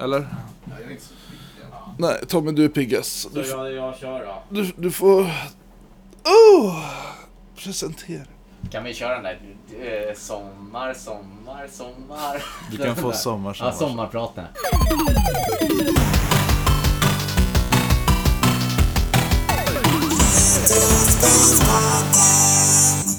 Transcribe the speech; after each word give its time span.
eller? 0.00 0.26
Nej, 1.98 2.26
Tommy 2.28 2.52
du 2.52 2.64
är 2.64 2.68
piggast. 2.68 3.34
Du, 3.34 3.44
Så 3.44 3.50
jag, 3.56 3.72
jag 3.72 3.96
kör 3.96 4.24
då. 4.26 4.42
du, 4.48 4.72
du 4.76 4.90
får... 4.90 5.20
Oh! 6.24 6.84
Presentera. 7.56 8.24
Kan 8.70 8.84
vi 8.84 8.94
köra 8.94 9.14
den 9.14 9.22
där 9.22 9.40
eh, 10.08 10.14
sommar, 10.14 10.94
sommar, 10.94 11.68
sommar? 11.72 12.42
Du 12.70 12.76
kan 12.76 12.96
få 12.96 13.12
sommar, 13.12 13.54
sommar. 13.54 13.70
Ja, 13.70 13.72
sommarpraten. 13.78 14.44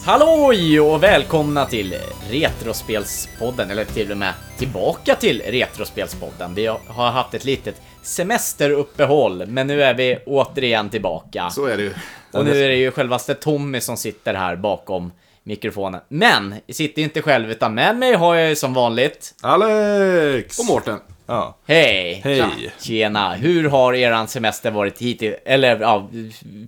Halloj 0.06 0.82
och 0.82 1.04
välkomna 1.04 1.66
till 1.66 1.96
Retrospelspodden, 2.30 3.72
eller 3.72 3.86
till 3.86 4.12
och 4.12 4.18
med 4.18 4.34
tillbaka 4.58 5.16
till 5.16 5.42
Retrospelspodden. 5.42 6.56
Vi 6.56 6.66
har 6.88 7.12
haft 7.12 7.34
ett 7.34 7.46
litet 7.46 7.82
semesteruppehåll, 8.02 9.46
men 9.48 9.68
nu 9.68 9.84
är 9.84 9.94
vi 9.94 10.18
återigen 10.26 10.90
tillbaka. 10.90 11.50
Så 11.50 11.66
är 11.66 11.78
det 11.78 11.84
ju. 11.84 11.94
Och 12.32 12.46
nu 12.46 12.64
är 12.64 12.70
det 12.70 12.76
ju 12.76 12.92
självaste 12.92 13.34
Tommy 13.34 13.82
som 13.82 13.98
sitter 13.98 14.34
här 14.34 14.56
bakom 14.56 15.12
mikrofonen. 15.44 16.02
Men, 16.08 16.56
jag 16.66 16.76
sitter 16.76 17.02
inte 17.02 17.22
själv, 17.22 17.52
utan 17.52 17.74
med 17.74 17.96
mig 17.96 18.14
har 18.14 18.36
jag 18.36 18.50
ju 18.50 18.56
som 18.56 18.74
vanligt... 18.74 19.36
Alex! 19.42 20.60
Och 20.60 20.66
Mårten. 20.66 21.00
Ja. 21.32 21.58
Hej! 21.68 22.22
Hej. 22.24 22.74
Tjena! 22.80 23.34
Hur 23.34 23.70
har 23.70 23.94
eran 23.94 24.28
semester 24.28 24.72
varit 24.72 24.98
hittills? 25.00 25.36
Eller 25.46 25.80
ja, 25.80 26.10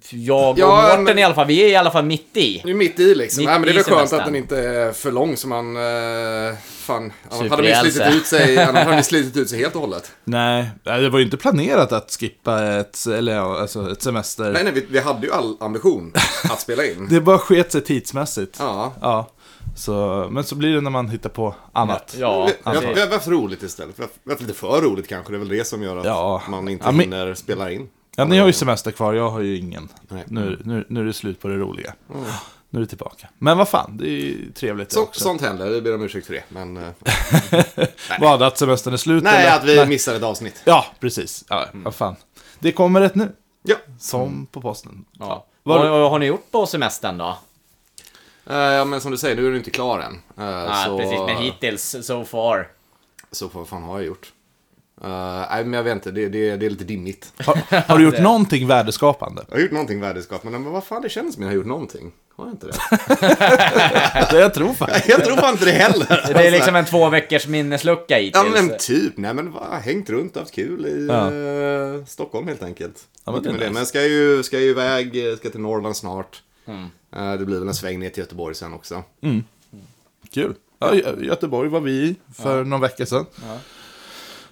jag 0.09 0.49
och 0.51 0.59
Ja, 0.59 0.81
Mårten 0.87 1.03
men- 1.03 1.19
i 1.19 1.23
alla 1.23 1.35
fall, 1.35 1.47
vi 1.47 1.63
är 1.63 1.67
i 1.67 1.75
alla 1.75 1.91
fall 1.91 2.05
mitt 2.05 2.37
i. 2.37 2.61
Nu 2.65 2.71
är 2.71 2.75
mitt 2.75 2.99
i 2.99 3.15
liksom. 3.15 3.41
Mitt 3.41 3.49
Nej, 3.49 3.59
men 3.59 3.61
det 3.65 3.69
är 3.69 3.73
i 3.73 3.75
väl 3.75 3.83
skönt 3.83 3.95
semestern. 3.97 4.19
att 4.19 4.25
den 4.25 4.35
inte 4.35 4.57
är 4.59 4.91
för 4.93 5.11
lång 5.11 5.37
så 5.37 5.47
man... 5.47 5.75
Eh, 5.77 6.55
fan, 6.67 7.13
annars 7.31 7.49
hade 7.49 7.63
man 7.63 7.85
ju 7.85 7.91
slitit 7.91 8.15
ut 8.15 8.25
sig, 8.25 8.57
annars 8.57 8.83
hade 8.83 8.95
man 8.95 9.03
slitit 9.03 9.37
ut 9.37 9.49
sig 9.49 9.59
helt 9.59 9.75
och 9.75 9.81
hållet. 9.81 10.11
Nej, 10.23 10.69
nej, 10.83 11.01
det 11.01 11.09
var 11.09 11.19
ju 11.19 11.25
inte 11.25 11.37
planerat 11.37 11.91
att 11.91 12.11
skippa 12.19 12.63
ett, 12.63 13.05
eller 13.07 13.35
ja, 13.35 13.59
alltså 13.59 13.91
ett 13.91 14.01
semester. 14.01 14.51
Nej, 14.51 14.63
nej, 14.63 14.73
vi, 14.73 14.85
vi 14.89 14.99
hade 14.99 15.27
ju 15.27 15.33
all 15.33 15.57
ambition 15.59 16.13
att 16.51 16.61
spela 16.61 16.85
in. 16.85 17.07
Det 17.09 17.21
bara 17.21 17.37
sket 17.37 17.71
sig 17.71 17.81
tidsmässigt. 17.81 18.57
Ja. 18.59 18.93
Ja. 19.01 19.29
Så, 19.75 20.27
men 20.31 20.43
så 20.43 20.55
blir 20.55 20.73
det 20.75 20.81
när 20.81 20.89
man 20.91 21.09
hittar 21.09 21.29
på 21.29 21.55
annat. 21.71 22.15
Ja, 22.19 22.45
Vi, 22.45 22.53
vi, 22.63 22.69
har, 22.79 23.07
har 23.07 23.13
haft 23.13 23.27
roligt 23.27 23.63
istället. 23.63 23.99
Vi 23.99 24.03
har, 24.03 24.33
har 24.35 24.41
lite 24.41 24.53
för 24.53 24.81
roligt 24.81 25.07
kanske. 25.09 25.31
Det 25.33 25.37
är 25.37 25.39
väl 25.39 25.47
det 25.49 25.67
som 25.67 25.83
gör 25.83 25.97
att 25.97 26.05
Ja. 26.05 26.41
man 26.49 26.67
inte 26.69 26.85
Ja, 26.85 26.91
men- 26.91 26.99
hinner 27.01 27.33
spela 27.33 27.71
in. 27.71 27.89
Ja, 28.15 28.25
ni 28.25 28.37
har 28.37 28.47
ju 28.47 28.53
semester 28.53 28.91
kvar, 28.91 29.13
jag 29.13 29.29
har 29.29 29.39
ju 29.41 29.57
ingen. 29.57 29.89
Nej. 30.07 30.23
Nu, 30.27 30.61
nu, 30.65 30.85
nu 30.89 30.99
är 30.99 31.05
det 31.05 31.13
slut 31.13 31.39
på 31.41 31.47
det 31.47 31.55
roliga. 31.57 31.93
Nu 32.69 32.79
är 32.79 32.81
det 32.81 32.87
tillbaka. 32.87 33.29
Men 33.37 33.57
vad 33.57 33.69
fan, 33.69 33.97
det 33.97 34.05
är 34.05 34.09
ju 34.11 34.51
trevligt 34.51 34.89
det 34.89 34.95
Så, 34.95 35.03
också. 35.03 35.19
sånt 35.23 35.41
händer, 35.41 35.69
vi 35.69 35.81
ber 35.81 35.95
om 35.95 36.01
ursäkt 36.03 36.27
för 36.27 36.33
det. 36.33 36.43
Men, 36.49 36.77
eh, 36.77 36.89
Vad, 38.19 38.43
att 38.43 38.57
semestern 38.57 38.93
är 38.93 38.97
slut 38.97 39.23
nej, 39.23 39.45
eller? 39.47 39.57
att 39.57 39.63
vi 39.63 39.89
missade 39.89 40.17
ett 40.17 40.23
avsnitt. 40.23 40.61
Ja, 40.65 40.85
precis. 40.99 41.45
Ja, 41.49 41.65
vad 41.73 41.95
fan. 41.95 42.15
Det 42.59 42.71
kommer 42.71 43.01
ett 43.01 43.15
nu. 43.15 43.31
Ja. 43.63 43.75
Som 43.99 44.45
på 44.51 44.61
posten. 44.61 45.05
Ja. 45.19 45.45
Vad- 45.63 45.89
vad 45.89 46.11
har 46.11 46.19
ni 46.19 46.25
gjort 46.25 46.51
på 46.51 46.65
semestern 46.65 47.17
då? 47.17 47.37
Eh, 48.49 48.55
ja, 48.57 48.85
men 48.85 49.01
som 49.01 49.11
du 49.11 49.17
säger, 49.17 49.35
nu 49.35 49.47
är 49.47 49.51
du 49.51 49.57
inte 49.57 49.71
klar 49.71 49.99
än. 49.99 50.13
Eh, 50.13 50.53
Ja, 50.53 50.83
så, 50.87 50.97
precis, 50.97 51.19
men 51.27 51.37
hittills, 51.37 51.95
so 52.01 52.25
far. 52.25 52.67
Så 53.31 53.49
vad 53.53 53.67
fan 53.67 53.83
har 53.83 53.97
jag 53.99 54.07
gjort? 54.07 54.33
Eh, 55.03 55.09
nej, 55.51 55.63
men 55.65 55.73
jag 55.73 55.83
vet 55.83 55.93
inte. 55.93 56.11
Det, 56.11 56.29
det, 56.29 56.55
det 56.55 56.65
är 56.65 56.69
lite 56.69 56.83
dimmigt. 56.83 57.33
Har, 57.45 57.81
har 57.87 57.97
du 57.97 58.03
gjort 58.03 58.19
någonting 58.19 58.67
värdeskapande? 58.67 59.45
Jag 59.49 59.55
har 59.55 59.61
gjort 59.61 59.71
någonting 59.71 60.01
värdeskapande, 60.01 60.59
men 60.59 60.71
vad 60.71 60.83
fan, 60.83 61.01
det 61.01 61.09
känns 61.09 61.33
som 61.33 61.43
jag 61.43 61.49
har 61.49 61.55
gjort 61.55 61.65
någonting. 61.65 62.11
Har 62.35 62.45
jag 62.45 62.53
inte 62.53 62.67
det? 62.67 64.27
Det 64.31 64.39
jag 64.39 64.53
tror 64.53 64.73
fan. 64.73 64.89
jag 65.07 65.23
tror 65.25 65.35
fan 65.37 65.51
inte 65.51 65.65
det 65.65 65.71
heller. 65.71 66.33
Det 66.33 66.47
är 66.47 66.51
liksom 66.51 66.75
en 66.75 66.85
två 66.85 67.09
veckors 67.09 67.47
minneslucka 67.47 68.19
Ja, 68.19 68.43
hittills. 68.43 68.53
men 68.69 68.77
typ. 68.77 69.17
Nej, 69.17 69.33
men 69.33 69.51
vad, 69.51 69.63
hängt 69.63 70.09
runt 70.09 70.35
och 70.35 70.41
haft 70.41 70.53
kul 70.55 70.85
i 70.85 71.07
Ja. 71.09 71.33
eh, 71.33 72.05
Stockholm 72.05 72.47
helt 72.47 72.63
enkelt. 72.63 72.95
Ja, 73.25 73.31
men 73.31 73.43
det 73.43 73.51
nice. 73.51 73.69
Men 73.69 73.85
ska 73.85 74.01
ju, 74.03 74.43
ska 74.43 74.59
ju 74.59 74.69
iväg, 74.69 75.37
ska 75.37 75.49
till 75.49 75.59
Norrland 75.59 75.97
snart. 75.97 76.41
Mm. 76.67 76.87
Eh, 77.15 77.33
det 77.33 77.45
blir 77.45 77.59
väl 77.59 77.67
en 77.67 77.73
sväng 77.73 77.99
ner 77.99 78.09
till 78.09 78.19
Göteborg 78.23 78.55
sen 78.55 78.73
också. 78.73 79.03
Kul. 80.33 80.55
Ja, 80.79 80.91
Gö- 80.91 81.23
Göteborg 81.23 81.69
var 81.69 81.79
vi 81.79 81.91
i 81.91 82.15
för 82.35 82.63
någon 82.63 82.81
vecka 82.81 83.05
sedan. 83.05 83.25
Ja, 83.49 83.57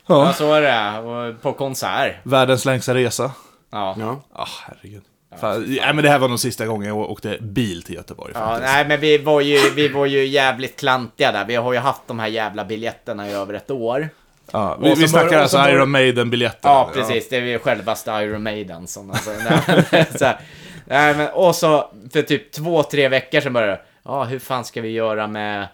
Ja. 0.05 0.33
så 0.33 0.53
är 0.53 0.61
det. 0.61 1.35
På 1.41 1.53
konsert. 1.53 2.15
Världens 2.23 2.65
längsta 2.65 2.95
resa. 2.95 3.31
Ja. 3.71 3.95
Ja. 3.99 4.21
Ah, 4.33 4.47
herregud. 4.67 5.01
Fan, 5.39 5.65
ja, 5.75 5.93
men 5.93 6.03
det 6.03 6.09
här 6.09 6.19
var 6.19 6.27
nog 6.27 6.39
sista 6.39 6.65
gången 6.65 6.87
jag 6.87 6.97
åkte 6.97 7.37
bil 7.41 7.83
till 7.83 7.95
Göteborg. 7.95 8.33
Ja, 8.35 8.57
nej 8.61 8.87
men 8.87 8.99
vi 8.99 9.17
var, 9.17 9.41
ju, 9.41 9.69
vi 9.75 9.87
var 9.87 10.05
ju 10.05 10.25
jävligt 10.25 10.79
klantiga 10.79 11.31
där. 11.31 11.45
Vi 11.45 11.55
har 11.55 11.73
ju 11.73 11.79
haft 11.79 12.01
de 12.07 12.19
här 12.19 12.27
jävla 12.27 12.65
biljetterna 12.65 13.29
i 13.29 13.33
över 13.33 13.53
ett 13.53 13.71
år. 13.71 14.09
Ja, 14.51 14.77
vi, 14.81 14.93
vi 14.95 15.07
snackar 15.07 15.39
alltså 15.39 15.57
Iron 15.69 15.91
Maiden-biljetterna. 15.91 16.73
Ja, 16.73 16.89
precis. 16.93 17.29
Det 17.29 17.35
är 17.37 17.41
ju 17.41 17.59
självaste 17.59 18.11
Iron 18.11 18.43
Maiden 18.43 18.87
som 18.87 19.11
alltså, 19.11 19.31
nej, 19.31 20.05
så 20.19 20.25
här, 20.25 20.39
nej, 20.85 21.15
men, 21.15 21.29
Och 21.33 21.55
så 21.55 21.91
för 22.13 22.21
typ 22.21 22.51
två, 22.51 22.83
tre 22.83 23.07
veckor 23.07 23.41
sedan 23.41 23.53
började 23.53 23.71
det, 23.73 23.81
Ja, 24.03 24.23
hur 24.23 24.39
fan 24.39 24.65
ska 24.65 24.81
vi 24.81 24.89
göra 24.89 25.27
med... 25.27 25.67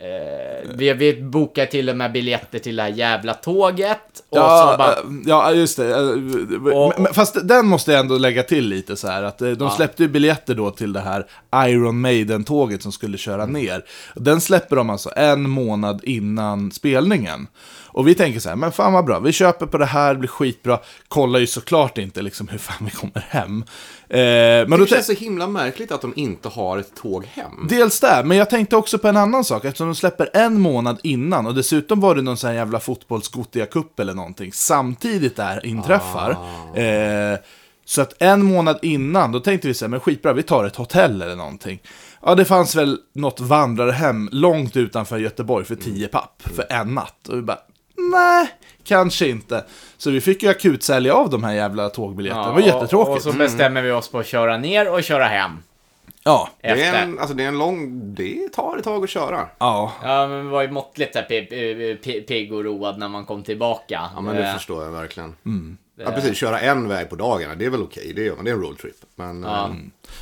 Eh, 0.00 0.70
vi, 0.74 0.92
vi 0.92 1.22
bokar 1.22 1.66
till 1.66 1.90
och 1.90 1.96
med 1.96 2.12
biljetter 2.12 2.58
till 2.58 2.76
det 2.76 2.82
här 2.82 2.88
jävla 2.90 3.34
tåget. 3.34 4.00
Och 4.28 4.38
Ja, 4.38 4.70
så 4.72 4.78
bara... 4.78 4.92
eh, 4.92 4.98
ja, 5.26 5.52
just 5.52 5.76
det. 5.76 5.90
Eh, 5.90 6.74
Och- 6.76 6.92
men- 7.00 7.14
Fast 7.14 7.48
den 7.48 7.66
måste 7.66 7.92
jag 7.92 8.00
ändå 8.00 8.18
lägga 8.18 8.42
till 8.42 8.68
lite 8.68 8.96
så 8.96 9.08
här. 9.08 9.22
Att 9.22 9.42
eh, 9.42 9.50
de 9.50 9.70
släppte 9.70 10.02
ju 10.02 10.08
biljetter 10.08 10.54
då 10.54 10.70
till 10.70 10.92
det 10.92 11.00
här 11.00 11.26
Iron 11.68 12.00
Maiden-tåget 12.00 12.82
som 12.82 12.92
skulle 12.92 13.18
köra 13.18 13.46
ner. 13.46 13.84
Den 14.14 14.40
släpper 14.40 14.76
de 14.76 14.90
alltså 14.90 15.10
en 15.16 15.50
månad 15.50 16.00
innan 16.04 16.70
spelningen. 16.72 17.46
Och 17.88 18.08
vi 18.08 18.14
tänker 18.14 18.40
så 18.40 18.48
här, 18.48 18.56
men 18.56 18.72
fan 18.72 18.92
vad 18.92 19.04
bra, 19.04 19.18
vi 19.18 19.32
köper 19.32 19.66
på 19.66 19.78
det 19.78 19.86
här, 19.86 20.12
det 20.14 20.18
blir 20.20 20.28
skitbra. 20.28 20.78
Kollar 21.08 21.38
ju 21.38 21.46
såklart 21.46 21.98
inte 21.98 22.22
liksom 22.22 22.48
hur 22.48 22.58
fan 22.58 22.84
vi 22.84 22.90
kommer 22.90 23.24
hem. 23.28 23.64
Eh, 24.08 24.68
men 24.68 24.80
Det 24.80 24.86
känns 24.86 25.06
så 25.06 25.12
himla 25.12 25.46
märkligt 25.46 25.92
att 25.92 26.00
de 26.00 26.12
inte 26.16 26.48
har 26.48 26.78
ett 26.78 26.94
tåg 26.94 27.24
hem. 27.24 27.66
Dels 27.68 28.00
där, 28.00 28.24
men 28.24 28.36
jag 28.36 28.50
tänkte 28.50 28.76
också 28.76 28.98
på 28.98 29.08
en 29.08 29.16
annan 29.16 29.44
sak. 29.44 29.64
Eftersom 29.64 29.86
de 29.86 29.94
släpper 29.94 30.30
en 30.34 30.60
månad 30.60 30.98
innan 31.02 31.46
och 31.46 31.54
dessutom 31.54 32.00
var 32.00 32.14
det 32.14 32.22
någon 32.22 32.36
sån 32.36 32.48
här 32.50 32.56
jävla 32.56 32.80
fotbollsgotia 32.80 33.66
cup 33.66 34.00
eller 34.00 34.14
någonting. 34.14 34.52
Samtidigt 34.52 35.36
där 35.36 35.66
inträffar. 35.66 36.30
Eh, 36.74 37.38
så 37.84 38.02
att 38.02 38.22
en 38.22 38.44
månad 38.44 38.78
innan, 38.82 39.32
då 39.32 39.40
tänkte 39.40 39.68
vi 39.68 39.74
så 39.74 39.84
här, 39.84 39.90
men 39.90 40.00
skitbra, 40.00 40.32
vi 40.32 40.42
tar 40.42 40.64
ett 40.64 40.76
hotell 40.76 41.22
eller 41.22 41.36
någonting. 41.36 41.82
Ja, 42.22 42.34
det 42.34 42.44
fanns 42.44 42.74
väl 42.76 42.98
något 43.14 43.40
vandrarhem 43.40 44.28
långt 44.32 44.76
utanför 44.76 45.18
Göteborg 45.18 45.64
för 45.64 45.74
10 45.74 46.08
papp 46.08 46.42
för 46.54 46.66
en 46.72 46.94
natt. 46.94 47.28
Och 47.28 47.38
vi 47.38 47.42
bara, 47.42 47.58
nej, 48.12 48.48
kanske 48.84 49.28
inte. 49.28 49.64
Så 49.96 50.10
vi 50.10 50.20
fick 50.20 50.42
ju 50.42 50.48
akutsälja 50.48 51.14
av 51.14 51.30
de 51.30 51.44
här 51.44 51.52
jävla 51.54 51.88
tågbiljetterna. 51.88 52.46
det 52.46 52.52
var 52.52 52.60
och, 52.60 52.66
jättetråkigt. 52.66 53.26
och 53.26 53.32
så 53.32 53.38
bestämmer 53.38 53.82
vi 53.82 53.90
oss 53.90 54.08
på 54.08 54.18
att 54.18 54.26
köra 54.26 54.58
ner 54.58 54.92
och 54.92 55.02
köra 55.02 55.24
hem. 55.24 55.50
Ja, 56.24 56.48
Det 56.60 56.68
är, 56.68 56.74
Efter. 56.76 57.02
en, 57.02 57.18
alltså, 57.18 57.34
det 57.34 57.44
är 57.44 57.48
en 57.48 57.58
lång... 57.58 58.00
Det 58.14 58.48
tar 58.52 58.76
ett 58.76 58.84
tag 58.84 59.04
att 59.04 59.10
köra. 59.10 59.46
ja. 59.58 59.92
Ja, 60.02 60.26
men 60.26 60.44
vi 60.44 60.50
var 60.50 60.62
ju 60.62 60.70
måttligt 60.70 61.16
pi- 61.16 62.26
pigg 62.26 62.52
och 62.52 62.64
road 62.64 62.98
när 62.98 63.08
man 63.08 63.24
kom 63.24 63.42
tillbaka. 63.42 64.10
Ja, 64.14 64.20
men 64.20 64.36
det 64.36 64.46
Eh, 64.48 64.54
förstår 64.54 64.84
jag 64.84 64.90
verkligen. 64.90 65.34
Mm. 65.46 65.78
Ja, 65.98 66.10
precis. 66.10 66.38
Köra 66.38 66.60
en 66.60 66.88
väg 66.88 67.10
på 67.10 67.16
dagarna, 67.16 67.54
det 67.54 67.64
är 67.64 67.70
väl 67.70 67.82
okej. 67.82 68.12
Det, 68.16 68.22
gör 68.22 68.36
man. 68.36 68.44
det 68.44 68.50
är 68.50 68.54
en 68.54 68.60
roadtrip. 68.60 68.96
Men... 69.16 69.42
Ja. 69.42 69.64
eh, 69.64 69.74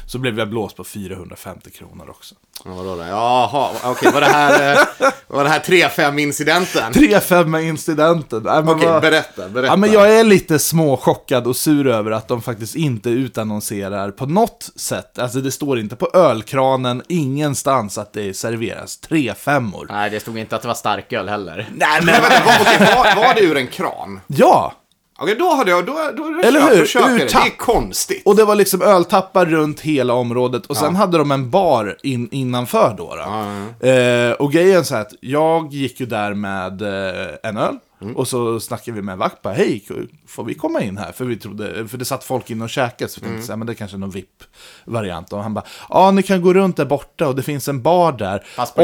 Så 0.06 0.18
blev 0.18 0.38
jag 0.38 0.48
blåst 0.50 0.76
på 0.76 0.84
450 0.84 1.70
kronor 1.70 2.10
också. 2.10 2.34
Ja, 2.64 2.70
vadå 2.74 2.96
då? 2.96 3.02
Jaha, 3.02 3.70
okej. 3.84 4.12
Var 4.12 4.20
det 4.20 4.26
här, 4.26 4.72
eh, 4.72 5.08
var 5.26 5.44
det 5.44 5.50
här 5.50 5.60
3-5-incidenten? 5.60 6.92
3-5 6.92 7.60
incidenten. 7.68 8.42
Nej, 8.42 8.62
men 8.64 8.74
Okej, 8.74 8.88
vad- 8.88 9.02
berätta, 9.02 9.48
berätta. 9.48 9.72
Ja, 9.72 9.76
men 9.76 9.92
jag 9.92 10.18
är 10.18 10.24
lite 10.24 10.58
småchockad 10.58 11.46
och 11.46 11.56
sur 11.56 11.86
över 11.86 12.10
att 12.10 12.28
de 12.28 12.42
faktiskt 12.42 12.74
inte 12.76 13.10
utannonserar 13.10 14.10
på 14.10 14.26
något 14.26 14.70
sätt. 14.76 15.18
Alltså 15.18 15.40
det 15.40 15.50
står 15.50 15.78
inte 15.78 15.96
på 15.96 16.10
ölkranen, 16.14 17.02
ingenstans 17.08 17.98
att 17.98 18.12
det 18.12 18.34
serveras 18.36 18.96
3 19.00 19.34
femmor. 19.34 19.86
Nej, 19.90 20.10
det 20.10 20.20
stod 20.20 20.38
inte 20.38 20.56
att 20.56 20.62
det 20.62 20.68
var 20.68 20.74
starköl 20.74 21.28
heller. 21.28 21.68
Nej 21.76 22.00
Men 22.02 22.06
vänta, 22.22 22.42
var, 22.46 23.04
var, 23.04 23.16
var 23.26 23.34
det 23.34 23.40
ur 23.40 23.56
en 23.56 23.66
kran? 23.66 24.20
Ja! 24.26 24.72
Okej, 25.18 25.36
då 25.38 25.54
hade 25.54 25.70
jag... 25.70 25.86
Då, 25.86 25.92
då, 26.16 26.22
då, 26.28 26.40
Eller 26.48 26.60
hur? 26.60 27.00
Då 27.00 27.08
det. 27.08 27.24
Det 27.24 27.34
är 27.34 27.56
konstigt. 27.56 28.22
Och 28.24 28.36
det 28.36 28.44
var 28.44 28.54
liksom 28.54 28.82
öltappar 28.82 29.46
runt 29.46 29.80
hela 29.80 30.14
området 30.14 30.66
och 30.66 30.76
sen 30.76 30.96
hade 30.96 31.18
de 31.18 31.30
en 31.30 31.50
bar 31.50 31.96
in, 32.02 32.28
innanför 32.30 32.94
då. 32.98 33.14
då. 33.16 33.88
Eh, 33.88 34.32
och 34.32 34.52
grejen 34.52 34.84
så 34.84 34.94
här 34.94 35.02
att 35.02 35.14
jag 35.20 35.72
gick 35.72 36.00
ju 36.00 36.06
där 36.06 36.34
med 36.34 36.82
eh, 36.82 37.36
en 37.42 37.56
öl 37.56 37.78
och 38.16 38.28
så 38.28 38.60
snackade 38.60 38.94
vi 38.94 39.02
med 39.02 39.18
vakt 39.18 39.42
bara, 39.42 39.54
hej, 39.54 39.84
får 40.26 40.44
vi 40.44 40.54
komma 40.54 40.80
in 40.80 40.98
här? 40.98 41.12
För 41.12 41.24
vi 41.24 41.36
trodde, 41.36 41.88
för 41.88 41.98
det 41.98 42.04
satt 42.04 42.24
folk 42.24 42.50
inne 42.50 42.64
och 42.64 42.70
käkade 42.70 43.10
så 43.10 43.20
vi 43.20 43.26
tänkte 43.26 43.46
så 43.46 43.52
här, 43.52 43.56
men 43.56 43.66
det 43.66 43.72
är 43.72 43.74
kanske 43.74 43.96
är 43.96 43.98
någon 43.98 44.10
VIP-variant. 44.10 45.32
Och 45.32 45.42
han 45.42 45.54
bara, 45.54 45.64
ja 45.88 46.10
ni 46.10 46.22
kan 46.22 46.42
gå 46.42 46.54
runt 46.54 46.76
där 46.76 46.84
borta 46.84 47.28
och 47.28 47.36
det 47.36 47.42
finns 47.42 47.68
en 47.68 47.82
bar 47.82 48.12
där. 48.12 48.46
Fast 48.56 48.74
på 48.74 48.82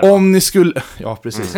då. 0.00 0.12
om 0.12 0.32
ni 0.32 0.40
skulle, 0.40 0.82
ja 0.98 1.16
precis. 1.16 1.56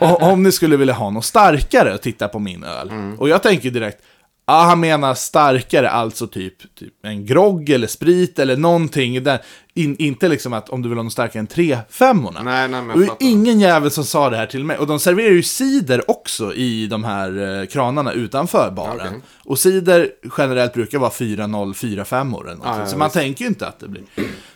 Och 0.00 0.22
om 0.22 0.42
ni 0.42 0.52
skulle 0.52 0.76
vilja 0.76 0.94
ha 0.94 1.10
något 1.10 1.24
starkare 1.24 1.94
och 1.94 2.00
titta 2.00 2.28
på 2.28 2.38
min 2.38 2.64
öl. 2.64 2.90
Och 3.18 3.28
jag 3.28 3.42
tänker 3.42 3.70
direkt, 3.70 4.02
Ja, 4.46 4.62
han 4.62 4.80
menar 4.80 5.14
starkare, 5.14 5.90
alltså 5.90 6.26
typ, 6.26 6.74
typ 6.74 6.94
en 7.04 7.26
grogg 7.26 7.70
eller 7.70 7.86
sprit 7.86 8.38
eller 8.38 8.56
någonting. 8.56 9.22
Där. 9.22 9.42
In, 9.74 9.96
inte 9.98 10.28
liksom 10.28 10.52
att 10.52 10.68
om 10.68 10.82
du 10.82 10.88
vill 10.88 10.98
ha 10.98 11.02
något 11.02 11.12
starkare 11.12 11.40
än 11.40 11.46
3 11.46 11.78
femmorna. 11.90 12.42
Nej, 12.42 12.68
nej, 12.68 12.82
men 12.82 13.00
det 13.00 13.06
fattar. 13.06 13.26
ingen 13.26 13.60
jävel 13.60 13.90
som 13.90 14.04
sa 14.04 14.30
det 14.30 14.36
här 14.36 14.46
till 14.46 14.64
mig. 14.64 14.78
Och 14.78 14.86
de 14.86 14.98
serverar 15.00 15.30
ju 15.30 15.42
cider 15.42 16.10
också 16.10 16.54
i 16.54 16.86
de 16.86 17.04
här 17.04 17.60
eh, 17.60 17.66
kranarna 17.66 18.12
utanför 18.12 18.70
baren. 18.70 19.06
Okej. 19.08 19.20
Och 19.44 19.58
cider 19.58 20.08
generellt 20.38 20.72
brukar 20.74 20.98
vara 20.98 21.10
4-0, 21.10 21.72
4-5 21.74 22.34
år 22.36 22.40
eller 22.44 22.54
någonting. 22.56 22.62
Ja, 22.64 22.78
ja, 22.80 22.86
Så 22.86 22.98
man 22.98 23.06
visst. 23.06 23.14
tänker 23.14 23.44
ju 23.44 23.48
inte 23.48 23.66
att 23.66 23.78
det 23.80 23.88
blir. 23.88 24.02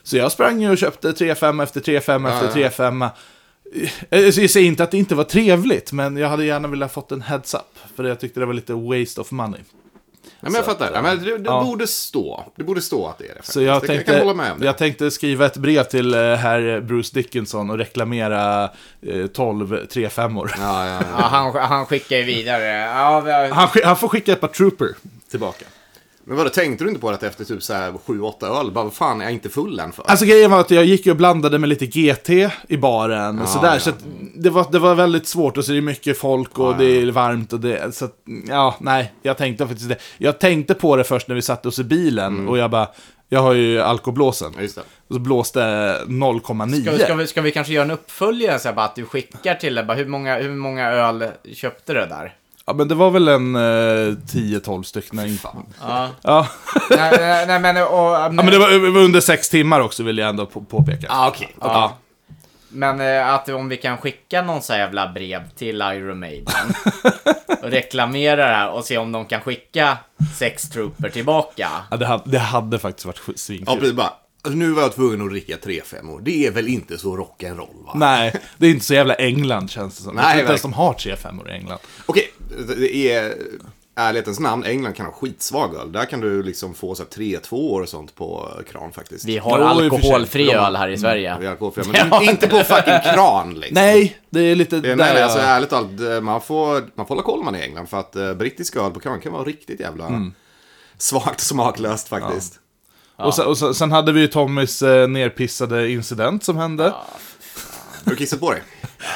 Så 0.02 0.16
jag 0.16 0.32
sprang 0.32 0.60
ju 0.62 0.70
och 0.70 0.78
köpte 0.78 1.12
3-5 1.12 1.62
efter 1.62 1.80
3-5 1.80 2.28
efter 2.46 2.60
3-5. 2.60 3.10
Eh, 4.10 4.20
Jag 4.20 4.34
säger 4.50 4.66
inte 4.66 4.82
att 4.84 4.90
det 4.90 4.98
inte 4.98 5.14
var 5.14 5.24
trevligt, 5.24 5.92
men 5.92 6.16
jag 6.16 6.28
hade 6.28 6.44
gärna 6.44 6.68
velat 6.68 6.92
fått 6.92 7.12
en 7.12 7.22
heads-up. 7.22 7.78
För 7.96 8.04
jag 8.04 8.20
tyckte 8.20 8.40
det 8.40 8.46
var 8.46 8.54
lite 8.54 8.72
waste 8.74 9.20
of 9.20 9.30
money. 9.30 9.60
Ja, 10.40 10.48
men 10.48 10.54
jag 10.54 10.64
fattar. 10.64 10.86
att, 10.86 10.92
Ja, 10.94 11.02
men 11.02 11.18
det 11.24 11.38
det 11.38 11.44
ja. 11.50 11.64
borde 11.64 11.86
stå. 11.86 12.44
Det 12.56 12.64
borde 12.64 12.80
stå 12.82 13.06
att 13.08 13.18
det 13.18 13.24
är 13.24 13.34
det. 13.34 13.42
Så 13.42 13.62
jag 13.62 13.82
det, 13.82 13.86
tänkte, 13.86 13.94
jag 14.12 14.18
kan 14.18 14.26
hålla 14.28 14.42
med 14.42 14.52
om 14.52 14.58
det. 14.60 14.66
jag 14.66 14.78
tänkte 14.78 15.10
skriva 15.10 15.46
ett 15.46 15.56
brev 15.56 15.82
till 15.84 16.14
eh, 16.14 16.20
herr 16.20 16.80
Bruce 16.80 17.10
Dickinson 17.14 17.70
och 17.70 17.78
reklamera 17.78 18.64
eh, 19.02 19.26
12 19.26 19.74
3-5 19.86 20.38
år. 20.40 20.52
Ja, 20.58 20.86
ja, 20.86 20.92
Ja, 20.94 21.00
ja. 21.18 21.22
han, 21.22 21.54
han 21.54 21.86
skickar 21.86 22.16
ju 22.16 22.22
vidare. 22.22 22.64
Ja, 22.66 23.20
vi 23.20 23.32
har- 23.32 23.48
Han, 23.48 23.68
han 23.84 23.96
får 23.96 24.08
skicka 24.08 24.32
ett 24.32 24.40
par 24.40 24.48
trooper 24.48 24.88
tillbaka. 25.30 25.64
Men 26.28 26.36
vadå, 26.36 26.50
tänkte 26.50 26.84
du 26.84 26.88
inte 26.88 27.00
på 27.00 27.08
det 27.10 27.14
att 27.16 27.22
efter 27.22 27.44
typ 27.44 27.62
så 27.62 27.72
här 27.74 27.92
7-8 27.92 28.60
öl, 28.60 28.70
bara 28.70 28.84
vad 28.84 28.94
fan 28.94 29.20
är 29.20 29.24
jag 29.24 29.32
inte 29.32 29.48
full 29.48 29.80
än 29.80 29.92
för? 29.92 30.02
Alltså 30.10 30.26
grejen 30.26 30.50
var 30.50 30.60
att 30.60 30.70
jag 30.70 30.84
gick 30.84 31.06
och 31.06 31.16
blandade 31.16 31.58
med 31.58 31.68
lite 31.68 31.86
GT 31.86 32.30
i 32.68 32.76
baren 32.76 33.38
och 33.38 33.42
Ja, 33.44 33.46
sådär. 33.46 33.72
ja. 33.74 33.80
Så 33.80 33.90
att 33.90 34.04
det, 34.34 34.50
var, 34.50 34.66
det 34.72 34.78
var 34.78 34.94
väldigt 34.94 35.26
svårt 35.26 35.56
och 35.56 35.64
så 35.64 35.72
är 35.72 35.76
det 35.76 35.82
mycket 35.82 36.18
folk 36.18 36.58
och 36.58 36.72
Ja, 36.72 36.76
det 36.78 36.84
är 37.02 37.10
varmt 37.10 37.52
och 37.52 37.60
det... 37.60 37.94
Så 37.94 38.04
att, 38.04 38.12
ja, 38.48 38.76
nej, 38.80 39.12
jag 39.22 39.36
tänkte 39.36 39.66
faktiskt 39.66 39.88
det. 39.88 39.96
Jag 40.18 40.38
tänkte 40.38 40.74
på 40.74 40.96
det 40.96 41.04
först 41.04 41.28
när 41.28 41.34
vi 41.34 41.42
satte 41.42 41.68
oss 41.68 41.78
i 41.78 41.84
bilen 41.84 42.26
Mm. 42.34 42.48
och 42.48 42.58
jag 42.58 42.70
bara, 42.70 42.88
jag 43.28 43.40
har 43.40 43.52
ju 43.54 43.80
alkoblåsen. 43.80 44.52
Ja, 44.56 44.62
just 44.62 44.74
det. 44.74 44.82
Och 45.08 45.14
så 45.14 45.18
blåste 45.20 45.60
0,9. 45.60 46.82
Ska 46.82 46.90
vi, 46.92 46.98
ska, 46.98 47.14
vi, 47.14 47.26
ska 47.26 47.40
vi 47.42 47.50
kanske 47.52 47.72
göra 47.72 47.84
en 47.84 47.90
uppföljare 47.90 48.58
så 48.58 48.68
här, 48.68 48.74
bara 48.74 48.86
att 48.86 48.94
du 48.94 49.04
skickar 49.04 49.54
till 49.54 49.74
det, 49.74 49.84
bara 49.84 49.96
hur 49.96 50.06
många, 50.06 50.38
hur 50.38 50.50
många 50.54 50.90
öl 50.90 51.24
köpte 51.54 51.92
du 51.94 52.00
där? 52.00 52.34
Ja, 52.66 52.72
men 52.72 52.88
det 52.88 52.94
var 52.94 53.10
väl 53.10 53.28
en 53.28 53.56
eh, 53.56 53.60
10-12 53.60 54.82
stycken. 54.82 55.38
Fan. 55.38 55.66
Ja. 55.82 56.08
Ja. 56.22 56.46
nej, 56.90 57.12
nej, 57.20 57.46
nej, 57.46 57.60
men, 57.60 57.76
och, 57.76 57.88
ja, 57.92 58.28
men 58.32 58.46
det 58.46 58.58
var, 58.58 58.68
det 58.70 58.90
var 58.90 59.00
under 59.00 59.20
sex 59.20 59.48
timmar 59.48 59.80
också 59.80 60.02
vill 60.02 60.18
jag 60.18 60.28
ändå 60.28 60.46
på, 60.46 60.60
påpeka. 60.60 61.06
Ah, 61.10 61.28
okej. 61.28 61.56
Ja. 61.60 61.96
Men 62.68 63.00
eh, 63.00 63.34
att 63.34 63.48
om 63.48 63.68
vi 63.68 63.76
kan 63.76 63.98
skicka 63.98 64.42
någon 64.42 64.62
så 64.62 64.72
jävla 64.72 65.08
brev 65.12 65.48
till 65.56 65.76
Iron 65.82 66.18
Maiden 66.18 66.54
och 67.62 67.70
reklamera 67.70 68.36
det 68.48 68.54
här 68.54 68.70
och 68.70 68.84
se 68.84 68.98
om 68.98 69.12
de 69.12 69.24
kan 69.26 69.40
skicka 69.40 69.98
sex 70.38 70.70
trooper 70.70 71.08
tillbaka. 71.08 71.68
Ja, 71.90 71.96
det, 71.96 72.06
hade, 72.06 72.22
det 72.30 72.38
hade 72.38 72.78
faktiskt 72.78 73.06
varit 73.06 73.20
Ja, 73.26 73.32
svinkul. 73.36 73.78
precis 73.78 73.94
bara. 73.96 74.12
Alltså, 74.46 74.58
nu 74.58 74.70
var 74.72 74.82
jag 74.82 74.94
tvungen 74.94 75.22
att 75.22 75.30
dricka 75.30 75.56
3-5 75.56 76.10
år. 76.14 76.20
Det 76.24 76.46
är 76.46 76.50
väl 76.50 76.68
inte 76.68 76.98
så 76.98 77.16
rock'n'roll 77.16 77.84
va? 77.86 77.92
Nej, 77.94 78.34
det 78.58 78.66
är 78.66 78.70
inte 78.70 78.84
så 78.84 78.94
jävla 78.94 79.14
England 79.14 79.70
känns 79.70 79.96
det 79.96 80.02
som. 80.02 80.14
Nej, 80.16 80.24
jag 80.24 80.30
tror 80.32 80.40
inte 80.40 80.50
ens 80.52 80.62
de 80.62 80.72
har 80.72 80.92
3 80.92 81.16
5 81.16 81.40
år 81.40 81.48
i 81.50 81.52
England. 81.52 81.78
Okej, 82.06 82.32
det 82.78 83.12
är 83.12 83.34
ärlighetens 83.98 84.40
namn. 84.40 84.64
England 84.64 84.92
kan 84.94 85.06
ha 85.06 85.12
skitsvag 85.12 85.74
öl. 85.74 85.92
Där 85.92 86.04
kan 86.04 86.20
du 86.20 86.42
liksom 86.42 86.74
få 86.74 86.94
så 86.94 87.02
här 87.02 87.10
3-2 87.10 87.52
år 87.54 87.80
och 87.82 87.88
sånt 87.88 88.14
på 88.14 88.50
kran 88.70 88.92
faktiskt. 88.92 89.24
Vi 89.24 89.38
har 89.38 89.58
sig. 89.58 89.66
alkoholfri 89.66 90.50
öl 90.52 90.76
här 90.76 90.88
i 90.88 90.98
Sverige. 90.98 91.36
Vi 91.40 91.46
har 91.46 91.52
alkoholfria, 91.52 92.06
men 92.10 92.22
inte 92.22 92.48
på 92.48 92.58
fucking 92.58 93.14
kran 93.14 93.54
liksom. 93.54 93.74
Nej, 93.74 94.16
det 94.30 94.40
är 94.40 94.54
lite 94.54 94.80
Det 94.80 94.88
är, 94.92 94.96
där 94.96 95.04
nej, 95.04 95.14
jag- 95.14 95.22
alltså 95.22 95.38
ärligt 95.38 95.70
talat, 95.70 96.00
eh, 96.00 96.20
man 96.20 96.40
får, 96.40 96.84
man 96.94 97.06
får 97.06 97.14
hålla 97.14 97.22
koll 97.22 97.44
man 97.44 97.56
i 97.56 97.60
England 97.60 97.86
för 97.86 98.00
att 98.00 98.16
uh, 98.16 98.34
brittisk 98.34 98.76
öl 98.76 98.90
på 98.90 99.00
kran 99.00 99.20
kan 99.20 99.32
vara 99.32 99.44
riktigt 99.44 99.80
jävla 99.80 100.06
Mm. 100.06 100.32
svagt 100.98 101.40
smaklöst 101.40 102.08
faktiskt. 102.08 102.54
Och, 103.16 103.34
sen, 103.34 103.46
och 103.46 103.58
sen, 103.58 103.74
sen 103.74 103.92
hade 103.92 104.12
vi 104.12 104.20
ju 104.20 104.26
Tommys 104.26 104.82
eh, 104.82 105.08
nerpissade 105.08 105.90
incident 105.90 106.44
som 106.44 106.56
hände. 106.56 106.84
Har 106.84 108.10
du 108.10 108.16
kissat 108.16 108.40
på 108.40 108.50
dig? 108.52 108.62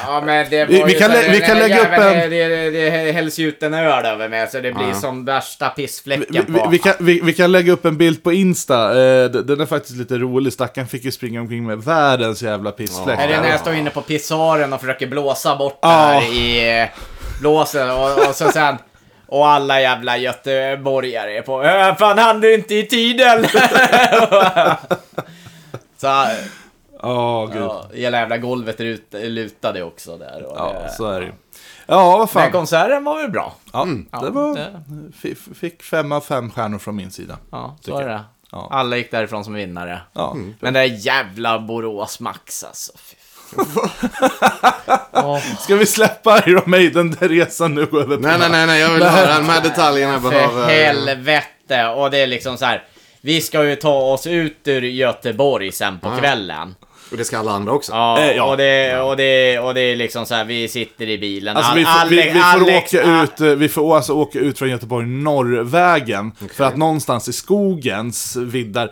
Ja, 0.06 0.22
men 0.26 0.50
det 0.50 0.58
var 0.64 0.66
Vi- 0.66 0.82
vi 0.86 0.94
kan 0.94 1.10
lä- 1.10 1.28
vi 1.32 1.40
kan 1.40 1.56
här 1.56 1.68
lägga 1.68 1.80
upp 1.80 1.92
en- 1.92 2.30
Det, 2.30 2.48
det, 2.48 2.70
det 2.70 3.12
hälls 3.12 3.38
ju 3.38 3.48
ut 3.48 3.62
en 3.62 3.74
öl 3.74 4.06
över 4.06 4.28
mig, 4.28 4.48
så 4.50 4.60
det 4.60 4.72
blir 4.72 4.88
Ja. 4.88 4.94
som 4.94 5.24
värsta 5.24 5.72
Vi, 5.76 5.82
pissfläcken 5.82 6.44
vi, 6.48 6.58
på... 6.58 6.68
vi, 6.70 6.78
kan, 6.78 6.92
vi, 7.00 7.20
vi 7.20 7.32
kan 7.32 7.52
lägga 7.52 7.72
upp 7.72 7.84
en 7.84 7.96
bild 7.96 8.22
på 8.22 8.32
Insta, 8.32 8.88
eh, 8.90 9.30
den 9.30 9.60
är 9.60 9.66
faktiskt 9.66 9.96
lite 9.96 10.18
rolig. 10.18 10.52
Stackaren 10.52 10.88
fick 10.88 11.04
ju 11.04 11.10
springa 11.12 11.40
omkring 11.40 11.66
med 11.66 11.78
världens 11.84 12.42
jävla 12.42 12.70
pissfläck. 12.70 13.18
Är 13.18 13.28
det 13.28 13.36
när 13.36 13.44
Ja. 13.44 13.50
jag 13.50 13.60
står 13.60 13.74
inne 13.74 13.90
på 13.90 14.00
pissoaren 14.02 14.72
och 14.72 14.80
försöker 14.80 15.06
blåsa 15.06 15.56
bort 15.56 15.78
det 15.82 15.88
Ja. 15.88 15.96
här 15.96 16.32
i 16.32 16.80
eh, 16.80 16.88
blåsen 17.40 17.90
och, 17.90 18.28
och 18.28 18.34
så 18.34 18.48
sen... 18.52 18.76
Och 19.30 19.48
alla 19.48 19.80
jävla 19.80 20.16
göteborgare 20.16 21.36
är 21.38 21.42
på 21.42 21.62
"Äh, 21.62 21.96
Fan, 21.96 22.18
hann 22.18 22.40
du 22.40 22.54
inte 22.54 22.74
i 22.74 22.86
tiden? 22.86 23.44
så, 25.96 26.06
Ja, 27.02 27.46
gud. 27.52 27.62
ja, 27.62 27.84
hela 27.94 28.18
jävla 28.18 28.38
golvet 28.38 28.80
rut, 28.80 29.06
lutade 29.12 29.82
också 29.82 30.16
där. 30.16 30.44
Och 30.46 30.54
Ja, 30.58 30.72
det, 30.82 30.90
så 30.92 31.10
är 31.10 31.20
det. 31.20 31.32
Ja, 31.86 32.04
vad 32.10 32.18
Men 32.18 32.28
fan. 32.28 32.52
konserten 32.52 33.04
var 33.04 33.16
väl 33.22 33.30
bra? 33.30 33.54
Ja, 33.72 33.86
Ja, 34.12 34.20
det 34.20 34.30
var... 34.30 34.54
det- 34.56 35.34
Fick 35.54 35.82
fem 35.82 36.12
av 36.12 36.20
fem 36.20 36.50
stjärnor 36.50 36.78
från 36.78 36.96
min 36.96 37.10
sida. 37.10 37.38
Ja, 37.50 37.76
så 37.80 37.98
är 37.98 38.08
det. 38.08 38.20
Ja. 38.52 38.68
Alla 38.72 38.96
gick 38.96 39.10
därifrån 39.10 39.44
som 39.44 39.54
vinnare. 39.54 40.00
Ja. 40.12 40.36
Men 40.60 40.74
det 40.74 40.80
är 40.80 41.06
jävla 41.06 41.58
Borås 41.58 42.20
Max 42.20 42.64
alltså. 42.64 42.92
Fy 42.98 43.16
Ska 45.60 45.76
vi 45.76 45.86
släppa 45.86 46.42
Iron 46.46 46.62
Maiden-resan 46.66 47.74
nu 47.74 47.80
över 47.82 48.16
Nej, 48.18 48.38
nej, 48.38 48.48
nej, 48.50 48.66
nej, 48.66 48.80
jag 48.80 48.90
vill 48.94 49.02
höra 49.02 49.38
de 49.38 49.48
här 49.48 49.60
detaljerna. 49.62 50.20
för 50.20 50.30
Behöver... 50.30 50.68
helvete! 50.68 51.86
Och 51.96 52.10
det 52.10 52.18
är 52.18 52.26
liksom 52.26 52.58
så 52.58 52.64
här. 52.64 52.82
Vi 53.20 53.40
ska 53.40 53.64
ju 53.64 53.76
ta 53.76 53.94
oss 54.00 54.26
ut 54.26 54.58
ur 54.64 54.82
Göteborg 54.82 55.72
sen 55.72 55.98
på 55.98 56.16
kvällen. 56.18 56.74
Och 57.10 57.16
det 57.16 57.24
ska 57.24 57.38
alla 57.38 57.52
andra 57.52 57.72
också. 57.72 57.92
Ja, 57.92 58.18
Eh, 58.20 58.36
ja. 58.36 58.44
Och, 58.44 58.56
det, 58.56 59.00
och, 59.00 59.16
det, 59.16 59.58
och 59.58 59.74
det 59.74 59.80
är 59.80 59.96
liksom 59.96 60.26
så 60.26 60.34
här, 60.34 60.44
vi 60.44 60.68
sitter 60.68 61.08
i 61.08 61.18
bilen. 61.18 61.56
Alltså 61.56 61.72
Al- 61.72 61.78
vi 61.78 61.84
får, 61.84 62.08
vi, 62.08 62.22
Alex- 62.22 62.34
vi 62.34 62.40
får 62.40 62.70
Alex- 62.70 62.94
åka 62.94 63.22
ut, 63.22 63.40
eh, 63.40 63.46
vi 63.46 63.68
får 63.68 63.96
alltså 63.96 64.12
åka 64.12 64.38
ut 64.38 64.58
från 64.58 64.70
Göteborg 64.70 65.06
norrvägen. 65.06 66.32
För 66.56 66.64
att 66.64 66.76
någonstans 66.76 67.28
i 67.28 67.32
skogens 67.32 68.36
viddar, 68.36 68.90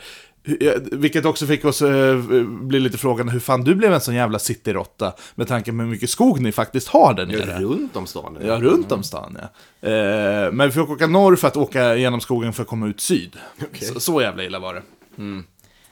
vilket 0.92 1.24
också 1.24 1.46
fick 1.46 1.64
oss 1.64 1.82
eh, 1.82 2.16
bli 2.44 2.80
lite 2.80 2.98
frågan 2.98 3.28
hur 3.28 3.40
fan 3.40 3.64
du 3.64 3.74
blev 3.74 3.92
en 3.94 4.00
sån 4.00 4.14
jävla 4.14 4.38
cityrotta. 4.38 5.12
Med 5.34 5.48
tanke 5.48 5.70
på 5.70 5.76
hur 5.76 5.86
mycket 5.86 6.10
skog 6.10 6.40
ni 6.40 6.52
faktiskt 6.52 6.88
har 6.88 7.14
där 7.14 7.26
Ja, 7.30 7.38
nere. 7.46 7.58
runt 7.60 7.96
om 7.96 8.06
stan. 8.06 8.38
Ja, 8.44 8.56
runt 8.60 8.92
om 8.92 9.02
stan 9.02 9.38
ja. 9.40 9.88
Eh, 9.88 10.52
men 10.52 10.68
vi 10.68 10.72
fick 10.72 10.90
åka 10.90 11.06
norr 11.06 11.36
för 11.36 11.48
att 11.48 11.56
åka 11.56 11.94
genom 11.96 12.20
skogen 12.20 12.52
för 12.52 12.62
att 12.62 12.68
komma 12.68 12.86
ut 12.88 13.00
syd. 13.00 13.36
Så, 13.80 14.00
så 14.00 14.20
jävla 14.22 14.44
illa 14.44 14.58
var 14.58 14.74
det. 14.74 14.82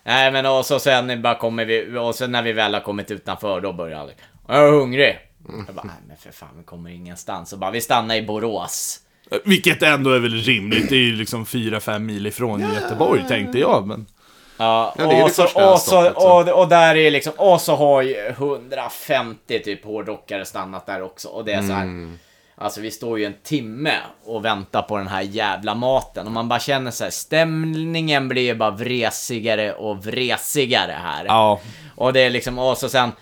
Nej 0.04 0.32
men 0.32 0.46
och 0.46 0.66
så 0.66 0.78
sen 0.78 1.22
bara 1.22 1.38
kommer 1.38 1.64
vi, 1.64 1.98
och 1.98 2.14
sen 2.14 2.32
när 2.32 2.42
vi 2.42 2.52
väl 2.52 2.74
har 2.74 2.80
kommit 2.80 3.10
utanför 3.10 3.60
då 3.60 3.72
börjar 3.72 3.98
Alex. 4.00 4.18
Jag 4.48 4.68
är 4.68 4.72
hungrig. 4.72 5.18
Jag 5.66 5.74
bara, 5.74 5.84
nej 5.86 5.96
men 6.08 6.16
för 6.16 6.30
fan 6.32 6.48
vi 6.58 6.64
kommer 6.64 6.90
ingenstans. 6.90 7.50
Så 7.50 7.56
bara, 7.56 7.70
vi 7.70 7.80
stannar 7.80 8.14
i 8.16 8.22
Borås. 8.22 9.00
Eh, 9.30 9.38
Vilket 9.44 9.82
ändå 9.82 10.10
är 10.10 10.18
väl 10.18 10.34
rimligt, 10.34 10.88
det 10.88 10.94
är 10.96 11.00
ju 11.04 11.12
liksom 11.16 11.44
4-5 11.44 11.98
mil 11.98 12.26
ifrån 12.26 12.60
Göteborg 12.60 13.24
tänkte 13.28 13.58
jag. 13.58 13.86
Men... 13.86 14.06
Ja, 14.56 14.94
Ja, 14.98 15.04
det 15.06 15.14
är 15.14 15.16
det 15.16 15.22
och, 15.24 15.80
så, 15.80 16.10
och, 16.10 16.40
och, 16.40 16.60
och 16.60 16.68
där 16.68 16.96
är 16.96 17.10
liksom, 17.10 17.32
och 17.36 17.60
så 17.60 17.76
har 17.76 18.02
ju 18.02 18.26
150 18.28 19.58
typ 19.62 19.84
hårdrockare 19.84 20.44
stannat 20.44 20.86
där 20.86 21.02
också. 21.02 21.28
Och 21.28 21.44
det 21.44 21.52
är 21.52 21.62
så 21.62 21.72
här. 21.72 21.82
Mm. 21.82 22.18
Alltså 22.58 22.80
vi 22.80 22.90
står 22.90 23.18
ju 23.18 23.24
en 23.24 23.34
timme 23.42 23.94
och 24.24 24.44
väntar 24.44 24.82
på 24.82 24.96
den 24.96 25.06
här 25.08 25.22
jävla 25.22 25.74
maten. 25.74 26.26
Och 26.26 26.32
man 26.32 26.48
bara 26.48 26.60
känner 26.60 26.90
så 26.90 27.04
här, 27.04 27.10
stämningen 27.10 28.28
blir 28.28 28.42
ju 28.42 28.54
bara 28.54 28.70
vresigare 28.70 29.72
och 29.72 30.04
vresigare 30.06 30.96
här. 31.02 31.24
Ja, 31.24 31.60
Och 31.96 32.12
det 32.12 32.20
är 32.20 32.30
liksom, 32.30 32.58
och 32.58 32.78
så 32.78 32.88
sen 32.88 33.12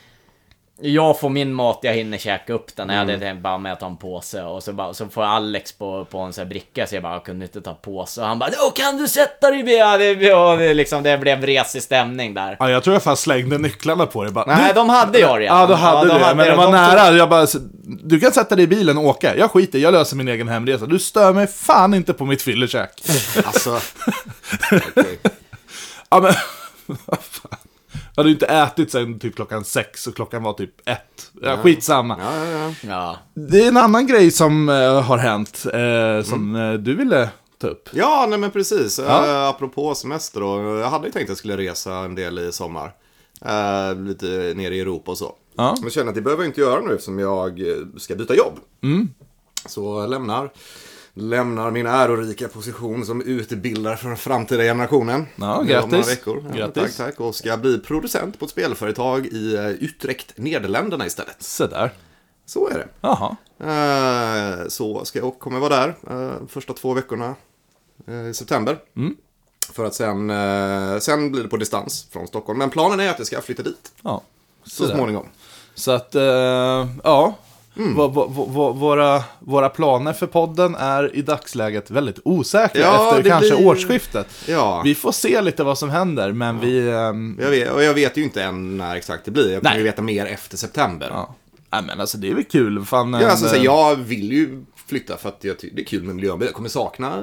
jag 0.80 1.20
får 1.20 1.28
min 1.28 1.54
mat, 1.54 1.78
jag 1.82 1.92
hinner 1.94 2.18
käka 2.18 2.52
upp 2.52 2.76
den. 2.76 2.88
Jag 2.88 2.96
hade 2.96 3.18
tänkt 3.18 3.42
bara 3.42 3.58
med 3.58 3.72
att 3.72 3.80
ta 3.80 3.86
en 3.86 3.96
påse. 3.96 4.42
Och 4.42 4.62
så, 4.62 4.72
bara, 4.72 4.94
så 4.94 5.08
får 5.08 5.22
Alex 5.22 5.72
på, 5.72 6.04
på 6.04 6.18
en 6.18 6.32
sån 6.32 6.42
här 6.42 6.48
bricka, 6.48 6.86
så 6.86 6.94
jag 6.94 7.02
bara, 7.02 7.12
jag 7.12 7.24
kunde 7.24 7.44
inte 7.44 7.60
ta 7.60 7.74
påse. 7.74 8.20
Och 8.20 8.26
han 8.26 8.38
bara, 8.38 8.50
Åh, 8.66 8.72
kan 8.74 8.96
du 8.96 9.08
sätta 9.08 9.50
dig 9.50 9.62
vid? 9.62 9.78
Ja, 9.78 9.96
det, 9.98 10.34
och 10.34 10.58
det, 10.58 10.74
liksom, 10.74 11.02
det 11.02 11.18
blev 11.18 11.40
vresig 11.40 11.82
stämning 11.82 12.34
där. 12.34 12.56
ja, 12.58 12.70
jag 12.70 12.84
tror 12.84 12.94
jag 12.94 13.02
fan 13.02 13.16
slängde 13.16 13.58
nycklarna 13.58 14.06
på 14.06 14.24
det 14.24 14.30
bara. 14.30 14.44
Nej, 14.46 14.72
de 14.74 14.88
hade 14.88 15.18
jag 15.18 15.40
redan. 15.40 15.60
Ja, 15.60 15.66
då 15.66 15.74
hade 15.74 16.08
de 16.08 16.14
du 16.14 16.18
det. 16.24 16.34
Men 16.34 16.46
det 16.46 16.56
var 16.56 16.64
De 16.64 16.72
nära. 16.72 17.16
Jag 17.16 17.28
bara, 17.28 17.46
du 17.82 18.20
kan 18.20 18.32
sätta 18.32 18.56
dig 18.56 18.64
i 18.64 18.68
bilen 18.68 18.98
och 18.98 19.04
åka. 19.04 19.36
Jag 19.36 19.50
skiter 19.50 19.78
jag 19.78 19.92
löser 19.92 20.16
min 20.16 20.28
egen 20.28 20.48
hemresa. 20.48 20.86
Du 20.86 20.98
stör 20.98 21.32
mig 21.32 21.46
fan 21.46 21.94
inte 21.94 22.12
på 22.12 22.24
mitt 22.24 22.42
fyllekäk. 22.42 23.02
Alltså. 23.44 23.70
okej. 24.72 25.18
ja, 26.10 26.20
men... 26.20 26.32
vad 26.86 27.18
fan. 27.20 27.58
Jag 28.16 28.22
hade 28.22 28.28
ju 28.28 28.34
inte 28.34 28.46
ätit 28.46 28.90
sen 28.90 29.18
typ 29.18 29.36
klockan 29.36 29.64
sex 29.64 30.06
och 30.06 30.16
klockan 30.16 30.42
var 30.42 30.52
typ 30.52 30.88
ett. 30.88 31.30
Ja, 31.42 31.56
skitsamma. 31.56 32.16
Ja, 32.20 32.46
ja, 32.46 32.74
ja. 32.82 33.16
Det 33.34 33.64
är 33.64 33.68
en 33.68 33.76
annan 33.76 34.06
grej 34.06 34.30
som 34.30 34.68
eh, 34.68 35.02
har 35.02 35.18
hänt, 35.18 35.66
eh, 35.72 36.28
som 36.30 36.56
eh, 36.56 36.72
du 36.72 36.94
ville 36.94 37.28
ta 37.60 37.66
upp. 37.66 37.88
Ja, 37.92 38.26
nej 38.28 38.38
men 38.38 38.50
precis. 38.50 38.98
Ja. 38.98 39.26
Ja. 39.26 39.48
apropå 39.48 39.94
semester 39.94 40.40
då. 40.40 40.78
Jag 40.78 40.90
hade 40.90 41.06
ju 41.06 41.12
tänkt 41.12 41.24
att 41.24 41.28
jag 41.28 41.38
skulle 41.38 41.56
resa 41.56 41.94
en 41.94 42.14
del 42.14 42.38
i 42.38 42.52
sommar. 42.52 42.92
Eh, 43.44 43.96
lite 44.00 44.26
nere 44.56 44.74
i 44.76 44.80
Europa 44.80 45.10
och 45.10 45.18
så. 45.18 45.34
Ja. 45.56 45.72
Men 45.74 45.82
jag 45.82 45.92
känner 45.92 46.08
att 46.08 46.14
det 46.14 46.22
behöver 46.22 46.42
jag 46.42 46.50
inte 46.50 46.60
göra 46.60 46.80
nu 46.80 46.92
eftersom 46.92 47.18
jag 47.18 47.60
eh, 47.60 47.76
ska 47.96 48.14
byta 48.14 48.34
jobb. 48.34 48.58
Så 49.66 50.00
jag 50.00 50.10
lämnar 50.10 50.50
lämnar 51.14 51.70
min 51.70 51.86
ärorika 51.86 52.48
position 52.48 53.06
som 53.06 53.22
utbildare 53.22 53.96
för 53.96 54.08
den 54.08 54.16
framtida 54.16 54.62
generationen. 54.62 55.26
Ja, 55.36 55.62
grattis. 55.62 55.92
några 55.92 56.04
veckor. 56.06 56.44
Ja, 56.48 56.56
Grattis. 56.56 56.96
Tack, 56.96 57.06
tack. 57.06 57.20
Och 57.20 57.34
ska 57.34 57.56
bli 57.56 57.78
producent 57.78 58.38
på 58.38 58.44
ett 58.44 58.50
spelföretag 58.50 59.26
i 59.26 59.54
eh, 59.54 59.68
Utrecht, 59.68 60.32
Nederländerna 60.36 61.06
istället. 61.06 61.42
Så 61.42 61.66
där. 61.66 61.90
Så 62.46 62.68
är 62.68 62.74
det. 62.74 62.88
Jaha. 63.00 63.36
Eh, 63.60 64.68
Så 64.68 65.04
ska 65.04 65.18
jag 65.18 65.38
kommer 65.38 65.60
vara 65.60 65.76
där 65.76 65.94
eh, 66.10 66.46
första 66.48 66.72
två 66.72 66.94
veckorna 66.94 67.34
i 68.30 68.34
september. 68.34 68.78
Mm. 68.96 69.16
För 69.72 69.84
att 69.84 69.94
sen, 69.94 70.32
sen 71.00 71.32
blir 71.32 71.42
det 71.42 71.48
på 71.48 71.56
distans 71.56 72.06
från 72.10 72.26
Stockholm. 72.26 72.58
Men 72.58 72.70
planen 72.70 73.00
är 73.00 73.10
att 73.10 73.18
jag 73.18 73.26
ska 73.26 73.40
flytta 73.40 73.62
dit 73.62 73.92
Ja. 74.02 74.22
så 74.64 74.86
där. 74.86 74.94
småningom. 74.94 75.26
Så 75.74 75.90
att, 75.92 76.14
ja. 77.04 77.34
Mm. 77.76 77.94
Va- 77.94 78.08
va- 78.08 78.26
va- 78.28 78.72
våra, 78.72 79.22
våra 79.38 79.68
planer 79.68 80.12
för 80.12 80.26
podden 80.26 80.74
är 80.74 81.16
i 81.16 81.22
dagsläget 81.22 81.90
väldigt 81.90 82.18
osäkra 82.24 82.80
Ja, 82.82 83.16
efter 83.18 83.30
kanske 83.30 83.56
blir- 83.56 83.66
årsskiftet. 83.66 84.26
Ja. 84.48 84.80
Vi 84.84 84.94
får 84.94 85.12
se 85.12 85.40
lite 85.42 85.64
vad 85.64 85.78
som 85.78 85.90
händer, 85.90 86.32
men 86.32 86.60
vi... 86.60 86.90
ehm, 86.90 87.38
Jag 87.42 87.50
vet, 87.50 87.72
och 87.72 87.82
jag 87.82 87.94
vet 87.94 88.16
ju 88.16 88.22
inte 88.22 88.42
än 88.42 88.76
när 88.76 88.96
exakt 88.96 89.24
det 89.24 89.30
blir. 89.30 89.52
Jag 89.52 89.62
kommer 89.62 89.76
ju 89.76 89.82
veta 89.82 90.02
mer 90.02 90.26
efter 90.26 90.56
september. 90.56 91.08
Ja. 91.10 91.14
ja. 91.16 91.34
Nej, 91.70 91.82
men 91.86 92.00
alltså 92.00 92.18
det 92.18 92.30
är 92.30 92.34
väl 92.34 92.44
kul. 92.44 92.84
Fan, 92.84 93.12
Ja, 93.14 93.28
alltså, 93.30 93.48
så 93.48 93.56
eh, 93.56 93.62
jag 93.64 93.96
vill 93.96 94.32
ju 94.32 94.64
flytta 94.86 95.16
för 95.16 95.28
att 95.28 95.44
jag 95.44 95.56
det 95.72 95.82
är 95.82 95.86
kul 95.86 96.02
med 96.02 96.14
miljön. 96.16 96.40
Jag 96.40 96.52
kommer 96.52 96.68
sakna, 96.68 97.22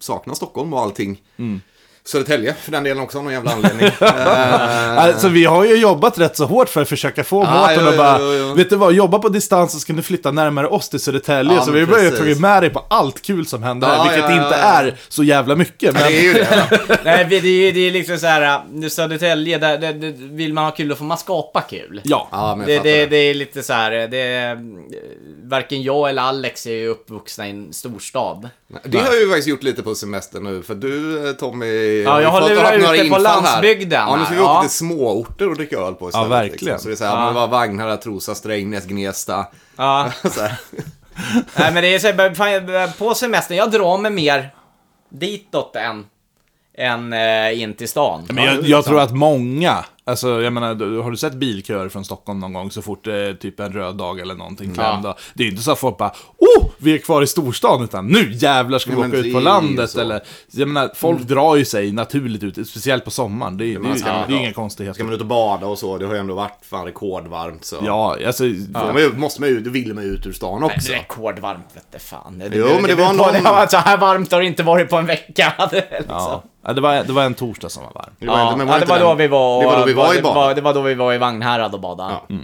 sakna 0.00 0.34
Stockholm 0.34 0.72
och 0.74 0.80
allting. 0.80 1.22
Mm. 1.36 1.60
Södertälje 2.06 2.54
för 2.54 2.72
den 2.72 2.84
delen 2.84 3.02
också 3.02 3.18
av 3.18 3.24
någon 3.24 3.32
jävla 3.32 3.52
anledning. 3.52 3.90
Eh, 4.00 4.98
Alltså 4.98 5.28
vi 5.28 5.44
har 5.44 5.64
ju 5.64 5.74
jobbat 5.76 6.18
rätt 6.18 6.36
så 6.36 6.44
hårt 6.44 6.68
för 6.68 6.82
att 6.82 6.88
försöka 6.88 7.24
få 7.24 7.44
Ja, 7.44 7.60
Mårten 7.60 7.88
att 7.88 7.96
bara, 7.96 8.18
jo, 8.20 8.32
jo. 8.32 8.54
vet 8.54 8.70
du 8.70 8.76
vad, 8.76 8.92
jobba 8.92 9.18
på 9.18 9.28
distans 9.28 9.72
så 9.72 9.78
ska 9.80 9.92
du 9.92 10.02
flytta 10.02 10.30
närmare 10.30 10.66
oss 10.68 10.88
till 10.88 11.00
Södertälje. 11.00 11.54
Ja, 11.54 11.62
så 11.64 11.70
vi 11.70 11.84
har 11.84 11.98
ju 12.02 12.10
tagit 12.10 12.40
med 12.40 12.62
dig 12.62 12.70
på 12.70 12.84
allt 12.88 13.22
kul 13.22 13.46
som 13.46 13.62
händer 13.62 13.88
Ja, 13.88 13.94
här, 13.94 14.02
vilket 14.04 14.30
ja, 14.30 14.36
ja, 14.36 14.44
inte 14.44 14.56
ja. 14.58 14.64
är 14.66 14.96
så 15.08 15.24
jävla 15.24 15.56
mycket. 15.56 15.94
Men... 15.94 16.02
det 16.02 16.18
är 16.18 16.22
ju 16.22 16.32
det. 16.32 16.78
Nej, 17.04 17.26
det 17.30 17.36
är 17.36 17.42
ju 17.42 17.72
det 17.72 17.80
är 17.80 17.90
liksom 17.90 18.18
så 18.18 18.26
här, 18.26 18.62
äh, 18.82 18.88
Södertälje, 18.88 19.58
där, 19.58 19.78
där, 19.78 19.92
där 19.92 20.14
vill 20.18 20.52
man 20.54 20.64
ha 20.64 20.70
kul 20.70 20.88
då 20.88 20.94
får 20.94 21.04
man 21.04 21.18
skapa 21.18 21.60
kul. 21.60 22.00
Ja. 22.04 22.28
Ja, 22.32 22.56
men 22.56 22.66
Det, 22.66 22.78
det, 22.78 22.82
det. 22.96 23.06
det 23.06 23.16
är 23.16 23.34
lite 23.34 23.62
så 23.62 23.72
här, 23.72 23.90
det 23.90 24.18
är, 24.22 24.58
varken 25.48 25.82
jag 25.82 26.08
eller 26.08 26.22
Alex 26.22 26.66
är 26.66 26.70
ju 26.72 26.88
uppvuxna 26.88 27.46
i 27.46 27.50
en 27.50 27.72
storstad. 27.72 28.48
Det 28.84 28.98
har 28.98 29.06
jag 29.06 29.20
ju 29.20 29.26
faktiskt 29.28 29.48
gjort 29.48 29.62
lite 29.62 29.82
på 29.82 29.94
semestern 29.94 30.44
nu, 30.44 30.62
för 30.62 30.74
du 30.74 31.26
eh, 31.28 31.32
Ja, 31.92 32.22
jag 32.22 32.28
har 32.28 32.40
fått- 32.40 32.50
lurat 32.50 32.74
ute 32.74 32.86
några 32.86 33.16
på 33.16 33.22
landsbygden 33.22 34.00
Här. 34.00 34.08
Ja, 34.08 34.16
nu 34.16 34.24
ska 34.24 34.34
vi 34.34 34.40
åka 34.40 34.50
ja. 34.52 34.60
till 34.60 34.70
småorter 34.70 35.48
och 35.48 35.56
dricka 35.56 35.76
öl 35.76 35.94
på 35.94 36.08
istället. 36.08 36.30
verkligen. 36.30 36.74
Liksom. 36.74 36.78
Så 36.78 36.88
det 36.88 36.94
är 36.94 36.96
så 36.96 37.04
här, 37.04 37.12
Ja. 37.12 37.18
men 37.24 37.34
det 37.34 37.40
var 37.40 37.48
Vagnhärad, 37.48 38.00
Trosa, 38.00 38.34
Strängnäs, 38.34 38.84
Gnesta. 38.84 39.46
Ja. 39.76 40.10
Nej 41.56 41.72
men 41.72 41.74
det 41.74 41.94
är 41.94 41.98
så 41.98 42.06
här, 42.06 42.98
på 42.98 43.14
semestern, 43.14 43.56
jag 43.56 43.70
drar 43.70 43.98
mig 43.98 44.10
mer 44.10 44.50
ditåt 45.10 45.76
än, 45.76 46.06
än 46.78 47.12
äh, 47.12 47.62
in 47.62 47.74
till 47.74 47.88
stan. 47.88 48.26
Men 48.28 48.44
jag, 48.44 48.62
jag 48.64 48.84
tror 48.84 49.00
att 49.00 49.12
många, 49.12 49.84
alltså 50.04 50.42
jag 50.42 50.52
menar, 50.52 50.74
du- 50.74 50.98
har 51.00 51.10
du 51.10 51.16
sett 51.16 51.34
bilköer 51.34 51.88
från 51.88 52.04
Stockholm 52.04 52.38
någon 52.40 52.52
gång 52.52 52.70
så 52.70 52.82
fort 52.82 53.04
det 53.04 53.14
är 53.16 53.34
typ 53.34 53.60
en 53.60 53.72
röd 53.72 53.96
dag 53.96 54.20
eller 54.20 54.34
någonting 54.34 54.74
klämd 54.74 55.02
dag? 55.02 55.14
Det 55.34 55.42
är 55.42 55.44
ju 55.44 55.50
inte 55.50 55.62
så 55.62 55.72
att 55.72 55.78
folk 55.78 55.98
bara 55.98 56.12
oh, 56.38 56.66
vi 56.78 56.94
är 56.94 56.98
kvar 56.98 57.22
i 57.22 57.26
storstan, 57.26 57.84
utan 57.84 58.06
nu 58.06 58.32
jävlar 58.32 58.78
ska 58.78 58.90
vi 58.90 58.96
Nej, 58.96 59.00
men 59.02 59.10
åka 59.10 59.22
det 59.22 59.28
ut 59.28 59.34
på 59.34 59.38
ju 59.40 59.44
landet 59.44 59.94
eller, 59.96 60.20
jag 60.50 60.68
menar, 60.68 60.90
folk 60.94 61.20
drar 61.22 61.56
ju 61.56 61.64
sig 61.64 61.92
naturligt 61.92 62.42
ut, 62.42 62.68
speciellt 62.68 63.04
på 63.04 63.10
sommaren, 63.10 63.56
det 63.56 63.64
är, 63.64 63.66
det 63.66 63.74
är, 63.74 63.78
man 63.78 63.92
ju- 63.92 63.98
ska- 63.98 64.08
det 64.10 64.16
är 64.18 64.24
ja. 64.28 64.36
inga 64.38 64.50
Ska 64.50 64.54
konstigheter. 64.60 65.04
man 65.04 65.12
ut 65.14 65.20
och 65.20 65.26
bada 65.26 65.66
och 65.66 65.78
så, 65.78 65.98
det 65.98 66.06
har 66.06 66.14
ju 66.14 66.20
ändå 66.20 66.34
varit 66.34 66.58
fan 66.62 66.84
rekordvarmt. 66.84 67.64
Så. 67.64 67.76
Ja, 67.84 68.16
alltså, 68.26 68.44
Ja. 68.74 68.92
Men 68.94 69.20
måste 69.20 69.40
man 69.40 69.50
ut, 69.50 69.66
vill 69.66 69.94
man 69.94 70.04
ut 70.04 70.26
ur 70.26 70.32
stan 70.32 70.60
Nej, 70.60 70.70
också. 70.76 70.92
Rekordvarmt 70.92 71.66
vette 71.74 71.98
fan. 71.98 72.38
Det, 72.38 72.50
Jo, 72.56 72.66
men 72.74 72.82
det 72.84 72.94
var 72.94 73.06
på- 73.06 73.12
någon- 73.12 73.32
det 73.32 73.40
var 73.40 73.66
Så 73.70 73.76
här 73.76 73.96
varmt 73.98 74.32
har 74.32 74.40
det 74.40 74.46
inte 74.46 74.62
varit 74.62 74.90
på 74.90 74.96
en 74.96 75.06
vecka. 75.06 75.52
liksom. 75.98 76.40
Ja. 76.64 76.72
Det, 76.72 76.80
var, 76.80 77.04
det 77.04 77.12
var 77.12 77.24
en 77.24 77.34
torsdag 77.34 77.68
som 77.68 77.82
var 77.82 77.92
varm. 77.92 78.10
Det 78.18 78.26
var 78.26 78.38
Ja, 78.38 78.44
inte- 78.52 78.56
men 78.64 78.68
ja, 78.68 78.78
det 78.80 78.86
var 78.86 78.98
då 78.98 79.14
vi 79.14 79.28
var, 79.28 79.60
Det 79.60 79.66
var 79.66 79.78
då 79.78 79.84
vi 79.84 79.92
var 79.92 80.12
i 80.12 80.16
det 80.16 80.22
bad. 80.22 80.34
var, 80.34 80.54
det 80.54 80.60
var 80.60 80.74
då 80.74 80.80
vi 80.82 80.94
var 80.94 81.12
i 81.12 81.18
Vagnhärad 81.18 81.74
och 81.74 81.80
badade. 81.80 82.14
Ja. 82.28 82.36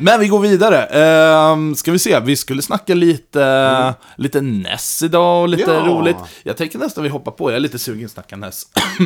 Men 0.00 0.20
vi 0.20 0.28
går 0.28 0.38
vidare. 0.40 0.82
Ehm, 0.84 1.74
ska 1.74 1.92
vi 1.92 1.98
se, 1.98 2.20
vi 2.20 2.36
skulle 2.36 2.62
snacka 2.62 2.94
lite, 2.94 3.94
lite 4.16 4.40
NES 4.40 5.02
idag 5.02 5.42
och 5.42 5.48
lite 5.48 5.70
Ja. 5.70 5.80
roligt. 5.86 6.16
Jag 6.42 6.56
tänker 6.56 6.78
nästan 6.78 7.04
vi 7.04 7.10
hoppar 7.10 7.32
på, 7.32 7.50
jag 7.50 7.56
är 7.56 7.60
lite 7.60 7.78
sugen 7.78 8.04
att 8.04 8.10
snacka 8.12 8.36
NES. 8.36 8.62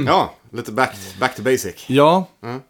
Ja, 0.06 0.32
lite 0.52 0.72
back, 0.72 0.96
back 1.20 1.36
to 1.36 1.42
basic. 1.42 1.74
ja, 1.86 2.24
Mm. 2.44 2.60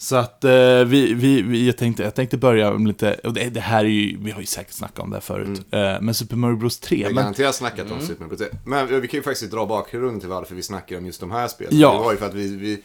Så 0.00 0.16
att 0.16 0.44
eh, 0.44 0.50
vi, 0.84 1.14
vi, 1.14 1.42
vi, 1.42 1.66
jag, 1.66 1.76
tänkte, 1.76 2.02
jag 2.02 2.14
tänkte 2.14 2.36
börja 2.36 2.70
med 2.72 2.88
lite, 2.88 3.14
och 3.24 3.32
det, 3.32 3.44
det 3.50 3.60
här 3.60 3.84
är 3.84 3.88
ju, 3.88 4.18
vi 4.20 4.30
har 4.30 4.40
ju 4.40 4.46
säkert 4.46 4.72
snackat 4.72 4.98
om 4.98 5.10
det 5.10 5.16
här 5.16 5.20
förut, 5.20 5.60
eh, 5.70 6.00
men 6.00 6.14
Super 6.14 6.36
Mario 6.36 6.56
Bros 6.56 6.78
3. 6.78 6.96
Vi 6.96 7.02
har 7.02 7.10
Men, 7.10 7.22
garanterat 7.22 7.54
snackat 7.54 7.86
Mm. 7.86 7.92
om 7.98 8.06
Super 8.06 8.24
Mario 8.24 8.36
Bros. 8.36 8.48
Men 8.64 9.00
vi 9.00 9.08
kan 9.08 9.18
ju 9.18 9.22
faktiskt 9.22 9.50
dra 9.52 9.66
bakgrunden 9.66 10.20
till 10.20 10.28
varför 10.28 10.54
vi 10.54 10.62
snackar 10.62 10.98
om 10.98 11.06
just 11.06 11.20
de 11.20 11.30
här 11.30 11.48
spelen. 11.48 11.78
Ja. 11.78 11.92
Det 11.92 11.98
var 11.98 12.12
ju 12.12 12.18
för 12.18 12.26
att 12.26 12.34
vi, 12.34 12.56
vi... 12.56 12.82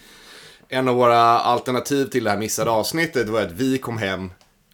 En 0.70 0.88
av 0.88 0.96
våra 0.96 1.20
alternativ 1.40 2.06
till 2.06 2.24
det 2.24 2.30
här 2.30 2.38
missade 2.38 2.72
avsnittet 2.72 3.30
var 3.30 3.42
att 3.42 3.52
vi 3.52 3.78
kom 3.78 3.98
hem 3.98 4.32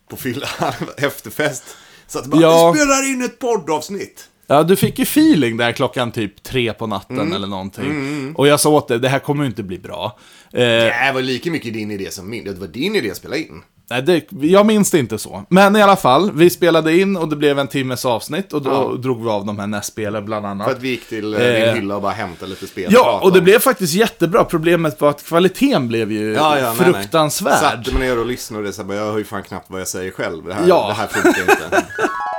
på 0.10 0.16
fylla 0.16 0.48
efterfest. 0.98 1.64
Så 2.08 2.20
att 2.20 2.26
bara, 2.26 2.42
Ja. 2.42 2.72
vi 2.72 2.80
spelar 2.80 3.10
in 3.14 3.22
ett 3.22 3.40
poddavsnitt. 3.40 4.29
Ja, 4.50 4.64
du 4.64 4.76
fick 4.76 5.00
ju 5.00 5.04
feeling 5.04 5.58
där 5.58 5.72
klockan 5.72 6.12
typ 6.12 6.44
tre 6.44 6.74
på 6.74 6.88
natten 6.88 7.20
Mm. 7.20 7.34
eller 7.34 7.48
någonting. 7.48 8.34
Och 8.38 8.48
jag 8.48 8.60
sa 8.60 8.70
åt 8.70 8.88
dig, 8.88 9.00
det 9.00 9.10
här 9.10 9.20
kommer 9.20 9.44
ju 9.44 9.48
inte 9.50 9.64
bli 9.64 9.80
bra. 9.80 10.18
Eh, 10.54 10.60
Det 10.60 11.12
var 11.14 11.22
lika 11.22 11.52
mycket 11.52 11.74
din 11.74 11.92
idé 11.92 12.12
som 12.12 12.30
min. 12.30 12.44
Det 12.44 12.54
var 12.60 12.68
din 12.68 12.96
idé 12.96 13.12
att 13.12 13.18
spela 13.18 13.36
in. 13.36 13.62
Nej, 13.92 14.02
det, 14.02 14.24
jag 14.32 14.66
minns 14.66 14.92
det 14.92 15.00
inte 15.00 15.18
så. 15.18 15.44
Men 15.50 15.76
i 15.76 15.82
alla 15.82 15.96
fall, 15.96 16.32
vi 16.34 16.50
spelade 16.50 16.98
in 17.00 17.18
och 17.18 17.28
det 17.30 17.36
blev 17.36 17.60
en 17.60 17.68
timmes 17.68 18.06
avsnitt 18.06 18.54
och 18.54 18.62
då 18.62 18.70
Ja. 18.70 18.98
drog 19.02 19.24
vi 19.24 19.30
av 19.30 19.46
de 19.46 19.60
här 19.60 19.68
NES-spelen 19.68 20.26
bland 20.26 20.46
annat. 20.46 20.68
För 20.68 20.76
att 20.76 20.82
vi 20.82 20.90
gick 20.90 21.08
till 21.10 21.34
eh, 21.34 21.42
Eh. 21.42 21.66
din 21.66 21.76
hylla 21.82 21.96
och 21.96 22.02
bara 22.02 22.12
hämtade 22.12 22.50
lite 22.50 22.68
spel. 22.68 22.90
Ja, 22.94 23.20
och 23.24 23.34
det 23.34 23.42
blev 23.42 23.60
faktiskt 23.60 23.94
jättebra. 23.94 24.44
Problemet 24.44 25.02
var 25.02 25.10
att 25.10 25.24
kvaliteten 25.26 25.88
blev 25.88 26.12
ju 26.12 26.34
Ja, 26.34 26.60
ja, 26.60 26.74
nej, 26.74 26.74
nej. 26.92 26.94
fruktansvärd. 26.94 27.60
Satte 27.60 27.92
mig 27.94 28.08
ner 28.08 28.20
och 28.20 28.26
lyssnade 28.26 28.60
och 28.62 28.68
det 28.68 28.74
så 28.74 28.82
här, 28.82 28.88
bara, 28.88 28.98
jag 28.98 29.12
hör 29.12 29.18
ju 29.18 29.24
fan 29.24 29.44
knappt 29.44 29.66
vad 29.70 29.82
jag 29.82 29.88
säger 29.88 30.12
själv. 30.12 30.46
Det 30.46 30.54
här, 30.54 30.68
Ja. 30.68 30.88
det 30.88 30.94
här 30.94 31.08
funkar 31.08 31.42
inte. 31.42 31.86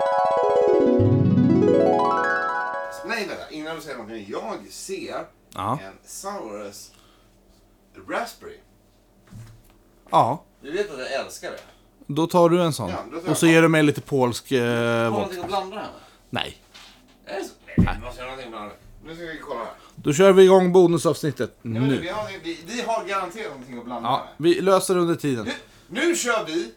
Någonting. 4.28 4.64
Jag 4.66 4.72
ser 4.72 5.26
Ja. 5.54 5.78
en 5.84 5.92
Saurus 6.04 6.90
Raspberry. 8.08 8.56
Ja, 10.10 10.44
Du 10.62 10.72
vet 10.72 10.90
att 10.92 10.98
jag 10.98 11.12
älskar 11.12 11.50
det. 11.50 11.58
då 12.06 12.26
tar 12.26 12.48
du 12.48 12.62
en 12.62 12.72
sån. 12.72 12.90
Ja, 12.90 13.04
och 13.30 13.36
så 13.36 13.46
ger 13.46 13.62
du 13.62 13.68
mig 13.68 13.82
lite 13.82 14.00
polsk 14.00 14.52
eh, 14.52 14.62
Har 14.62 15.04
du 15.04 15.10
någonting 15.10 15.40
att 15.42 15.48
blanda 15.48 15.76
här 15.76 15.82
med? 15.82 15.90
Nej. 16.30 16.56
Är 17.26 17.38
det 17.38 17.44
så? 17.44 17.50
Nej, 17.76 17.96
vi 18.00 18.04
måste 18.04 18.20
göra 18.20 18.30
någonting 18.30 18.46
att 18.54 18.60
blanda. 18.60 18.74
Nu 19.04 19.14
ska 19.14 19.24
vi 19.24 19.38
kolla 19.38 19.60
här. 19.60 19.72
Då 19.96 20.12
kör 20.12 20.32
vi 20.32 20.42
igång 20.42 20.72
bonusavsnittet 20.72 21.50
Ja, 21.62 21.68
men 21.70 21.88
nu. 21.88 21.98
vi, 22.00 22.08
har, 22.08 22.28
vi, 22.42 22.58
vi 22.66 22.80
har 22.82 23.04
garanterat 23.04 23.50
någonting 23.50 23.78
att 23.78 23.84
blanda 23.84 24.08
Ja, 24.08 24.26
med. 24.36 24.48
vi 24.52 24.60
löser 24.60 24.94
det 24.94 25.00
under 25.00 25.14
tiden. 25.14 25.44
Nu, 25.44 25.52
nu 26.08 26.16
kör 26.16 26.44
vi. 26.46 26.72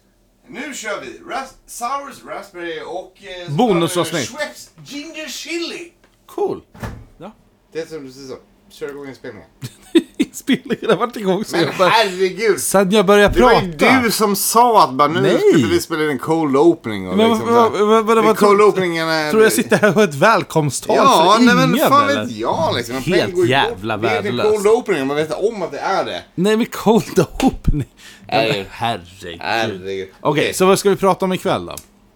Nu 0.46 0.74
kör 0.74 1.00
vi. 1.00 1.20
Ras, 1.30 1.54
Sours 1.66 2.24
Raspberry 2.26 2.80
och... 2.86 3.14
Eh, 3.24 3.46
så 3.46 3.52
Bonusavsnitt. 3.52 4.28
Schweppes 4.28 4.70
Ginger 4.84 5.28
Chili. 5.28 5.92
Cool. 6.26 6.62
Det 7.74 7.80
är 7.80 7.86
som 7.86 8.04
precis 8.06 8.28
så. 8.28 8.34
Kör 8.70 8.88
igång 8.88 9.08
inspelningen. 9.08 9.48
Inspelningen 10.16 10.90
har 10.90 10.96
varit 10.96 11.16
igång 11.16 11.44
sen 11.44 11.60
Men 11.60 11.68
jag, 11.78 11.86
herregud! 11.88 12.60
sen 12.60 12.90
jag 12.90 13.06
började 13.06 13.34
Det 13.34 13.42
var 13.42 13.50
prata. 13.50 13.96
ju 13.96 14.02
du 14.02 14.10
som 14.10 14.36
sa 14.36 14.84
att 14.84 14.92
bara, 14.94 15.08
nu 15.08 15.20
Nej. 15.20 15.38
skulle 15.52 15.66
vi 15.66 15.80
spela 15.80 16.02
in 16.04 16.10
en 16.10 16.18
cold 16.18 16.56
opening. 16.56 17.08
Och 17.08 17.16
Men 17.16 17.30
liksom, 17.30 17.54
vad- 17.54 17.72
så 17.72 17.78
här. 17.78 17.84
vad- 18.02 18.24
vad- 18.24 18.36
cold 18.36 18.58
tror- 18.58 18.68
opening 18.68 18.96
är... 18.98 19.30
Tror 19.30 19.42
jag 19.42 19.52
sitter 19.52 19.76
här 19.76 19.88
och 19.88 19.94
har 19.94 20.04
ett 20.04 20.14
välkomsttal 20.14 20.96
Ja, 20.96 21.34
för 21.38 21.44
nej 21.44 21.54
ingen 21.54 21.70
men 21.70 21.88
fan 21.88 22.10
eller? 22.10 22.24
vet 22.24 22.32
jag 22.32 22.74
liksom. 22.76 22.94
Helt 22.94 23.22
peng 23.26 23.34
går 23.34 23.44
ju 23.44 23.50
jävla 23.50 23.98
bort. 23.98 24.02
Det 24.02 24.14
är 24.14 24.16
en 24.18 24.22
värdelöst. 24.24 24.50
cold 24.50 24.66
opening, 24.66 25.06
man 25.06 25.16
vet 25.16 25.32
om 25.32 25.62
att 25.62 25.72
det 25.72 25.78
är 25.78 26.04
det. 26.04 26.22
Nej 26.34 26.56
men 26.56 26.66
cold 26.66 27.26
opening. 27.42 27.88
Nej. 28.28 28.66
Herregud. 28.70 29.40
Herregud. 29.40 30.08
Okej, 30.20 30.54
så 30.54 30.66
vad 30.66 30.78
ska 30.78 30.90
vi 30.90 30.96
prata 30.96 31.24
om 31.24 31.32
ikväll 31.32 31.66
då? 31.66 31.74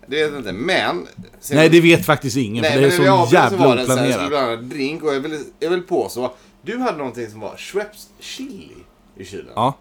Det 0.08 0.16
vet 0.22 0.30
jag 0.30 0.40
inte, 0.40 0.52
men... 0.52 1.06
sen- 1.40 1.56
Nej, 1.56 1.68
det 1.68 1.80
vet 1.80 2.06
faktiskt 2.06 2.36
ingen, 2.36 2.62
Nej, 2.62 2.72
för 2.72 2.80
det 2.80 2.86
är 2.86 2.90
så 2.90 3.02
jävla 3.02 3.74
det 3.76 3.86
så 3.86 3.96
här, 3.96 4.26
oplanerat. 4.26 4.70
drink 4.70 5.02
och 5.02 5.14
jag 5.14 5.20
vill, 5.20 5.38
jag 5.60 5.70
vill 5.70 5.82
påstå. 5.82 6.34
Du 6.62 6.78
hade 6.78 6.98
någonting 6.98 7.30
som 7.30 7.40
var 7.40 7.56
Schweppes 7.56 8.08
chili 8.20 8.74
i 9.16 9.24
kylen. 9.24 9.52
Ja. 9.54 9.78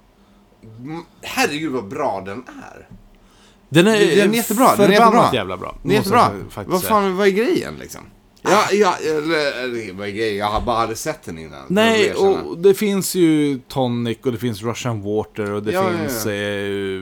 Mm, 0.79 1.03
Herregud 1.21 1.71
vad 1.71 1.87
bra 1.87 2.23
den 2.25 2.37
är. 2.37 2.87
Den 3.69 3.87
är, 3.87 3.91
Den 4.15 4.29
är 4.31 4.35
jättebra, 4.35 4.75
den 4.75 4.85
är 4.85 4.93
jättebra. 4.93 5.29
jävla 5.33 5.57
bra. 5.57 5.77
Den 5.83 5.91
är 5.91 5.95
jättebra. 5.95 6.31
Vad 6.65 6.83
fan, 6.83 7.17
vad 7.17 7.27
är 7.27 7.31
grejen 7.31 7.73
liksom? 7.79 8.01
Ja, 8.41 8.63
ja? 8.71 8.95
Jag 10.37 10.45
har 10.49 10.61
bara 10.61 10.77
aldrig 10.77 10.97
sett 10.97 11.23
den 11.23 11.37
innan. 11.37 11.65
Nej, 11.67 12.13
och 12.13 12.57
det 12.57 12.73
finns 12.73 13.15
ju 13.15 13.59
tonic 13.67 14.17
och 14.23 14.31
det 14.31 14.37
finns 14.37 14.61
russian 14.61 15.01
water 15.01 15.51
och 15.51 15.63
det 15.63 15.71
Ja, 15.71 15.91
ja, 15.91 15.97
finns 15.97 16.25
ja. 16.25 16.31
Eh, 16.31 17.01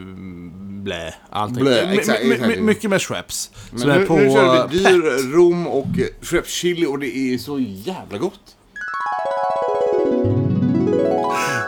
blä, 0.86 1.14
allting. 1.30 1.64
Blä, 1.64 1.94
exakt, 1.94 2.22
exakt. 2.24 2.60
mycket 2.60 2.90
med 2.90 3.02
Schweppes. 3.02 3.52
Men 3.72 3.80
Som 3.80 3.90
är 3.90 4.00
nu, 4.00 4.06
på 4.06 4.16
nu 4.16 4.30
kör 4.32 4.68
vi 4.68 4.78
dyr 4.78 5.34
rom 5.34 5.68
och 5.68 5.88
Schweppes 6.22 6.52
chili 6.52 6.86
och 6.86 7.00
det 7.00 7.18
är 7.18 7.38
så 7.38 7.60
jävla 7.60 8.18
gott. 8.18 8.56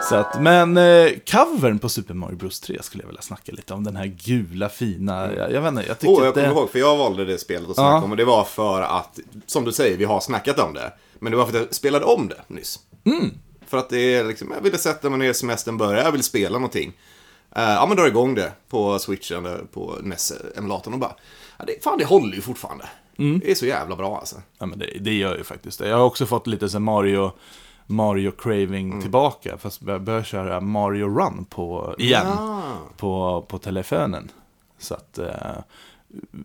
Så 0.10 0.16
att, 0.16 0.42
men 0.42 0.78
eh, 0.78 1.10
covern 1.32 1.80
på 1.80 1.90
Super 1.90 2.14
Mario 2.14 2.36
Bros 2.36 2.60
3 2.60 2.84
skulle 2.84 3.04
jag 3.04 3.08
vilja 3.08 3.22
snacka 3.22 3.52
lite 3.52 3.74
om. 3.74 3.84
Den 3.84 3.96
här 3.96 4.06
gula 4.06 4.70
fina, 4.70 5.34
jag, 5.34 5.52
jag 5.52 5.62
vet 5.62 5.70
inte, 5.70 5.84
jag 5.88 6.00
tycker 6.00 6.14
Oh, 6.14 6.26
jag 6.26 6.34
kommer 6.34 6.48
det... 6.48 6.54
ihåg, 6.54 6.70
för 6.70 6.80
jag 6.80 6.98
valde 6.98 7.26
det 7.26 7.38
spelet 7.38 7.70
att 7.70 7.76
snacka 7.76 7.90
Ja. 7.90 8.04
om 8.04 8.12
och 8.12 8.18
det 8.18 8.26
var 8.26 8.44
för 8.44 8.82
att, 8.82 9.20
som 9.46 9.66
du 9.66 9.72
säger, 9.72 9.98
vi 9.98 10.06
har 10.06 10.20
snackat 10.20 10.60
om 10.60 10.74
det. 10.74 10.94
Men 11.20 11.32
det 11.32 11.38
var 11.38 11.46
för 11.46 11.58
att 11.58 11.66
jag 11.66 11.76
spelade 11.76 12.06
om 12.06 12.28
det 12.28 12.42
nyss. 12.48 12.80
Mm. 13.06 13.32
För 13.68 13.78
att 13.78 13.90
det 13.90 14.16
är 14.16 14.24
liksom, 14.24 14.52
jag 14.56 14.62
ville 14.62 14.78
sätta 14.78 15.10
mig 15.10 15.20
ner, 15.20 15.34
semestern 15.34 15.78
börjar, 15.78 16.04
jag 16.04 16.12
vill 16.12 16.24
spela 16.24 16.54
någonting. 16.58 16.94
Eh, 17.56 17.64
ja 17.64 17.86
men 17.88 17.98
dra 17.98 18.08
igång 18.08 18.36
det 18.36 18.52
på 18.70 19.00
switchen, 19.00 19.68
på 19.74 19.96
NES-emulatorn 20.04 20.94
och 20.94 21.00
bara, 21.00 21.16
ja, 21.58 21.66
det, 21.68 21.84
fan 21.84 21.98
det 21.98 22.06
håller 22.06 22.36
ju 22.36 22.42
fortfarande. 22.42 22.86
Mm. 23.18 23.40
Det 23.40 23.52
är 23.52 23.56
så 23.56 23.66
jävla 23.66 23.96
bra 23.96 24.18
alltså. 24.18 24.36
Ja, 24.58 24.66
men 24.66 24.80
det, 24.80 24.86
det 25.00 25.14
gör 25.14 25.38
ju 25.38 25.44
faktiskt 25.44 25.80
det. 25.80 25.88
Jag 25.88 25.98
har 25.98 26.06
också 26.06 26.26
fått 26.26 26.48
lite 26.48 26.70
så 26.70 26.80
Mario, 26.80 27.32
Mario 27.86 28.32
craving 28.32 28.90
Mm. 28.90 29.02
tillbaka. 29.02 29.58
Fast 29.58 29.82
jag 29.82 30.02
börjar 30.02 30.24
köra 30.24 30.62
Mario 30.62 31.08
Run 31.20 31.46
på, 31.46 31.96
igen. 31.98 32.26
Ja. 32.28 32.62
På, 32.98 33.42
på 33.50 33.58
telefonen. 33.58 34.32
Så 34.80 34.94
att... 34.94 35.20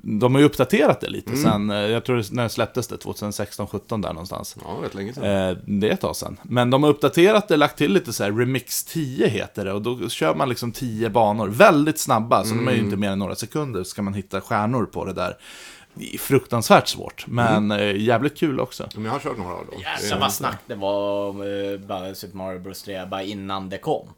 De 0.02 0.34
har 0.34 0.40
ju 0.40 0.46
uppdaterat 0.46 1.00
det 1.00 1.08
lite 1.08 1.30
Mm. 1.32 1.42
sen, 1.42 1.70
eh, 1.70 1.76
jag 1.76 2.04
tror 2.04 2.16
det, 2.16 2.32
när 2.32 2.48
släpptes 2.48 2.88
det, 2.88 2.96
2016-17 2.96 4.02
där 4.02 4.12
någonstans. 4.12 4.56
Ja, 4.64 4.78
rätt 4.84 4.94
länge 4.94 5.12
sedan. 5.14 5.24
Eh, 5.50 5.56
det 5.66 5.88
är 5.88 5.92
ett 5.92 6.00
tag 6.00 6.16
sedan. 6.16 6.40
Men 6.42 6.70
de 6.70 6.82
har 6.82 6.90
uppdaterat 6.90 7.48
det, 7.48 7.56
lagt 7.56 7.78
till 7.78 7.92
lite 7.92 8.12
så 8.12 8.24
här, 8.24 8.32
Remix 8.32 8.84
10 8.84 9.26
heter 9.28 9.64
det. 9.64 9.72
Och 9.72 9.82
då 9.82 10.08
kör 10.08 10.34
man 10.34 10.48
liksom 10.48 10.72
10 10.72 11.10
banor, 11.10 11.48
väldigt 11.48 11.98
snabba. 11.98 12.44
Så 12.44 12.54
de 12.54 12.68
är 12.68 12.72
ju 12.72 12.78
inte 12.78 12.96
mer 12.96 13.10
än 13.10 13.18
några 13.18 13.34
sekunder, 13.34 13.84
ska 13.84 14.02
man 14.02 14.14
hitta 14.14 14.40
stjärnor 14.40 14.84
på 14.86 15.04
det 15.04 15.12
där. 15.12 15.36
Det 15.94 16.14
är 16.14 16.18
fruktansvärt 16.18 16.88
svårt, 16.88 17.24
men 17.28 17.70
eh, 17.70 17.96
jävligt 17.96 18.38
kul 18.38 18.60
också. 18.60 18.88
Men 18.94 19.04
jag 19.04 19.12
har 19.12 19.18
kört 19.20 19.38
några 19.38 19.54
av 19.54 19.66
dem. 19.66 19.80
Jävlar 20.02 20.20
vad 20.20 20.32
snack 20.32 20.58
det 20.66 20.74
var 20.74 21.28
om 21.28 21.38
bara 21.86 22.14
Super 22.14 22.36
Mario 22.36 22.58
Bros 22.58 22.82
3 22.82 23.06
bara 23.06 23.22
innan 23.22 23.68
det 23.68 23.78
kom. 23.78 24.08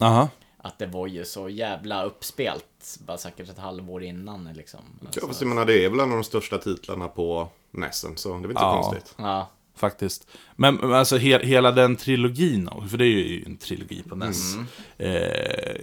Aha. 0.00 0.28
Att 0.62 0.78
det 0.78 0.86
var 0.86 1.06
ju 1.06 1.24
så 1.24 1.48
jävla 1.48 2.04
uppspelt. 2.04 2.98
Bara 3.06 3.18
säkert 3.18 3.48
ett 3.48 3.58
halvår 3.58 4.02
innan 4.02 4.52
liksom. 4.52 4.80
Ja, 5.00 5.06
Alltså, 5.06 5.26
fast 5.26 5.40
jag 5.40 5.48
menar, 5.48 5.64
det 5.64 5.84
är 5.84 5.90
väl 5.90 6.00
en 6.00 6.10
av 6.10 6.16
de 6.16 6.24
största 6.24 6.58
titlarna 6.58 7.08
på 7.08 7.48
NESen, 7.70 8.16
så 8.16 8.28
det 8.28 8.34
är 8.34 8.40
väl 8.40 8.50
inte 8.50 8.62
Ja. 8.62 8.82
konstigt. 8.82 9.14
ja. 9.18 9.48
Faktiskt. 9.80 10.26
Men 10.56 10.92
alltså 10.92 11.16
he 11.16 11.38
hela 11.46 11.72
den 11.72 11.96
trilogin, 11.96 12.68
för 12.90 12.98
det 12.98 13.04
är 13.04 13.08
ju 13.08 13.42
en 13.46 13.56
trilogi 13.56 14.02
på 14.08 14.16
NES. 14.16 14.54
Eh, 14.98 15.10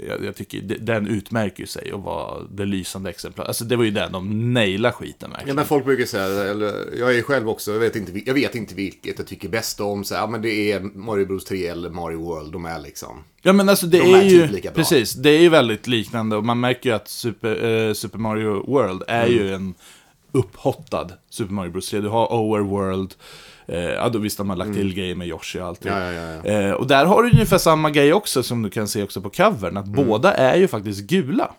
jag, 0.08 0.26
jag 0.26 0.36
tycker 0.36 0.62
de- 0.62 0.76
den 0.78 1.08
utmärker 1.08 1.66
sig 1.66 1.94
och 1.94 2.04
var 2.04 2.48
det 2.52 2.66
lysande 2.66 3.10
exemplar. 3.10 3.46
Alltså 3.46 3.66
det 3.66 3.76
var 3.76 3.84
ju 3.84 3.92
den 3.92 4.12
de 4.12 4.54
nailade 4.54 4.94
skiten 4.94 5.18
Ja, 5.22 5.28
verkligen. 5.38 5.56
men 5.56 5.66
folk 5.66 5.86
brukar 5.86 6.06
säga, 6.06 6.26
eller 6.52 6.98
jag 7.00 7.18
är 7.18 7.22
själv 7.22 7.50
också, 7.50 7.72
jag 7.72 7.80
vet 7.80 7.96
inte, 7.96 8.22
jag 8.26 8.34
vet 8.34 8.56
inte 8.56 8.76
vilket 8.76 9.18
jag 9.20 9.28
tycker 9.28 9.50
bäst 9.50 9.80
om. 9.80 10.04
Så, 10.04 10.14
ja, 10.14 10.28
men 10.28 10.42
det 10.42 10.72
är 10.72 10.80
Mario 10.80 11.26
Bros 11.26 11.46
3 11.46 11.68
eller 11.68 11.90
Mario 11.90 12.20
World, 12.24 12.52
de 12.54 12.66
är 12.66 12.80
liksom. 12.80 13.24
Ja 13.42 13.54
men 13.54 13.70
alltså 13.70 13.86
det 13.88 13.98
De 14.00 14.14
är, 14.14 14.18
är 14.18 14.24
ju, 14.24 14.42
typ 14.42 14.52
lika 14.52 14.70
bra. 14.72 14.76
precis, 14.76 15.14
det 15.14 15.30
är 15.30 15.40
ju 15.42 15.50
väldigt 15.50 15.88
liknande 15.88 16.36
och 16.36 16.44
man 16.46 16.60
märker 16.60 16.90
ju 16.90 16.96
att 16.96 17.08
Super, 17.08 17.88
eh, 17.88 17.94
Super 17.94 18.20
Mario 18.20 18.72
World 18.72 19.04
är 19.08 19.26
Mm. 19.28 19.38
ju 19.38 19.54
en 19.54 19.74
upphottad 20.32 21.08
Super 21.30 21.54
Mario 21.54 21.72
Bros 21.72 21.90
3. 21.90 22.00
Du 22.02 22.08
har 22.10 22.34
Overworld, 22.34 23.14
eh, 23.68 23.80
ja 23.80 24.10
då 24.10 24.20
visst 24.20 24.38
de 24.38 24.50
har 24.50 24.58
lagt 24.58 24.74
till 24.74 24.94
grejer 24.94 25.16
med 25.16 25.28
Yoshi 25.28 25.60
och. 25.60 25.86
Mm. 25.86 25.98
Ja, 26.04 26.12
ja, 26.12 26.52
Eh, 26.52 26.72
och 26.72 26.88
där 26.88 27.06
har 27.06 27.24
du 27.24 27.30
ungefär 27.30 27.58
samma 27.58 27.90
grej 27.92 28.14
också 28.14 28.44
som 28.44 28.62
du 28.64 28.70
kan 28.70 28.88
se 28.88 29.04
också 29.04 29.22
på 29.22 29.30
covern, 29.30 29.78
att 29.78 29.88
Mm. 29.88 30.08
båda 30.08 30.34
är 30.34 30.56
ju 30.58 30.68
faktiskt 30.68 31.02
gula. 31.02 31.52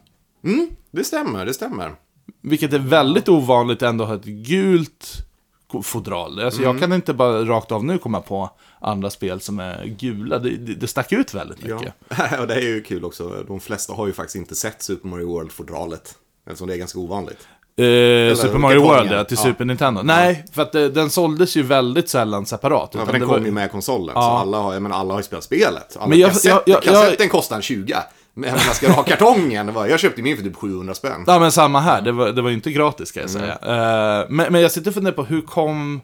Mm, 0.45 0.69
det 0.91 1.05
stämmer, 1.05 1.47
det 1.47 1.55
stämmer. 1.55 1.95
Vilket 2.43 2.73
är 2.73 2.79
väldigt 2.79 3.29
ovanligt 3.29 3.83
ändå 3.83 4.05
att 4.05 4.11
ha 4.11 4.17
ett 4.17 4.25
gult 4.25 5.25
fodral. 5.83 6.41
Alltså 6.41 6.61
Mm. 6.63 6.73
jag 6.73 6.81
kan 6.81 6.93
inte 6.93 7.15
bara 7.15 7.45
rakt 7.45 7.73
av 7.73 7.85
nu 7.85 7.99
komma 7.99 8.21
på 8.21 8.51
andra 8.81 9.11
spel 9.11 9.41
som 9.41 9.59
är 9.61 9.85
gula. 9.87 10.39
Det, 10.39 10.51
det, 10.51 10.75
det 10.75 10.87
stack 10.87 11.13
ut 11.13 11.35
väldigt 11.35 11.63
mycket. 11.63 11.93
Ja, 12.09 12.41
och 12.41 12.47
det 12.47 12.55
är 12.55 12.61
ju 12.61 12.83
kul 12.83 13.05
också. 13.05 13.45
De 13.47 13.61
flesta 13.61 13.93
har 13.93 14.07
ju 14.07 14.13
faktiskt 14.13 14.37
inte 14.37 14.55
sett 14.55 14.83
Super 14.83 15.09
Mario 15.09 15.27
World-fodralet. 15.29 16.15
Eftersom 16.47 16.69
det 16.69 16.75
är 16.75 16.79
ganska 16.79 16.99
ovanligt. 16.99 17.49
Eh, 17.79 18.35
Super 18.35 18.59
Mario. 18.59 18.81
World, 18.83 19.13
ja, 19.13 19.25
till 19.25 19.37
Ja. 19.41 19.45
Super 19.45 19.65
Nintendo. 19.65 20.03
Nej, 20.03 20.45
för 20.53 20.63
att 20.63 20.75
eh, 20.75 20.85
den 20.85 21.11
såldes 21.11 21.57
ju 21.57 21.63
väldigt 21.63 22.09
sällan 22.09 22.47
separat. 22.47 22.91
Ja, 22.95 23.05
för 23.05 23.13
den 23.13 23.21
det 23.21 23.27
kom 23.27 23.35
var- 23.41 23.47
ju 23.47 23.53
med 23.53 23.71
konsolen. 23.71 24.13
Ja. 24.15 24.23
Så 24.23 24.29
alla 24.29 24.59
har, 24.59 24.73
jag 24.73 24.83
menar, 24.83 24.97
alla 24.97 25.15
har 25.15 25.21
ju 25.21 25.25
spelat 25.25 25.45
spelet. 25.45 25.97
Alla 25.97 26.07
Men 26.07 26.19
jag- 26.19 26.31
kassett, 26.31 26.45
jag- 26.51 26.63
jag- 26.67 26.83
kassetten 26.83 27.29
kostar 27.29 27.57
en 27.57 27.63
20. 27.63 27.95
Men 28.35 28.51
man 28.51 28.59
ska 28.75 28.93
ha 28.93 29.03
kartongen. 29.03 29.73
Jag 29.75 30.01
köpte 30.01 30.23
min 30.23 30.37
för 30.37 30.45
typ 30.45 30.57
700 30.57 30.95
spänn. 30.95 31.25
Ja, 31.27 31.39
men 31.39 31.53
samma 31.53 31.81
här. 31.81 32.03
Det 32.03 32.13
var, 32.13 32.29
det 32.33 32.43
var 32.43 32.49
ju 32.51 32.55
inte 32.55 32.71
gratis, 32.71 33.09
ska 33.09 33.21
jag 33.21 33.31
Mm. 33.31 33.43
säga. 33.43 33.55
Eh, 34.23 34.27
men, 34.29 34.53
men 34.53 34.61
jag 34.63 34.73
sitter 34.73 34.91
och 34.91 34.95
funderar 34.95 35.15
på 35.15 35.25
hur 35.25 35.41
kom, 35.41 36.01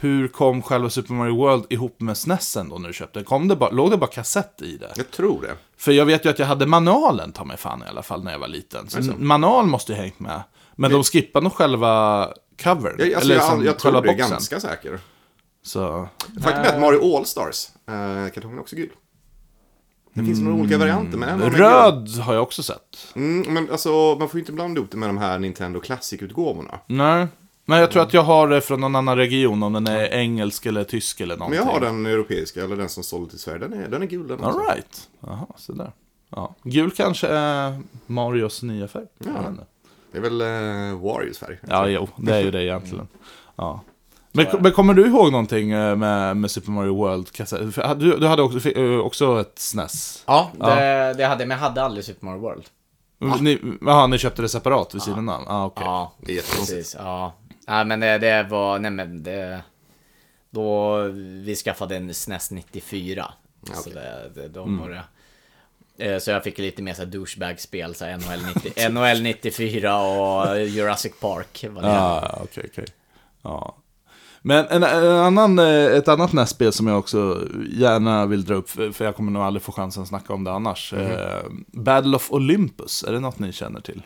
hur 0.00 0.28
kom 0.28 0.62
själva 0.62 0.90
Super 0.90 1.12
Mario 1.14 1.36
World 1.36 1.64
ihop 1.70 2.00
med 2.00 2.16
SNESen 2.16 2.68
då 2.68 2.78
när 2.78 2.88
du 2.88 2.94
köpte 2.94 3.18
den? 3.18 3.24
Kom 3.24 3.48
det 3.48 3.56
bara, 3.56 3.70
låg 3.70 3.90
det 3.90 3.96
bara 3.96 4.10
kassett 4.10 4.62
i 4.62 4.76
det? 4.76 4.90
Jag 4.96 5.10
tror 5.10 5.42
det. 5.42 5.54
För 5.78 5.92
jag 5.92 6.04
vet 6.04 6.24
ju 6.24 6.30
att 6.30 6.38
jag 6.38 6.46
hade 6.46 6.66
manualen, 6.66 7.32
ta 7.32 7.44
mig 7.44 7.56
fan 7.56 7.82
i 7.86 7.90
alla 7.90 8.02
fall, 8.02 8.24
när 8.24 8.32
jag 8.32 8.38
var 8.38 8.48
liten. 8.48 8.88
Så 8.88 8.98
manual 9.18 9.66
måste 9.66 9.92
ju 9.92 9.98
hängt 9.98 10.20
med. 10.20 10.42
Men 10.80 10.90
de 10.90 11.04
skippade 11.04 11.44
nog 11.44 11.52
själva 11.52 12.28
covern. 12.62 12.94
Jag, 12.98 13.12
alltså, 13.12 13.20
eller 13.20 13.34
jag, 13.34 13.42
liksom 13.42 13.64
jag 13.64 13.78
tror 13.78 13.92
själva 13.92 14.00
det 14.00 14.22
är 14.22 14.28
ganska 14.28 14.60
säker. 14.60 15.00
Så, 15.62 16.08
Faktum 16.42 16.62
är 16.64 16.74
att 16.74 16.80
Mario 16.80 17.16
All-Stars, 17.16 17.68
eh, 17.88 18.32
kartongen 18.32 18.58
är 18.58 18.60
också 18.60 18.76
gul. 18.76 18.90
Det 20.12 20.24
finns 20.24 20.40
några 20.40 20.56
olika 20.56 20.78
varianter, 20.78 21.18
men 21.18 21.28
en 21.28 21.50
röd 21.50 22.08
har 22.08 22.34
jag 22.34 22.42
också 22.42 22.62
sett. 22.62 23.12
Mm, 23.14 23.54
men 23.54 23.70
alltså, 23.70 24.16
man 24.18 24.28
får 24.28 24.34
ju 24.34 24.40
inte 24.40 24.52
blanda 24.52 24.78
ihop 24.78 24.90
det 24.90 24.96
med 24.96 25.08
de 25.08 25.18
här 25.18 25.38
Nintendo 25.38 25.80
Classic-utgåvorna. 25.80 26.78
Nej. 26.86 27.26
Men 27.64 27.78
jag 27.78 27.90
tror 27.90 28.02
att 28.02 28.14
jag 28.14 28.22
har 28.22 28.48
det 28.48 28.60
från 28.60 28.80
någon 28.80 28.96
annan 28.96 29.16
region, 29.16 29.62
om 29.62 29.72
den 29.72 29.86
är 29.86 30.04
engelsk 30.12 30.66
eller 30.66 30.84
tysk 30.84 31.20
eller 31.20 31.34
Men 31.34 31.38
någonting. 31.38 31.66
jag 31.66 31.72
har 31.72 31.80
den 31.80 32.06
europeiska, 32.06 32.64
eller 32.64 32.76
den 32.76 32.88
som 32.88 33.02
sålde 33.04 33.30
till 33.30 33.38
Sverige. 33.38 33.58
Den 33.58 33.72
är, 33.72 33.88
den 33.88 34.02
är 34.02 34.06
gul 34.06 34.28
den 34.28 34.44
också. 34.44 34.58
Alright. 34.58 35.08
Jaha, 35.20 35.46
så 35.56 35.72
där. 35.72 35.92
Ja. 36.30 36.54
Gul 36.62 36.90
kanske 36.90 37.28
är 37.28 37.80
Marios 38.06 38.62
nya 38.62 38.88
färg. 38.88 39.06
Ja. 39.18 39.30
Det 40.12 40.18
är 40.18 40.22
väl 40.22 40.40
eh, 40.40 41.00
Warriors 41.02 41.38
färg. 41.38 41.58
Ja, 41.68 41.88
jo, 41.88 42.08
det 42.16 42.36
är 42.36 42.40
ju 42.40 42.50
det 42.50 42.64
egentligen. 42.64 43.08
Ja. 43.56 43.80
Men, 44.32 44.46
men 44.60 44.72
kommer 44.72 44.94
du 44.94 45.06
ihåg 45.06 45.32
någonting 45.32 45.70
eh, 45.70 45.96
med, 45.96 46.36
med 46.36 46.50
Super 46.50 46.70
Mario 46.70 46.94
World? 46.96 47.28
För 47.74 47.94
Du, 47.94 48.16
du 48.18 48.26
hade 48.26 48.42
också, 48.42 48.70
eh, 48.70 48.98
också 48.98 49.40
ett 49.40 49.58
SNES? 49.58 50.24
Ja, 50.26 50.50
det, 50.58 51.14
det 51.18 51.24
hade 51.26 51.46
men 51.46 51.58
jag 51.58 51.64
hade 51.68 51.82
aldrig 51.82 52.04
Super 52.04 52.26
Mario 52.26 52.40
World. 52.40 52.64
Ni, 53.40 53.60
jaha, 53.80 54.06
ni 54.06 54.18
köpte 54.18 54.42
det 54.42 54.48
separat 54.48 54.94
vid 54.94 55.02
sidan 55.02 55.28
av? 55.28 55.42
Ah, 55.46 55.64
okej. 55.66 55.84
Ja, 55.86 56.12
Det 56.20 56.32
är 56.38 56.56
precis. 56.56 56.96
Ja. 56.98 57.32
Nej, 57.68 57.84
men 57.84 58.00
det, 58.00 58.18
det 58.18 58.42
var, 58.50 58.78
nej 58.78 58.90
men 58.90 59.22
det... 59.22 59.62
Då 60.50 60.98
vi 61.44 61.56
skaffade 61.56 61.96
en 61.96 62.14
SNES 62.14 62.50
94. 62.50 63.26
Så 63.72 63.80
okej. 63.80 63.92
det, 63.94 64.30
det, 64.42 64.48
då 64.48 64.62
Mm. 64.62 64.78
var 64.80 64.88
det... 64.88 65.02
Så 66.20 66.30
jag 66.30 66.44
fick 66.44 66.58
lite 66.58 66.82
mer 66.82 66.94
så 66.94 67.02
här 67.02 67.10
douchebag-spel, 67.10 67.94
så 67.94 68.04
NHL, 68.04 68.40
90, 68.64 68.88
NHL 68.88 69.22
94 69.22 70.00
och 70.00 70.60
Jurassic 70.60 71.12
Park. 71.20 71.64
Var 71.70 71.82
det. 71.82 71.88
Ja, 71.88 72.38
okej, 72.42 72.64
okej. 72.72 72.86
Ja. 73.42 73.76
Men 74.42 74.66
en, 74.66 74.82
en 74.82 75.16
annan, 75.16 75.58
eh, 75.58 75.86
ett 75.86 76.08
annat 76.08 76.32
NES-spel 76.32 76.72
som 76.72 76.86
jag 76.86 76.98
också 76.98 77.48
gärna 77.70 78.26
vill 78.26 78.44
dra 78.44 78.54
upp, 78.54 78.70
för 78.70 79.04
jag 79.04 79.16
kommer 79.16 79.32
nog 79.32 79.42
aldrig 79.42 79.62
få 79.62 79.72
chansen 79.72 80.02
att 80.02 80.08
snacka 80.08 80.32
om 80.32 80.44
det 80.44 80.52
annars. 80.52 80.92
Eh, 80.92 81.42
Battle 81.66 82.16
of 82.16 82.32
Olympus, 82.32 83.04
är 83.08 83.12
det 83.12 83.20
något 83.20 83.38
ni 83.38 83.52
känner 83.52 83.80
till? 83.80 84.02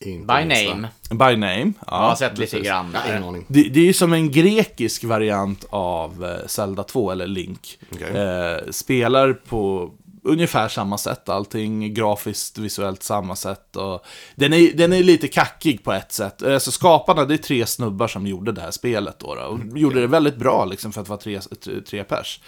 Inte 0.00 0.26
By 0.26 0.44
minsta. 0.44 0.74
name. 0.74 0.88
By 1.10 1.36
name. 1.36 1.72
jag 1.86 1.96
har 1.96 2.14
sett 2.14 2.38
lite 2.38 2.50
precis. 2.50 2.68
grann 2.68 2.96
aning. 2.96 3.44
Det, 3.48 3.62
det 3.62 3.80
är 3.80 3.84
ju 3.84 3.92
som 3.92 4.12
en 4.12 4.30
grekisk 4.30 5.04
variant 5.04 5.64
av 5.70 6.24
eh, 6.24 6.46
Zelda 6.46 6.82
2, 6.82 7.10
eller 7.10 7.26
Link. 7.26 7.78
Okej. 7.92 8.16
Eh, 8.16 8.70
spelar 8.70 9.32
på 9.32 9.90
ungefär 10.24 10.68
samma 10.68 10.98
sätt, 10.98 11.28
allting 11.28 11.94
grafiskt, 11.94 12.58
visuellt 12.58 13.02
samma 13.02 13.36
sätt. 13.36 13.76
Och 13.76 14.06
den, 14.34 14.52
är, 14.52 14.72
den 14.72 14.92
är 14.92 15.02
lite 15.02 15.28
kackig 15.28 15.84
på 15.84 15.92
ett 15.92 16.12
sätt. 16.12 16.42
Eh, 16.42 16.58
Så 16.58 16.72
skaparna, 16.72 17.24
det 17.24 17.34
är 17.34 17.38
tre 17.38 17.66
snubbar 17.66 18.08
som 18.08 18.26
gjorde 18.26 18.52
det 18.52 18.60
här 18.60 18.70
spelet 18.70 19.18
då. 19.18 19.34
då 19.34 19.42
och 19.42 19.78
gjorde 19.78 20.00
det 20.00 20.06
väldigt 20.06 20.36
bra 20.36 20.64
liksom 20.64 20.92
för 20.92 21.00
att 21.00 21.08
vara 21.08 21.20
tre, 21.20 21.40
tre, 21.64 21.80
tre 21.80 22.04
pers. 22.04 22.40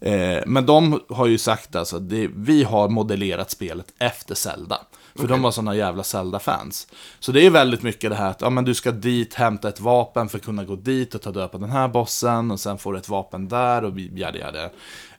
Eh, 0.00 0.38
men 0.46 0.66
de 0.66 1.00
har 1.08 1.26
ju 1.26 1.38
sagt 1.38 1.76
alltså, 1.76 1.98
det, 1.98 2.30
vi 2.34 2.62
har 2.64 2.88
modellerat 2.88 3.50
spelet 3.50 3.86
efter 3.98 4.34
Zelda. 4.34 4.78
För 5.14 5.28
de 5.28 5.42
var 5.42 5.50
sådana 5.50 5.74
jävla 5.74 6.02
Zelda-fans. 6.02 6.86
Så 7.18 7.32
det 7.32 7.46
är 7.46 7.50
väldigt 7.50 7.82
mycket 7.82 8.10
det 8.10 8.16
här 8.16 8.30
att 8.30 8.40
ja, 8.40 8.50
men 8.50 8.64
du 8.64 8.74
ska 8.74 8.90
dit, 8.90 9.34
hämta 9.34 9.68
ett 9.68 9.80
vapen 9.80 10.28
för 10.28 10.38
att 10.38 10.44
kunna 10.44 10.64
gå 10.64 10.76
dit 10.76 11.14
och 11.14 11.22
ta 11.22 11.30
död 11.30 11.52
på 11.52 11.58
den 11.58 11.70
här 11.70 11.88
bossen. 11.88 12.50
Och 12.50 12.60
sen 12.60 12.78
får 12.78 12.92
du 12.92 12.98
ett 12.98 13.08
vapen 13.08 13.48
där 13.48 13.84
och 13.84 13.98
jada 13.98 14.38
jada. 14.38 14.70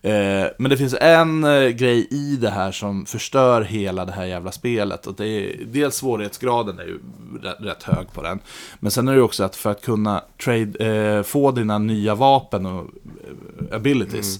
Eh, 0.03 0.47
men 0.57 0.69
det 0.69 0.77
finns 0.77 0.95
en 1.01 1.43
eh, 1.43 1.67
grej 1.67 2.07
i 2.11 2.37
det 2.41 2.49
här 2.49 2.71
som 2.71 3.05
förstör 3.05 3.61
hela 3.61 4.05
det 4.05 4.11
här 4.11 4.25
jävla 4.25 4.51
spelet. 4.51 5.07
Och 5.07 5.13
det 5.13 5.27
är, 5.27 5.65
dels 5.65 5.95
svårighetsgraden 5.95 6.79
är 6.79 6.83
ju 6.83 6.99
rätt, 7.41 7.57
rätt 7.59 7.83
hög 7.83 8.13
på 8.13 8.21
den. 8.21 8.39
Men 8.79 8.91
sen 8.91 9.07
är 9.07 9.15
det 9.15 9.21
också 9.21 9.43
att 9.43 9.55
för 9.55 9.71
att 9.71 9.81
kunna 9.81 10.23
trade, 10.43 10.85
eh, 10.85 11.23
få 11.23 11.51
dina 11.51 11.77
nya 11.77 12.15
vapen 12.15 12.65
och 12.65 12.81
eh, 12.81 13.75
abilities. 13.75 14.39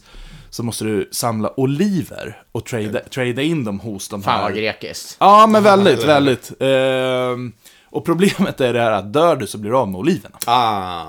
Så 0.52 0.64
måste 0.64 0.86
du 0.86 1.10
samla 1.12 1.60
oliver 1.60 2.44
och 2.52 2.66
trada, 2.66 3.00
trada 3.00 3.42
in 3.42 3.64
dem 3.64 3.80
hos 3.80 4.08
de 4.08 4.24
Fan 4.24 4.34
här. 4.34 4.44
vad 4.44 4.56
grekiskt. 4.56 5.18
Ja, 5.20 5.48
men 5.48 5.64
väldigt, 5.64 6.04
väldigt. 6.04 6.52
Ehm, 6.60 7.54
och 7.86 8.06
problemet 8.06 8.62
är 8.62 8.74
det 8.74 8.82
här 8.82 8.92
att 8.92 9.14
dör 9.14 9.36
du 9.36 9.48
så 9.48 9.58
blir 9.58 9.72
du 9.72 9.78
av 9.78 9.90
med 9.90 10.00
oliverna. 10.00 10.38
Ah. 10.46 11.06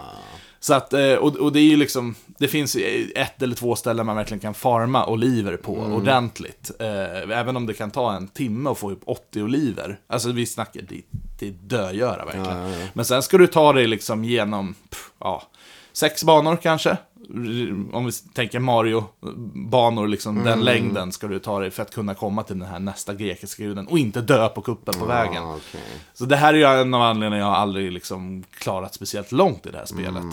Så 0.60 0.74
att, 0.74 0.92
eh, 0.92 1.14
och, 1.14 1.36
och 1.36 1.52
det 1.52 1.60
är 1.60 1.64
ju 1.64 1.76
liksom, 1.76 2.14
det 2.38 2.48
finns 2.48 2.76
ett 3.14 3.42
eller 3.42 3.54
två 3.54 3.76
ställen 3.76 4.06
man 4.06 4.16
verkligen 4.16 4.40
kan 4.40 4.54
farma 4.54 5.06
oliver 5.06 5.56
på 5.56 5.72
ordentligt. 5.72 6.70
Eh, 6.78 7.38
även 7.38 7.56
om 7.56 7.66
det 7.66 7.74
kan 7.74 7.90
ta 7.90 8.12
en 8.12 8.28
timme 8.28 8.70
att 8.70 8.78
få 8.78 8.90
upp 8.90 9.02
80 9.06 9.42
oliver. 9.42 9.98
Alltså 10.06 10.32
vi 10.32 10.46
snackar, 10.46 10.82
det, 10.88 11.00
det 11.38 11.46
är 11.46 11.50
dögöra 11.50 12.24
verkligen. 12.24 12.72
Men 12.92 13.04
sen 13.04 13.22
ska 13.22 13.38
du 13.38 13.46
ta 13.46 13.72
dig 13.72 13.86
liksom 13.86 14.24
genom, 14.24 14.74
pff, 14.90 15.10
ja, 15.20 15.42
sex 15.92 16.24
banor 16.24 16.56
kanske. 16.62 16.96
Om 17.92 18.06
vi 18.06 18.12
tänker 18.34 18.58
Mario-banor, 18.58 20.08
liksom 20.08 20.44
den 20.44 20.60
längden 20.64 21.12
ska 21.12 21.26
du 21.26 21.38
ta 21.38 21.60
dig 21.60 21.70
för 21.70 21.82
att 21.82 21.94
kunna 21.94 22.14
komma 22.14 22.42
till 22.42 22.58
den 22.58 22.68
här 22.68 22.78
nästa 22.78 23.14
grekiska 23.14 23.62
guden 23.62 23.86
och 23.86 23.98
inte 23.98 24.20
dö 24.20 24.48
på 24.48 24.62
kuppen 24.62 24.94
på 24.94 25.04
vägen. 25.04 25.42
Ah, 25.42 25.56
okej. 25.56 25.80
Så 26.14 26.24
det 26.24 26.36
här 26.36 26.54
är 26.54 26.58
ju 26.58 26.80
en 26.80 26.94
av 26.94 27.02
anledningarna 27.02 27.50
jag 27.50 27.54
aldrig 27.54 27.92
liksom 27.92 28.44
klarat 28.50 28.94
speciellt 28.94 29.32
långt 29.32 29.66
i 29.66 29.70
det 29.70 29.78
här 29.78 29.86
spelet. 29.86 30.24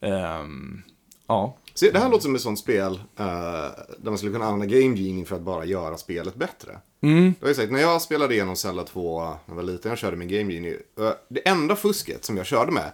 Ehm, 0.00 0.82
ja. 1.26 1.56
Se, 1.74 1.90
det 1.90 1.98
här 1.98 2.08
låter 2.08 2.22
som 2.22 2.34
ett 2.34 2.40
sånt 2.40 2.58
spel 2.58 2.92
eh, 3.16 3.24
där 3.98 4.10
man 4.10 4.18
skulle 4.18 4.32
kunna 4.32 4.44
använda 4.44 4.76
Game 4.76 4.96
Genie 4.96 5.24
för 5.24 5.36
att 5.36 5.42
bara 5.42 5.64
göra 5.64 5.96
spelet 5.96 6.34
bättre. 6.34 6.78
Mm. 7.00 7.34
Det 7.40 7.44
har 7.44 7.48
jag 7.48 7.56
sagt, 7.56 7.72
när 7.72 7.80
jag 7.80 8.02
spelade 8.02 8.34
igenom 8.34 8.56
Zelda 8.56 8.84
2 8.84 9.20
när 9.24 9.36
jag 9.46 9.54
var 9.54 9.62
liten, 9.62 9.88
jag 9.88 9.98
körde 9.98 10.16
med 10.16 10.28
Game 10.28 10.52
Genie. 10.52 10.76
eh, 10.98 11.10
det 11.28 11.48
enda 11.48 11.76
fusket 11.76 12.24
som 12.24 12.36
jag 12.36 12.46
körde 12.46 12.72
med, 12.72 12.92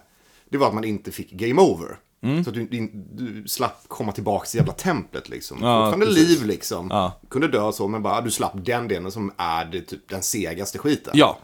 det 0.49 0.57
var 0.57 0.67
att 0.67 0.73
man 0.73 0.83
inte 0.83 1.11
fick 1.11 1.31
Game 1.31 1.61
Over. 1.61 1.97
Mm. 2.21 2.43
Så 2.43 2.49
att 2.49 2.55
du, 2.55 2.65
du, 3.13 3.43
slapp 3.47 3.83
komma 3.87 4.11
tillbaka 4.11 4.45
till 4.45 4.57
jävla 4.57 4.73
templet 4.73 5.29
liksom. 5.29 5.57
Ja, 5.61 5.85
Fortfarande 5.85 6.05
liv 6.15 6.45
liksom. 6.45 6.87
Ja. 6.91 7.19
Kunde 7.29 7.47
dö 7.47 7.71
så, 7.71 7.87
men 7.87 8.03
bara 8.03 8.21
du 8.21 8.31
slapp 8.31 8.53
den 8.55 8.87
delen 8.87 9.11
som 9.11 9.31
är 9.37 9.65
det, 9.65 9.81
typ, 9.81 10.09
den 10.09 10.23
segaste 10.23 10.77
skiten. 10.77 11.13
ja. 11.15 11.37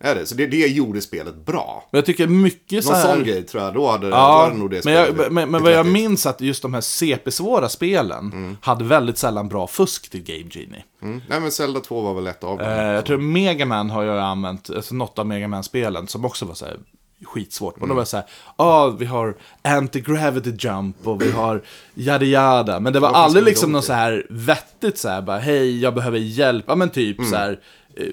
Är 0.00 0.14
det? 0.14 0.26
Så 0.26 0.34
det, 0.34 0.46
det 0.46 0.56
gjorde 0.56 1.00
spelet 1.00 1.46
bra. 1.46 1.88
Men 1.90 1.98
jag 1.98 2.06
tycker 2.06 2.26
mycket 2.26 2.84
så 2.84 2.90
Någon 2.90 3.00
här... 3.00 3.14
sån 3.14 3.24
grej 3.24 3.42
tror 3.42 3.62
jag, 3.62 3.74
då 3.74 3.90
hade, 3.90 4.06
då 4.10 4.16
Ja, 4.16 4.44
hade 4.44 4.56
nog 4.58 4.70
det 4.70 4.84
men, 4.84 4.94
jag, 4.94 5.32
men, 5.32 5.50
men 5.50 5.62
vad 5.62 5.72
jag 5.72 5.86
minns 5.86 6.26
att 6.26 6.40
just 6.40 6.62
de 6.62 6.74
här 6.74 6.80
CP-svåra 6.80 7.68
spelen 7.68 8.56
hade 8.60 8.84
väldigt 8.84 9.18
sällan 9.18 9.48
bra 9.48 9.66
fusk 9.66 10.10
till 10.10 10.22
Game 10.22 10.50
Genie. 10.50 10.84
Mm. 11.02 11.20
Nej 11.28 11.40
men 11.40 11.52
Zelda 11.52 11.80
2 11.80 12.00
var 12.00 12.14
väl 12.14 12.26
ett 12.26 12.44
av 12.44 12.58
dem. 12.58 12.66
Eh, 12.66 12.82
jag 12.82 13.06
tror 13.06 13.18
Mega 13.18 13.66
Man 13.66 13.90
har 13.90 14.02
jag 14.04 14.18
använt, 14.18 14.70
alltså 14.70 14.94
något 14.94 15.18
av 15.18 15.26
Mega 15.26 15.48
Man-spelen 15.48 16.08
som 16.08 16.24
också 16.24 16.44
var 16.44 16.54
så 16.54 16.64
här 16.64 16.78
skitsvårt. 17.24 17.78
Och 17.80 17.88
då 17.88 17.94
var 17.94 18.00
det 18.00 18.06
så 18.06 18.16
här, 18.16 18.26
ja, 18.56 18.96
vi 18.98 19.04
har 19.04 19.34
anti-gravity 19.62 20.66
jump 20.66 21.06
och 21.06 21.22
vi 21.22 21.30
har 21.30 21.62
yada 21.94 22.24
yada. 22.24 22.80
Men 22.80 22.92
det 22.92 23.00
var 23.00 23.12
aldrig 23.12 23.44
liksom 23.44 23.68
de 23.68 23.72
något 23.72 23.84
så 23.84 23.92
här 23.92 24.26
vettigt 24.30 24.98
så 24.98 25.08
här, 25.08 25.22
bara 25.22 25.38
hej, 25.38 25.80
jag 25.80 25.94
behöver 25.94 26.18
hjälp. 26.18 26.64
Ja, 26.68 26.74
men 26.74 26.90
typ 26.90 27.24
så 27.24 27.36
här, 27.36 27.60
eh, 27.96 28.06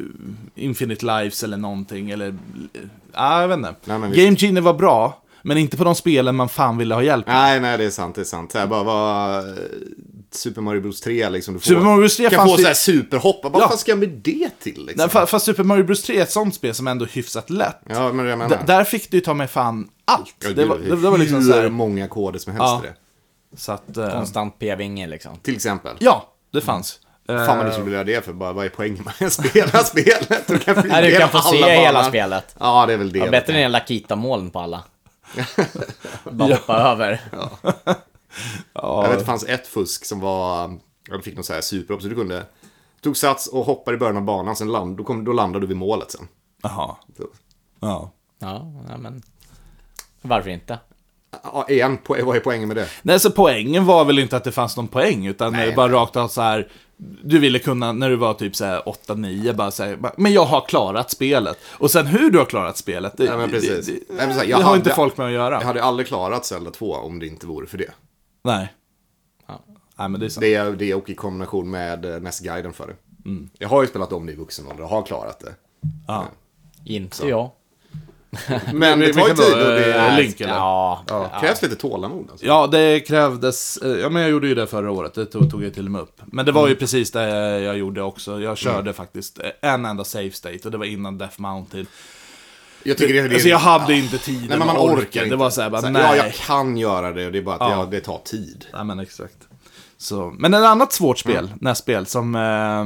Infinite 0.56 1.06
Lives 1.06 1.44
eller 1.44 1.58
någonting. 1.58 2.10
Eller, 2.10 2.36
ja, 3.14 3.42
jag 3.42 3.48
vet 3.48 3.58
inte. 3.58 3.76
Nej, 3.86 4.00
men 4.00 4.12
visst. 4.12 4.24
Game 4.26 4.38
Genie 4.40 4.62
var 4.62 4.74
bra, 4.74 5.22
men 5.42 5.58
inte 5.58 5.78
på 5.78 5.84
de 5.84 5.96
spelen 5.96 6.36
man 6.36 6.50
fan 6.50 6.78
ville 6.78 6.96
ha 6.96 7.04
hjälp 7.04 7.28
med. 7.28 7.36
Nej, 7.36 7.60
nej, 7.60 7.78
det 7.78 7.86
är 7.86 7.90
sant, 7.90 8.16
det 8.16 8.22
är 8.22 8.26
sant. 8.26 8.52
Så 8.52 8.58
här, 8.58 8.68
bara 8.68 8.84
vad... 8.84 9.46
Super 10.36 10.62
Mario 10.62 10.82
Bros 10.82 11.02
3 11.02 11.30
liksom. 11.30 11.54
Du 11.54 11.60
får, 11.60 11.66
Super 11.68 11.82
Mario 11.82 12.00
Bros 12.00 12.18
3 12.18 12.30
kan 12.30 12.48
få 12.48 12.56
det- 12.56 12.62
så 12.62 12.68
här 12.68 12.74
superhopp. 12.76 13.40
Vad 13.44 13.62
Ja. 13.62 13.68
fan 13.70 13.78
ska 13.78 13.92
jag 13.92 14.00
med 14.00 14.10
det 14.10 14.50
till 14.60 14.86
liksom? 14.86 14.94
Nej, 14.98 15.08
fa- 15.08 15.26
fast 15.26 15.46
Super 15.46 15.64
Mario 15.64 15.84
Bros 15.84 16.04
3 16.04 16.18
är 16.18 16.22
ett 16.24 16.32
sånt 16.32 16.56
spel 16.56 16.74
som 16.74 16.88
ändå 16.88 17.06
är 17.06 17.10
hyfsat 17.10 17.50
lätt. 17.50 17.80
Ja, 17.90 18.12
men 18.14 18.26
jag 18.26 18.38
menar. 18.38 18.56
D- 18.58 18.64
där 18.68 18.84
fick 18.84 19.12
du 19.12 19.20
ta 19.20 19.34
med 19.34 19.50
fan 19.50 19.90
allt. 20.06 20.36
Ja, 20.44 20.48
det, 20.50 20.54
gud, 20.56 20.68
var, 20.68 20.78
det, 20.78 20.90
det 20.90 20.96
var 20.96 21.18
liksom 21.18 21.44
så 21.44 21.54
här, 21.54 21.70
många 21.70 22.08
koder 22.08 22.40
som 22.40 22.54
helst 22.54 22.64
Ja. 22.66 22.82
det. 22.84 23.58
så 23.58 23.72
att, 23.72 23.98
eh, 23.98 24.10
Konstant 24.12 24.60
p-vinge 24.60 25.08
liksom. 25.08 25.38
Till 25.38 25.56
exempel. 25.56 25.96
Ja, 26.00 26.34
det 26.54 26.62
fanns. 26.62 27.00
Eh, 27.30 27.46
Fan 27.46 27.58
vad 27.58 27.66
du 27.68 27.72
skulle 27.72 27.86
vilja 27.86 27.98
göra 28.00 28.04
det 28.20 28.26
för. 28.26 28.34
Bara, 28.34 28.54
vad 28.54 28.66
är 28.66 28.70
poängen 28.70 29.04
med 29.04 29.28
att 29.28 29.34
spela 29.50 29.84
spelet? 29.84 30.48
Du 30.48 30.58
kan, 30.60 30.88
Nej, 30.88 31.12
du 31.12 31.18
kan 31.18 31.30
få 31.30 31.40
se 31.40 31.58
hela 31.58 31.94
banor. 32.00 32.10
spelet. 32.10 32.56
Ja, 32.60 32.86
det 32.86 32.94
är 32.94 32.98
väl 32.98 33.12
det. 33.12 33.20
Ja, 33.20 33.32
bättre 33.32 33.54
än 33.54 33.60
en 33.64 33.72
Lakita-moln 33.72 34.50
på 34.52 34.60
alla. 34.60 34.84
Bara 36.32 36.54
hoppa 36.56 36.74
över. 36.78 37.22
Jag 38.74 39.10
vet, 39.10 39.20
det 39.20 39.26
fanns 39.26 39.44
ett 39.44 39.68
fusk 39.68 40.06
som 40.06 40.20
var... 40.20 40.78
Ja, 41.10 41.18
du 41.18 41.22
fick 41.24 41.36
någon 41.36 41.44
så 41.44 41.54
här 41.54 41.62
superhopp, 41.62 42.02
så 42.02 42.08
du 42.08 42.16
kunde... 42.16 42.46
Tog 43.02 43.18
sats 43.18 43.48
och 43.48 43.66
hoppade 43.66 43.96
i 43.96 43.98
början 44.00 44.18
av 44.18 44.24
banan, 44.24 44.56
sen 44.56 44.72
land, 44.72 44.98
då, 44.98 45.04
kom, 45.04 45.26
då 45.26 45.34
landade 45.34 45.64
du 45.64 45.68
vid 45.68 45.78
målet 45.78 46.12
sen. 46.12 46.28
Jaha. 46.64 46.96
Ja. 47.80 48.12
Ja, 48.40 48.72
ja, 48.90 48.98
men... 48.98 49.22
Varför 50.22 50.50
inte? 50.50 50.80
Ja, 51.44 51.66
igen, 51.70 51.98
po- 52.06 52.24
vad 52.24 52.36
är 52.36 52.40
poängen 52.40 52.68
med 52.68 52.78
det? 52.78 52.88
Nej, 53.02 53.20
så 53.20 53.32
poängen 53.32 53.86
var 53.86 54.06
väl 54.06 54.20
inte 54.20 54.38
att 54.38 54.44
det 54.44 54.52
fanns 54.52 54.78
någon 54.78 54.88
poäng, 54.88 55.26
utan 55.26 55.54
Nej, 55.54 55.66
Nej, 55.68 55.76
bara 55.76 55.92
rakt 55.92 56.16
av 56.16 56.28
så 56.28 56.42
här. 56.42 56.68
Du 57.24 57.40
ville 57.40 57.60
kunna, 57.60 57.92
när 57.92 58.10
du 58.10 58.16
var 58.16 58.34
typ 58.34 58.56
så 58.56 58.66
här 58.66 58.82
8-9, 59.08 59.54
bara 59.54 59.72
säga 59.72 59.98
men 60.18 60.34
jag 60.34 60.46
har 60.46 60.62
klarat 60.62 61.12
spelet. 61.12 61.58
Och 61.72 61.92
sen 61.92 62.06
hur 62.08 62.32
du 62.32 62.38
har 62.38 62.46
klarat 62.46 62.78
spelet, 62.78 63.14
det, 63.18 63.26
Ja, 63.26 63.38
men 63.38 63.50
precis. 63.50 63.86
det, 63.86 63.92
Nej, 63.92 64.02
det, 64.08 64.14
men 64.16 64.34
så 64.34 64.40
här, 64.40 64.46
det 64.46 64.50
jag 64.52 64.58
har 64.58 64.64
hade- 64.64 64.78
inte 64.78 64.90
folk 64.90 65.18
med 65.18 65.28
att 65.28 65.34
göra. 65.34 65.56
Jag 65.56 65.68
hade 65.68 65.84
aldrig 65.84 66.08
klarat 66.08 66.46
Zelda 66.46 66.72
2 66.72 66.94
om 66.96 67.20
det 67.20 67.28
inte 67.28 67.48
vore 67.48 67.68
för 67.68 67.78
det. 67.78 67.92
Nej. 68.46 68.74
Ja. 69.48 69.60
Nej, 69.96 70.10
men 70.10 70.20
det 70.20 70.26
är 70.26 70.30
sant. 70.30 70.42
Det 70.42 70.56
är 70.56 70.72
det 70.72 70.94
och 70.94 71.10
i 71.10 71.16
kombination 71.16 71.70
med 71.72 72.06
eh, 72.06 72.22
NES-guiden 72.22 72.74
för 72.74 72.88
det. 72.88 72.96
Mm. 73.30 73.50
Jag 73.60 73.70
har 73.70 73.82
ju 73.82 73.88
spelat 73.88 74.14
om 74.14 74.26
det 74.26 74.32
i 74.32 74.36
vuxen 74.36 74.68
ålder 74.68 74.84
och 74.84 74.90
har 74.90 75.04
klarat 75.04 75.40
det. 75.40 75.54
Ja. 76.08 76.26
Inte 76.86 77.28
jag. 77.28 77.52
Men 78.74 79.00
det 79.00 79.06
vi 79.06 79.14
tar 79.14 79.28
ju 79.28 79.34
tid 79.34 79.54
och 79.54 79.60
det 79.60 79.96
eh, 79.96 80.04
är, 80.04 80.22
Link, 80.22 80.42
eller? 80.42 80.54
Ja. 80.54 81.04
ja, 81.08 81.32
krävs 81.42 81.62
lite 81.62 81.76
tålamod. 81.76 82.28
Alltså. 82.32 82.46
Ja, 82.46 82.68
det 82.68 83.00
krävdes, 83.00 83.78
eh, 83.78 83.92
ja 83.92 84.10
men 84.10 84.22
jag 84.22 84.32
gjorde 84.32 84.48
ju 84.48 84.56
det 84.56 84.68
förra 84.68 84.92
året, 84.92 85.14
det 85.14 85.26
tog, 85.26 85.52
tog 85.52 85.64
jag 85.64 85.74
till 85.74 85.86
och 85.86 85.92
med 85.92 86.02
upp. 86.02 86.22
Men 86.26 86.46
det 86.46 86.52
var 86.52 86.62
Mm. 86.62 86.70
ju 86.70 86.76
precis 86.76 87.12
det 87.12 87.30
jag 87.62 87.78
gjorde 87.78 88.02
också, 88.02 88.42
jag 88.42 88.58
körde 88.58 88.94
faktiskt 88.94 89.40
eh, 89.40 89.50
en 89.72 89.86
enda 89.86 90.04
save 90.04 90.32
state 90.32 90.60
och 90.66 90.72
det 90.72 90.78
var 90.78 90.86
innan 90.86 91.18
Death 91.18 91.42
Mountain. 91.42 91.86
Jag 92.88 92.98
tycker 92.98 93.14
det, 93.14 93.28
det 93.28 93.34
Alltså 93.36 93.50
jag 93.50 93.58
hade 93.58 93.94
inte 93.94 94.18
tiden 94.18 94.46
Nej, 94.50 94.58
men 94.58 94.68
man 94.68 94.78
orkar 94.78 95.24
inte. 95.24 95.30
Det 95.30 95.36
var 95.36 95.50
såhär 95.50 95.70
bara, 95.70 95.82
Så 95.82 95.88
här, 95.88 95.94
nej. 95.94 96.04
Ja, 96.04 96.16
jag 96.16 96.34
kan 96.34 96.78
göra 96.78 97.12
det 97.12 97.26
och 97.26 97.32
det 97.32 97.38
är 97.38 97.42
bara 97.44 97.56
att 97.56 97.62
Ja. 97.72 97.72
ja, 97.72 97.86
det 97.92 98.00
tar 98.00 98.18
tid. 98.18 98.66
Nej 98.74 98.84
men 98.84 99.00
exakt. 99.00 99.38
Så, 99.98 100.34
men 100.38 100.54
ett 100.54 100.62
annat 100.64 100.94
svårt 100.94 101.20
spel, 101.20 101.46
Mm. 101.46 101.58
nästspel, 101.62 102.06
som 102.06 102.36
eh, 102.36 102.86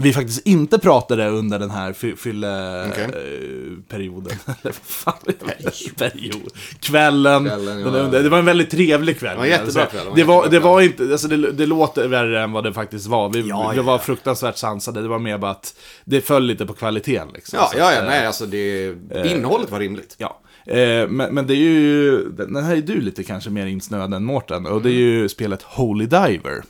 vi 0.00 0.12
faktiskt 0.12 0.46
inte 0.46 0.78
pratade 0.78 1.28
under 1.28 1.58
den 1.58 1.70
här 1.70 1.92
fylle-perioden. 2.16 4.32
Eller 4.46 4.56
vad 4.62 4.74
fan 4.74 5.14
är 5.26 5.32
det? 5.46 5.96
Period. 5.96 6.48
Kvällen. 6.80 7.44
Kvällen, 7.44 7.80
ja. 7.80 7.86
under- 7.86 8.22
Det 8.22 8.28
var 8.28 8.38
en 8.38 8.44
väldigt 8.44 8.70
trevlig 8.70 9.18
kväll. 9.18 9.30
Det 9.32 9.36
var 9.38 9.44
en 9.44 9.50
jättebra 9.50 9.82
Alltså, 9.82 9.96
kväll, 9.98 10.06
det 10.16 10.24
var 10.24 10.48
Det 10.48 10.58
var, 10.58 10.80
inte, 10.80 11.02
alltså 11.02 11.28
det, 11.28 11.52
det 11.52 11.66
låter 11.66 12.08
värre 12.08 12.42
än 12.42 12.52
vad 12.52 12.64
det 12.64 12.72
faktiskt 12.72 13.06
var. 13.06 13.28
Vi, 13.28 13.40
Ja, 13.48 13.72
vi 13.74 13.80
var 13.80 13.92
ja. 13.92 13.98
fruktansvärt 13.98 14.56
sansade, 14.56 15.02
det 15.02 15.08
var 15.08 15.18
mer 15.18 15.38
bara 15.38 15.50
att 15.50 15.74
det 16.04 16.20
föll 16.20 16.44
lite 16.44 16.66
på 16.66 16.72
kvaliteten. 16.72 17.28
Liksom. 17.34 17.58
Ja, 17.62 17.70
ja, 17.78 17.92
ja, 17.92 17.98
eh, 17.98 18.04
nej, 18.06 18.26
alltså 18.26 18.46
det, 18.46 18.94
innehållet 19.24 19.70
var 19.70 19.78
rimligt. 19.80 20.14
Ja, 20.18 20.40
eh, 20.66 21.08
men, 21.08 21.34
men 21.34 21.46
det 21.46 21.54
är 21.54 21.56
ju, 21.56 22.24
den 22.30 22.56
här 22.64 22.76
är 22.76 22.80
du 22.82 23.00
lite 23.00 23.24
kanske 23.24 23.50
mer 23.50 23.66
insnöad 23.66 24.14
än 24.14 24.24
Mårten, 24.24 24.66
och 24.66 24.82
det 24.82 24.88
är 24.90 24.92
ju 24.92 25.28
spelet 25.28 25.62
Holy 25.62 26.06
Diver. 26.06 26.62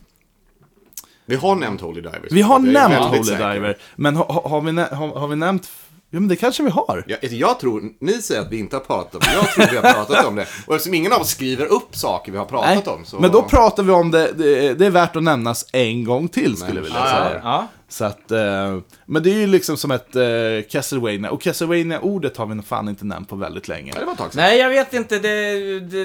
Vi 1.29 1.37
har 1.37 1.55
nämnt 1.55 1.81
Holy 1.81 2.01
Divers. 2.01 2.33
Vi 2.33 2.43
har 2.43 2.59
nämnt 2.59 2.97
Holy 2.97 3.25
säker. 3.25 3.55
Diver, 3.55 3.77
men 3.97 4.17
har, 4.17 4.25
har, 4.25 4.49
har, 4.49 4.61
vi, 4.61 4.81
har, 4.81 5.09
har 5.21 5.29
vi 5.29 5.37
nämnt... 5.37 5.71
Ja, 6.11 6.21
men 6.21 6.29
det 6.29 6.37
kanske 6.37 6.63
vi 6.63 6.71
har. 6.71 7.05
Jag, 7.07 7.33
jag 7.33 7.61
tror, 7.61 7.83
ni 8.01 8.13
säger 8.13 8.41
att 8.41 8.53
vi 8.53 8.59
inte 8.59 8.77
har 8.77 8.81
pratat 8.81 9.15
om 9.15 9.21
det, 9.21 9.35
jag 9.35 9.49
tror 9.55 9.67
vi 9.83 9.87
har 9.89 9.95
pratat 9.95 10.27
om 10.27 10.37
det. 10.37 10.47
Och 10.67 10.75
eftersom 10.75 10.95
ingen 10.95 11.13
av 11.13 11.21
oss 11.21 11.29
skriver 11.31 11.67
upp 11.67 11.97
saker 11.97 12.33
vi 12.33 12.39
har 12.39 12.45
pratat 12.45 12.89
om 12.89 13.05
så... 13.05 13.19
men 13.19 13.31
då 13.31 13.43
pratar 13.43 13.83
vi 13.83 13.93
om 13.93 14.11
det, 14.11 14.33
det, 14.33 14.75
det 14.75 14.87
är 14.87 14.91
värt 14.91 15.17
att 15.17 15.23
nämnas 15.23 15.67
en 15.73 16.05
gång 16.05 16.29
till, 16.29 16.57
skulle 16.57 16.75
jag 16.75 16.83
vilja 16.83 16.99
Ja, 16.99 17.05
säga. 17.29 17.41
ja. 17.45 17.67
Så 17.89 18.05
att, 18.05 18.31
eh, 18.31 18.79
men 19.07 19.23
det 19.23 19.31
är 19.31 19.35
ju 19.39 19.47
liksom 19.47 19.77
som 19.77 19.91
ett 19.91 20.17
eh, 20.17 20.23
Castlevania, 20.71 21.31
och 21.31 21.43
Castlevania-ordet 21.43 22.37
har 22.37 22.47
vi 22.47 22.55
nog 22.55 22.65
fan 22.67 22.89
inte 22.89 23.05
nämnt 23.07 23.29
på 23.29 23.37
väldigt 23.37 23.69
länge. 23.69 23.93
Ja, 23.95 24.01
det 24.01 24.05
var 24.07 24.13
ett 24.13 24.19
tag 24.19 24.33
sedan. 24.33 24.43
Nej, 24.43 24.59
jag 24.59 24.69
vet 24.71 24.95
inte. 24.95 25.19
Det, 25.19 25.81
det, 25.81 26.05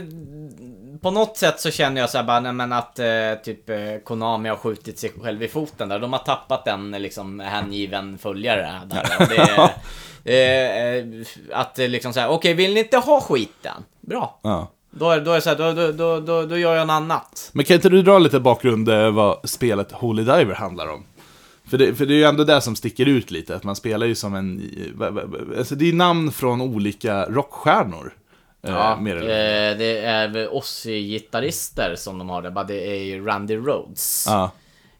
på 1.04 1.12
något 1.12 1.38
sätt 1.38 1.60
så 1.60 1.72
känner 1.72 2.02
jag 2.02 2.10
så 2.10 2.18
här 2.18 2.26
bara, 2.26 2.40
nej, 2.40 2.54
men 2.54 2.74
att 2.74 3.00
eh, 3.00 3.06
typ 3.44 3.70
eh, 3.70 3.78
Konami 4.04 4.50
har 4.50 4.56
skjutit 4.56 5.00
sig 5.00 5.12
själv 5.22 5.44
i 5.44 5.48
foten 5.48 5.90
där. 5.90 6.00
De 6.00 6.14
har 6.14 6.20
tappat 6.20 6.68
en 6.68 6.92
liksom 6.92 7.40
hängiven 7.40 8.18
följare 8.18 8.82
där. 8.86 9.28
Det, 10.24 10.98
eh, 10.98 11.06
att 11.52 11.80
eh, 11.80 11.88
liksom 11.88 12.14
så 12.14 12.20
här, 12.20 12.30
okej, 12.30 12.54
vill 12.54 12.74
ni 12.74 12.80
inte 12.80 12.98
ha 12.98 13.22
skiten? 13.22 13.84
Bra. 14.02 14.40
Ja. 14.44 14.72
Då 14.92 15.10
är, 15.10 15.22
då 15.22 15.32
är 15.32 15.36
det 15.36 15.42
så 15.42 15.50
här, 15.50 15.58
då, 15.58 15.92
då, 15.92 16.20
då, 16.20 16.46
då, 16.46 16.58
gör 16.58 16.76
jag 16.76 16.88
något 16.88 16.94
annat. 16.94 17.50
Men 17.54 17.66
kan 17.66 17.76
inte 17.76 17.90
du 17.90 18.02
dra 18.02 18.20
lite 18.20 18.40
bakgrund 18.40 18.90
eh, 18.90 19.12
vad 19.12 19.50
spelet 19.50 19.92
Holy 19.92 20.24
Diver 20.24 20.56
handlar 20.56 20.88
om? 20.88 21.04
För 21.70 21.78
det, 21.78 21.96
för 21.96 22.06
det 22.06 22.14
är 22.14 22.18
ju 22.18 22.24
ändå 22.24 22.44
det 22.44 22.62
som 22.62 22.76
sticker 22.76 23.06
ut 23.06 23.32
lite, 23.32 23.56
att 23.56 23.64
man 23.64 23.76
spelar 23.76 24.08
ju 24.08 24.16
som 24.16 24.36
en... 24.36 24.62
Alltså 25.58 25.76
det 25.76 25.90
är 25.90 25.94
namn 25.94 26.32
från 26.32 26.62
olika 26.62 27.26
rockstjärnor. 27.26 28.14
Eh, 28.68 29.00
mer 29.00 29.16
eller 29.16 29.72
eh, 29.72 29.78
det 29.78 30.00
är 30.00 30.54
Ozzy-gitarrister 30.54 31.96
som 31.96 32.18
de 32.18 32.30
har 32.30 32.42
det, 32.42 32.52
bara 32.52 32.66
det 32.66 32.92
är 32.92 33.04
ju 33.04 33.26
Randy 33.26 33.56
Rhodes. 33.56 34.26
Ja, 34.28 34.52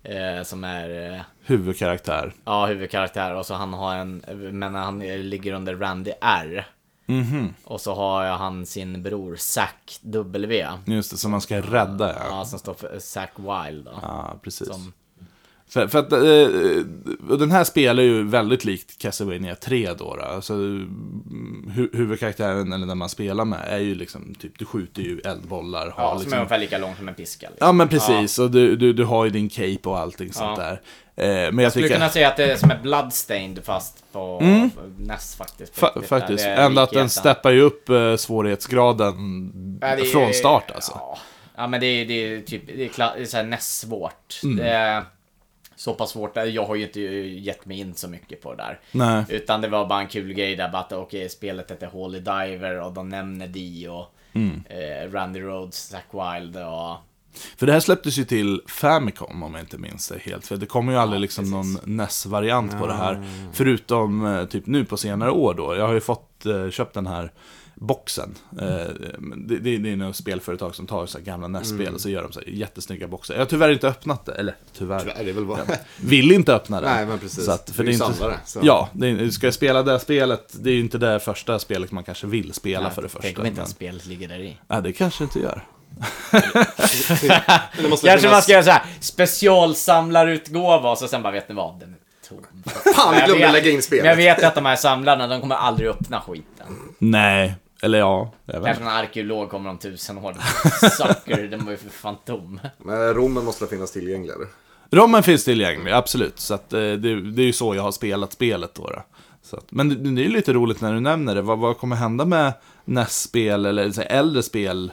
Eh, 0.04 0.44
som 0.44 0.64
är... 0.64 1.24
Huvudkaraktär. 1.46 2.34
Ja, 2.46 2.66
huvudkaraktär 2.66 3.36
och 3.36 3.46
så 3.46 3.54
han 3.54 3.74
har 3.74 3.96
en, 3.96 4.24
men 4.60 4.76
han 4.76 5.00
ligger 5.00 5.54
under 5.54 5.76
Randy 5.76 6.12
R. 6.22 6.68
Mhm. 7.06 7.54
Och 7.64 7.82
så 7.82 7.96
har 7.96 8.26
han 8.26 8.66
sin 8.66 9.04
bror 9.04 9.36
Zack 9.36 10.00
W. 10.02 10.68
Just 10.86 11.12
det, 11.12 11.18
som 11.18 11.32
man 11.32 11.42
ska 11.42 11.62
rädda 11.62 12.14
ja. 12.14 12.26
Ja, 12.30 12.46
som 12.46 12.60
står 12.60 12.74
för 12.74 13.00
Zack 13.00 13.32
Wild 13.36 13.86
då. 13.86 13.92
Ja, 14.02 14.40
precis. 14.44 14.68
Som, 14.68 14.94
För, 15.74 15.88
för 15.88 16.00
att, 16.00 16.12
eh, 16.12 17.30
och 17.32 17.40
den 17.40 17.52
här 17.52 17.64
spelar 17.64 18.04
ju 18.04 18.24
väldigt 18.24 18.66
likt 18.66 18.98
Castlevania 19.02 19.56
3 19.56 19.94
då. 19.94 20.16
då. 20.16 20.22
Alltså, 20.22 20.54
mm, 20.54 21.72
hu 21.76 21.90
huvudkaraktären, 21.94 22.74
eller 22.74 22.88
den 22.88 22.98
man 22.98 23.10
spelar 23.10 23.46
med, 23.46 23.60
är 23.68 23.78
ju 23.78 23.96
liksom, 23.96 24.36
typ, 24.40 24.60
du 24.60 24.66
skjuter 24.66 25.02
ju 25.02 25.20
eldbollar. 25.20 25.90
har 25.90 26.04
Ja, 26.04 26.10
som 26.10 26.18
är 26.18 26.20
liksom, 26.24 26.38
ungefär 26.40 26.58
lika 26.60 26.78
lång 26.78 26.96
som 26.96 27.08
en 27.08 27.14
piska. 27.16 27.50
Liksom. 27.50 27.68
Ja 27.68 27.72
men 27.72 27.88
precis, 27.88 28.40
och 28.40 28.52
du, 28.52 28.76
du, 28.76 28.94
du 28.94 29.04
har 29.04 29.26
ju 29.26 29.32
din 29.32 29.50
cape 29.50 29.80
och 29.90 30.00
allting 30.00 30.34
sånt 30.34 30.60
Ja. 30.60 30.64
där. 31.16 31.46
Eh, 31.46 31.52
men 31.52 31.64
jag 31.64 31.72
Skulle 31.72 31.86
tycker... 31.88 31.96
kunna 32.00 32.10
säga 32.10 32.28
att 32.28 32.38
det 32.38 32.52
är 32.52 32.56
som 32.56 32.72
ett 32.72 32.82
Bloodstained 32.84 33.64
fast 33.64 34.04
på 34.12 34.40
Mm. 34.42 34.70
NES 34.98 35.36
faktiskt. 35.36 35.80
Fa 35.80 36.02
faktiskt, 36.08 36.46
är 36.46 36.56
ändå 36.66 36.82
att 36.82 36.92
den 36.92 37.10
steppar 37.10 37.52
ju 37.52 37.62
upp 37.62 37.90
eh, 37.90 38.16
svårighetsgraden 38.16 39.14
Ja, 39.82 39.88
är- 39.88 40.04
från 40.04 40.34
start 40.34 40.72
alltså. 40.76 40.92
Ja, 40.96 41.18
ja 41.56 41.68
men 41.68 41.80
det 41.80 41.86
är, 41.88 42.06
det 42.06 42.14
är 42.14 42.42
typ, 42.42 42.68
det 42.68 42.74
är, 42.86 43.16
det 43.16 43.22
är 43.22 43.26
så 43.26 43.38
här 43.38 43.44
NES-svårt. 43.44 44.40
Mm. 44.44 45.04
Så 45.84 45.94
pass 45.94 46.10
svårt, 46.10 46.36
jag 46.36 46.66
har 46.66 46.76
ju 46.76 46.84
inte 46.84 47.02
gett 47.02 47.66
mig 47.66 47.80
in 47.80 47.94
så 47.94 48.08
mycket 48.08 48.42
på 48.42 48.54
det 48.54 48.64
där. 48.64 48.80
Nej. 48.92 49.26
Utan 49.30 49.62
det 49.62 49.68
var 49.68 49.86
bara 49.86 50.00
en 50.02 50.08
kul 50.08 50.34
grej 50.34 50.56
där, 50.56 50.70
bara 50.70 50.82
att 50.82 50.92
okej, 50.92 51.30
spelet 51.30 51.72
heter 51.72 51.88
Holy 51.88 52.20
Diver 52.20 52.82
och 52.82 52.94
de 52.94 53.10
nämner 53.10 53.48
Dio. 53.48 54.06
Mm. 54.34 54.64
Eh, 54.70 55.12
Randy 55.12 55.42
Rhodes, 55.42 55.76
Zack 55.76 56.06
Wild 56.12 56.58
och... 56.58 56.98
För 57.58 57.66
det 57.66 57.74
här 57.74 57.80
släpptes 57.80 58.18
ju 58.18 58.26
till 58.26 58.62
Famicom 58.68 59.44
om 59.44 59.54
jag 59.54 59.64
inte 59.64 59.78
minns 59.78 60.08
det 60.08 60.20
helt. 60.20 60.48
För 60.48 60.58
det 60.58 60.66
kommer 60.66 60.92
ju 60.92 61.00
aldrig 61.00 61.22
liksom 61.22 61.52
någon 61.52 61.78
NES-variant 61.84 62.80
på 62.80 62.88
det 62.88 62.94
här. 62.94 63.24
Förutom 63.54 64.26
eh, 64.26 64.46
typ 64.46 64.68
nu 64.68 64.86
på 64.86 64.98
senare 64.98 65.32
år 65.32 65.54
då. 65.54 65.76
Jag 65.76 65.88
har 65.88 65.94
ju 65.94 66.02
fått, 66.02 66.46
eh, 66.46 66.70
köpt 66.70 66.94
den 66.94 67.08
här 67.08 67.32
boxen. 67.76 68.36
Eh, 68.62 68.66
det, 69.38 69.60
det, 69.60 69.78
det 69.78 69.92
är 69.92 69.96
något 69.96 70.16
spelföretag 70.16 70.76
som 70.76 70.88
tar 70.88 71.06
så 71.06 71.18
här 71.18 71.26
gamla 71.26 71.48
NES-spel 71.48 71.94
och 71.94 72.02
så 72.02 72.10
gör 72.10 72.22
de 72.22 72.32
så 72.32 72.40
här 72.40 72.48
jättesnygga 72.48 73.08
boxar. 73.08 73.34
Jag 73.34 73.42
har 73.42 73.46
tyvärr 73.46 73.70
inte 73.72 73.88
öppnat 73.88 74.26
det, 74.26 74.32
eller 74.34 74.56
tyvärr. 74.78 75.00
Tyvärr, 75.00 75.24
det 75.24 75.30
är 75.30 75.34
väl 75.34 75.46
bara... 75.46 75.60
Vill 75.98 76.32
inte 76.32 76.54
öppna 76.56 76.82
den. 76.82 76.92
Nej, 76.96 77.06
men 77.06 77.20
precis. 77.20 77.46
Så 77.46 77.52
att, 77.52 77.70
för 77.70 77.84
Det 77.84 77.90
är 77.92 77.98
det 77.98 78.04
är 78.04 78.08
inte, 78.08 78.18
samlare, 78.20 78.40
så. 78.46 78.60
Ja, 78.64 78.90
det 78.94 79.08
är, 79.10 79.30
ska 79.30 79.48
jag 79.48 79.54
spela 79.54 79.84
det 79.84 80.00
spelet, 80.00 80.54
det 80.60 80.70
är 80.70 80.74
ju 80.74 80.80
inte 80.80 80.98
det 80.98 81.20
första 81.20 81.60
spelet 81.60 81.92
man 81.92 82.04
kanske 82.04 82.28
vill 82.28 82.54
spela 82.54 82.90
för 82.90 83.02
det 83.02 83.10
första. 83.10 83.22
Tänk 83.22 83.40
om 83.40 83.46
inte 83.46 83.54
men- 83.56 83.60
ens 83.60 83.72
spelet 83.72 84.06
ligger 84.06 84.28
där 84.28 84.40
i. 84.40 84.58
Ja, 84.68 84.82
det 84.82 84.94
kanske 84.94 85.24
inte 85.24 85.40
gör. 85.40 85.64
Det 86.32 87.90
måste 87.90 88.08
Kanske 88.08 88.28
man 88.28 88.42
finnas- 88.42 88.44
ska 88.44 88.52
göra 88.52 88.64
så 88.64 88.72
här 88.72 88.82
specialsamlarutgåva 89.00 90.92
och 90.92 90.98
så 90.98 91.08
sen 91.08 91.24
bara, 91.24 91.34
vet 91.34 91.50
ni 91.50 91.56
vad? 91.56 91.80
Den 91.80 91.90
är 91.90 91.98
tom. 92.30 92.38
Fan, 92.96 93.14
vi 93.14 93.20
Jag 93.20 93.28
glömde 93.28 93.52
lägga 93.52 93.58
in 93.60 93.64
Men 93.66 93.74
jag 93.76 93.84
spelet. 93.84 94.18
vet 94.18 94.44
att 94.44 94.56
de 94.56 94.66
här 94.66 94.76
samlarna, 94.76 95.28
de 95.28 95.42
kommer 95.42 95.56
aldrig 95.56 95.90
öppna 95.90 96.22
skiten. 96.22 96.68
Nej, 97.00 97.56
eller 97.84 98.00
ja, 98.00 98.32
jag 98.46 98.54
vet 98.54 98.66
Kanske 98.66 98.84
en 98.84 98.90
arkeolog 98.90 99.50
kommer 99.50 99.70
om 99.70 99.78
tusen 99.78 100.18
år. 100.18 100.34
Sucker, 100.90 101.48
den 101.48 101.66
var 101.66 101.72
ju 101.72 101.78
för 101.78 101.90
fan 101.90 102.16
tom. 102.26 102.60
Men 102.78 103.14
rommen 103.14 103.46
måste 103.46 103.68
finnas 103.68 103.92
tillgänglig, 103.92 104.34
eller? 104.34 104.48
Rommen 104.92 105.24
finns 105.24 105.46
tillgänglig, 105.46 105.92
absolut. 105.92 106.40
Så 106.40 106.54
att, 106.54 106.74
eh, 106.74 106.80
det, 106.80 107.32
det 107.32 107.42
är 107.42 107.46
ju 107.46 107.54
så 107.54 107.76
jag 107.76 107.84
har 107.84 107.92
spelat 107.92 108.34
spelet 108.34 108.76
då. 108.76 108.88
då. 108.88 109.04
Så 109.42 109.58
att, 109.58 109.72
men 109.72 109.90
det, 109.90 109.96
det 109.96 110.22
är 110.22 110.24
ju 110.24 110.32
lite 110.32 110.54
roligt 110.54 110.82
när 110.82 110.94
du 110.94 111.00
nämner 111.00 111.36
det. 111.36 111.42
Vad, 111.42 111.60
vad 111.60 111.78
kommer 111.78 111.96
hända 111.96 112.26
med 112.26 112.54
NES-spel 112.86 113.66
eller 113.66 113.92
så 113.92 114.02
här, 114.02 114.08
äldre 114.08 114.44
spel 114.44 114.92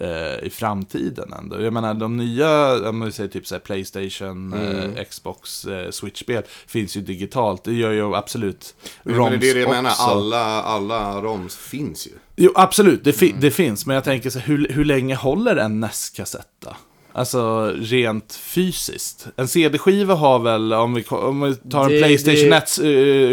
eh, 0.00 0.46
i 0.46 0.50
framtiden 0.50 1.32
ändå? 1.38 1.60
Jag 1.62 1.72
menar, 1.72 1.94
de 1.94 2.16
nya, 2.16 2.88
om 2.88 3.00
vi 3.04 3.12
säger 3.12 3.30
typ 3.30 3.46
så 3.46 3.58
Playstation, 3.58 4.52
eh, 4.52 5.04
Xbox, 5.04 5.64
eh, 5.64 5.90
Switch-spel 5.90 6.42
finns 6.66 6.96
ju 6.96 7.00
digitalt. 7.00 7.64
Det 7.64 7.72
gör 7.74 7.92
ju 7.92 8.14
absolut 8.14 8.74
Men 9.02 9.14
ROMs 9.14 9.40
det 9.40 9.50
är 9.50 9.54
det 9.54 9.60
jag 9.60 9.70
menar, 9.70 9.90
också. 9.90 10.02
alla, 10.02 10.62
alla 10.62 11.20
ROMs 11.22 11.56
finns 11.56 12.06
ju. 12.06 12.10
Jo, 12.36 12.52
absolut, 12.54 13.04
det, 13.04 13.12
fi- 13.12 13.34
det 13.40 13.50
finns. 13.50 13.86
Men 13.86 13.94
jag 13.94 14.04
tänker 14.04 14.30
så 14.30 14.38
hur, 14.38 14.68
hur 14.70 14.84
länge 14.84 15.14
håller 15.14 15.56
en 15.56 15.80
NES-kassett 15.80 16.48
då? 16.64 16.76
Alltså 17.12 17.72
rent 17.76 18.32
fysiskt. 18.34 19.26
En 19.36 19.48
CD-skiva 19.48 20.14
har 20.14 20.38
väl, 20.38 20.72
om 20.72 20.94
vi, 20.94 21.04
om 21.10 21.40
vi 21.42 21.54
tar 21.70 21.84
en 21.84 21.90
Det- 21.92 22.02
Playstation 22.02 22.50
det- 22.50 22.60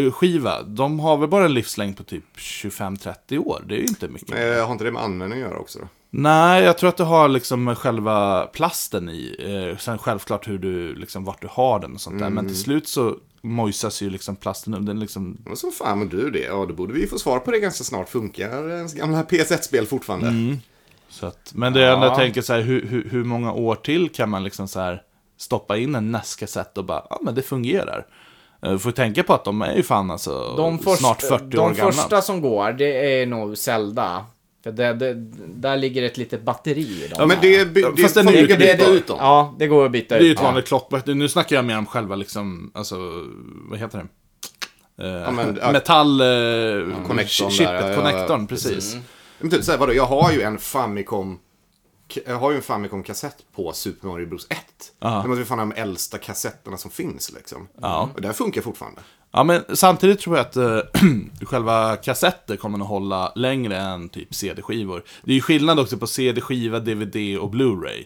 1-skiva, 0.10 0.62
de 0.63 0.99
har 0.99 1.17
väl 1.17 1.30
bara 1.30 1.45
en 1.45 1.54
livslängd 1.54 1.97
på 1.97 2.04
typ 2.04 2.23
25-30 2.38 3.38
år. 3.38 3.63
Det 3.67 3.75
är 3.75 3.80
ju 3.80 3.86
inte 3.86 4.08
mycket. 4.08 4.30
Men 4.30 4.62
har 4.65 4.71
inte 4.71 4.84
det 4.84 4.91
med 4.91 5.01
användning 5.04 5.41
att 5.43 5.49
göra 5.49 5.60
också 5.60 5.80
då? 5.80 5.88
Nej, 6.17 6.63
jag 6.63 6.78
tror 6.78 6.89
att 6.89 6.97
du 6.97 7.04
har 7.04 7.28
liksom 7.28 7.75
själva 7.75 8.45
plasten 8.54 9.10
i. 9.10 9.36
Eh, 9.71 9.78
sen 9.78 9.97
självklart 9.97 10.47
hur 10.47 10.58
du, 10.58 10.95
liksom 10.95 11.23
vart 11.25 11.41
du 11.41 11.47
har 11.51 11.80
den 11.80 11.93
och 11.93 12.01
sånt 12.01 12.19
där. 12.19 12.30
Men 12.30 12.47
till 12.47 12.58
slut 12.58 12.88
så 12.88 13.15
mojsas 13.41 14.01
ju 14.01 14.10
liksom 14.10 14.36
plasten 14.36 14.73
upp. 14.73 14.86
Den 14.86 14.99
liksom 14.99 15.38
Men 15.45 15.56
så 15.56 15.71
fan 15.71 15.99
men 15.99 16.10
du 16.10 16.30
det, 16.30 16.39
ja 16.39 16.65
då 16.65 16.73
borde 16.73 16.93
vi 16.93 17.08
få 17.08 17.19
svar 17.19 17.39
på 17.39 17.51
det 17.51 17.60
ganska 17.60 17.84
snart. 17.84 18.10
Funkar 18.10 18.69
ens 18.69 18.93
gamla 18.93 19.23
PS1-spel 19.23 19.86
fortfarande? 19.86 20.58
Så 21.10 21.25
att, 21.25 21.51
men 21.56 21.73
det 21.73 21.82
Ja. 21.82 22.06
jag 22.06 22.15
tänker 22.15 22.41
så 22.41 22.54
här, 22.54 22.62
hur, 22.62 22.86
hur, 22.86 23.10
hur 23.10 23.23
många 23.23 23.54
år 23.54 23.75
till 23.75 24.10
kan 24.10 24.30
man 24.30 24.43
liksom 24.43 24.67
så 24.67 24.80
här 24.80 25.01
stoppa 25.38 25.78
in 25.78 25.95
en 25.95 26.12
NES-kassett 26.12 26.78
och 26.78 26.86
bara, 26.86 27.08
ja 27.10 27.19
men 27.21 27.36
det 27.36 27.41
fungerar. 27.41 28.06
Uh, 28.65 28.78
får 28.78 28.91
tänka 28.91 29.23
på 29.23 29.34
att 29.34 29.43
de 29.45 29.62
är 29.62 29.75
ju 29.75 29.84
fan 29.84 30.12
alltså 30.12 30.56
De 30.58 30.80
snart 30.80 31.21
40 31.21 31.45
de 31.45 31.58
år 31.58 31.69
gamla. 31.73 31.91
första 31.91 32.21
som 32.21 32.41
går, 32.41 32.71
det 32.71 33.21
är 33.21 33.25
nog 33.25 33.58
Zelda. 33.58 34.25
För 34.65 34.71
det, 34.71 34.93
det, 34.93 35.13
där 35.56 35.78
ligger 35.78 36.04
ett 36.04 36.17
litet 36.17 36.41
batteri 36.41 37.04
i 37.06 37.08
dem. 37.08 37.15
Ja 37.19 37.25
men 37.25 37.38
det, 37.41 37.63
det, 37.65 37.91
det 37.95 38.01
Fast 38.01 38.15
den 38.15 38.25
folk 38.25 38.38
är 38.38 38.47
det- 38.47 38.58
byta 38.58 38.89
det- 38.91 38.97
ut 38.97 39.08
dem. 39.08 39.17
Ja, 39.19 39.56
det 39.60 39.67
går 39.67 39.86
att 39.86 39.91
byta 39.91 40.15
Det 40.15 40.21
är 40.21 40.25
ju 40.25 40.32
ut. 40.32 40.38
ett 40.38 40.43
vanligt 40.43 40.67
klockböcker. 40.67 41.13
Nu 41.13 41.30
snackar 41.30 41.56
jag 41.56 41.65
mer 41.65 41.78
om 41.78 41.86
själva 41.86 42.15
liksom, 42.15 42.71
alltså, 42.73 42.95
vad 43.69 43.80
heter 43.80 43.97
det? 44.97 45.08
Eh, 45.08 45.32
men, 45.32 45.60
ja. 45.62 45.71
metall... 45.71 46.21
Uh, 46.21 47.08
Connectorn 47.08 47.49
där, 47.58 47.73
ja, 47.73 47.89
ja, 47.89 47.95
connectorn, 47.95 48.47
precis. 48.47 48.71
precis. 48.73 48.97
Men 49.39 49.49
typ 49.51 49.63
såhär, 49.63 49.80
vadå, 49.80 49.93
jag 49.93 50.06
har 50.06 50.32
ju 50.32 50.41
en 50.41 50.58
Famicom 50.58 51.39
jag 52.25 52.36
har 52.36 52.51
ju 52.51 52.58
en 52.58 52.63
Famicom-kassett 52.63 53.38
på 53.56 53.73
Super 53.73 54.08
Mario 54.08 54.28
Bros 54.28 54.47
1. 54.49 54.58
Ja. 54.99 55.21
Det 55.21 55.28
måste 55.28 55.39
ju 55.39 55.45
fan 55.45 55.58
de 55.58 55.71
äldsta 55.71 56.17
kassetterna 56.17 56.78
som 56.78 56.91
finns 56.91 57.32
liksom. 57.34 57.67
Ja. 57.82 58.10
Och 58.15 58.21
det 58.21 58.34
funkar 58.34 58.62
fortfarande. 58.62 59.01
Ja, 59.36 59.43
men 59.43 59.63
samtidigt 59.74 60.19
tror 60.19 60.38
jag 60.38 60.45
att 60.45 60.56
eh, 60.56 60.80
själva 61.45 61.95
kassetter 61.95 62.56
kommer 62.56 62.80
att 62.80 62.88
hålla 62.88 63.32
längre 63.36 63.78
än 63.78 64.10
typ 64.10 64.36
CD-skivor. 64.36 65.04
Det 65.24 65.32
är 65.32 65.36
ju 65.36 65.41
skillnad 65.41 65.80
också 65.80 65.98
på 65.98 66.08
CD-skiva, 66.08 66.80
DVD 66.80 67.38
och 67.39 67.52
Blu-ray. 67.54 68.04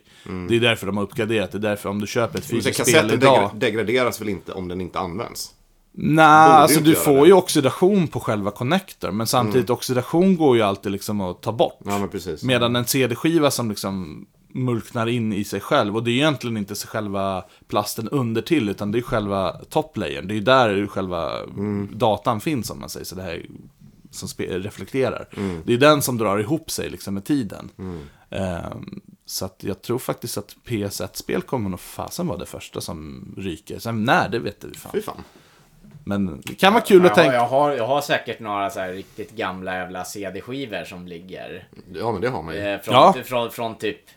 Det 0.49 0.55
är 0.55 0.59
därför 0.59 0.87
de 0.87 0.97
har 0.97 1.03
uppgraderat. 1.03 1.51
Det 1.51 1.57
är 1.57 1.59
därför 1.59 1.89
om 1.89 2.01
du 2.01 2.07
köper 2.07 2.39
ett 2.39 2.45
fysiskt 2.45 2.81
spel 2.81 2.85
Kassetten 2.85 3.19
idag... 3.19 3.51
degra- 3.53 3.59
degraderas 3.59 4.21
väl 4.21 4.29
inte 4.29 4.51
om 4.51 4.67
den 4.67 4.81
inte 4.81 4.99
används? 4.99 5.53
Nej, 5.91 6.25
alltså 6.25 6.79
du 6.79 6.95
får 6.95 7.21
det. 7.21 7.27
ju 7.27 7.33
oxidation 7.33 8.07
på 8.07 8.19
själva 8.19 8.51
connector. 8.51 9.11
Men 9.11 9.27
samtidigt, 9.27 9.69
oxidation 9.69 10.37
går 10.37 10.55
ju 10.55 10.61
alltid 10.61 10.91
liksom 10.91 11.21
att 11.21 11.41
ta 11.41 11.51
bort. 11.51 11.79
Ja. 11.85 12.07
Medan 12.41 12.75
en 12.75 12.85
CD-skiva 12.85 13.51
som 13.51 13.69
liksom 13.69 14.25
mulknar 14.53 15.07
in 15.07 15.33
i 15.33 15.43
sig 15.43 15.59
själv. 15.59 15.95
Och 15.95 16.03
det 16.03 16.11
är 16.11 16.15
egentligen 16.15 16.57
inte 16.57 16.75
så 16.75 16.87
själva 16.87 17.45
plasten 17.67 18.09
under 18.09 18.41
till 18.41 18.69
utan 18.69 18.91
det 18.91 18.97
är 18.97 19.01
själva 19.01 19.51
toplayern. 19.69 20.27
Det 20.27 20.33
är 20.33 20.35
ju 20.35 20.41
där 20.41 20.87
själva 20.87 21.31
datan 21.91 22.41
finns 22.41 22.69
om 22.69 22.79
man 22.79 22.89
säger 22.89 23.05
så. 23.05 23.15
Det 23.15 23.21
här 23.21 23.45
som 24.11 24.27
spe- 24.27 24.59
reflekterar. 24.59 25.27
Det 25.65 25.73
är 25.73 25.77
den 25.77 26.01
som 26.01 26.17
drar 26.17 26.37
ihop 26.39 26.71
sig 26.71 26.89
liksom 26.89 27.13
med 27.13 27.25
tiden. 27.25 27.69
Ehm, 28.29 29.01
så 29.25 29.45
att 29.45 29.63
jag 29.63 29.81
tror 29.81 29.99
faktiskt 29.99 30.37
att 30.37 30.55
PS1-spel 30.65 31.41
kommer 31.41 31.69
nog 31.69 31.79
fasen 31.79 32.27
vara 32.27 32.37
det 32.37 32.45
första 32.45 32.81
som 32.81 33.25
ryker. 33.37 33.79
Sen 33.79 34.03
när, 34.03 34.29
det 34.29 34.39
vet 34.39 34.63
vi 34.63 34.73
fan. 34.77 34.91
Fy 34.91 35.01
fan. 35.01 35.23
Men 36.03 36.41
det 36.45 36.55
kan 36.55 36.73
vara 36.73 36.83
kul 36.83 36.97
att 37.01 37.05
jag, 37.07 37.15
tänka. 37.15 37.33
jag, 37.33 37.47
har, 37.47 37.71
jag 37.71 37.87
har 37.87 38.01
säkert 38.01 38.39
några 38.39 38.69
så 38.69 38.79
här 38.79 38.93
riktigt 38.93 39.31
gamla 39.31 39.73
jävla 39.75 40.05
CD-skivor 40.05 40.83
som 40.83 41.07
ligger. 41.07 41.67
Ja 41.93 42.11
men 42.11 42.21
det 42.21 42.29
har 42.29 42.43
man 42.43 42.55
ju. 42.55 42.61
Eh, 42.61 42.79
från, 42.81 42.93
Ja. 42.95 43.15
från, 43.25 43.51
från 43.51 43.77
typ 43.77 43.97
eh, 44.09 44.13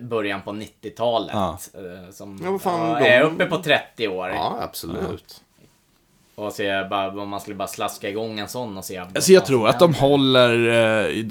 början 0.00 0.42
på 0.42 0.50
90-talet. 0.52 1.30
Ja. 1.34 1.58
eh, 1.74 2.10
Som 2.12 2.40
Ja, 2.44 2.50
vad 2.50 2.62
fan, 2.62 2.88
ja, 2.90 2.98
de- 2.98 3.04
är 3.08 3.22
uppe 3.22 3.46
på 3.46 3.62
30 3.62 4.08
år. 4.08 4.28
Ja 4.28 4.58
absolut. 4.62 5.40
Och 6.34 6.52
se 6.52 6.84
bara, 6.90 7.22
om 7.22 7.28
man 7.28 7.40
skulle 7.40 7.56
bara 7.56 7.68
slaska 7.68 8.08
igång 8.08 8.38
en 8.38 8.48
sån 8.48 8.78
och 8.78 8.84
se. 8.84 8.96
Alltså 8.98 9.32
jag 9.32 9.46
tror 9.46 9.68
att 9.68 9.78
de 9.78 9.94
håller, 9.94 10.68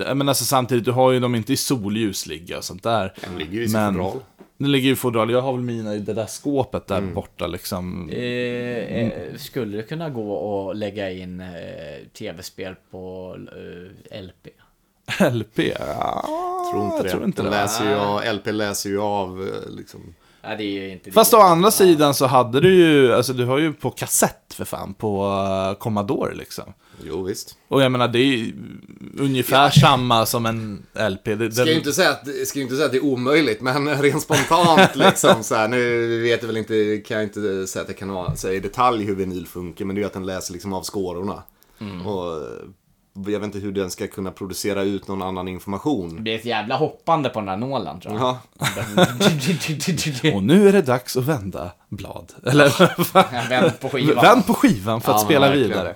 eh, 0.07 0.15
men 0.15 0.29
alltså 0.29 0.45
samtidigt, 0.45 0.85
du 0.85 0.91
har 0.91 1.11
ju 1.11 1.19
dem 1.19 1.35
inte 1.35 1.53
i 1.53 1.57
solljus 1.57 2.25
ligga 2.27 2.57
och 2.57 2.63
sånt 2.63 2.83
där. 2.83 3.13
Den 3.21 3.37
ligger 3.37 3.53
ju 3.53 3.65
i 3.65 3.69
Men- 3.69 3.93
fodral. 3.93 4.19
Den 4.57 4.71
ligger 4.71 4.87
ju 4.87 4.93
i 4.93 4.95
fodral, 4.95 5.31
jag 5.31 5.41
har 5.41 5.51
väl 5.53 5.61
mina 5.61 5.95
i 5.95 5.99
det 5.99 6.13
där 6.13 6.25
skåpet 6.25 6.87
där 6.87 7.01
borta 7.01 7.47
liksom. 7.47 8.09
Eh, 8.09 8.19
eh, 8.19 9.35
skulle 9.37 9.77
det 9.77 9.83
kunna 9.83 10.09
gå 10.09 10.69
att 10.69 10.77
lägga 10.77 11.11
in 11.11 11.39
eh, 11.41 11.47
tv-spel 12.13 12.75
på 12.91 13.35
eh, 14.11 14.21
LP? 14.21 14.47
LP? 15.31 15.59
Ja, 15.79 16.25
Tror 16.71 16.83
inte 16.85 16.95
jag 16.97 17.05
det. 17.05 17.09
tror 17.11 17.23
inte 17.23 17.41
Den 17.41 17.51
det. 17.51 17.57
läser 17.57 17.89
ju 17.89 17.95
av, 17.95 18.21
LP 18.35 18.45
läser 18.51 18.89
ju 18.89 19.01
av 19.01 19.41
eh, 19.47 19.69
liksom. 19.71 19.99
Ja, 20.41 20.55
det 20.55 20.63
är 20.63 20.81
ju 20.83 20.91
inte 20.91 21.11
Fast 21.11 21.33
å 21.33 21.37
det. 21.37 21.43
andra 21.43 21.71
sidan 21.71 22.13
så 22.13 22.25
hade 22.25 22.61
du 22.61 22.75
ju, 22.75 23.13
alltså 23.13 23.33
du 23.33 23.45
har 23.45 23.57
ju 23.57 23.73
på 23.73 23.91
kassett 23.91 24.53
för 24.53 24.65
fan, 24.65 24.93
på 24.93 25.25
uh, 25.71 25.77
Commodore 25.79 26.35
liksom. 26.35 26.63
Jo 27.03 27.23
visst. 27.23 27.57
Och 27.67 27.81
jag 27.81 27.91
menar 27.91 28.07
det 28.07 28.19
är 28.19 28.23
ju 28.37 28.53
ungefär 29.19 29.69
samma 29.69 30.25
som 30.25 30.45
en 30.45 30.85
LP. 31.11 31.25
Det, 31.25 31.51
Ska 31.51 31.63
den- 31.63 31.73
ju 31.73 31.77
inte 31.79 31.91
säga 31.93 32.09
att, 32.09 32.47
ska 32.47 32.59
ju 32.59 32.63
inte 32.63 32.75
säga 32.75 32.85
att 32.85 32.91
det 32.91 32.97
är 32.97 33.05
omöjligt, 33.05 33.61
men 33.61 33.89
rent 34.01 34.21
spontant 34.23 34.95
liksom 34.95 35.43
så 35.43 35.55
här, 35.55 35.67
nu 35.67 36.07
vet 36.21 36.41
jag 36.41 36.47
väl 36.47 36.57
inte, 36.57 36.97
kan 37.07 37.17
jag 37.17 37.23
inte 37.23 37.67
säga 37.67 37.83
att 37.83 37.89
jag 37.89 37.97
kan 37.97 38.37
säga 38.37 38.53
i 38.53 38.59
detalj 38.59 39.03
hur 39.05 39.15
vinyl 39.15 39.47
funkar, 39.47 39.85
men 39.85 39.95
det 39.95 39.99
är 39.99 40.03
ju 40.03 40.07
att 40.07 40.13
den 40.13 40.25
läser 40.25 40.53
liksom 40.53 40.73
av 40.73 40.83
skårorna. 40.83 41.43
Och 42.05 42.35
eh, 42.35 42.41
jag 43.27 43.39
vet 43.39 43.43
inte 43.43 43.59
hur 43.59 43.71
den 43.71 43.91
ska 43.91 44.07
kunna 44.07 44.31
producera 44.31 44.83
ut 44.83 45.07
någon 45.07 45.21
annan 45.21 45.45
Det 45.45 45.51
information. 45.51 46.23
blir 46.23 46.35
ett 46.35 46.45
jävla 46.45 46.75
hoppande 46.77 47.29
på 47.29 47.39
den 47.39 47.45
där 47.45 47.57
nålen 47.57 47.99
tror 47.99 48.15
jag. 48.15 48.37
Ja, 48.59 50.33
Och 50.35 50.43
nu 50.43 50.67
är 50.69 50.73
det 50.73 50.81
dags 50.81 51.17
att 51.17 51.23
vända 51.23 51.71
blad. 51.89 52.33
Eller 52.45 52.65
vänder 53.49 53.69
på 53.69 53.89
skivan. 53.89 54.23
vänd 54.23 54.45
på 54.47 54.53
skivan 54.53 55.01
för 55.01 55.11
att 55.11 55.21
Ja, 55.21 55.25
spela 55.25 55.51
vidare. 55.51 55.95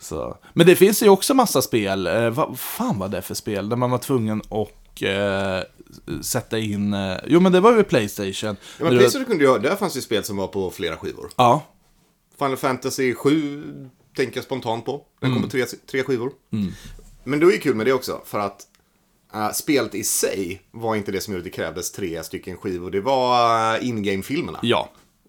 Så. 0.00 0.36
Men 0.52 0.66
det 0.66 0.76
finns 0.76 1.02
ju 1.02 1.08
också 1.08 1.34
massa 1.34 1.62
spel. 1.62 2.06
Eh, 2.06 2.30
vad 2.30 2.58
fan 2.58 2.98
var 2.98 3.08
det 3.08 3.22
för 3.22 3.34
spel? 3.34 3.68
Där 3.68 3.76
man 3.76 3.90
var 3.90 3.98
tvungen 3.98 4.40
att 4.50 5.02
eh, 5.02 6.20
sätta 6.22 6.58
in... 6.58 6.94
Eh, 6.94 7.16
jo, 7.26 7.40
men 7.40 7.52
det 7.52 7.60
var 7.60 7.72
ju 7.76 7.82
Playstation. 7.82 8.56
ja 8.78 8.84
men 8.84 8.98
Playstation 8.98 9.24
kunde 9.26 9.44
ju, 9.44 9.58
där 9.58 9.76
fanns 9.76 9.96
ju 9.96 10.00
spel 10.00 10.24
som 10.24 10.36
var 10.36 10.46
på 10.46 10.70
flera 10.70 10.96
skivor. 10.96 11.28
Ja, 11.36 11.62
Final 12.38 12.56
Fantasy 12.56 13.14
7 13.14 13.90
tänker 14.16 14.36
jag 14.36 14.44
spontant 14.44 14.84
på. 14.84 15.02
Den 15.20 15.30
Mm. 15.30 15.42
kom 15.42 15.50
på 15.50 15.52
tre, 15.52 15.64
tre 15.90 16.02
skivor. 16.02 16.32
Men 17.24 17.38
det 17.40 17.44
var 17.46 17.52
ju 17.52 17.58
kul 17.58 17.74
med 17.74 17.86
det 17.86 17.92
också, 17.92 18.20
för 18.24 18.38
att 18.38 18.62
äh, 19.34 19.52
spelet 19.52 19.94
i 19.94 20.04
sig 20.04 20.62
var 20.70 20.96
inte 20.96 21.12
det 21.12 21.20
som 21.20 21.32
gjorde 21.34 21.40
att 21.40 21.44
det 21.44 21.50
krävdes 21.56 21.92
tre 21.92 22.22
stycken 22.24 22.56
skivor. 22.56 22.90
Det 22.90 23.00
var 23.00 23.74
äh, 23.76 23.88
in-game-filmerna 23.88 24.58
ja. 24.62 24.88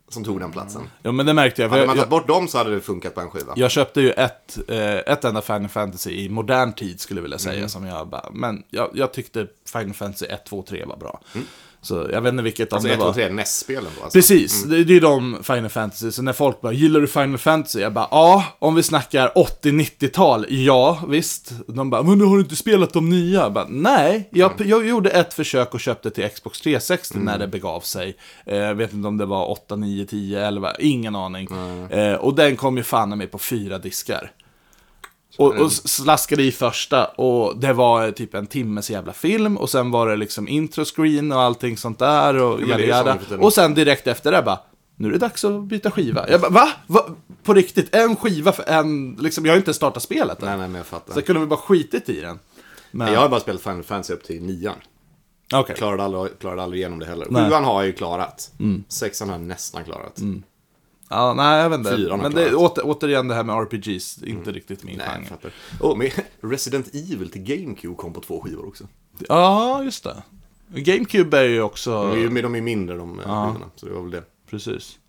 som 0.10 0.23
tog 0.23 0.39
den 0.39 0.52
platsen. 0.52 0.82
Ja, 1.04 1.12
men 1.12 1.26
det 1.26 1.34
märkte 1.34 1.62
jag. 1.62 1.71
för 1.71 1.76
Hade 1.78 1.88
man 1.88 1.95
tagit 1.95 2.10
bort 2.10 2.28
dem 2.28 2.47
så 2.47 2.58
hade 2.58 2.76
det 2.76 2.82
funkat 2.82 3.15
på 3.15 3.21
en 3.21 3.30
skiva. 3.30 3.54
jag 3.56 3.71
köpte 3.71 4.02
ju 4.02 4.12
ett, 4.12 4.58
eh, 4.67 4.95
ett 4.97 5.23
enda 5.23 5.41
Final 5.41 5.67
Fantasy 5.67 6.12
i 6.12 6.30
modern 6.30 6.73
tid, 6.73 7.00
skulle 7.00 7.17
jag 7.17 7.23
vilja 7.23 7.38
säga. 7.38 7.58
Mm. 7.58 7.69
Som 7.69 7.86
jag 7.86 8.21
men 8.34 8.63
jag, 8.69 8.89
jag 8.93 9.13
tyckte 9.13 9.47
Final 9.73 9.93
Fantasy 9.93 10.26
1, 10.26 10.45
2, 10.45 10.63
3 10.69 10.86
var 10.86 10.97
bra. 10.97 11.21
Så 11.88 12.08
jag 12.12 12.21
vet 12.21 12.32
inte 12.32 12.43
vilket 12.43 12.73
av 12.73 12.76
Alltså 12.76 12.88
det 12.88 12.93
1, 12.93 13.00
var. 13.00 13.06
2, 13.06 13.13
3 13.13 13.30
NES-spelen 13.30 13.91
då 13.97 14.04
alltså. 14.04 14.17
Precis, 14.17 14.63
det, 14.63 14.84
det 14.84 14.91
är 14.91 14.93
ju 14.93 15.00
de 15.00 15.43
Final 15.43 15.69
Fantasy. 15.69 16.12
Så 16.12 16.21
när 16.21 16.34
folk 16.34 16.62
bara, 16.62 16.73
gillar 16.73 17.00
du 17.00 17.08
Final 17.08 17.38
Fantasy? 17.38 17.80
Jag 17.80 17.93
bara, 17.93 18.08
ja, 18.12 18.43
om 18.60 18.76
vi 18.76 18.84
snackar 18.84 19.32
80-90-tal, 19.36 20.45
ja, 20.50 21.00
visst. 21.08 21.52
De 21.67 21.89
bara, 21.89 22.04
men 22.04 22.19
du 22.19 22.26
har 22.26 22.39
inte 22.39 22.56
spelat 22.56 22.93
de 22.93 23.10
nya? 23.10 23.41
Jag 23.41 23.54
bara, 23.54 23.67
nej, 23.69 24.30
jag, 24.32 24.52
jag 24.58 24.88
gjorde 24.88 25.10
ett 25.10 25.34
försök 25.34 25.73
och 25.73 25.80
köpte 25.80 26.10
till 26.10 26.30
Xbox 26.30 26.62
360 26.62 27.17
när 27.19 27.39
det 27.39 27.47
begav 27.47 27.80
sig. 27.82 28.17
Eh, 28.45 28.73
vet 28.73 28.93
inte 28.93 29.08
om 29.08 29.17
det 29.17 29.26
var 29.26 29.50
8, 29.52 29.76
9, 29.76 30.06
10, 30.06 30.47
11, 30.47 30.76
ingen 30.80 31.15
aning. 31.15 31.47
Eh, 31.89 32.13
och 32.13 32.36
den 32.36 32.56
kom 32.56 32.78
ju 32.78 32.84
fan 32.84 33.17
med 33.17 33.32
på 33.32 33.39
fyra 33.39 33.78
diskar. 33.78 34.32
Och, 35.38 35.56
och 35.56 35.71
slaskade 35.71 36.43
i 36.43 36.52
första 36.52 37.06
och 37.06 37.58
det 37.58 37.73
var 37.73 38.12
typ 38.12 38.34
en 38.34 38.47
timmes 38.47 38.89
jävla 38.89 39.13
film 39.13 39.58
och 39.58 39.69
sen 39.69 39.91
var 39.91 40.08
det 40.08 40.15
liksom 40.15 40.47
introscreen 40.47 41.32
och 41.32 41.41
allting 41.41 41.78
sånt 41.78 42.00
där 42.00 42.38
och 42.38 42.62
är 42.62 42.80
jada. 42.80 43.17
Och 43.39 43.54
sen 43.54 43.73
direkt 43.73 44.08
efter 44.08 44.32
det 44.32 44.41
bara, 44.41 44.60
nu 44.95 45.08
är 45.08 45.12
det 45.12 45.17
dags 45.17 45.45
att 45.45 45.63
byta 45.63 45.91
skiva. 45.91 46.30
Jag 46.30 46.41
bara, 46.41 46.52
va? 46.52 46.69
va? 46.88 47.06
På 47.43 47.54
riktigt? 47.54 47.95
En 47.95 48.15
skiva 48.15 48.52
för 48.52 48.63
en, 48.69 49.17
liksom, 49.19 49.45
jag 49.45 49.54
har 49.54 49.58
inte 49.58 49.73
startat 49.73 50.04
spelet 50.04 50.41
än. 50.41 50.47
Nej, 50.50 50.58
nej, 50.58 50.67
men 50.67 50.78
jag 50.78 50.86
fattar. 50.86 51.13
Så 51.13 51.21
kunde 51.21 51.39
väl 51.39 51.50
bara 51.50 51.60
skitit 51.60 52.10
i 52.10 52.21
den. 52.21 52.39
Men, 52.91 53.13
Jag 53.13 53.19
har 53.19 53.30
bara 53.30 53.39
spelat 53.39 53.62
Final 53.62 53.84
Fantasy 53.84 54.13
upp 54.13 54.23
till 54.23 54.41
nian. 54.43 54.76
okej. 55.54 55.76
Klarade 55.76 56.04
aldrig, 56.04 56.39
klarade 56.39 56.63
aldrig 56.63 56.80
igenom 56.80 57.00
det 57.00 57.06
heller. 57.06 57.28
Nej. 57.30 57.50
Sjuan 57.50 57.63
har 57.63 57.73
jag 57.82 57.86
ju 57.86 57.93
klarat. 57.93 58.52
Sexan 58.88 59.30
har 59.30 59.36
jag 59.36 59.45
nästan 59.45 59.84
klarat. 59.84 60.17
Ja, 61.10 61.34
nej, 61.34 61.62
jag 61.62 61.70
vet 61.70 61.78
inte. 61.80 61.98
Fyran 61.98 62.20
har 62.20 62.30
Men 62.30 62.36
det, 62.36 62.50
klarat. 62.50 62.72
åter, 62.78 62.84
återigen 62.86 63.28
det 63.28 63.36
här 63.36 63.43
med 63.43 63.56
RPGs, 63.56 64.24
inte 64.24 64.52
riktigt 64.52 64.84
min 64.84 64.98
Nej, 64.98 65.06
jag 65.08 65.15
genre. 65.15 65.30
fattar. 65.30 65.52
Oh, 65.80 65.98
men 65.98 66.10
Resident 66.41 66.96
Evil 66.96 67.30
till 67.30 67.41
GameCube 67.41 67.96
kom 67.96 68.13
på 68.13 68.22
två 68.22 68.41
skivor 68.41 68.67
också. 68.67 68.84
Ja, 69.28 69.84
just 69.84 70.04
det. 70.04 70.24
GameCube 70.67 71.38
är 71.38 71.43
ju 71.43 71.62
också... 71.62 72.04
De 72.04 72.12
är 72.12 72.17
ju 72.17 72.41
de 72.41 72.56
är 72.56 72.62
mindre 72.62 72.98
de 72.98 73.22
ja. 73.26 73.48
skivorna, 73.48 73.72
så 73.76 73.86
det 73.86 73.91
var 73.91 74.02
väl 74.02 74.12
det. 74.12 74.24
Precis. 74.50 75.00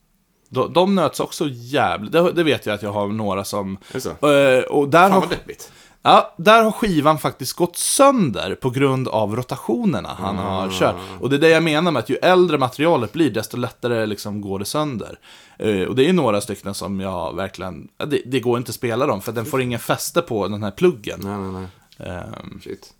De, 0.48 0.72
de 0.72 0.94
nöts 0.94 1.20
också 1.20 1.48
jävligt. 1.48 2.12
Det, 2.12 2.32
det 2.32 2.42
vet 2.42 2.66
jag 2.66 2.74
att 2.74 2.82
jag 2.82 2.92
har 2.92 3.08
några 3.08 3.44
som... 3.44 3.78
Är 3.90 3.94
det 3.94 4.00
så? 4.00 4.10
Eh, 4.10 4.62
och 4.64 4.88
där 4.88 5.00
Fan 5.00 5.12
har, 5.12 5.20
vad 5.20 5.30
deppigt. 5.30 5.72
Ja, 6.02 6.34
där 6.36 6.62
har 6.62 6.72
skivan 6.72 7.18
faktiskt 7.18 7.52
gått 7.52 7.76
sönder 7.76 8.54
på 8.54 8.70
grund 8.70 9.08
av 9.08 9.36
rotationerna 9.36 10.16
han 10.18 10.36
har 10.36 10.70
kört. 10.70 10.96
Och 11.20 11.30
det 11.30 11.36
är 11.36 11.40
det 11.40 11.48
jag 11.48 11.62
menar 11.62 11.90
med 11.92 12.00
att 12.00 12.08
ju 12.08 12.16
äldre 12.16 12.58
materialet 12.58 13.12
blir, 13.12 13.30
desto 13.30 13.56
lättare 13.56 14.06
liksom 14.06 14.40
går 14.40 14.58
det 14.58 14.64
sönder. 14.64 15.18
Eh, 15.58 15.82
och 15.82 15.94
det 15.96 16.08
är 16.08 16.12
några 16.12 16.40
stycken 16.40 16.74
som 16.74 17.00
jag 17.00 17.36
verkligen... 17.36 17.88
Det, 18.06 18.22
det 18.26 18.40
går 18.40 18.58
inte 18.58 18.70
att 18.70 18.74
spela 18.74 19.06
dem, 19.06 19.20
för 19.22 19.32
den 19.32 19.44
får 19.44 19.62
ingen 19.62 19.80
fäste 19.80 20.22
på 20.22 20.48
den 20.48 20.62
här 20.62 20.70
pluggen. 20.70 21.20
Nej, 21.22 21.36
nej, 21.38 21.52
nej. 21.98 22.08
Ehm, 22.16 22.60
Shit. 22.64 22.92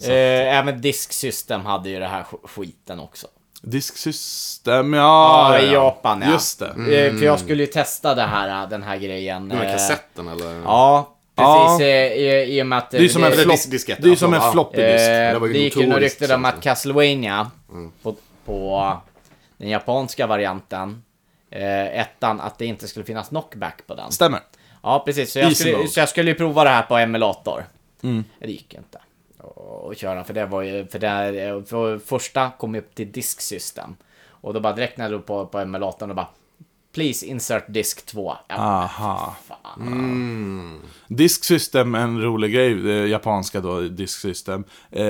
Eh, 0.00 0.58
även 0.58 0.80
Disk 0.80 1.12
System 1.12 1.60
hade 1.64 1.90
ju 1.90 1.98
det 2.00 2.06
här 2.06 2.22
sk- 2.22 2.48
skiten 2.48 3.00
också. 3.00 3.26
Disksystem, 3.62 4.94
ja... 4.94 5.54
Ja, 5.54 5.60
i 5.60 5.72
Japan 5.72 6.22
ja. 6.26 6.32
Just 6.32 6.58
det. 6.58 6.66
Eh, 6.66 7.16
För 7.18 7.24
jag 7.24 7.40
skulle 7.40 7.62
ju 7.62 7.66
testa 7.66 8.14
det 8.14 8.22
här, 8.22 8.66
den 8.66 8.82
här 8.82 8.96
grejen. 8.96 9.48
Den 9.48 9.58
här 9.58 9.72
kassetten 9.72 10.28
eller? 10.28 10.54
Ja, 10.54 10.60
Ja. 10.64 11.15
Precis. 11.36 11.80
eh, 11.80 11.86
I, 11.86 12.58
I 12.58 12.62
och 12.62 12.66
med 12.66 12.78
att... 12.78 12.90
Det 12.90 12.96
är 12.96 13.02
ju 13.02 13.08
som 13.08 13.24
en 13.24 13.32
dis- 13.32 13.70
diskett, 13.70 13.98
Det 14.02 14.08
är 14.08 14.10
ju 14.10 14.16
som 14.16 14.34
en 14.34 14.40
ja. 14.42 14.52
floppy 14.52 14.82
disk. 14.82 15.08
Eh, 15.08 15.32
det 15.32 15.38
var 15.38 15.46
ju 15.46 15.52
det 15.52 15.58
gick 15.58 15.76
ju 15.76 15.86
några 15.86 16.00
rykten 16.00 16.30
om 16.32 16.44
att 16.44 16.60
Castlevania 16.62 17.50
på, 18.02 18.16
på 18.44 18.92
den 19.56 19.68
japanska 19.68 20.26
varianten, 20.26 21.02
eh, 21.50 22.00
ettan, 22.00 22.40
att 22.40 22.58
det 22.58 22.66
inte 22.66 22.88
skulle 22.88 23.04
finnas 23.04 23.28
knockback 23.28 23.86
på 23.86 23.94
den. 23.94 24.12
Stämmer. 24.12 24.40
Ja, 24.82 25.02
precis. 25.06 25.32
Så 25.32 25.38
jag, 25.38 25.44
Easy 25.48 25.54
skulle, 25.64 25.76
mode. 25.76 25.88
så 25.88 26.00
jag 26.00 26.08
skulle 26.08 26.30
ju 26.30 26.36
prova 26.36 26.64
det 26.64 26.70
här 26.70 26.82
på 26.82 26.96
emulator. 26.96 27.64
Mm. 28.02 28.24
Det 28.38 28.50
gick 28.50 28.74
inte 28.74 28.98
att 29.90 29.98
köra, 29.98 30.24
för 30.24 30.34
det 30.34 30.46
var 30.46 30.62
ju, 30.62 30.86
för 30.86 30.98
det, 30.98 31.62
för 31.68 31.98
första 31.98 32.50
kom 32.58 32.74
upp 32.74 32.94
till 32.94 33.12
disk 33.12 33.40
system. 33.40 33.96
Och 34.28 34.54
då 34.54 34.60
bara 34.60 34.72
direkt 34.72 34.96
när 34.96 35.04
jag 35.04 35.12
drog 35.12 35.26
på, 35.26 35.46
på 35.46 35.58
emulatorn 35.58 36.10
och 36.10 36.16
bara 36.16 36.28
Please 36.96 37.26
insert 37.26 37.64
disk 37.68 38.06
2. 38.06 38.36
Ja, 38.48 38.54
Aha. 38.56 39.36
fan. 39.48 40.80
Disk 41.08 41.44
System, 41.44 41.94
en 41.94 42.22
rolig 42.22 42.52
grej, 42.52 42.74
det 42.74 43.06
japanska 43.06 43.60
då, 43.60 43.80
Disk 43.80 44.18
System. 44.20 44.64
Eh, 44.90 45.04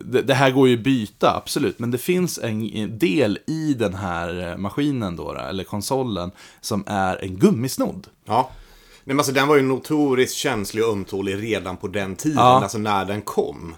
det, 0.00 0.22
det 0.24 0.34
här 0.34 0.50
går 0.50 0.68
ju 0.68 0.74
att 0.76 0.80
byta, 0.84 1.36
absolut, 1.36 1.78
men 1.78 1.90
det 1.90 1.98
finns 1.98 2.38
en 2.38 2.98
del 2.98 3.38
i 3.46 3.74
den 3.74 3.94
här 3.94 4.56
maskinen 4.56 5.16
då, 5.16 5.32
eller 5.34 5.64
konsolen, 5.64 6.30
som 6.60 6.84
är 6.86 7.24
en 7.24 7.36
gummisnodd. 7.38 8.06
Ja. 8.24 8.50
Nej, 8.50 8.58
men 9.04 9.18
alltså, 9.18 9.32
den 9.32 9.48
var 9.48 9.56
ju 9.56 9.62
notoriskt 9.62 10.36
känslig 10.36 10.84
och 10.84 10.92
ömtålig 10.92 11.42
redan 11.42 11.76
på 11.76 11.88
den 11.88 12.16
tiden, 12.16 12.36
Ja. 12.38 12.62
alltså 12.62 12.78
när 12.78 13.04
den 13.04 13.22
kom. 13.22 13.74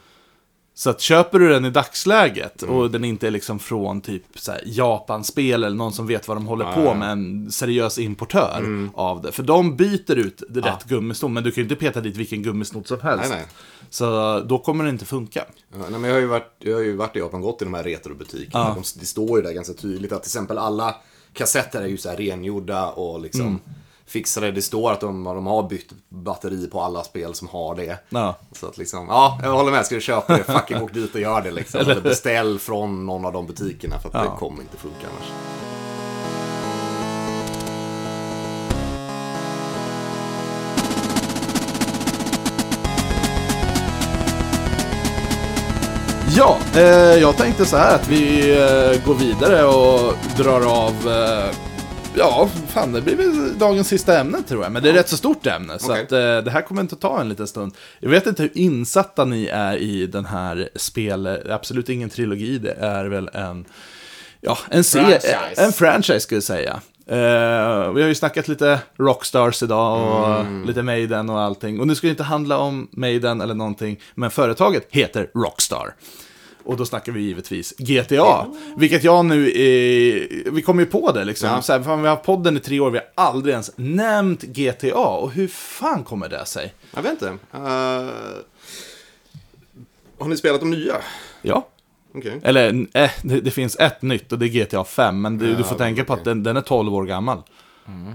Så 0.75 0.91
att 0.91 1.01
köper 1.01 1.39
du 1.39 1.49
den 1.49 1.65
i 1.65 1.71
dagsläget 1.71 2.63
Mm. 2.63 2.75
och 2.75 2.91
den 2.91 3.05
inte 3.05 3.27
är 3.27 3.31
liksom 3.31 3.59
från 3.59 4.01
typ 4.01 4.23
Japan-spel 4.65 5.65
eller 5.65 5.77
någon 5.77 5.93
som 5.93 6.07
vet 6.07 6.29
vad 6.29 6.37
de 6.37 6.47
håller 6.47 6.73
på 6.73 6.95
med, 6.95 7.11
en 7.13 7.53
seriös 7.53 7.99
importör 7.99 8.57
Mm. 8.59 8.91
av 8.95 9.23
det. 9.23 9.33
För 9.33 9.43
de 9.43 9.77
byter 9.77 10.15
ut 10.19 10.43
rätt 10.55 10.85
gummisnodd, 10.85 11.31
men 11.31 11.43
du 11.45 11.51
kan 11.51 11.57
ju 11.57 11.63
inte 11.63 11.77
peta 11.77 12.01
dit 12.01 12.17
vilken 12.17 12.43
gummisnodd 12.43 12.87
som 12.87 13.01
helst. 13.01 13.25
Nej, 13.31 13.39
nej. 13.39 13.47
Så 13.91 14.41
då 14.41 14.59
kommer 14.59 14.85
det 14.85 14.91
inte 14.91 15.05
funka. 15.05 15.45
Ja, 15.73 15.79
nej, 15.91 15.91
men 15.91 16.05
jag, 16.05 16.13
har 16.17 16.21
ju 16.21 16.27
varit, 16.27 16.53
jag 16.59 16.75
har 16.77 16.83
ju 16.83 16.97
varit 16.97 17.17
i 17.17 17.19
Japan 17.19 17.41
och 17.41 17.47
gått 17.47 17.63
i 17.63 17.65
de 17.65 17.75
här 17.75 17.83
retrobutikerna. 17.85 18.75
De, 18.75 18.83
det 19.01 19.07
står 19.07 19.39
ju 19.39 19.43
där 19.45 19.53
ganska 19.53 19.75
tydligt 19.75 20.13
att 20.13 20.23
till 20.23 20.29
exempel 20.29 20.59
alla 20.59 20.95
kassetter 21.35 21.83
är 21.83 21.87
ju 21.87 21.97
så 21.97 22.09
här 22.09 22.17
rengjorda 22.17 22.87
och 22.91 23.21
liksom 23.21 23.41
Mm. 23.41 23.61
Fixade. 24.13 24.53
Det 24.53 24.63
står 24.63 24.93
att 24.93 25.01
de, 25.01 25.25
de 25.25 25.47
har 25.47 25.69
bytt 25.69 25.93
batteri 26.09 26.67
på 26.67 26.81
alla 26.81 27.05
spel 27.05 27.35
som 27.35 27.49
har 27.49 27.75
det. 27.75 27.99
Ja. 28.09 28.39
Så 28.53 28.67
att 28.67 28.79
liksom, 28.79 29.07
ja, 29.09 29.41
jag 29.43 29.53
håller 29.53 29.71
med. 29.71 29.87
Ska 29.87 29.95
du 29.95 30.01
köpa 30.01 30.37
det, 30.37 30.45
fucking 30.45 30.83
åk 30.83 30.95
dit 30.95 31.15
och 31.15 31.21
gör 31.21 31.41
det 31.41 31.51
liksom. 31.51 31.81
Eller 31.81 32.01
beställ 32.01 32.59
från 32.59 33.07
någon 33.07 33.25
av 33.25 33.33
de 33.33 33.47
butikerna 33.47 33.99
för 33.99 34.09
att 34.09 34.25
det 34.25 34.39
kommer 34.39 34.63
inte 34.63 34.77
funka 34.77 35.07
annars. 35.07 35.33
Ja, 46.37 46.59
eh, 46.75 46.83
jag 47.21 47.37
tänkte 47.37 47.65
så 47.65 47.77
här 47.77 47.95
att 47.95 48.09
vi 48.09 48.51
eh, 48.51 49.07
går 49.07 49.15
vidare 49.15 49.65
och 49.65 50.15
drar 50.37 50.87
av 50.87 51.09
eh, 51.09 51.72
Ja, 52.17 52.49
fan 52.69 52.93
det 52.93 53.01
blir 53.01 53.17
väl 53.17 53.59
dagens 53.59 53.89
sista 53.89 54.21
ämne 54.21 54.43
tror 54.43 54.63
jag. 54.63 54.73
Men 54.73 54.83
det 54.83 54.89
är 54.89 54.93
rätt 54.93 55.09
så 55.09 55.17
stort 55.17 55.47
ämne. 55.47 55.79
Så 55.79 55.91
Okej. 55.93 56.03
att, 56.03 56.13
eh, 56.13 56.19
det 56.19 56.51
här 56.51 56.63
kommer 56.63 56.81
inte 56.81 56.97
ta 56.97 57.21
en 57.21 57.29
liten 57.29 57.47
stund. 57.47 57.75
Jag 58.01 58.11
vet 58.11 58.27
inte 58.27 58.43
hur 58.43 58.59
insatta 58.59 59.25
ni 59.25 59.47
är 59.47 59.77
i 59.77 60.07
den 60.07 60.25
här 60.25 60.69
spel. 60.77 61.39
Absolut 61.51 61.89
ingen 61.89 62.11
trilogi. 62.11 62.59
Det 62.59 62.73
är 62.73 63.05
väl 63.05 63.31
en... 63.33 63.65
Ja, 64.41 64.59
en. 64.71 64.85
Franchise. 64.85 65.37
En 65.57 65.73
franchise 65.73 66.21
skulle 66.21 66.37
jag 66.37 66.43
säga. 66.43 66.81
Eh, 67.07 67.93
vi 67.93 68.03
har 68.03 68.09
ju 68.09 68.15
snackat 68.15 68.49
lite 68.49 68.79
Rockstars 68.99 69.63
idag 69.63 70.01
och 70.41 70.67
lite 70.67 70.83
Maiden 70.83 71.31
och 71.31 71.41
allting. 71.41 71.81
Och 71.81 71.87
nu 71.87 71.95
ska 71.95 72.07
det 72.07 72.11
inte 72.11 72.23
handla 72.23 72.59
om 72.59 72.89
Maiden 72.93 73.41
eller 73.41 73.55
någonting. 73.55 74.01
Men 74.15 74.31
företaget 74.31 74.87
heter 74.91 75.31
Rockstar. 75.35 75.95
Och 76.65 76.77
då 76.77 76.87
snackar 76.87 77.13
vi 77.13 77.21
givetvis 77.21 77.75
GTA. 77.79 78.47
Vilket 78.77 79.05
jag 79.05 79.25
nu 79.25 79.49
är... 79.51 80.51
Vi 80.51 80.63
kom 80.63 80.79
ju 80.79 80.87
på 80.87 81.13
det 81.13 81.25
liksom. 81.25 81.49
Ja. 81.49 81.63
Så 81.63 81.73
här, 81.73 81.83
fan, 81.83 82.03
vi 82.03 82.09
har 82.09 82.17
podden 82.17 82.57
i 82.57 82.61
tre 82.61 82.81
år, 82.81 82.91
vi 82.91 82.99
har 82.99 83.27
aldrig 83.27 83.53
ens 83.53 83.71
nämnt 83.77 84.43
GTA. 84.43 84.99
Och 84.99 85.31
hur 85.31 85.49
fan 85.49 86.05
kommer 86.05 86.29
det 86.29 86.47
sig? 86.47 86.75
Jag 86.95 87.03
vet 87.03 87.13
inte. 87.13 87.27
Eh, 87.53 87.61
har 90.19 90.29
ni 90.29 90.37
spelat 90.37 90.61
de 90.61 90.71
nya? 90.71 90.97
Ja. 91.43 91.69
Okej. 92.15 92.41
Eller, 92.43 92.87
eh, 92.93 93.11
det, 93.23 93.41
det 93.41 93.51
finns 93.51 93.77
ett 93.77 94.03
nytt 94.03 94.33
och 94.33 94.39
det 94.39 94.47
är 94.47 94.65
GTA 94.65 94.85
5. 94.85 95.21
Men 95.21 95.39
du, 95.39 95.47
du 95.55 95.65
får 95.65 95.73
Ja, 95.75 95.79
tänka 95.79 96.05
på 96.05 96.13
att 96.13 96.25
den, 96.25 96.43
den 96.43 96.57
är 96.57 96.61
12 96.61 96.95
år 96.95 97.05
gammal. 97.05 97.43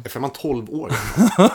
Är 0.05 0.09
femman 0.09 0.29
12 0.29 0.69
år? 0.69 0.91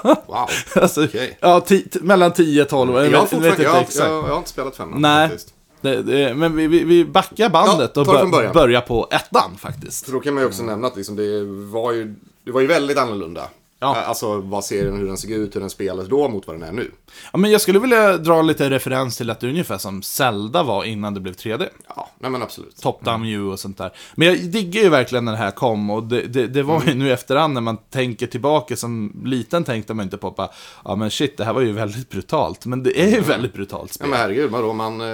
Wow. 0.27 0.49
Alltså, 0.83 1.05
Okej. 1.05 1.39
ja, 1.41 1.65
mellan 2.01 2.33
10 2.33 2.63
och 2.63 2.69
12 2.69 2.95
jag, 2.95 3.05
Jag 3.05 3.29
jag, 3.31 3.59
jag, 3.59 3.87
jag 3.99 4.23
har 4.23 4.39
inte 4.39 4.51
spelat 4.51 4.77
femman 4.77 5.03
Nej. 5.03 5.29
faktiskt. 5.29 5.55
Men 5.83 6.57
vi, 6.57 6.67
vi, 6.67 7.05
backar 7.05 7.49
bandet 7.49 7.91
Ja, 7.95 8.01
och 8.01 8.07
bör, 8.07 8.53
börjar 8.53 8.81
på 8.81 9.09
ettan 9.11 9.51
faktiskt. 9.59 10.07
Så 10.07 10.13
då 10.13 10.21
kan 10.21 10.35
man 10.35 10.43
ju 10.43 10.47
också 10.47 10.63
nämna 10.63 10.87
att 10.87 10.97
liksom 10.97 11.17
det, 11.17 11.45
var 11.73 11.93
ju, 11.93 12.15
det 12.45 12.51
var 12.51 12.61
ju 12.61 12.67
väldigt 12.67 12.99
annorlunda. 12.99 13.49
Ja. 13.83 13.97
Alltså 13.97 14.39
vad 14.41 14.65
serien, 14.65 14.97
hur 14.97 15.07
den 15.07 15.17
såg 15.17 15.31
ut, 15.31 15.57
hur 15.57 15.61
den 15.61 15.71
spelades 15.71 16.09
då 16.09 16.29
mot 16.29 16.47
vad 16.47 16.57
den 16.57 16.63
är 16.69 16.73
nu. 16.73 16.91
Ja, 17.33 17.39
men 17.39 17.51
jag 17.51 17.61
skulle 17.61 17.79
vilja 17.79 18.17
dra 18.17 18.43
lite 18.43 18.71
referens 18.71 19.17
till 19.17 19.31
att 19.31 19.41
det 19.41 19.47
är 19.47 19.49
ungefär 19.49 19.79
som 19.79 20.03
Zelda 20.03 20.63
var 20.63 20.85
innan 20.85 21.15
det 21.15 21.21
blev 21.21 21.35
3D. 21.35 21.69
Ja, 21.97 22.09
nej 22.19 22.31
men 22.31 22.43
absolut. 22.43 22.77
Top-down 22.83 23.23
view 23.23 23.53
och 23.53 23.61
sånt 23.61 23.79
där. 23.79 23.93
Men 24.15 24.29
jag 24.29 24.39
digger 24.39 24.83
ju 24.83 24.89
verkligen 24.89 25.25
när 25.25 25.33
det 25.33 25.39
här 25.39 25.51
kom 25.51 25.91
och 25.91 26.03
det, 26.05 26.23
det, 26.23 26.47
det 26.47 26.63
var 26.63 26.77
Mm. 26.77 26.89
ju 26.89 26.95
nu 26.95 27.13
efterhand 27.13 27.55
när 27.55 27.61
man 27.61 27.77
tänker 27.77 28.27
tillbaka 28.27 28.77
som 28.77 29.23
liten 29.25 29.65
tänkte 29.65 29.95
man 29.95 30.05
inte 30.05 30.17
på 30.19 30.31
bara, 30.31 30.49
ja 30.85 30.97
men 30.97 31.11
shit, 31.11 31.37
det 31.37 31.45
här 31.45 31.53
var 31.53 31.61
ju 31.61 31.73
väldigt 31.73 32.11
brutalt. 32.11 32.67
Men 32.67 32.83
det 32.83 33.01
är 33.03 33.09
ju 33.11 33.21
väldigt 33.21 33.53
brutalt 33.53 33.91
Ja 33.91 33.95
spel. 33.95 34.09
men 34.09 34.19
herregud, 34.19 34.51
vadå 34.51 34.73
man 34.73 35.01
eh, 35.01 35.07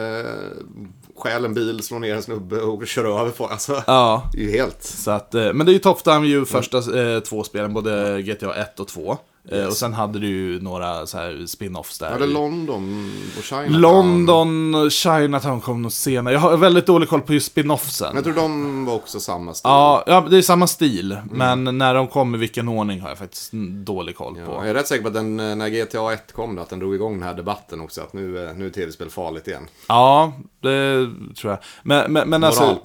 stjäl 1.18 1.44
en 1.44 1.54
bil, 1.54 1.82
slår 1.82 1.98
ner 1.98 2.14
en 2.14 2.22
snubbe 2.22 2.60
och 2.60 2.86
kör 2.86 3.20
över 3.20 3.30
folk. 3.30 3.52
Alltså, 3.52 3.82
Ja, 3.86 4.30
det 4.32 4.38
är 4.38 4.42
ju 4.42 4.50
helt... 4.50 4.82
så 4.82 5.10
att, 5.10 5.34
eh, 5.34 5.52
men 5.52 5.66
det 5.66 5.72
är 5.72 5.74
ju 5.74 5.78
top-down 5.78 6.22
view 6.22 6.50
första 6.50 6.78
eh, 6.78 7.20
två 7.20 7.44
spelen, 7.44 7.74
både 7.74 8.22
GTA 8.22 8.54
1 8.54 8.80
och 8.80 8.88
2. 8.88 9.18
Eh, 9.52 9.66
och 9.66 9.72
sen 9.72 9.94
hade 9.94 10.18
du 10.18 10.26
ju 10.26 10.60
några 10.60 11.06
så 11.06 11.18
här 11.18 11.46
spin-offs 11.46 11.98
där. 11.98 12.10
Ja, 12.10 12.18
det 12.18 12.26
London 12.26 13.12
och 13.38 13.44
China. 13.44 13.78
London, 13.78 14.90
Chinatown 14.90 15.60
kom 15.60 15.82
nog 15.82 15.92
senare. 15.92 16.34
Jag 16.34 16.40
har 16.40 16.56
väldigt 16.56 16.86
dålig 16.86 17.08
koll 17.08 17.20
på 17.20 17.34
just 17.34 17.46
spin-offsen. 17.46 18.14
Jag 18.14 18.24
tror 18.24 18.34
de 18.34 18.84
var 18.84 18.94
också 18.94 19.20
samma 19.20 19.54
stil. 19.54 19.68
Ja, 19.68 20.04
ja, 20.06 20.26
det 20.30 20.38
är 20.38 20.42
samma 20.42 20.66
stil. 20.66 21.18
Men 21.30 21.78
när 21.78 21.94
de 21.94 22.08
kom 22.08 22.34
i 22.34 22.38
vilken 22.38 22.68
ordning 22.68 23.00
har 23.00 23.08
jag 23.08 23.18
faktiskt 23.18 23.52
dålig 23.84 24.16
koll 24.16 24.34
på. 24.34 24.40
Ja, 24.40 24.54
jag 24.56 24.68
är 24.68 24.74
rätt 24.74 24.86
säker 24.86 25.02
på 25.02 25.08
att 25.08 25.14
den, 25.14 25.40
eh, 25.40 25.56
när 25.56 25.68
GTA 25.68 26.12
1 26.12 26.32
kom, 26.32 26.56
då, 26.56 26.62
att 26.62 26.70
den 26.70 26.78
drog 26.78 26.94
igång 26.94 27.12
den 27.12 27.22
här 27.22 27.34
debatten 27.34 27.80
också. 27.80 28.00
Att 28.00 28.12
nu, 28.12 28.44
eh, 28.44 28.54
nu 28.54 28.66
är 28.66 28.70
tv-spel 28.70 29.10
farligt 29.10 29.48
igen. 29.48 29.68
Ja, 29.88 30.32
det 30.60 31.06
tror 31.36 31.52
jag. 31.52 31.58
Men, 31.82 32.12
men, 32.12 32.28
men 32.28 32.44
alltså, 32.44 32.78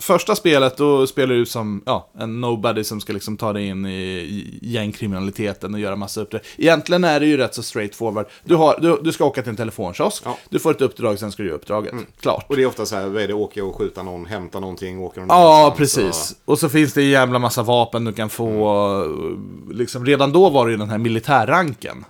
första 0.00 0.36
spelet, 0.36 0.76
då 0.76 1.06
spelar 1.06 1.34
du 1.34 1.46
som 1.46 1.82
ja, 1.86 2.10
en 2.18 2.40
nobody 2.40 2.84
som 2.84 3.00
ska 3.00 3.12
liksom 3.12 3.36
ta 3.36 3.52
dig 3.52 3.66
in 3.66 3.86
i 3.86 4.28
i 4.28 4.58
gängkriminaliteten 4.62 5.74
och 5.74 5.80
göra 5.80 5.96
massa 5.98 6.20
uppdrag. 6.20 6.40
Egentligen 6.56 7.04
är 7.04 7.20
det 7.20 7.26
ju 7.26 7.36
rätt 7.36 7.54
så 7.54 7.62
straightforward. 7.62 8.26
Du, 8.44 8.54
har, 8.54 8.78
du, 8.80 8.98
du 9.02 9.12
ska 9.12 9.24
åka 9.24 9.42
till 9.42 9.50
en 9.50 9.56
telefonkiosk, 9.56 10.22
Ja. 10.26 10.38
du 10.50 10.58
får 10.58 10.70
ett 10.70 10.80
uppdrag, 10.80 11.18
sen 11.18 11.32
ska 11.32 11.42
du 11.42 11.48
göra 11.48 11.56
uppdraget. 11.58 11.94
Klart. 12.20 12.44
Och 12.48 12.56
det 12.56 12.62
är 12.62 12.66
ofta 12.66 12.86
så 12.86 12.96
här, 12.96 13.08
vad 13.08 13.22
är 13.22 13.28
det, 13.28 13.34
åka 13.34 13.64
och 13.64 13.76
skjuta 13.76 14.02
någon, 14.02 14.26
hämta 14.26 14.60
någonting, 14.60 15.00
åka 15.00 15.20
någon 15.20 15.28
Ja, 15.28 15.74
precis. 15.76 16.36
Och 16.44 16.58
så 16.58 16.68
finns 16.68 16.92
det 16.94 17.00
en 17.02 17.08
jävla 17.08 17.38
massa 17.38 17.62
vapen 17.62 18.04
du 18.04 18.12
kan 18.12 18.30
få. 18.30 19.38
Liksom, 19.70 20.06
redan 20.06 20.32
då 20.32 20.50
var 20.50 20.66
det 20.66 20.72
ju 20.72 20.78
den 20.78 20.90
här 20.90 20.98
militärranken. 20.98 22.04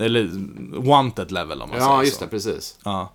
Eller 0.00 0.30
wanted 0.80 1.32
level 1.32 1.62
om 1.62 1.68
man 1.70 1.78
Ja, 1.78 1.84
säger 1.86 2.02
just 2.02 2.18
så. 2.18 2.24
det, 2.24 2.30
precis. 2.30 2.78
Ja. 2.84 3.12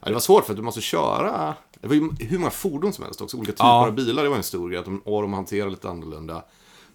Ja, 0.00 0.08
det 0.08 0.12
var 0.14 0.20
svårt 0.20 0.44
för 0.44 0.52
att 0.52 0.56
du 0.56 0.62
måste 0.62 0.80
köra. 0.80 1.54
Det 1.80 1.88
var 1.88 1.94
ju 1.94 2.10
hur 2.20 2.38
många 2.38 2.50
fordon 2.50 2.92
som 2.92 3.04
helst 3.04 3.20
också. 3.20 3.36
Olika 3.36 3.52
typer 3.52 3.64
Ja. 3.64 3.86
av 3.86 3.92
bilar, 3.94 4.22
det 4.22 4.28
var 4.28 4.36
en 4.36 4.42
stor 4.42 4.68
grej. 4.68 4.78
Att 4.78 4.84
de, 4.84 4.98
och 4.98 5.22
de 5.22 5.32
hanterade 5.32 5.70
lite 5.70 5.88
annorlunda. 5.88 6.42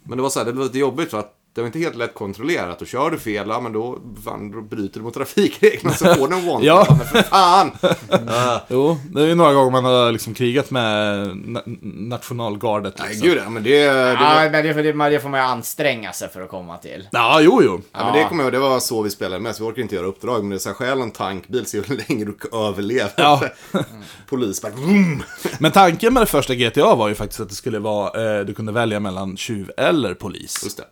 Men 0.03 0.17
det 0.17 0.21
var 0.21 0.29
så 0.29 0.39
här, 0.39 0.45
det 0.45 0.51
var 0.51 0.63
lite 0.63 0.79
jobbigt 0.79 1.09
för 1.11 1.19
att 1.19 1.33
det 1.59 1.63
var 1.63 1.67
inte 1.67 1.79
helt 1.79 1.95
lätt 1.95 2.13
kontrollerat. 2.13 2.81
Och 2.81 2.87
kör 2.87 3.11
du 3.11 3.17
fel, 3.19 3.47
ja 3.49 3.59
men 3.61 3.73
då, 3.73 3.99
fan, 4.25 4.51
då 4.51 4.61
bryter 4.61 4.99
du 4.99 5.03
mot 5.03 5.13
trafikreglerna 5.13 5.95
så 5.95 6.05
får 6.15 6.27
du 6.27 6.35
en 6.37 6.49
one 6.49 6.65
Ja. 6.69 6.85
Men 6.89 7.07
för 7.07 7.21
fan! 7.21 7.71
Jo, 8.67 8.97
det 9.13 9.21
är 9.21 9.25
ju 9.25 9.35
några 9.35 9.53
gånger 9.53 9.71
man 9.71 9.85
har 9.85 10.11
liksom 10.11 10.33
krigat 10.33 10.71
med 10.71 11.17
na- 11.27 11.63
nationalgardet. 12.09 12.93
Nej, 12.99 13.09
Liksom. 13.09 13.27
gud 13.29 13.37
ja, 13.45 13.49
men 13.49 13.63
det... 13.63 13.83
det 13.85 13.93
var, 13.93 14.43
Ja, 14.43 14.49
men 14.51 14.65
det, 14.65 14.73
får- 14.73 15.09
det, 15.09 15.19
får 15.19 15.29
man 15.29 15.39
ju 15.39 15.45
anstränga 15.45 16.13
sig 16.13 16.29
för 16.29 16.41
att 16.41 16.49
komma 16.49 16.77
till. 16.77 17.07
Ja, 17.11 17.39
jo, 17.41 17.61
jo. 17.63 17.81
Ja, 17.91 18.05
men 18.05 18.13
det 18.13 18.29
kommer 18.29 18.43
jag 18.43 18.53
det 18.53 18.59
var 18.59 18.79
så 18.79 19.01
vi 19.01 19.09
spelade 19.09 19.39
mest. 19.41 19.59
Vi 19.59 19.63
orkade 19.63 19.81
inte 19.81 19.95
göra 19.95 20.05
uppdrag, 20.07 20.39
men 20.41 20.49
det 20.49 20.55
är 20.55 20.59
så 20.59 20.69
här, 20.69 20.73
stjäl 20.75 21.01
en 21.01 21.11
tankbil, 21.11 21.65
se 21.65 21.81
hur 21.87 21.95
länge 22.07 22.25
du 22.25 22.57
överlever. 22.57 23.11
Ja. 23.17 23.41
Polis 24.29 24.61
bara, 24.61 24.71
vroom. 24.71 25.23
Men 25.59 25.71
tanken 25.71 26.13
med 26.13 26.21
det 26.21 26.27
första 26.27 26.55
GTA 26.55 26.95
var 26.95 27.07
ju 27.09 27.15
faktiskt 27.15 27.39
att 27.39 27.49
det 27.49 27.55
skulle 27.55 27.79
vara, 27.79 28.39
eh, 28.39 28.45
du 28.45 28.53
kunde 28.53 28.71
välja 28.71 28.99
mellan 28.99 29.37
tjuv 29.37 29.71
eller 29.77 30.13
polis. 30.13 30.59
Just 30.63 30.77
det. 30.77 30.83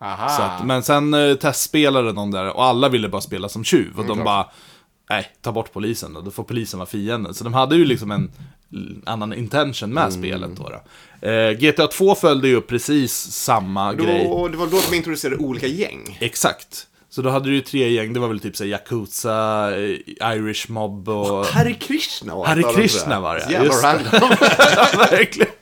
Aha. 0.00 0.28
Så 0.28 0.42
att, 0.42 0.66
men 0.66 0.82
sen 0.82 1.14
eh, 1.14 1.34
testspelade 1.34 2.12
de 2.12 2.30
där 2.30 2.56
och 2.56 2.64
alla 2.64 2.88
ville 2.88 3.08
bara 3.08 3.20
spela 3.20 3.48
som 3.48 3.64
tjuv. 3.64 3.98
Och 3.98 4.04
de 4.06 4.14
klart. 4.14 4.24
bara, 4.24 4.46
nej, 5.10 5.26
ta 5.40 5.52
bort 5.52 5.72
polisen 5.72 6.12
då, 6.12 6.20
då 6.20 6.30
får 6.30 6.44
polisen 6.44 6.78
vara 6.78 6.88
fienden. 6.88 7.34
Så 7.34 7.44
de 7.44 7.54
hade 7.54 7.76
ju 7.76 7.84
liksom 7.84 8.10
en 8.10 8.30
annan 9.06 9.32
intention 9.32 9.94
med 9.94 10.12
spelet 10.12 10.50
då. 10.56 10.68
då. 10.68 11.28
Eh, 11.28 11.52
GTA 11.52 11.86
2 11.86 12.14
följde 12.14 12.48
ju 12.48 12.56
upp 12.56 12.68
precis 12.68 13.12
samma 13.32 13.94
grej. 13.94 14.24
Då, 14.24 14.48
det 14.48 14.56
var 14.56 14.66
då 14.66 14.80
de 14.90 14.96
introducerade 14.96 15.36
olika 15.36 15.66
gäng. 15.66 16.18
Exakt. 16.20 16.86
Så 17.10 17.22
då 17.22 17.30
hade 17.30 17.48
du 17.48 17.54
ju 17.54 17.60
tre 17.60 17.88
gäng, 17.88 18.12
det 18.12 18.20
var 18.20 18.28
väl 18.28 18.40
typ 18.40 18.56
så 18.56 18.64
här 18.64 18.70
Yakuza, 18.70 19.70
eh, 19.76 20.36
Irish 20.36 20.70
Mob 20.70 21.08
och... 21.08 21.46
Hare 21.46 21.72
Krishna 21.72 22.34
var 22.34 22.46
Hare 22.46 22.60
ett 22.60 22.66
av 22.66 22.74
de 22.74 22.80
Krishna 22.80 23.20
var 23.20 23.34
det, 23.34 23.52
Jävla 23.52 23.64
just 23.64 23.82
det. 23.82 23.88
random. 23.88 24.30
Verkligen. 25.10 25.52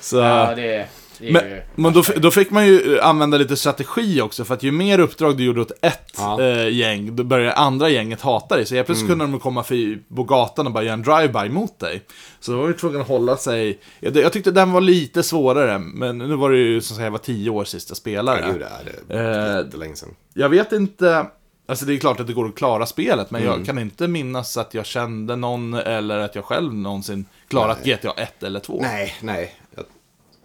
Så... 0.00 0.16
Ja, 0.16 0.54
det, 0.54 0.62
det 0.62 0.88
är 1.22 1.32
Men, 1.32 1.42
men 1.74 1.92
då, 1.92 2.02
då 2.16 2.30
fick 2.30 2.50
man 2.50 2.66
ju 2.66 2.96
eh, 2.98 3.06
använda 3.06 3.38
lite 3.38 3.56
strategi 3.56 4.20
också, 4.20 4.44
för 4.44 4.54
att 4.54 4.62
ju 4.62 4.72
mer 4.72 4.98
uppdrag 5.00 5.36
du 5.36 5.44
gjorde 5.44 5.60
åt 5.60 5.72
ett 5.82 6.12
Ja. 6.16 6.42
eh, 6.42 6.68
gäng, 6.68 7.16
då 7.16 7.24
började 7.24 7.52
andra 7.54 7.88
gänget 7.88 8.20
hata 8.20 8.56
dig. 8.56 8.66
Så 8.66 8.74
helt 8.74 8.86
plötsligt 8.86 9.08
kunde 9.10 9.24
de 9.24 9.40
komma 9.40 9.62
förbi 9.62 9.98
på 10.16 10.24
gatan 10.24 10.66
och 10.66 10.72
bara 10.72 10.84
göra 10.84 10.94
en 10.94 11.02
drive-by 11.04 11.48
mot 11.48 11.78
dig. 11.78 12.02
Så 12.40 12.52
då 12.52 12.58
var 12.58 12.68
ju 12.68 12.74
tvungen 12.74 13.00
att 13.00 13.08
hålla 13.08 13.36
sig... 13.36 13.78
Jag, 14.00 14.16
jag 14.16 14.32
tyckte 14.32 14.50
den 14.50 14.72
var 14.72 14.80
lite 14.80 15.22
svårare, 15.22 15.78
men 15.78 16.18
nu 16.18 16.36
var 16.36 16.50
det 16.50 16.58
ju 16.58 16.80
som 16.80 16.96
sagt, 16.96 17.04
jag 17.04 17.10
var 17.10 17.18
tio 17.18 17.50
år 17.50 17.64
sist 17.64 17.88
jag 17.90 17.96
spelade. 17.96 18.40
Ja, 18.40 18.52
gud, 18.52 18.62
det 19.08 19.14
är 19.14 19.50
Eh, 19.60 19.64
jättelänge 19.64 19.96
sedan. 19.96 20.14
Jag 20.34 20.48
vet 20.48 20.72
inte... 20.72 21.26
Alltså 21.68 21.84
det 21.84 21.94
är 21.94 21.98
klart 21.98 22.20
att 22.20 22.26
det 22.26 22.32
går 22.32 22.48
att 22.48 22.54
klara 22.54 22.86
spelet, 22.86 23.30
men 23.30 23.42
Mm. 23.42 23.54
jag 23.56 23.66
kan 23.66 23.78
inte 23.78 24.08
minnas 24.08 24.56
att 24.56 24.74
jag 24.74 24.86
kände 24.86 25.36
någon 25.36 25.74
eller 25.74 26.18
att 26.18 26.34
jag 26.34 26.44
själv 26.44 26.74
någonsin 26.74 27.24
klarat 27.48 27.84
GTA 27.84 28.10
1 28.16 28.42
eller 28.42 28.60
2. 28.60 28.78
Nej, 28.82 29.14
nej. 29.20 29.54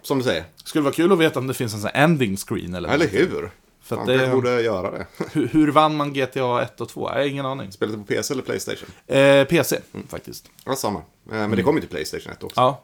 Som 0.06 0.18
du 0.18 0.24
säger. 0.24 0.44
Skulle 0.64 0.84
vara 0.84 0.94
kul 0.94 1.12
att 1.12 1.18
veta 1.20 1.40
om 1.40 1.48
det 1.48 1.54
finns 1.54 1.74
en 1.74 1.80
sån 1.80 1.90
här 1.94 2.04
ending 2.04 2.38
screen 2.38 2.74
eller 2.74 2.90
Eller 2.90 3.08
hur? 3.08 3.52
För 3.82 3.98
att 3.98 4.08
det... 4.08 4.30
borde 4.32 4.62
göra 4.62 4.92
det. 4.92 5.06
Hur, 5.34 5.48
hur 5.48 5.72
vann 5.72 5.96
man 5.96 6.14
GTA 6.14 6.62
1 6.62 6.82
och 6.82 6.90
2? 6.90 7.10
Jag 7.10 7.16
har 7.16 7.22
ingen 7.26 7.46
aning. 7.46 7.72
Spelet 7.72 7.96
på 7.96 8.04
PC 8.04 8.34
eller 8.34 8.44
Playstation? 8.44 8.90
Eh, 9.08 9.44
PC, 9.46 9.80
faktiskt. 10.10 10.46
Ja, 10.66 10.76
samma. 10.76 11.00
Eh, 11.00 11.04
Men 11.26 11.52
det 11.52 11.64
kom 11.64 11.76
ju 11.76 11.82
till 11.82 11.90
Playstation 11.90 12.32
1 12.32 12.44
också. 12.44 12.62
Ja. 12.62 12.82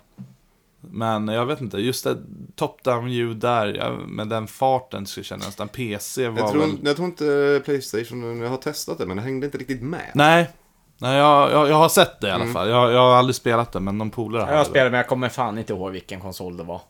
Men 0.81 1.27
jag 1.27 1.45
vet 1.45 1.61
inte, 1.61 1.77
just 1.77 2.03
det 2.03 2.17
top-down 2.55 3.05
view 3.05 3.39
där, 3.47 3.73
ja, 3.73 3.91
med 4.07 4.27
den 4.27 4.47
farten 4.47 5.05
så 5.05 5.23
känner 5.23 5.43
jag 5.43 5.47
nästan 5.47 5.67
PC 5.67 6.27
var 6.29 6.39
Jag 6.39 6.51
tror, 6.51 6.61
väl... 6.61 6.77
jag 6.83 6.95
tror 6.95 7.07
inte 7.07 7.61
Playstation, 7.65 8.41
jag 8.41 8.49
har 8.49 8.57
testat 8.57 8.97
det, 8.97 9.05
men 9.05 9.17
det 9.17 9.23
hängde 9.23 9.45
inte 9.45 9.57
riktigt 9.57 9.81
med. 9.81 10.11
Nej, 10.13 10.49
Nej 10.97 11.17
jag, 11.17 11.51
jag, 11.51 11.69
jag 11.69 11.75
har 11.75 11.89
sett 11.89 12.21
det 12.21 12.27
i 12.27 12.31
alla 12.31 12.43
Mm. 12.43 12.53
fall. 12.53 12.69
Jag, 12.69 12.91
jag 12.91 12.99
har 12.99 13.13
aldrig 13.15 13.35
spelat 13.35 13.71
det, 13.71 13.79
men 13.79 13.97
någon 13.97 14.09
polare 14.09 14.43
har 14.43 14.51
Jag 14.51 14.61
det. 14.61 14.65
spelade 14.69 14.89
men 14.89 14.97
jag 14.97 15.07
kommer 15.07 15.29
fan 15.29 15.57
inte 15.57 15.73
ihåg 15.73 15.91
vilken 15.91 16.19
konsol 16.19 16.57
det 16.57 16.63
var. 16.63 16.81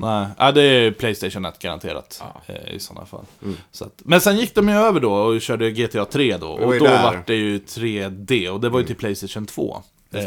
Nej, 0.00 0.26
ja, 0.38 0.52
det 0.52 0.62
är 0.62 0.90
Playstation 0.90 1.44
1 1.44 1.58
garanterat. 1.58 2.22
Ja. 2.46 2.54
eh, 2.54 2.74
I 2.74 2.78
sådana 2.80 3.06
fall. 3.06 3.24
Så 3.70 3.84
att, 3.84 3.92
men 4.04 4.20
sen 4.20 4.36
gick 4.36 4.54
de 4.54 4.68
ju 4.68 4.74
över 4.74 5.00
då 5.00 5.12
och 5.14 5.40
körde 5.40 5.70
GTA 5.70 6.04
3 6.04 6.36
då. 6.36 6.48
Och 6.50 6.78
då 6.78 6.84
där. 6.84 7.02
var 7.02 7.22
det 7.26 7.34
ju 7.34 7.58
3D 7.58 8.48
och 8.48 8.60
det 8.60 8.68
var 8.68 8.80
ju 8.80 8.86
till 8.86 8.96
Playstation 8.96 9.46
2. 9.46 9.82
Eh, 10.12 10.22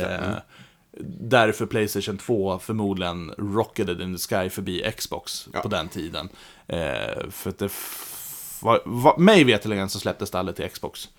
därför 1.19 1.65
Playstation 1.65 2.17
2 2.17 2.59
förmodligen 2.59 3.31
rocketed 3.37 4.01
in 4.01 4.17
the 4.17 4.35
sky 4.35 4.49
förbi 4.49 4.91
Xbox 4.97 5.47
Ja. 5.53 5.59
på 5.61 5.67
den 5.67 5.87
tiden. 5.87 6.29
Eh, 6.67 7.29
för 7.31 7.49
att 7.49 7.57
det 7.57 7.65
f- 7.65 8.59
var, 8.61 8.81
var, 8.85 9.17
mig 9.17 9.43
veterligen 9.43 9.89
så 9.89 9.99
släpptes 9.99 10.31
det 10.31 10.39
aldrig 10.39 10.55
till 10.55 10.69
Xbox. 10.69 11.09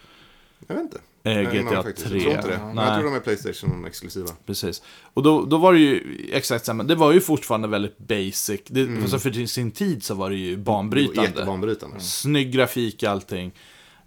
Jag 0.66 0.74
vet 0.74 0.84
inte. 0.84 0.98
Eh, 1.22 1.40
GTA 1.40 1.50
aning 1.50 1.82
faktiskt. 1.82 2.08
3. 2.08 2.16
Jag 2.18 2.22
tror 2.22 2.34
inte 2.36 2.48
det. 2.48 2.58
Men 2.66 2.76
Nej. 2.76 2.84
jag 2.84 2.94
tror 3.00 3.10
de 3.10 3.16
är 3.16 3.20
Playstation-exklusiva. 3.20 4.28
Precis. 4.46 4.82
Och 5.14 5.22
då, 5.22 5.44
då 5.44 5.56
var 5.58 5.72
det 5.72 5.78
ju 5.78 6.02
exakt 6.32 6.64
samma, 6.64 6.82
det 6.82 6.94
var 6.94 7.12
ju 7.12 7.20
fortfarande 7.20 7.68
väldigt 7.68 7.98
basic. 7.98 8.60
Det, 8.66 8.88
alltså 9.02 9.18
för 9.18 9.46
sin 9.46 9.70
tid 9.70 10.04
så 10.04 10.14
var 10.14 10.30
det 10.30 10.36
ju 10.36 10.56
banbrytande. 10.56 11.22
Jättebanbrytande. 11.30 12.00
Snygg 12.00 12.52
grafik, 12.52 13.02
allting. 13.02 13.52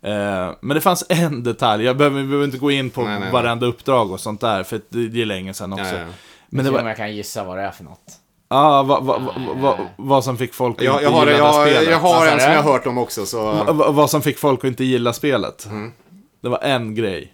Eh, 0.01 0.51
men 0.61 0.75
det 0.75 0.81
fanns 0.81 1.05
en 1.09 1.43
detalj, 1.43 1.83
jag 1.85 1.97
behöver, 1.97 2.17
vi 2.21 2.25
behöver 2.27 2.45
inte 2.45 2.57
gå 2.57 2.71
in 2.71 2.89
på 2.89 3.03
Nej, 3.03 3.19
nej, 3.19 3.31
varenda 3.31 3.65
uppdrag 3.65 4.11
och 4.11 4.19
sånt 4.19 4.41
där, 4.41 4.63
för 4.63 4.81
det, 4.89 5.07
det 5.07 5.21
är 5.21 5.25
länge 5.25 5.53
sedan 5.53 5.73
också. 5.73 5.95
Ja. 5.95 6.05
Men 6.49 6.65
det 6.65 6.71
var, 6.71 6.87
jag 6.87 6.97
kan 6.97 7.15
gissa 7.15 7.43
vad 7.43 7.57
det 7.57 7.63
är 7.63 7.71
för 7.71 7.83
något. 7.83 7.99
ja, 8.49 8.83
vad, 8.83 9.03
vad, 9.03 9.21
vad, 9.21 9.57
vad, 9.57 9.77
vad 9.97 10.23
som 10.23 10.37
fick 10.37 10.53
folk 10.53 10.77
att 10.77 10.83
Jag, 10.85 10.93
inte 10.93 11.03
jag 11.03 11.11
har, 11.11 11.25
gilla 11.25 11.37
jag, 11.37 11.67
spelet. 11.67 11.89
jag 11.89 11.99
har 11.99 12.27
en 12.27 12.39
som 12.39 12.51
jag 12.51 12.63
har 12.63 12.71
hört 12.73 12.87
om 12.87 12.97
också, 12.97 13.25
så... 13.25 13.51
Va- 13.51 13.73
va- 13.73 13.91
vad 13.91 14.09
som 14.09 14.21
fick 14.21 14.37
folk 14.39 14.59
att 14.59 14.63
inte 14.67 14.83
gilla 14.83 15.13
spelet. 15.13 15.65
Mm. 15.65 15.91
Det 16.43 16.49
var 16.49 16.59
en 16.61 16.95
grej. 16.95 17.33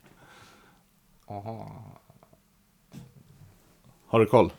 Aha. 1.30 1.72
Har 4.08 4.20
du 4.20 4.26
koll? 4.26 4.52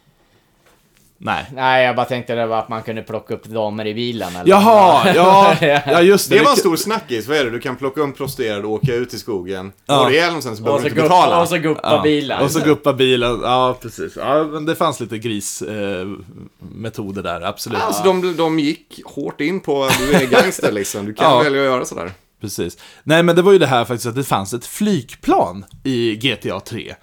Nej. 1.18 1.46
Nej, 1.54 1.84
jag 1.86 1.96
bara 1.96 2.06
tänkte 2.06 2.34
det 2.34 2.46
var 2.46 2.58
att 2.58 2.68
man 2.68 2.82
kunde 2.82 3.02
plocka 3.02 3.34
upp 3.34 3.44
damer 3.44 3.86
i 3.86 3.94
bilen. 3.94 4.36
Eller 4.36 4.50
Jaha, 4.50 5.12
ja, 5.14 5.56
ja 5.86 6.00
just 6.02 6.30
det. 6.30 6.38
Det 6.38 6.44
var 6.44 6.50
en 6.50 6.56
stor 6.56 6.76
snackis. 6.76 7.28
Vad 7.28 7.36
är 7.36 7.44
det? 7.44 7.50
Du 7.50 7.60
kan 7.60 7.76
plocka 7.76 8.00
upp 8.00 8.16
prostituerade 8.16 8.66
och 8.66 8.72
åka 8.72 8.94
ut 8.94 9.14
i 9.14 9.18
skogen. 9.18 9.72
Ja. 9.86 9.94
Ja. 9.94 10.04
Och 10.04 10.12
ihjäl 10.12 10.42
sen 10.42 10.56
så 10.56 10.62
behöver 10.62 10.78
så, 10.78 10.82
du 10.84 10.88
inte 10.90 11.00
gupp, 11.00 11.10
betala. 11.10 11.40
och 11.42 11.48
så 11.48 11.58
guppa 11.58 11.80
Ja, 11.96 12.02
bilen. 12.02 12.42
Och 12.42 12.50
så 12.50 12.60
guppa 12.60 12.92
bilen, 12.92 13.40
ja 13.42 13.78
precis. 13.82 14.16
Ja, 14.16 14.44
men 14.44 14.66
det 14.66 14.76
fanns 14.76 15.00
lite 15.00 15.18
grismetoder 15.18 17.18
eh, 17.18 17.22
där, 17.22 17.40
absolut. 17.40 17.80
Alltså 17.80 18.02
de, 18.02 18.36
de 18.36 18.58
gick 18.58 19.00
hårt 19.04 19.40
in 19.40 19.60
på 19.60 19.88
du 19.98 20.12
är 20.14 20.26
gangster 20.26 20.72
liksom. 20.72 21.06
Du 21.06 21.14
kan 21.14 21.30
Ja. 21.30 21.42
välja 21.42 21.60
att 21.60 21.66
göra 21.66 21.84
sådär. 21.84 22.12
Precis. 22.40 22.78
Nej, 23.02 23.22
men 23.22 23.36
det 23.36 23.42
var 23.42 23.52
ju 23.52 23.58
det 23.58 23.66
här 23.66 23.84
faktiskt 23.84 24.06
att 24.06 24.14
det 24.14 24.24
fanns 24.24 24.54
ett 24.54 24.66
flygplan 24.66 25.64
i 25.84 26.16
GTA 26.16 26.60
3. 26.60 26.94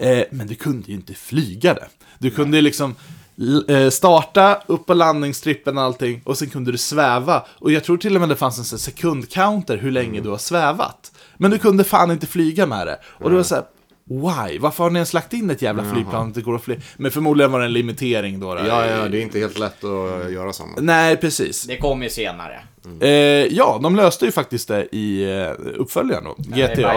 Eh, 0.00 0.24
men 0.30 0.46
du 0.46 0.54
kunde 0.54 0.88
ju 0.88 0.94
inte 0.94 1.14
flyga 1.14 1.74
det. 1.74 1.86
Du 2.18 2.30
kunde 2.30 2.56
ju 2.56 2.62
liksom 2.62 2.94
eh, 3.68 3.90
starta 3.90 4.62
upp 4.66 4.86
på 4.86 4.94
landningstrippen 4.94 5.78
och 5.78 5.84
allting 5.84 6.22
och 6.24 6.38
sen 6.38 6.50
kunde 6.50 6.72
du 6.72 6.78
sväva. 6.78 7.44
Och 7.48 7.72
jag 7.72 7.84
tror 7.84 7.96
till 7.96 8.14
och 8.14 8.20
med 8.20 8.28
det 8.28 8.36
fanns 8.36 8.58
en 8.58 8.64
sån 8.64 8.78
sekundcounter 8.78 9.76
hur 9.76 9.90
länge 9.90 10.20
du 10.20 10.28
har 10.28 10.38
svävat. 10.38 11.12
Men 11.36 11.50
du 11.50 11.58
kunde 11.58 11.84
fan 11.84 12.10
inte 12.10 12.26
flyga 12.26 12.66
med 12.66 12.86
det. 12.86 12.98
Och 13.04 13.30
det 13.30 13.36
var 13.36 13.42
så 13.42 13.54
här, 13.54 13.64
why? 14.08 14.58
Varför 14.58 14.84
har 14.84 14.90
ni 14.90 14.98
ens 14.98 15.14
lagt 15.14 15.32
in 15.32 15.50
ett 15.50 15.62
jävla 15.62 15.92
flygplan 15.92 16.28
att 16.28 16.34
det 16.34 16.40
går 16.40 16.54
att 16.54 16.62
flyga? 16.62 16.80
Men 16.96 17.10
förmodligen 17.10 17.52
var 17.52 17.60
det 17.60 17.66
en 17.66 17.72
limitering 17.72 18.40
då. 18.40 18.54
då. 18.54 18.60
Ja, 18.66 18.86
ja, 18.86 19.08
det 19.08 19.18
är 19.18 19.22
inte 19.22 19.38
helt 19.38 19.58
lätt 19.58 19.84
att 19.84 20.32
göra 20.32 20.52
sådana. 20.52 20.74
Nej, 20.80 21.16
precis. 21.16 21.62
Det 21.62 21.76
kom 21.76 22.02
ju 22.02 22.10
senare. 22.10 22.60
Eh, 23.00 23.08
ja, 23.50 23.80
de 23.82 23.96
löste 23.96 24.24
ju 24.24 24.32
faktiskt 24.32 24.68
det 24.68 24.88
i 24.96 25.22
eh, 25.40 25.50
uppföljaren 25.76 26.24
då. 26.24 26.36
är 26.54 26.74
GTA. 26.74 26.92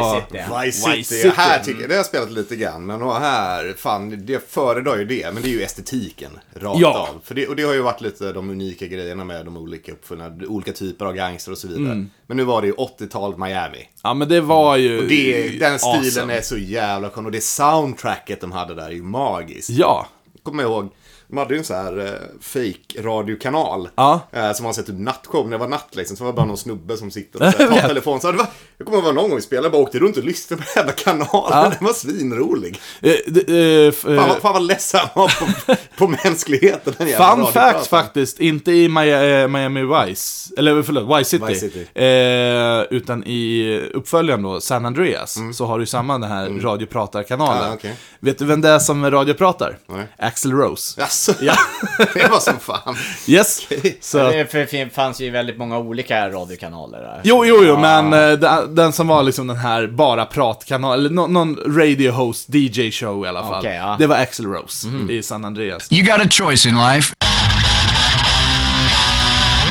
Vice 0.61 0.81
City. 0.81 0.97
Vice 0.97 1.15
City, 1.15 1.31
här 1.36 1.59
tycker 1.59 1.81
jag, 1.81 1.89
det 1.89 1.93
har 1.93 1.99
jag 1.99 2.05
spelat 2.05 2.31
lite 2.31 2.55
grann, 2.55 2.86
men 2.86 3.01
här, 3.01 3.73
fan, 3.77 4.25
det 4.25 4.51
föredrar 4.51 4.97
ju 4.97 5.05
det, 5.05 5.34
men 5.34 5.43
det 5.43 5.49
är 5.49 5.53
ju 5.53 5.61
estetiken, 5.63 6.31
rakt 6.55 6.79
Ja. 6.79 7.07
av. 7.13 7.21
För 7.23 7.36
det, 7.36 7.47
och 7.47 7.55
det 7.55 7.63
har 7.63 7.73
ju 7.73 7.81
varit 7.81 8.01
lite 8.01 8.31
de 8.34 8.49
unika 8.49 8.88
grejerna 8.88 9.23
med 9.23 9.45
de 9.45 9.57
olika 9.57 9.91
uppföljarna, 9.91 10.45
olika 10.47 10.71
typer 10.73 11.05
av 11.05 11.13
gangster 11.13 11.51
och 11.51 11.57
så 11.57 11.67
vidare. 11.67 11.86
Mm. 11.93 12.09
Men 12.27 12.38
nu 12.38 12.43
var 12.43 12.61
det 12.61 12.67
ju 12.67 12.73
80-tal 12.73 13.38
Miami. 13.38 13.89
Ja, 14.03 14.13
men 14.13 14.29
det 14.29 14.41
var 14.41 14.77
ju... 14.77 14.97
Och 15.01 15.07
det, 15.07 15.59
den 15.59 15.79
stilen 15.79 15.99
awesome. 16.03 16.34
är 16.38 16.41
så 16.41 16.57
jävla 16.57 17.09
skön, 17.09 17.25
och 17.25 17.31
det 17.31 17.43
soundtracket 17.43 18.41
de 18.41 18.51
hade 18.51 18.75
där 18.75 18.86
är 18.86 18.91
ju 18.91 19.03
magiskt. 19.03 19.69
Ja. 19.69 20.07
Kommer 20.43 20.63
jag 20.63 20.71
ihåg, 20.71 20.89
de 21.34 21.38
hade 21.39 21.53
ju 21.53 21.57
en 21.57 21.63
sån 21.63 21.75
här 21.75 21.99
eh, 22.05 22.11
fake 22.41 23.01
radiokanal. 23.01 23.89
Ja. 23.95 24.19
Eh, 24.31 24.53
som 24.53 24.63
man 24.63 24.73
sett 24.73 24.86
typ 24.86 24.99
nattshow, 24.99 25.43
när 25.45 25.51
det 25.51 25.57
var 25.57 25.67
natt 25.67 25.88
liksom. 25.91 26.17
Så 26.17 26.23
var 26.23 26.31
det 26.31 26.36
bara 26.36 26.45
någon 26.45 26.57
snubbe 26.57 26.97
som 26.97 27.11
sitter 27.11 27.47
och 27.47 27.53
så 27.53 27.61
Jag 27.61 27.67
här, 27.67 27.75
tar 27.75 27.81
vet. 27.81 27.88
telefon. 27.88 28.21
Så 28.21 28.31
det 28.31 28.38
var, 28.38 28.47
jag 28.77 28.88
kommer 28.88 28.97
ihåg 29.03 29.15
någon 29.15 29.23
gång 29.29 29.36
vi 29.36 29.41
spelade, 29.41 29.69
bara 29.69 29.81
åkte 29.81 29.99
runt 29.99 30.17
och 30.17 30.23
lyssnade 30.23 30.61
på 30.63 30.67
den 30.75 30.84
jävla 30.86 30.91
kanalen. 30.93 31.71
Den 31.79 31.86
var 31.88 31.93
svinrolig. 31.93 32.79
Eh, 33.01 33.11
det- 33.27 33.49
eh, 33.84 33.88
f- 33.88 33.95
Fan, 34.01 34.17
eh, 34.17 34.27
vad- 34.27 34.38
fan 34.41 34.53
vad 34.53 34.63
ledsen 34.63 34.99
han 34.99 35.09
var 35.15 35.27
på, 35.39 35.75
på 35.97 36.07
mänskligheten. 36.23 36.93
Den 36.97 37.07
jävla 37.07 37.25
Fun 37.29 37.39
radiopraten. 37.39 37.73
fact 37.73 37.88
faktiskt, 37.88 38.39
inte 38.39 38.71
i 38.71 38.89
Miami, 38.89 39.41
eh, 39.41 39.47
Miami 39.47 39.81
Vice, 40.07 40.53
eller 40.57 40.81
förlåt, 40.84 41.19
Vice 41.19 41.29
City. 41.29 41.45
Vice 41.47 41.59
City. 41.59 41.88
Eh, 41.95 42.97
utan 42.97 43.23
i 43.23 43.79
uppföljaren 43.93 44.41
då, 44.43 44.61
San 44.61 44.86
Andreas, 44.86 45.38
så 45.53 45.65
har 45.65 45.77
du 45.77 45.81
ju 45.81 45.86
samma 45.88 46.17
den 46.17 46.31
här 46.31 46.49
radiopratarkanalen. 46.49 47.57
Mm. 47.57 47.69
Ja, 47.69 47.73
okej. 47.75 47.95
Vet 48.19 48.38
du 48.39 48.45
vem 48.45 48.61
det 48.61 48.69
är 48.69 48.79
som 48.79 49.11
radiopratar? 49.11 49.77
Nej. 49.88 50.07
Axel 50.17 50.51
Rose. 50.51 51.01
Jaså? 51.01 51.22
Ja. 51.41 51.55
det 52.13 52.28
var 52.28 52.39
som 52.39 52.59
fan. 52.59 52.95
Yes! 53.28 53.61
Så, 54.01 54.17
Det 54.17 54.93
fanns 54.95 55.21
ju 55.21 55.30
väldigt 55.30 55.57
många 55.57 55.78
olika 55.78 56.30
radiokanaler 56.30 56.99
där. 56.99 57.21
jo, 57.24 57.45
jo, 57.45 57.63
jo, 57.63 57.80
men 57.80 58.13
eh, 58.13 58.32
den, 58.69 58.93
som 58.93 59.07
var 59.07 59.24
liksom 59.24 59.47
den 59.47 59.57
här 59.57 59.88
bara 59.88 60.26
pratkanal, 60.26 60.99
eller 60.99 61.09
nå- 61.09 61.28
någon 61.28 61.57
radio 61.78 62.11
host, 62.11 62.45
DJ 62.55 62.91
show 62.91 63.26
i 63.26 63.28
alla 63.28 63.41
fall. 63.41 63.59
Okej, 63.59 63.76
ja. 63.76 63.95
Det 63.99 64.07
var 64.07 64.15
Axel 64.15 64.45
Rose 64.45 64.88
i 65.09 65.24
San 65.24 65.45
Andreas. 65.45 65.91
You 65.91 66.03
got 66.03 66.26
a 66.26 66.30
choice 66.30 66.65
in 66.69 66.76
life. 66.93 67.13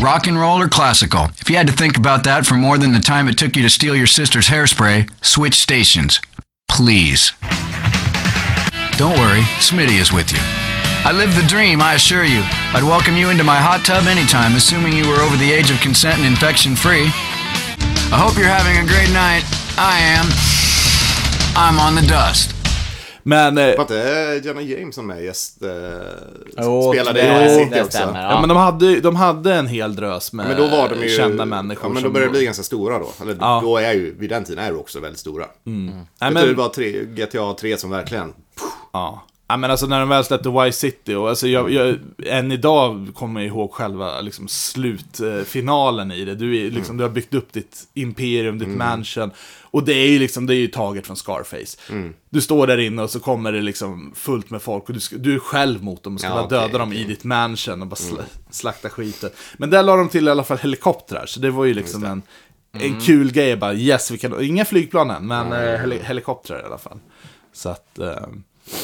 Rock 0.03 0.27
and 0.27 0.37
roll 0.41 0.61
or 0.63 0.69
classical. 0.69 1.29
If 1.41 1.49
you 1.51 1.57
had 1.57 1.67
to 1.69 1.73
think 1.73 1.97
about 1.97 2.25
that 2.25 2.47
for 2.47 2.55
more 2.57 2.79
than 2.79 2.93
the 2.93 3.01
time 3.03 3.31
it 3.31 3.39
took 3.39 3.57
you 3.57 3.63
to 3.63 3.71
steal 3.71 3.95
your 3.97 4.07
sister's 4.09 4.49
hairspray, 4.49 5.09
switch 5.21 5.55
stations. 5.55 6.21
Please. 6.69 7.33
Don't 8.99 9.17
worry, 9.19 9.43
Smitty 9.61 10.01
is 10.01 10.13
with 10.13 10.33
you. 10.33 10.62
I 11.05 11.13
live 11.13 11.35
the 11.35 11.47
dream, 11.49 11.81
I 11.81 11.95
assure 11.95 12.25
you. 12.25 12.43
I'd 12.75 12.85
welcome 12.85 13.17
you 13.17 13.31
into 13.31 13.45
my 13.45 13.59
hot 13.59 13.85
tub 13.85 14.07
anytime, 14.07 14.57
assuming 14.57 14.93
you 14.93 15.07
were 15.11 15.21
over 15.27 15.37
the 15.37 15.53
age 15.53 15.71
of 15.75 15.81
consent 15.81 16.17
and 16.19 16.27
infection 16.27 16.77
free. 16.77 17.07
I 18.13 18.19
hope 18.25 18.35
you're 18.39 18.55
having 18.59 18.77
a 18.79 18.87
great 18.93 19.11
night. 19.13 19.45
I 19.79 19.97
am. 20.19 20.27
I'm 21.57 21.79
on 21.89 21.95
the 21.97 22.07
dust. 22.07 22.51
Men, 23.25 23.59
eh, 23.59 23.65
Var 23.77 23.81
inte 23.81 24.41
Jenna 24.45 24.61
Jameson 24.63 25.07
med 25.07 25.25
gäst? 25.25 25.63
Eh, 25.63 25.69
Jo, 26.59 26.93
spelade 26.93 27.23
det- 27.23 27.27
i 27.41 27.43
Vice 27.43 27.55
City 27.59 27.71
det 27.75 27.81
också? 27.85 27.99
stämmer, 27.99 28.23
ja, 28.31 28.41
men 28.41 28.49
de 28.49 28.59
hade, 28.59 29.01
de 29.01 29.17
hade 29.17 29.55
en 29.55 29.67
hel 29.67 29.97
drös 29.97 30.33
med 30.33 30.47
Men 30.49 30.57
då 30.57 30.67
var 30.67 30.89
de 30.89 31.03
ju... 31.03 31.17
kända 31.17 31.45
människor. 31.45 31.85
Ja, 31.91 31.95
men 31.95 32.03
då 32.03 32.11
började 32.11 32.33
de 32.33 32.39
bli 32.39 32.45
ganska 32.45 32.63
stora 32.63 32.99
då. 32.99 33.13
Eller 33.23 33.37
Ja. 33.41 33.61
då 33.65 33.77
är 33.79 33.93
ju, 33.93 34.15
vid 34.19 34.31
den 34.31 34.45
tiden 34.45 34.65
är 34.65 34.71
de 34.71 34.79
också 34.79 35.01
väldigt 35.01 35.21
stora. 35.21 35.45
Nej, 35.65 35.95
Jag 36.21 36.33
men- 36.33 36.43
tror 36.43 36.47
det 36.55 36.59
var 36.63 36.69
tre, 36.69 37.05
GTA 37.05 37.55
3 37.61 37.77
som 37.77 37.91
verkligen... 37.91 38.33
Ja. 38.93 39.23
Ja, 39.53 39.57
men 39.57 39.71
alltså 39.71 39.87
när 39.87 40.01
de 40.01 40.09
väl 40.09 40.25
släppte 40.25 40.51
Vice 40.51 40.79
City, 40.79 41.15
och 41.15 41.29
alltså 41.29 41.49
jag, 41.49 41.71
jag, 41.71 41.99
än 42.27 42.53
idag 42.53 43.09
kommer 43.15 43.41
jag 43.41 43.47
ihåg 43.47 43.73
själva 43.73 44.21
liksom, 44.21 44.49
slutfinalen 44.49 46.13
i 46.13 46.25
det. 46.25 46.35
Du, 46.35 46.67
är, 46.67 46.71
liksom, 46.71 46.97
du 46.97 47.05
har 47.05 47.11
byggt 47.11 47.35
upp 47.35 47.53
ditt 47.53 47.89
imperium, 47.95 48.59
ditt 48.59 48.69
mansion. 48.69 49.31
Och 49.63 49.85
det 49.85 49.93
är 49.93 50.09
ju 50.09 50.19
liksom, 50.19 50.47
det 50.47 50.55
är 50.55 50.59
ju 50.59 50.67
taget 50.69 51.07
från 51.07 51.17
Scarface. 51.17 51.79
Du 52.31 52.41
står 52.41 52.67
där 52.67 52.79
inne 52.79 53.03
och 53.03 53.11
så 53.11 53.21
kommer 53.21 53.53
det 53.53 53.61
liksom 53.61 54.13
fullt 54.15 54.51
med 54.51 54.63
folk 54.63 54.89
och 54.89 54.95
du, 54.95 55.01
ska, 55.01 55.17
du 55.17 55.35
är 55.35 55.39
själv 55.39 55.83
mot 55.83 56.03
dem 56.03 56.15
och 56.15 56.21
ska 56.21 56.29
Ja, 56.29 56.35
bara 56.35 56.45
okej, 56.45 56.59
döda 56.59 56.79
dem 56.79 56.89
okej. 56.89 57.01
i 57.01 57.05
ditt 57.05 57.25
mansion 57.25 57.83
och 57.83 57.89
bara 57.89 57.97
sl 57.97 58.15
slakta 58.51 58.91
skiten. 58.91 59.31
Men 59.57 59.71
där 59.71 59.83
la 59.83 59.97
de 59.97 60.09
till 60.09 60.29
i 60.29 60.31
alla 60.31 60.45
fall 60.45 60.59
helikoptrar, 60.59 61.27
så 61.27 61.41
det 61.41 61.51
var 61.51 61.65
ju 61.65 61.75
liksom 61.75 62.05
en, 62.05 62.23
en 62.73 63.01
kul 63.01 63.33
grej. 63.33 63.57
Bara, 63.57 63.75
yes, 63.75 64.11
vi 64.11 64.19
kan, 64.19 64.45
inga 64.45 64.65
flygplan 64.65 65.11
än, 65.11 65.27
men 65.27 65.53
eh, 65.53 65.81
heli 65.81 65.99
helikoptrar 66.03 66.61
i 66.61 66.65
alla 66.65 66.79
fall. 66.79 66.99
Så 67.53 67.69
att... 67.69 67.99
Eh, 67.99 68.17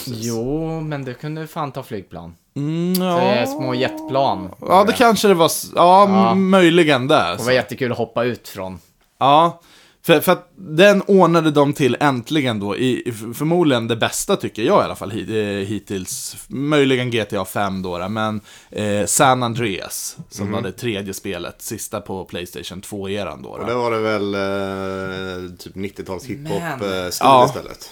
Jo, 0.06 0.80
men 0.80 1.04
du 1.04 1.14
kunde 1.14 1.46
fan 1.46 1.72
ta 1.72 1.82
flygplan. 1.82 2.34
Mm, 2.56 2.92
ja. 3.02 3.46
små 3.46 3.74
jetplan. 3.74 4.50
ja, 4.60 4.84
det 4.84 4.92
kanske 4.92 5.28
det 5.28 5.34
var. 5.34 5.50
Ja, 5.74 6.30
m- 6.32 6.50
möjligen 6.50 7.08
där. 7.08 7.36
Det 7.36 7.42
var 7.44 7.52
jättekul 7.52 7.92
att 7.92 7.98
hoppa 7.98 8.24
ut 8.24 8.48
från. 8.48 8.78
Ja, 9.18 9.60
för, 10.06 10.20
för 10.20 10.32
att 10.32 10.50
den 10.56 11.02
ordnade 11.02 11.50
de 11.50 11.72
till 11.72 11.96
äntligen 12.00 12.60
då, 12.60 12.76
i, 12.76 13.12
förmodligen 13.34 13.88
det 13.88 13.96
bästa 13.96 14.36
tycker 14.36 14.62
jag 14.62 14.80
i 14.82 14.84
alla 14.84 14.94
fall 14.94 15.10
hit, 15.10 15.28
eh, 15.28 15.34
hittills. 15.68 16.36
Möjligen 16.48 17.10
GTA 17.10 17.44
5 17.44 17.82
då, 17.82 18.08
men 18.08 18.40
eh, 18.70 19.06
San 19.06 19.42
Andreas, 19.42 20.16
som 20.30 20.52
var 20.52 20.62
det 20.62 20.72
tredje 20.72 21.14
spelet, 21.14 21.62
sista 21.62 22.00
på 22.00 22.24
Playstation 22.24 22.80
2-eran 22.82 23.42
då. 23.42 23.48
Och 23.48 23.58
då. 23.58 23.64
där 23.66 23.74
var 23.74 23.90
det 23.90 23.98
väl 23.98 24.34
eh, 24.34 25.50
typ 25.58 25.74
90-tals 25.76 26.24
hiphop-stil 26.24 26.88
Men- 26.88 27.04
eh, 27.04 27.10
Ja. 27.20 27.44
istället. 27.46 27.90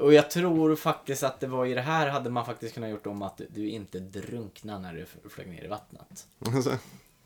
Och 0.00 0.14
jag 0.14 0.30
tror 0.30 0.76
faktiskt 0.76 1.22
att 1.22 1.40
det 1.40 1.46
var 1.46 1.66
i 1.66 1.74
det 1.74 1.80
här 1.80 2.08
hade 2.08 2.30
man 2.30 2.44
faktiskt 2.44 2.74
kunnat 2.74 2.90
gjort 2.90 3.06
om 3.06 3.22
att 3.22 3.40
du 3.54 3.68
inte 3.68 3.98
drunknade 3.98 4.78
när 4.80 4.92
du 4.94 5.28
flög 5.30 5.48
ner 5.48 5.64
i 5.64 5.68
vattnet. 5.68 6.26
Alltså, 6.54 6.70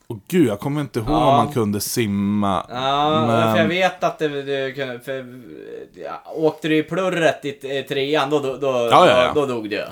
Och 0.06 0.18
gud, 0.28 0.48
jag 0.48 0.60
kommer 0.60 0.80
inte 0.80 0.98
ihåg 0.98 1.08
Ja. 1.10 1.30
om 1.30 1.44
man 1.44 1.52
kunde 1.52 1.80
simma. 1.80 2.66
Ja, 2.68 3.24
Men- 3.26 3.52
för 3.54 3.60
jag 3.62 3.68
vet 3.68 4.04
att 4.04 4.18
det, 4.18 4.28
du 4.42 4.72
kunde, 4.74 5.00
för 5.00 5.42
ja, 5.94 6.22
åkte 6.34 6.68
du 6.68 6.76
i 6.76 6.82
plurret 6.82 7.44
i, 7.44 7.82
trean 7.88 8.30
då, 8.30 8.38
då, 8.38 8.56
då, 8.56 8.66
Ja, 8.66 8.88
ja, 8.90 9.24
ja. 9.24 9.32
då, 9.34 9.40
då 9.40 9.46
dog 9.46 9.70
du. 9.70 9.84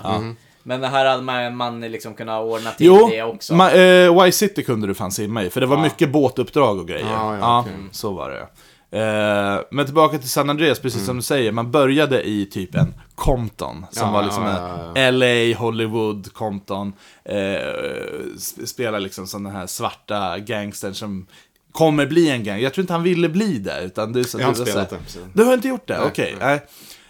Men 0.62 0.80
det 0.80 0.86
här 0.88 1.06
hade 1.06 1.22
man, 1.22 1.56
man 1.56 1.80
liksom 1.80 2.14
kunnat 2.14 2.42
ordna 2.44 2.70
till 2.70 2.86
Jo, 2.86 3.08
det 3.10 3.22
också. 3.22 3.54
ma, 3.54 3.70
eh, 3.70 4.22
Vice 4.24 4.38
City 4.38 4.62
kunde 4.62 4.86
du 4.86 4.94
fan 4.94 5.12
simma 5.12 5.44
i, 5.44 5.50
för 5.50 5.60
det 5.60 5.66
var 5.66 5.76
Ja. 5.76 5.82
mycket 5.82 6.10
båtuppdrag 6.12 6.78
och 6.78 6.88
grejer. 6.88 7.06
Ja, 7.12 7.36
ja, 7.38 7.60
okej. 7.60 7.72
så 7.92 8.10
var 8.12 8.30
det. 8.30 8.46
Eh, 8.92 9.60
men 9.70 9.84
tillbaka 9.86 10.18
till 10.18 10.30
San 10.30 10.50
Andreas, 10.50 10.78
precis 10.78 11.06
som 11.06 11.16
du 11.16 11.22
säger, 11.22 11.52
man 11.52 11.70
började 11.70 12.28
i 12.28 12.46
typ 12.46 12.74
en 12.74 12.94
Compton, 13.14 13.86
som 13.90 14.06
Ja, 14.06 14.12
var 14.12 14.22
liksom 14.22 14.44
ja, 14.44 14.92
ja, 14.94 15.10
LA, 15.10 15.56
Hollywood, 15.58 16.32
Compton. 16.32 16.92
Eh, 17.24 17.34
sp- 18.36 18.66
spelar 18.66 19.00
liksom 19.00 19.26
sådana 19.26 19.50
här 19.50 19.66
svarta 19.66 20.38
gangsters 20.38 20.96
som 20.96 21.26
kommer 21.72 22.06
bli 22.06 22.30
en 22.30 22.44
gang. 22.44 22.60
Jag 22.60 22.74
tror 22.74 22.82
inte 22.82 22.92
han 22.92 23.02
ville 23.02 23.28
bli 23.28 23.58
det, 23.58 23.82
utan 23.84 24.24
så, 24.24 24.38
Jag 24.40 24.46
har 24.46 24.52
inte 24.52 24.70
spelat 24.70 24.90
det. 24.90 24.96
Du 25.34 25.44
har 25.44 25.54
inte 25.54 25.68
gjort 25.68 25.88
det? 25.88 26.00
Okej, 26.00 26.36
nej. 26.40 26.60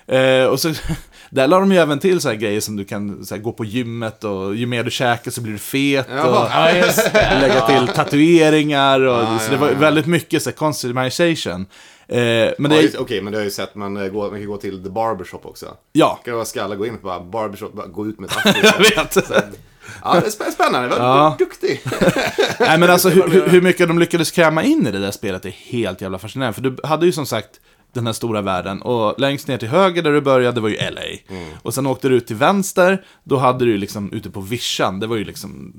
Eh, 0.06 0.46
och 0.46 0.60
så, 0.60 0.68
där 1.30 1.46
la 1.48 1.60
de 1.60 1.72
ju 1.72 1.78
även 1.78 1.98
till 1.98 2.20
så 2.20 2.28
här 2.28 2.36
grejer 2.36 2.60
som 2.60 2.76
du 2.76 2.84
kan 2.84 3.24
så 3.26 3.34
här, 3.34 3.42
gå 3.42 3.52
på 3.52 3.64
gymmet 3.64 4.24
och 4.24 4.54
ju 4.56 4.66
mer 4.66 4.84
du 4.84 4.90
käkar 4.90 5.30
så 5.30 5.40
blir 5.40 5.52
du 5.52 5.58
fet. 5.58 6.06
Jaha. 6.10 6.28
Och, 6.44 6.50
Ja, 6.50 6.70
just 6.86 7.14
lägga 7.14 7.66
till 7.66 7.88
tatueringar 7.94 9.00
och 9.00 9.22
Ja, 9.22 9.38
så 9.38 9.50
det 9.50 9.56
var 9.56 9.70
väldigt 9.70 10.06
mycket 10.06 10.42
så 10.42 10.50
här. 10.50 10.56
Eh, 12.08 12.52
men 12.58 12.70
det 12.70 12.98
Okej, 12.98 13.22
men 13.22 13.32
det 13.32 13.38
har 13.38 13.40
jag 13.42 13.44
ju 13.44 13.50
sett, 13.50 13.74
man, 13.74 13.96
eh, 13.96 14.08
går, 14.08 14.30
man 14.30 14.38
kan 14.40 14.46
gå 14.48 14.56
till 14.56 14.82
The 14.84 14.90
Barbershop 14.90 15.46
också. 15.46 15.66
ja, 15.92 16.20
Kan 16.24 16.34
vara 16.34 16.44
skalla, 16.44 16.76
gå 16.76 16.86
in 16.86 16.98
på 16.98 17.06
bara 17.06 17.20
Barbershop, 17.20 17.72
bara 17.72 17.86
gå 17.86 18.06
ut 18.06 18.20
med 18.20 18.30
ett 18.44 18.56
jag 18.62 18.78
vet. 18.78 19.30
Ja, 20.04 20.12
det 20.14 20.26
är 20.26 20.30
spä- 20.30 20.50
spännande. 20.50 20.88
Vad 20.88 20.98
Ja. 20.98 21.36
duktig. 21.38 21.80
Nej 22.60 22.78
men 22.78 22.90
alltså 22.90 23.08
hur, 23.08 23.28
hur- 23.28 23.48
hur 23.48 23.60
mycket 23.60 23.88
de 23.88 23.98
lyckades 23.98 24.30
kräma 24.30 24.62
in 24.62 24.86
i 24.86 24.90
det 24.90 24.98
där 24.98 25.10
spelet 25.10 25.44
är 25.44 25.50
helt 25.50 26.00
jävla 26.00 26.18
fascinerande. 26.18 26.54
För 26.54 26.62
du 26.62 26.76
hade 26.84 27.06
ju 27.06 27.12
som 27.12 27.26
sagt 27.26 27.48
den 27.92 28.06
här 28.06 28.12
stora 28.12 28.42
världen. 28.42 28.82
Och 28.82 29.20
längst 29.20 29.48
ner 29.48 29.58
till 29.58 29.68
höger 29.68 30.02
där 30.02 30.12
du 30.12 30.20
började 30.20 30.60
var 30.60 30.68
ju 30.68 30.76
LA. 30.76 31.00
Och 31.62 31.74
sen 31.74 31.86
åkte 31.86 32.08
du 32.08 32.14
ut 32.14 32.26
till 32.26 32.36
vänster, 32.36 33.04
då 33.24 33.36
hade 33.36 33.64
du 33.64 33.76
liksom 33.76 34.12
ute 34.12 34.30
på 34.30 34.40
vischan, 34.40 35.00
det 35.00 35.06
var 35.06 35.16
ju 35.16 35.24
liksom 35.24 35.72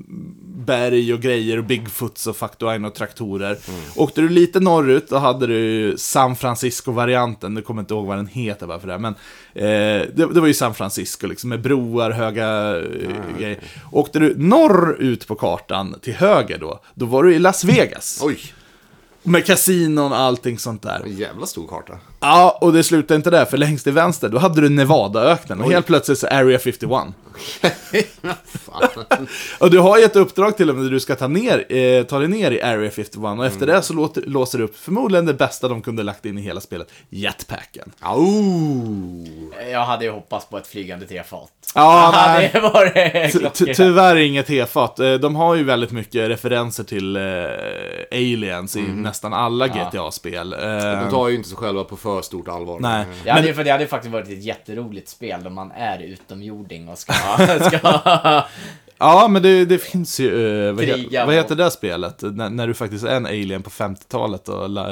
berg 0.66 1.14
och 1.14 1.20
grejer 1.20 1.58
och 1.58 1.64
Bigfoots 1.64 2.28
och 2.28 2.38
Factoine 2.38 2.86
och 2.86 2.96
traktorer. 2.96 3.58
Åkte 3.96 4.22
du 4.22 4.30
lite 4.30 4.60
norrut, 4.60 5.10
då 5.10 5.18
hade 5.18 5.48
du 5.48 5.94
San 5.98 6.36
Francisco-varianten, 6.36 7.54
nu 7.54 7.62
kommer 7.62 7.82
inte 7.82 7.94
ihåg 7.94 8.06
vad 8.06 8.18
den 8.18 8.28
heter 8.28 8.68
bara 8.68 8.80
för 8.80 8.88
det, 8.88 8.98
men 8.98 9.14
eh, 9.54 10.08
det, 10.14 10.34
det 10.34 10.40
var 10.40 10.48
ju 10.48 10.54
San 10.54 10.74
Francisco 10.74 11.28
liksom, 11.28 11.50
med 11.50 11.62
broar, 11.62 12.12
höga 12.12 12.78
eh, 12.78 13.40
grejer. 13.40 13.60
Åkte 13.92 14.20
du 14.20 14.36
norrut 14.38 15.28
på 15.28 15.36
kartan, 15.36 15.96
till 16.02 16.14
höger 16.14 16.58
då, 16.58 16.80
då 16.94 17.06
var 17.06 17.24
du 17.24 17.36
i 17.36 17.40
Las 17.40 17.64
Vegas. 17.64 18.20
Oj, 18.24 18.40
Med 19.24 19.46
kasinon 19.46 20.12
och 20.12 20.18
allting 20.18 20.60
sånt 20.60 20.82
där. 20.82 21.02
en 21.06 21.18
jävla 21.18 21.46
stor 21.46 21.68
karta. 21.68 21.98
Ja, 22.20 22.58
och 22.62 22.74
det 22.74 22.84
slutade 22.84 23.16
inte 23.16 23.30
där, 23.30 23.46
för 23.46 23.58
längst 23.58 23.84
till 23.84 23.94
vänster, 23.94 24.30
då 24.30 24.38
hade 24.38 24.62
du 24.62 24.70
Nevadaöknen, 24.70 25.62
och 25.62 25.72
helt 25.72 25.86
plötsligt 25.86 26.20
så 26.20 26.28
Area 26.28 26.60
51. 26.60 26.90
Fan. 28.46 28.84
Och 29.60 29.72
du 29.72 29.80
har 29.80 29.98
ju 29.98 30.04
ett 30.04 30.16
uppdrag 30.16 30.58
till 30.58 30.70
och 30.70 30.76
med 30.76 30.86
där 30.86 30.92
du 30.92 31.00
ska 31.00 31.16
ta, 31.16 31.28
ner, 31.28 31.76
eh, 31.76 32.04
ta 32.04 32.20
dig 32.20 32.28
ner 32.28 32.52
i 32.52 32.62
Area 32.62 32.92
51, 32.92 33.16
och 33.16 33.46
efter 33.46 33.68
det 33.68 33.82
så 33.82 33.94
låter, 33.94 34.22
låser 34.22 34.58
du 34.58 34.64
upp 34.64 34.78
förmodligen 34.78 35.26
det 35.26 35.34
bästa 35.34 35.68
de 35.68 35.82
kunde 35.82 36.04
lagt 36.04 36.26
in 36.26 36.38
i 36.38 36.42
hela 36.42 36.62
spelet, 36.62 36.88
jetpacken. 37.10 37.92
Au! 38.00 39.28
Jag 39.72 39.86
hade 39.86 40.06
ju 40.06 40.12
hoppats 40.12 40.46
på 40.46 40.58
ett 40.58 40.68
flygande 40.68 41.06
tefat. 41.08 41.52
Ja, 41.76 42.12
Ja, 42.14 42.34
nej. 42.34 42.50
det 42.54 42.60
var 42.60 42.86
det 42.94 43.50
Ty-. 43.54 43.74
Tyvärr 43.74 44.16
inget 44.16 44.48
tefat. 44.48 45.00
Eh, 45.00 45.14
De 45.14 45.36
har 45.36 45.56
ju 45.56 45.64
väldigt 45.64 45.92
mycket 45.92 46.30
referenser 46.30 46.84
till 46.84 47.16
eh, 47.16 47.22
aliens 48.12 48.76
i 48.76 48.82
nästan 48.82 49.34
alla 49.34 49.68
GTA-spel. 49.68 50.50
De 50.50 50.58
Eh, 50.58 51.10
tar 51.10 51.28
ju 51.30 51.36
inte 51.36 51.50
sig 51.50 51.58
själva 51.58 51.84
på 51.84 51.98
för 51.98 52.22
stort 52.22 52.48
allvar. 52.48 52.80
Nej. 52.80 53.06
Ja, 53.26 53.42
det, 53.42 53.54
för 53.54 53.64
det 53.64 53.72
hade 53.72 53.84
ju 53.84 53.90
faktiskt 53.90 54.14
varit 54.14 54.28
ett 54.28 54.44
jätteroligt 54.44 55.10
spel 55.10 55.48
om 55.48 55.54
man 55.56 55.72
är 55.72 56.00
utomjording 56.00 56.90
och 56.90 56.98
ska... 56.98 57.14
ska 57.62 58.44
Ja, 59.02 59.28
men 59.28 59.42
det, 59.42 59.66
det 59.66 59.78
finns 59.78 60.20
ju... 60.20 60.68
Eh, 60.68 60.74
vad, 60.74 60.86
he, 60.86 61.26
vad 61.26 61.36
heter 61.36 61.56
det 61.56 61.72
spelet? 61.72 62.22
När, 62.22 62.50
när 62.50 62.68
du 62.68 62.74
faktiskt 62.74 63.04
är 63.04 63.16
en 63.16 63.26
alien 63.26 63.64
på 63.64 63.70
50-talet 63.70 64.50
och 64.50 64.70
la, 64.70 64.88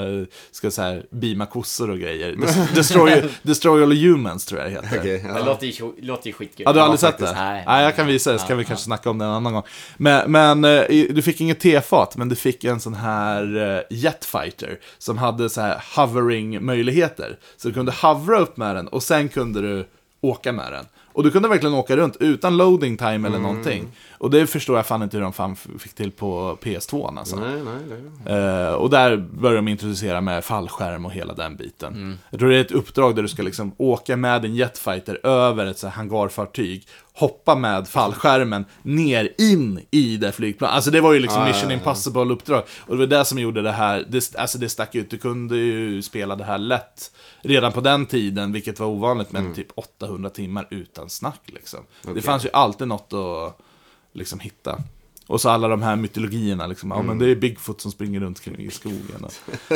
ska 0.51 0.71
så 0.71 0.81
här 0.81 1.05
beama 1.09 1.45
kossor 1.45 1.89
och 1.89 1.99
grejer. 1.99 2.35
Des, 2.35 2.71
destroy, 2.75 3.23
destroy 3.41 3.83
all 3.83 3.93
humans 3.93 4.45
tror 4.45 4.61
jag 4.61 4.71
det 4.71 4.87
heter. 4.87 5.03
Det 5.03 5.39
ja. 5.39 5.45
låter 5.45 5.65
ju, 5.65 5.71
tjo- 5.71 5.95
låter 6.01 6.27
ju 6.27 6.33
skitkul. 6.33 6.63
Ja, 6.65 6.73
du 6.73 6.79
har 6.79 6.85
aldrig 6.85 6.99
sett 6.99 7.17
det? 7.17 7.31
Nej. 7.31 7.63
Nej, 7.67 7.83
jag 7.83 7.95
kan 7.95 8.07
visa 8.07 8.31
det, 8.31 8.39
så 8.39 8.47
kan 8.47 8.57
vi 8.57 8.65
kanske 8.65 8.85
snacka 8.85 9.09
om 9.09 9.17
det 9.17 9.25
en 9.25 9.31
annan 9.31 9.53
gång. 9.53 9.63
Men, 9.97 10.31
men 10.31 10.65
eh, 10.65 10.83
du 11.09 11.21
fick 11.21 11.41
inget 11.41 11.59
tefat, 11.59 12.17
men 12.17 12.29
du 12.29 12.35
fick 12.35 12.63
en 12.63 12.79
sån 12.79 12.93
här 12.93 13.75
eh, 13.75 13.97
jetfighter 13.97 14.79
som 14.97 15.17
hade 15.17 15.49
så 15.49 15.61
här 15.61 15.83
hovering-möjligheter. 15.95 17.37
Så 17.57 17.67
du 17.67 17.73
kunde 17.73 17.91
hovra 17.91 18.39
upp 18.39 18.57
med 18.57 18.75
den 18.75 18.87
och 18.87 19.03
sen 19.03 19.29
kunde 19.29 19.61
du 19.61 19.85
åka 20.21 20.51
med 20.51 20.71
den. 20.71 20.85
Och 21.13 21.23
du 21.23 21.31
kunde 21.31 21.49
verkligen 21.49 21.75
åka 21.75 21.95
runt 21.95 22.17
utan 22.19 22.57
loading 22.57 22.97
time 22.97 23.27
eller 23.27 23.39
någonting. 23.39 23.87
Och 24.19 24.29
det 24.29 24.47
förstår 24.47 24.75
jag 24.75 24.85
fan 24.85 25.03
inte 25.03 25.17
hur 25.17 25.21
de 25.21 25.33
fan 25.33 25.55
fick 25.55 25.93
till 25.93 26.11
på 26.11 26.57
PS2 26.61 27.17
alltså. 27.19 27.35
Nej, 27.35 27.63
nej, 27.63 28.01
nej. 28.25 28.37
Eh, 28.37 28.73
och 28.73 28.89
där 28.89 29.17
börjar 29.17 29.55
de 29.55 29.67
introducera 29.67 30.21
med 30.21 30.43
fallskärm 30.43 31.05
och 31.05 31.11
hela 31.11 31.33
den 31.33 31.55
biten. 31.55 32.17
Jag 32.29 32.39
tror 32.39 32.49
det 32.49 32.57
är 32.57 32.61
ett 32.61 32.71
uppdrag 32.71 33.15
där 33.15 33.21
du 33.21 33.27
ska 33.27 33.43
liksom 33.43 33.71
åka 33.77 34.17
med 34.17 34.45
en 34.45 34.55
jetfighter 34.55 35.25
över 35.25 35.65
ett 35.65 35.77
så 35.79 35.87
här 35.87 35.93
hangarfartyg, 35.93 36.87
hoppa 37.13 37.55
med 37.55 37.87
fallskärmen 37.87 38.65
ner 38.81 39.33
in 39.37 39.85
i 39.91 40.17
det 40.17 40.31
flygplanet. 40.31 40.75
Alltså 40.75 40.91
det 40.91 41.01
var 41.01 41.13
ju 41.13 41.19
liksom 41.19 41.43
Mission 41.43 41.71
Impossible-uppdrag. 41.71 42.63
Och 42.79 42.97
det 42.97 42.99
var 42.99 43.17
det 43.17 43.25
som 43.25 43.39
gjorde 43.39 43.61
det 43.61 43.71
här, 43.71 44.05
det, 44.09 44.35
alltså 44.35 44.57
det 44.57 44.69
stack 44.69 44.95
ut. 44.95 45.09
Du 45.09 45.17
kunde 45.17 45.57
ju 45.57 46.01
spela 46.01 46.35
det 46.35 46.43
här 46.43 46.57
lätt 46.57 47.11
redan 47.41 47.71
på 47.71 47.81
den 47.81 48.05
tiden, 48.05 48.51
vilket 48.51 48.79
var 48.79 48.87
ovanligt, 48.87 49.31
men 49.31 49.53
typ 49.53 49.67
800 49.75 50.29
timmar 50.29 50.67
utan 50.71 51.09
snack 51.09 51.41
liksom. 51.45 51.79
Det 52.15 52.21
fanns 52.21 52.45
ju 52.45 52.49
alltid 52.53 52.87
något 52.87 53.13
att 53.13 53.65
liksom 54.13 54.39
hitta. 54.39 54.83
Och 55.27 55.41
så 55.41 55.49
alla 55.49 55.67
de 55.67 55.81
här 55.81 55.95
mytologierna, 55.95 56.67
liksom. 56.67 56.91
ja 56.91 57.01
men 57.01 57.19
det 57.19 57.25
är 57.31 57.35
Bigfoot 57.35 57.81
som 57.81 57.91
springer 57.91 58.19
runt 58.19 58.41
kring 58.41 58.59
i 58.59 58.71
skogen. 58.71 59.23
Och, 59.23 59.33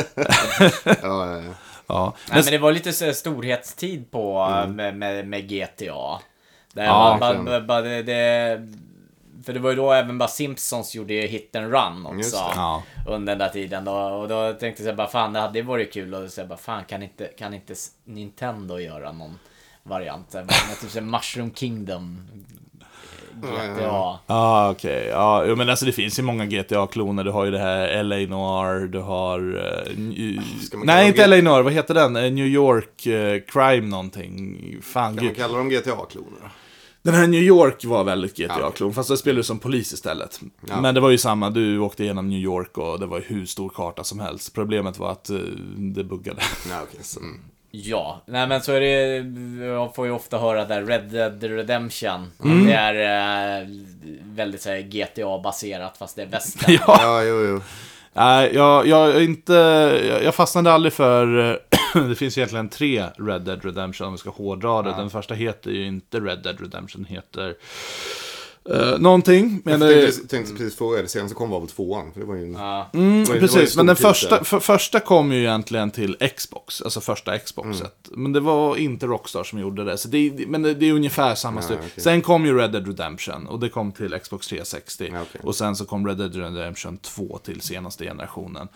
Ja, 0.84 0.96
ja, 1.02 1.42
ja. 1.42 1.54
ja. 1.86 2.14
Nej, 2.30 2.42
men 2.42 2.52
det 2.52 2.58
var 2.58 2.72
lite 2.72 2.92
så 2.92 3.12
storhetstid 3.12 4.10
på 4.10 4.48
med, 4.68 4.96
med, 4.96 5.28
med 5.28 5.48
GTA. 5.48 6.20
Där 6.72 6.84
Ja, 6.84 7.16
man, 7.20 7.44
bara, 7.44 7.60
bara, 7.60 7.80
det, 7.80 8.02
det, 8.02 8.68
för 9.44 9.52
det 9.52 9.58
var 9.58 9.70
ju 9.70 9.76
då 9.76 9.92
även 9.92 10.18
bara 10.18 10.28
Simpsons 10.28 10.94
gjorde 10.94 11.14
ju 11.14 11.26
hit 11.26 11.56
and 11.56 11.72
run 11.72 12.06
också. 12.06 12.36
det. 12.36 12.52
Ja. 12.54 12.82
Under 13.06 13.32
den 13.32 13.38
där 13.38 13.48
tiden 13.48 13.84
då. 13.84 13.92
Och 13.92 14.28
då 14.28 14.52
tänkte 14.52 14.82
jag 14.82 14.96
bara 14.96 15.08
fan 15.08 15.32
det 15.32 15.40
hade 15.40 15.62
varit 15.62 15.92
kul 15.92 16.14
och 16.14 16.30
så 16.30 16.46
bara 16.46 16.58
fan 16.58 16.84
kan 16.84 17.02
inte, 17.02 17.26
kan 17.26 17.54
inte 17.54 17.74
Nintendo 18.04 18.78
göra 18.78 19.12
någon 19.12 19.38
variant? 19.82 20.36
Typ 20.80 21.02
Mushroom 21.02 21.54
Kingdom. 21.54 22.28
GTA. 23.42 24.18
Ja, 24.26 24.70
okej. 24.70 25.06
Ja, 25.10 25.54
men 25.56 25.68
alltså 25.68 25.84
det 25.86 25.92
finns 25.92 26.18
ju 26.18 26.22
många 26.22 26.46
GTA-kloner. 26.46 27.24
Du 27.24 27.30
har 27.30 27.44
ju 27.44 27.50
det 27.50 27.58
här 27.58 28.02
LA 28.02 28.16
Noir, 28.16 28.86
du 28.88 28.98
har... 29.00 29.38
eh, 29.38 29.92
New- 29.96 30.40
kalla 30.70 30.84
Nej, 30.84 31.08
inte 31.08 31.20
G- 31.20 31.26
LA 31.26 31.36
Noir, 31.50 31.62
vad 31.62 31.72
heter 31.72 31.94
den? 31.94 32.16
Eh, 32.16 32.22
New 32.32 32.46
York 32.46 33.06
eh, 33.06 33.40
Crime 33.48 33.88
någonting. 33.88 34.58
Fan, 34.82 35.04
Kan 35.16 35.24
man 35.24 35.24
gud. 35.34 35.36
kalla 35.36 35.58
dem 35.58 35.68
GTA-kloner? 35.70 36.30
då? 36.42 36.48
Den 37.02 37.14
här 37.14 37.26
New 37.26 37.42
York 37.42 37.84
var 37.84 38.04
väldigt 38.04 38.36
GTA-klon, 38.38 38.94
fast 38.94 39.08
då 39.08 39.16
spelade 39.16 39.38
du 39.38 39.44
som 39.44 39.58
polis 39.58 39.92
istället. 39.92 40.40
Ja. 40.68 40.80
Men 40.80 40.94
det 40.94 41.00
var 41.00 41.10
ju 41.10 41.18
samma, 41.18 41.50
du 41.50 41.78
åkte 41.78 42.04
igenom 42.04 42.28
New 42.28 42.38
York 42.38 42.78
och 42.78 43.00
det 43.00 43.06
var 43.06 43.18
ju 43.18 43.24
hur 43.24 43.46
stor 43.46 43.68
karta 43.68 44.04
som 44.04 44.20
helst. 44.20 44.54
Problemet 44.54 44.98
var 44.98 45.10
att 45.12 45.30
eh, 45.30 45.36
det 45.76 46.04
buggade. 46.04 46.42
Nej, 46.68 46.78
okej. 46.82 47.00
så- 47.02 47.20
Mm. 47.20 47.40
Ja, 47.76 48.22
nej 48.26 48.46
men 48.46 48.62
så 48.62 48.72
är 48.72 48.80
det, 48.80 49.64
jag 49.64 49.94
får 49.94 50.06
ju 50.06 50.12
ofta 50.12 50.38
höra 50.38 50.64
där 50.64 50.82
Red 50.82 51.02
Dead 51.04 51.42
Redemption. 51.42 52.30
Mm. 52.44 52.66
Det 52.66 52.72
är 52.72 53.60
eh, 53.60 53.68
väldigt 54.22 54.62
så 54.62 54.70
här 54.70 54.78
GTA-baserat 54.78 55.96
fast 55.96 56.16
det 56.16 56.22
är 56.22 56.26
västern. 56.26 56.78
ja. 56.86 56.98
Ja, 57.00 57.22
jo, 57.22 57.46
jo. 57.46 57.60
Nej, 58.12 58.50
jag, 58.54 58.86
jag, 58.86 59.24
inte, 59.24 59.52
jag, 60.24 60.34
fastnade 60.34 60.72
aldrig 60.72 60.92
för... 60.92 61.60
det 62.08 62.14
finns 62.14 62.38
egentligen 62.38 62.68
tre 62.68 63.04
Red 63.18 63.42
Dead 63.42 63.64
Redemption 63.64 64.06
om 64.06 64.12
vi 64.12 64.18
ska 64.18 64.30
hårdra 64.30 64.82
det. 64.82 64.90
Den 64.90 65.10
första 65.10 65.34
heter 65.34 65.70
ju 65.70 65.86
inte 65.86 66.20
Red 66.20 66.42
Dead 66.42 66.60
Redemption, 66.60 67.04
heter... 67.04 67.54
Uh, 68.70 68.98
någonting. 68.98 69.62
Men, 69.64 69.80
Jag 69.80 69.92
eh, 69.92 70.00
tänkte, 70.04 70.26
tänkte 70.28 70.52
precis 70.54 70.78
fråga, 70.78 71.02
det 71.02 71.08
senaste 71.08 71.34
kom 71.34 71.50
var 71.50 71.60
väl 71.60 71.68
tvåan? 71.68 72.12
För 72.12 72.20
det 72.20 72.26
var 72.26 72.34
ju 72.34 72.42
en... 72.42 72.52
Ja. 72.52 72.88
det 72.92 72.98
var 72.98 73.04
ju- 73.06 73.22
det 73.24 73.28
var 73.28 73.34
ju 73.34 73.40
Precis, 73.40 73.76
men 73.76 73.86
den 73.86 73.96
första, 73.96 74.44
för, 74.44 74.60
första 74.60 75.00
kom 75.00 75.32
ju 75.32 75.38
egentligen 75.40 75.90
till 75.90 76.16
Xbox, 76.36 76.82
alltså 76.82 77.00
första 77.00 77.38
Xboxet. 77.38 78.08
Mm. 78.08 78.22
Men 78.22 78.32
det 78.32 78.40
var 78.40 78.76
inte 78.76 79.06
Rockstar 79.06 79.44
som 79.44 79.58
gjorde 79.58 79.84
det, 79.84 79.98
så 79.98 80.08
det, 80.08 80.46
men 80.48 80.62
det, 80.62 80.74
det 80.74 80.86
är 80.88 80.92
ungefär 80.92 81.34
samma 81.34 81.58
Ja, 81.60 81.64
styr. 81.64 81.74
okej. 81.78 81.90
Sen 82.02 82.22
kom 82.22 82.46
ju 82.46 82.58
Red 82.58 82.72
Dead 82.72 82.86
Redemption, 82.86 83.46
och 83.46 83.60
det 83.60 83.68
kom 83.68 83.92
till 83.92 84.18
Xbox 84.22 84.48
360. 84.48 85.10
Ja, 85.12 85.20
okej. 85.22 85.40
Och 85.44 85.54
sen 85.54 85.76
så 85.76 85.84
kom 85.84 86.06
Red 86.06 86.16
Dead 86.16 86.36
Redemption 86.36 86.96
2 86.98 87.38
till 87.44 87.60
senaste 87.60 88.04
generationen. 88.04 88.68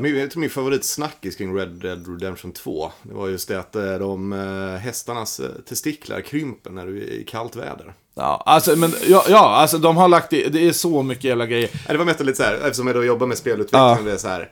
Min- 0.00 0.18
Jag 0.18 0.30
tror 0.30 0.40
min 0.40 0.50
favoritsnackis 0.50 1.36
kring 1.36 1.56
Red 1.56 1.68
Dead 1.68 2.08
Redemption 2.08 2.52
2, 2.52 2.92
det 3.02 3.14
var 3.14 3.28
just 3.28 3.48
det 3.48 3.58
att 3.58 3.76
eh, 3.76 3.94
de 3.98 4.32
eh, 4.32 4.78
hästarnas 4.80 5.40
eh, 5.40 5.50
testiklar 5.68 6.20
krymper 6.20 6.70
när 6.70 6.86
du 6.86 6.98
är 7.02 7.10
i 7.10 7.24
kallt 7.24 7.56
väder. 7.56 7.94
Ja, 8.14 8.42
alltså, 8.46 8.76
men, 8.76 8.92
ja, 9.08 9.24
ja, 9.28 9.54
alltså 9.56 9.78
de 9.78 9.96
har 9.96 10.08
lagt 10.08 10.32
i, 10.32 10.48
det 10.48 10.68
är 10.68 10.72
så 10.72 11.02
mycket 11.02 11.24
jävla 11.24 11.46
grejer. 11.46 11.70
Det 11.88 11.96
var 11.96 12.04
mest 12.04 12.20
lite 12.20 12.36
så 12.36 12.42
här, 12.42 12.54
eftersom 12.54 12.86
jag 12.86 12.96
då 12.96 13.04
jobbar 13.04 13.26
med 13.26 13.38
spelutveckling, 13.38 13.80
Ja. 13.80 13.98
det 14.04 14.12
är 14.12 14.16
så 14.16 14.28
här. 14.28 14.50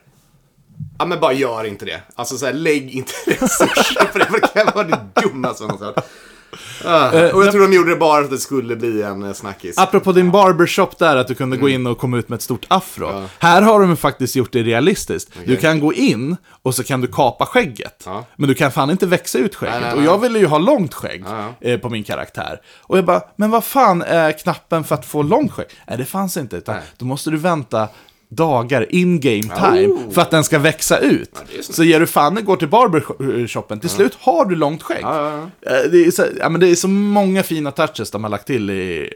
Ja 0.99 1.05
men 1.05 1.19
bara 1.19 1.33
gör 1.33 1.63
inte 1.63 1.85
det. 1.85 2.01
Alltså 2.15 2.37
så 2.37 2.45
här, 2.45 2.53
lägg 2.53 2.91
inte 2.91 3.11
resurser 3.27 4.05
på 4.11 4.17
det, 4.17 4.25
för 4.25 4.39
det 4.41 4.47
kan 4.47 4.75
vara 4.75 4.87
det 4.87 5.21
dummaste 5.21 5.63
man 5.63 5.77
har 5.77 5.85
hört. 5.85 6.05
Ah, 6.85 7.09
och 7.33 7.43
jag 7.45 7.51
tror 7.51 7.61
de 7.67 7.73
gjorde 7.75 7.89
det 7.89 7.95
bara 7.95 8.17
för 8.17 8.23
att 8.23 8.29
det 8.29 8.37
skulle 8.37 8.75
bli 8.75 9.01
en 9.01 9.23
eh, 9.23 9.33
snackis. 9.33 9.77
Apropå 9.77 10.11
din 10.11 10.31
barbershop 10.31 10.97
där, 10.99 11.15
att 11.15 11.27
du 11.27 11.35
kunde 11.35 11.57
gå 11.57 11.69
in 11.69 11.87
och 11.87 11.97
komma 11.97 12.17
ut 12.17 12.29
med 12.29 12.35
ett 12.35 12.41
stort 12.41 12.65
afro. 12.67 13.07
Mm. 13.09 13.21
Ja. 13.21 13.27
Här 13.39 13.61
har 13.61 13.79
de 13.79 13.97
faktiskt 13.97 14.35
gjort 14.35 14.51
det 14.53 14.63
realistiskt. 14.63 15.31
Du 15.45 15.55
kan 15.55 15.79
gå 15.79 15.93
in 15.93 16.37
och 16.61 16.75
så 16.75 16.83
kan 16.83 17.01
du 17.01 17.07
kapa 17.07 17.45
skägget. 17.45 18.03
Ja. 18.05 18.25
Men 18.35 18.47
du 18.49 18.55
kan 18.55 18.71
fan 18.71 18.89
inte 18.91 19.05
växa 19.05 19.37
ut 19.39 19.55
skägget. 19.55 19.73
Nej, 19.75 19.81
nej, 19.83 19.91
Och 19.91 19.97
nej. 19.97 20.05
jag 20.05 20.17
ville 20.21 20.39
ju 20.39 20.45
ha 20.45 20.57
långt 20.57 20.93
skägg 20.93 21.23
Ja, 21.27 21.53
eh, 21.69 21.79
på 21.79 21.89
min 21.89 22.03
karaktär. 22.03 22.61
Och 22.81 22.97
jag 22.97 23.05
bara, 23.05 23.21
men 23.35 23.51
vad 23.51 23.63
fan 23.63 24.01
är 24.01 24.31
knappen 24.31 24.83
för 24.83 24.95
att 24.95 25.05
få 25.05 25.23
långt 25.23 25.51
skägg? 25.51 25.67
Nej, 25.87 25.97
det 25.97 26.05
fanns 26.05 26.37
inte. 26.37 26.55
Utan 26.55 26.75
då 26.97 27.05
måste 27.05 27.29
du 27.29 27.37
vänta 27.37 27.87
dagar 28.35 28.95
in 28.95 29.19
game 29.19 29.41
time 29.41 29.87
Oh. 29.87 30.11
för 30.11 30.21
att 30.21 30.31
den 30.31 30.43
ska 30.43 30.59
växa 30.59 30.97
ut. 30.99 31.29
är 31.57 31.61
så 31.61 31.83
ger 31.83 31.99
du 31.99 32.07
fan 32.07 32.45
går 32.45 32.55
till 32.55 32.67
barbershoppen, 32.67 33.79
till 33.79 33.89
slut 33.89 34.17
har 34.19 34.45
du 34.45 34.55
långt 34.55 34.83
skägg. 34.83 34.99
Ja, 35.01 35.49
ja, 35.61 35.71
Eh, 35.71 35.91
Det 35.91 36.05
är, 36.05 36.11
så, 36.11 36.25
ja, 36.39 36.49
men 36.49 36.61
det 36.61 36.67
är 36.69 36.75
så 36.75 36.87
många 36.87 37.43
fina 37.43 37.71
touches 37.71 38.11
de 38.11 38.23
har 38.23 38.31
lagt 38.31 38.47
till 38.47 38.69
i 38.69 39.09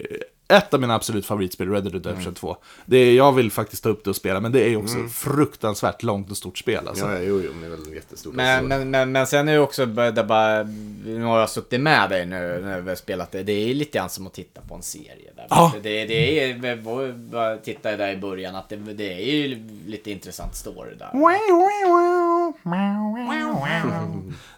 ett 0.47 0.73
av 0.73 0.81
mina 0.81 0.95
absolut 0.95 1.25
favoritspel, 1.25 1.69
Red 1.71 1.83
Dead 1.83 1.93
Redemption 1.93 2.21
Mm. 2.21 2.35
2. 2.35 2.57
Det 2.85 2.97
är, 2.97 3.13
jag 3.13 3.31
vill 3.33 3.51
faktiskt 3.51 3.83
ta 3.83 3.89
upp 3.89 4.03
det 4.03 4.09
och 4.09 4.15
spela, 4.15 4.39
men 4.39 4.51
det 4.51 4.69
är 4.69 4.77
också 4.77 4.97
fruktansvärt 5.11 6.03
långt 6.03 6.31
och 6.31 6.37
stort 6.37 6.57
spel. 6.57 6.87
Alltså. 6.87 7.05
Ja, 7.05 7.13
ja, 7.13 7.19
jo, 7.21 7.41
jo, 7.45 7.51
men 7.61 7.69
det 7.69 7.75
är 7.75 7.85
väl 7.85 7.93
jättestort. 7.93 8.33
Men, 8.33 8.67
men, 8.67 8.89
men, 8.89 9.11
men 9.11 9.27
sen 9.27 9.47
är 9.49 9.53
det 9.53 9.59
också 9.59 9.85
det 9.85 10.23
bara, 10.23 10.63
nu 11.05 11.23
har 11.23 11.39
jag 11.39 11.49
suttit 11.49 11.81
med 11.81 12.09
dig 12.09 12.25
nu 12.25 12.61
när 12.65 12.81
vi 12.81 12.89
har 12.89 12.95
spelat 12.95 13.31
det. 13.31 13.43
Det 13.43 13.51
är 13.51 13.73
lite 13.73 13.97
grann 13.97 14.09
som 14.09 14.27
att 14.27 14.33
titta 14.33 14.61
på 14.61 14.75
en 14.75 14.81
serie. 14.81 15.31
Där. 15.35 15.47
Ja. 15.49 15.73
Det, 15.83 16.05
det 16.05 16.39
är, 16.43 17.57
tittade 17.63 17.97
där 17.97 18.11
i 18.13 18.17
början 18.17 18.55
att 18.55 18.69
det, 18.69 18.75
det 18.75 19.13
är 19.13 19.35
ju 19.35 19.67
lite 19.87 20.11
intressant 20.11 20.55
story 20.55 20.95
där. 20.99 21.09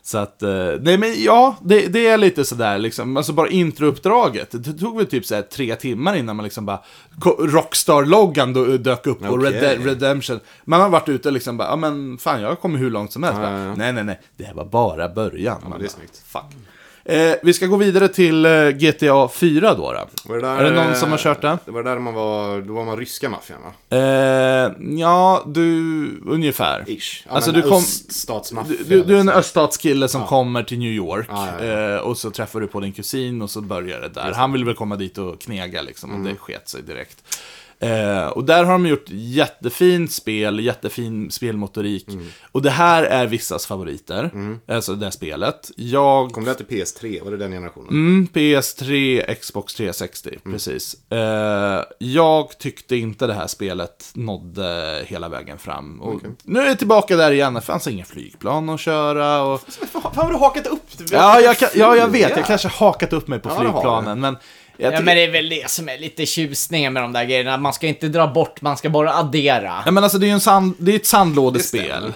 Så 0.01 0.17
att, 0.17 0.43
eh, 0.43 0.71
nej 0.81 0.97
men 0.97 1.13
ja, 1.23 1.55
det, 1.61 1.87
det 1.87 2.07
är 2.07 2.17
lite 2.17 2.45
sådär 2.45 2.77
liksom, 2.77 3.17
alltså 3.17 3.33
bara 3.33 3.49
introuppdraget. 3.49 4.51
Det 4.51 4.73
tog 4.73 4.97
väl 4.97 5.05
typ 5.07 5.25
såhär 5.25 5.41
tre 5.41 5.75
timmar 5.79 6.15
innan 6.15 6.35
man 6.35 6.43
liksom 6.43 6.65
bara, 6.65 6.81
Rockstar-loggan 7.39 8.53
då 8.53 8.65
dök 8.65 9.07
upp 9.07 9.21
och 9.29 9.43
Red 9.43 9.55
Okej. 9.57 9.61
Dead 9.61 9.85
Redemption. 9.85 10.39
Man 10.65 10.81
har 10.81 10.89
varit 10.89 11.09
ute 11.09 11.27
och 11.29 11.33
liksom 11.33 11.57
bara, 11.57 11.67
ja 11.67 11.75
men 11.75 12.17
fan 12.17 12.41
jag 12.41 12.49
har 12.49 12.55
kommit 12.55 12.81
hur 12.81 12.89
långt 12.89 13.11
som 13.11 13.23
helst. 13.23 13.39
Ja, 13.39 13.49
Bara, 13.49 13.59
ja, 13.59 13.65
ja. 13.65 13.75
Nej, 13.75 13.93
nej, 13.93 14.03
nej, 14.03 14.19
det 14.37 14.43
här 14.43 14.53
var 14.53 14.65
bara 14.65 15.09
början. 15.09 15.57
Man 15.61 15.69
men 15.69 15.79
det 15.79 15.85
är 15.85 15.87
bara, 15.87 15.93
snyggt. 15.93 16.21
Fuck. 16.25 16.55
Eh, 17.09 17.35
vi 17.43 17.53
ska 17.53 17.65
gå 17.65 17.75
vidare 17.77 18.07
till 18.07 18.45
eh, 18.45 18.69
GTA 18.69 19.27
4 19.33 19.73
då. 19.73 19.93
då. 19.93 20.33
Det 20.33 20.41
där, 20.41 20.57
Är 20.57 20.63
det 20.63 20.83
någon 20.83 20.95
som 20.95 21.11
har 21.11 21.17
kört 21.17 21.41
det? 21.41 21.57
Det 21.65 21.71
var 21.71 21.83
där 21.83 21.99
man 21.99 22.13
var, 22.13 22.61
då 22.61 22.73
var 22.73 22.85
man 22.85 22.97
ryska 22.97 23.29
maffian 23.29 23.59
va? 23.61 23.97
Eh, 23.97 24.71
ja, 24.99 25.43
du, 25.47 26.21
ungefär. 26.27 26.83
Ish. 26.87 27.23
Ja, 27.27 27.31
Alltså, 27.35 27.51
du 27.51 27.61
kom- 27.61 27.77
öststatsmaffia. 27.77 28.75
Du, 28.79 28.83
du, 28.83 29.03
du 29.03 29.15
är 29.15 29.19
en 29.19 29.25
liksom. 29.25 29.39
öststatskille 29.39 30.07
som 30.07 30.23
kommer 30.25 30.63
till 30.63 30.79
New 30.79 30.91
York 30.91 31.27
Ja, 31.29 31.47
ja, 31.59 31.65
ja. 31.65 31.95
Eh, 31.95 31.97
och 31.97 32.17
så 32.17 32.31
träffar 32.31 32.59
du 32.59 32.67
på 32.67 32.79
din 32.79 32.91
kusin 32.93 33.41
och 33.41 33.49
så 33.49 33.61
börjar 33.61 33.99
det 34.01 34.09
där. 34.09 34.31
Han 34.35 34.51
vill 34.51 34.65
väl 34.65 34.75
komma 34.75 34.95
dit 34.95 35.17
och 35.17 35.41
knega 35.41 35.81
liksom 35.81 36.09
Mm. 36.09 36.21
och 36.21 36.29
det 36.29 36.35
sket 36.39 36.69
sig 36.69 36.81
direkt. 36.81 37.37
Eh, 37.81 38.27
och 38.27 38.43
där 38.43 38.63
har 38.63 38.71
de 38.71 38.85
gjort 38.87 39.05
jättefint 39.09 40.11
spel, 40.11 40.59
jättefin 40.59 41.31
spelmotorik. 41.31 42.07
Mm. 42.07 42.25
Och 42.51 42.61
det 42.61 42.69
här 42.69 43.03
är 43.03 43.27
vissas 43.27 43.65
favoriter, 43.65 44.31
alltså 44.67 44.95
det 44.95 45.05
här 45.05 45.11
spelet. 45.11 45.71
Jag 45.75 46.31
Kom 46.31 46.43
det 46.45 46.53
till 46.53 46.65
PS3? 46.65 47.23
Var 47.23 47.31
det 47.31 47.37
den 47.37 47.51
generationen? 47.51 47.89
Mm, 47.89 48.27
PS3, 48.33 49.23
Xbox 49.41 49.73
360, 49.73 50.29
Mm. 50.29 50.53
precis. 50.53 50.95
Eh, 51.11 51.83
jag 51.99 52.57
tyckte 52.57 52.95
inte 52.95 53.27
det 53.27 53.33
här 53.33 53.47
spelet 53.47 54.11
nådde 54.13 55.01
hela 55.07 55.29
vägen 55.29 55.57
fram. 55.57 56.01
Och 56.01 56.21
Nu 56.43 56.59
är 56.59 56.65
jag 56.67 56.77
tillbaka 56.79 57.15
där 57.15 57.31
igen, 57.31 57.53
det 57.53 57.61
fanns 57.61 57.87
inga 57.87 58.05
flygplan 58.05 58.69
att 58.69 58.79
köra. 58.79 59.43
Och... 59.43 59.61
Fan 59.91 60.11
har 60.15 60.29
du 60.29 60.35
hakat 60.37 60.67
upp? 60.67 60.83
Ja, 61.11 61.39
jag, 61.39 61.55
ja, 61.75 61.95
jag 61.95 62.07
vet, 62.07 62.37
jag 62.37 62.45
kanske 62.45 62.67
hakat 62.67 63.13
upp 63.13 63.27
mig 63.27 63.39
på 63.39 63.49
Ja, 63.49 63.59
flygplanen, 63.61 64.19
men... 64.19 64.37
Jag 64.81 64.93
Ja 64.93 65.01
men 65.01 65.15
det 65.15 65.23
är 65.23 65.31
väl 65.31 65.49
det 65.49 65.69
som 65.69 65.89
är 65.89 65.97
lite 65.97 66.25
tjusningen 66.25 66.93
med 66.93 67.03
de 67.03 67.13
där 67.13 67.23
grejerna. 67.23 67.57
Man 67.57 67.73
ska 67.73 67.87
inte 67.87 68.07
dra 68.07 68.27
bort, 68.27 68.61
man 68.61 68.77
ska 68.77 68.89
bara 68.89 69.13
addera. 69.13 69.83
Ja, 69.85 69.91
men 69.91 70.03
alltså 70.03 70.17
det 70.19 70.25
är 70.25 70.27
ju 70.27 70.33
en 70.33 70.39
sand, 70.39 70.75
det 70.77 70.91
är 70.91 70.95
ett 70.95 71.01
Det 71.01 71.07
sandlådespel. 71.07 72.13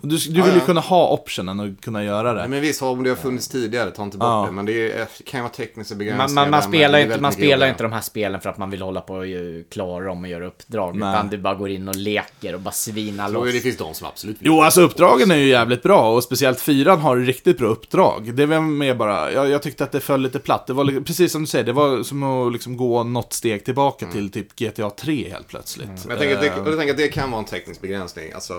Du, 0.00 0.16
du 0.16 0.42
vill 0.42 0.54
ju 0.54 0.60
kunna 0.60 0.80
ha 0.80 1.08
optionen 1.08 1.60
och 1.60 1.80
kunna 1.80 2.04
göra 2.04 2.32
det. 2.32 2.40
Nej, 2.40 2.48
men 2.48 2.60
visst, 2.60 2.82
om 2.82 3.02
det 3.02 3.08
har 3.10 3.16
funnits 3.16 3.48
tidigare, 3.48 3.90
ta 3.90 4.02
inte 4.02 4.18
bort 4.18 4.26
Ja. 4.26 4.44
det. 4.46 4.52
Men 4.52 4.66
det 4.66 4.92
är, 4.92 5.06
kan 5.24 5.38
ju 5.38 5.42
vara 5.42 5.52
tekniska 5.52 5.94
begränsningar. 5.94 6.28
Man, 6.28 6.34
man, 6.34 6.50
man 6.50 6.62
spelar, 6.62 6.98
inte, 6.98 7.20
man 7.20 7.32
spelar 7.32 7.68
inte 7.68 7.82
de 7.82 7.92
här 7.92 8.00
spelen 8.00 8.40
för 8.40 8.50
att 8.50 8.58
man 8.58 8.70
vill 8.70 8.82
hålla 8.82 9.00
på 9.00 9.14
och 9.14 9.24
klara 9.70 10.04
dem 10.04 10.24
och 10.24 10.30
göra 10.30 10.46
uppdrag. 10.46 10.96
Nej. 10.96 11.10
Utan 11.14 11.28
du 11.28 11.38
bara 11.38 11.54
går 11.54 11.70
in 11.70 11.88
och 11.88 11.96
leker 11.96 12.54
och 12.54 12.60
bara 12.60 12.70
svina 12.70 13.22
Jag 13.22 13.32
tror 13.32 13.44
loss. 13.44 13.54
det 13.54 13.60
finns 13.60 13.76
de 13.76 13.94
som 13.94 14.06
absolut 14.06 14.36
vill 14.40 14.46
Jo, 14.46 14.60
alltså 14.62 14.80
uppdragen 14.80 15.30
är 15.30 15.36
ju 15.36 15.48
jävligt 15.48 15.82
bra 15.82 16.14
och 16.14 16.24
speciellt 16.24 16.60
fyran 16.60 17.00
har 17.00 17.16
riktigt 17.16 17.58
bra 17.58 17.68
uppdrag. 17.68 18.34
Det 18.34 18.46
var 18.46 18.60
med 18.60 18.96
bara, 18.96 19.32
jag, 19.32 19.50
jag 19.50 19.62
tyckte 19.62 19.84
att 19.84 19.92
det 19.92 20.00
föll 20.00 20.20
lite 20.20 20.38
platt. 20.38 20.66
Det 20.66 20.72
var 20.72 21.04
precis 21.04 21.32
som 21.32 21.40
du 21.40 21.46
säger, 21.46 21.64
det 21.64 21.72
var 21.72 22.02
som 22.02 22.22
att 22.22 22.52
liksom 22.52 22.76
gå 22.76 23.02
något 23.04 23.32
steg 23.32 23.64
tillbaka 23.64 24.06
till 24.06 24.30
typ 24.30 24.56
GTA 24.56 24.90
3 24.90 25.30
helt 25.30 25.48
plötsligt. 25.48 25.88
Men 25.88 26.10
jag 26.10 26.18
tänker, 26.18 26.34
att 26.34 26.40
det, 26.40 26.46
Eh, 26.46 26.52
jag 26.66 26.78
tänker 26.78 26.90
att 26.90 26.98
det 26.98 27.08
kan 27.08 27.30
vara 27.30 27.38
en 27.38 27.44
teknisk 27.46 27.80
begränsning. 27.80 28.32
Alltså, 28.32 28.54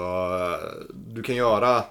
du 1.08 1.24
kan 1.28 1.36
göra 1.36 1.84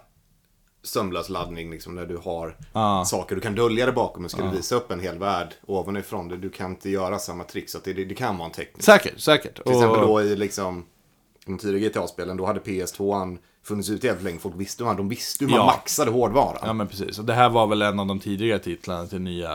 sömlös 0.83 1.29
laddning 1.29 1.71
liksom, 1.71 1.95
när 1.95 2.07
du 2.07 2.17
har 2.17 2.57
Ja. 2.73 3.05
saker 3.07 3.35
du 3.35 3.41
kan 3.41 3.55
dölja 3.55 3.87
det 3.87 3.93
bakom. 3.93 4.23
Men 4.23 4.31
ska 4.31 4.43
du 4.45 4.57
visa 4.57 4.75
upp 4.77 4.91
en 4.91 5.01
hel 5.01 5.19
värld 5.19 5.55
ovanifrån, 5.67 6.29
det, 6.29 6.37
du 6.37 6.51
kan 6.51 6.71
inte 6.71 6.91
göra 6.91 7.19
samma 7.19 7.45
trick. 7.45 7.71
Så 7.71 7.79
det, 7.85 7.93
det, 7.93 8.15
kan 8.15 8.37
vara 8.39 8.47
en 8.47 8.53
teknisk. 8.53 8.85
Säkert, 8.87 9.21
säkert. 9.21 9.63
Till 9.65 9.73
exempel 9.73 10.01
Och- 10.01 10.07
då 10.09 10.23
i 10.23 10.37
liksom, 10.37 10.85
de 11.47 11.59
tidigare 11.59 11.89
GTA-spelen, 11.89 12.37
då 12.37 12.47
hade 12.47 12.61
PS2an 12.61 13.39
funnits 13.65 13.91
ute 13.91 14.07
jävligt 14.07 14.25
länge. 14.25 14.39
Folk 14.39 14.55
visste 14.57 14.83
hur 14.83 14.87
man, 14.87 14.97
de 14.97 15.09
visste 15.09 15.45
hur 15.45 15.51
man 15.51 15.59
Ja. 15.61 15.67
maxade 15.67 16.11
hårdvaran. 16.11 16.61
Ja 16.65 16.73
men 16.73 16.89
precis, 16.89 17.19
och 17.19 17.25
det 17.25 17.35
här 17.35 17.49
var 17.51 17.67
väl 17.67 17.83
en 17.83 18.01
av 18.01 18.07
de 18.07 18.21
tidigare 18.21 18.59
titlarna 18.59 19.07
till 19.07 19.21
nya, 19.21 19.51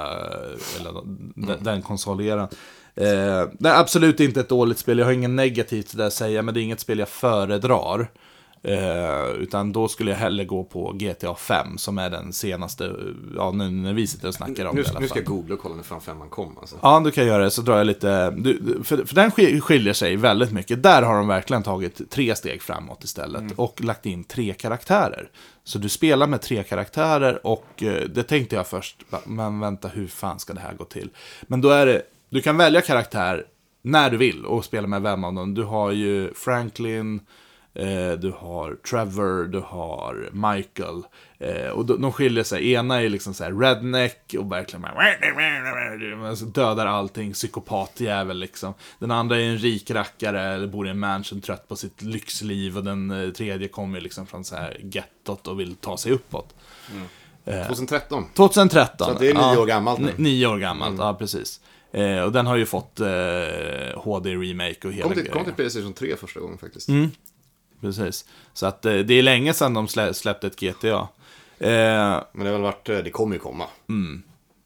eller 0.80 0.94
den, 1.36 1.64
den 1.64 1.82
konsoleran. 1.82 2.48
Eh, 2.96 3.48
det 3.60 3.70
är 3.70 3.80
absolut 3.80 4.20
inte 4.20 4.40
ett 4.40 4.50
dåligt 4.50 4.78
spel, 4.78 4.98
jag 5.00 5.06
har 5.06 5.12
inget 5.14 5.30
negativt 5.30 5.88
till 5.88 5.98
det 5.98 6.06
att 6.06 6.14
säga, 6.14 6.42
men 6.42 6.54
det 6.54 6.60
är 6.60 6.64
inget 6.64 6.80
spel 6.80 7.00
jag 7.00 7.10
föredrar. 7.10 8.12
Eh, 8.64 9.30
utan 9.40 9.72
då 9.74 9.88
skulle 9.88 10.12
jag 10.12 10.18
hellre 10.18 10.46
gå 10.46 10.64
på 10.64 10.92
GTA 10.96 11.36
5 11.36 11.78
som 11.78 11.98
är 11.98 12.10
den 12.10 12.34
senaste, 12.34 12.96
ja 13.36 13.52
nu 13.52 13.70
när 13.72 13.94
vi 13.94 14.08
sitter 14.08 14.28
och 14.28 14.34
snackar 14.34 14.66
om 14.66 14.76
nu, 14.76 14.82
det 14.82 14.88
i 14.88 14.92
alla 14.92 15.00
nu 15.00 15.08
ska 15.08 15.14
fall. 15.16 15.24
jag 15.24 15.28
googla 15.34 15.54
och 15.56 15.62
kolla 15.62 15.76
när 15.76 15.84
fan 15.84 16.02
femman 16.02 16.30
kom 16.30 16.58
alltså. 16.58 16.76
Ja, 16.82 17.00
du 17.06 17.12
kan 17.12 17.26
göra 17.26 17.44
det, 17.44 17.52
så 17.52 17.62
drar 17.62 17.78
jag 17.78 17.88
lite, 17.88 18.32
du, 18.32 18.80
för, 18.84 19.06
för 19.06 19.16
den 19.16 19.30
sk- 19.32 19.60
skiljer 19.60 19.94
sig 19.94 20.16
väldigt 20.16 20.52
mycket. 20.52 20.84
Där 20.84 21.02
har 21.02 21.14
de 21.16 21.28
verkligen 21.28 21.64
tagit 21.64 22.10
tre 22.12 22.36
steg 22.36 22.62
framåt 22.62 23.04
istället 23.04 23.44
och 23.56 23.82
lagt 23.84 24.06
in 24.06 24.24
tre 24.24 24.54
karaktärer. 24.54 25.30
Så 25.64 25.78
du 25.80 25.90
spelar 25.90 26.28
med 26.28 26.42
tre 26.42 26.64
karaktärer 26.64 27.48
och 27.48 27.84
eh, 27.84 28.04
det 28.10 28.24
tänkte 28.24 28.56
jag 28.56 28.68
först, 28.68 29.04
men 29.26 29.60
vänta 29.60 29.88
hur 29.88 30.08
fan 30.08 30.40
ska 30.40 30.54
det 30.54 30.60
här 30.62 30.74
gå 30.74 30.86
till? 30.86 31.10
Men 31.42 31.62
då 31.62 31.70
är 31.70 31.86
det, 31.86 32.02
du 32.30 32.42
kan 32.42 32.58
välja 32.58 32.82
karaktär 32.82 33.46
när 33.82 34.10
du 34.10 34.18
vill 34.18 34.46
och 34.46 34.66
spela 34.66 34.88
med 34.88 35.02
vem 35.02 35.24
av 35.24 35.34
dem. 35.34 35.54
Du 35.54 35.64
har 35.64 35.92
ju 35.92 36.34
Franklin, 36.34 37.20
Eh, 37.74 38.12
du 38.12 38.34
har 38.38 38.76
Trevor, 38.76 39.48
du 39.48 39.60
har 39.60 40.30
Michael. 40.32 41.04
Eh, 41.40 41.70
och 41.70 41.86
de, 41.86 42.02
de 42.02 42.12
skiljer 42.12 42.44
sig. 42.44 42.72
Ena 42.72 43.02
är 43.02 43.10
liksom 43.10 43.34
så 43.34 43.44
här 43.44 43.52
redneck 43.52 44.36
och 44.40 44.52
verkligen 44.52 44.86
alltså 46.26 46.46
dödar 46.46 46.86
allting, 46.86 47.34
psykopatjävel 47.34 48.40
liksom. 48.40 48.74
Den 49.00 49.12
andra 49.12 49.40
är 49.40 49.44
en 49.44 49.58
rik 49.58 49.92
rackare, 49.92 50.42
eller 50.42 50.68
bor 50.68 50.88
i 50.88 50.90
en 50.90 51.00
mansion, 51.00 51.42
trött 51.42 51.68
på 51.68 51.76
sitt 51.76 52.02
lyxliv. 52.02 52.78
Och 52.78 52.84
den 52.84 53.12
eh, 53.12 53.30
tredje 53.30 53.68
kommer 53.68 54.02
liksom 54.02 54.28
från 54.28 54.44
så 54.44 54.56
här 54.56 54.80
gettot 54.84 55.48
och 55.48 55.60
vill 55.60 55.76
ta 55.76 55.98
sig 55.98 56.12
uppåt. 56.12 56.56
2013. 57.68 58.26
2013. 58.34 59.14
Så 59.14 59.20
det 59.20 59.30
är 59.30 59.34
nio 59.34 59.42
ja. 59.42 59.60
år 59.60 59.66
gammalt 59.66 60.00
nu. 60.00 60.14
Nio 60.18 60.48
år 60.48 60.58
gammalt, 60.58 61.00
ja 61.00 61.14
precis. 61.14 61.62
Eh, 61.92 62.22
och 62.22 62.32
den 62.32 62.46
har 62.46 62.56
ju 62.56 62.66
fått 62.66 63.00
eh, 63.00 63.08
HD-remake 63.96 64.88
och 64.88 64.94
hela 64.94 65.04
Kom 65.04 65.14
till, 65.14 65.24
grejen. 65.24 65.34
kom 65.34 65.46
till 65.46 65.54
Playstation 65.54 65.94
3 65.94 66.16
första 66.16 66.40
gången 66.40 66.58
faktiskt. 66.58 66.90
Mm. 66.90 67.12
Precis. 67.82 68.26
Så 68.54 68.66
att 68.66 68.86
eh, 68.86 68.94
det 68.94 69.14
är 69.14 69.22
länge 69.24 69.54
sedan 69.54 69.74
de 69.74 69.88
slä, 69.88 70.14
släppte 70.14 70.48
ett 70.48 70.60
GTA. 70.60 71.08
Eh, 71.60 71.70
Men 71.70 72.24
det 72.34 72.46
har 72.46 72.52
väl 72.52 72.62
varit, 72.62 72.90
eh, 72.90 72.98
det 72.98 73.10
kommer 73.10 73.36
ju 73.36 73.40
komma. 73.40 73.66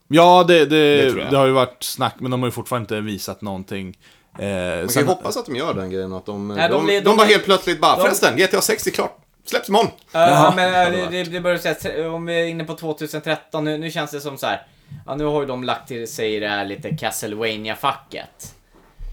ja, 0.07 0.43
det, 0.47 0.66
det, 0.66 1.11
Det 1.11 1.30
det, 1.30 1.38
har 1.38 1.45
ju 1.45 1.51
varit 1.51 1.84
snack, 1.84 2.16
men 2.20 2.32
de 2.32 2.41
har 2.41 2.47
ju 2.47 2.51
fortfarande 2.51 2.84
inte 2.84 3.01
visat 3.01 3.41
någonting. 3.41 3.97
Eh, 4.39 4.45
Man 4.80 4.88
kan 4.88 5.01
ju 5.03 5.07
hoppas 5.07 5.38
att 5.38 5.45
de 5.45 5.55
gör 5.55 5.74
den 5.74 5.89
grejen. 5.89 6.13
Att 6.13 6.26
de, 6.26 6.47
Nej, 6.47 6.70
de, 6.70 6.88
de- 6.88 6.93
de, 6.93 6.99
de- 7.01 7.18
bara 7.18 7.28
helt 7.28 7.45
plötsligt 7.45 7.82
bara, 7.82 7.95
de- 7.95 8.01
förresten, 8.01 8.38
GTA 8.38 8.61
6 8.61 8.88
är 8.88 8.91
klart. 8.91 9.18
Släpps 9.45 9.70
imorgon. 9.70 9.88
Ja, 10.11 10.53
men 10.55 11.11
det, 11.11 11.24
det 11.24 11.39
börjar 11.41 11.57
säga, 11.57 12.11
om 12.11 12.26
vi 12.26 12.41
är 12.41 12.45
inne 12.45 12.63
på 12.63 12.74
2013, 12.74 13.63
nu, 13.63 13.78
nu 13.78 13.91
känns 13.91 14.11
det 14.11 14.22
som 14.22 14.38
så 14.38 14.45
här. 14.45 14.68
Ja, 15.05 15.16
nu 15.16 15.24
har 15.26 15.41
ju 15.41 15.47
de 15.47 15.63
lagt 15.63 15.88
till 15.88 16.07
sig 16.07 16.39
det 16.39 16.47
här 16.47 16.66
lite 16.66 16.95
castlevania 16.97 17.76
facket 17.76 18.55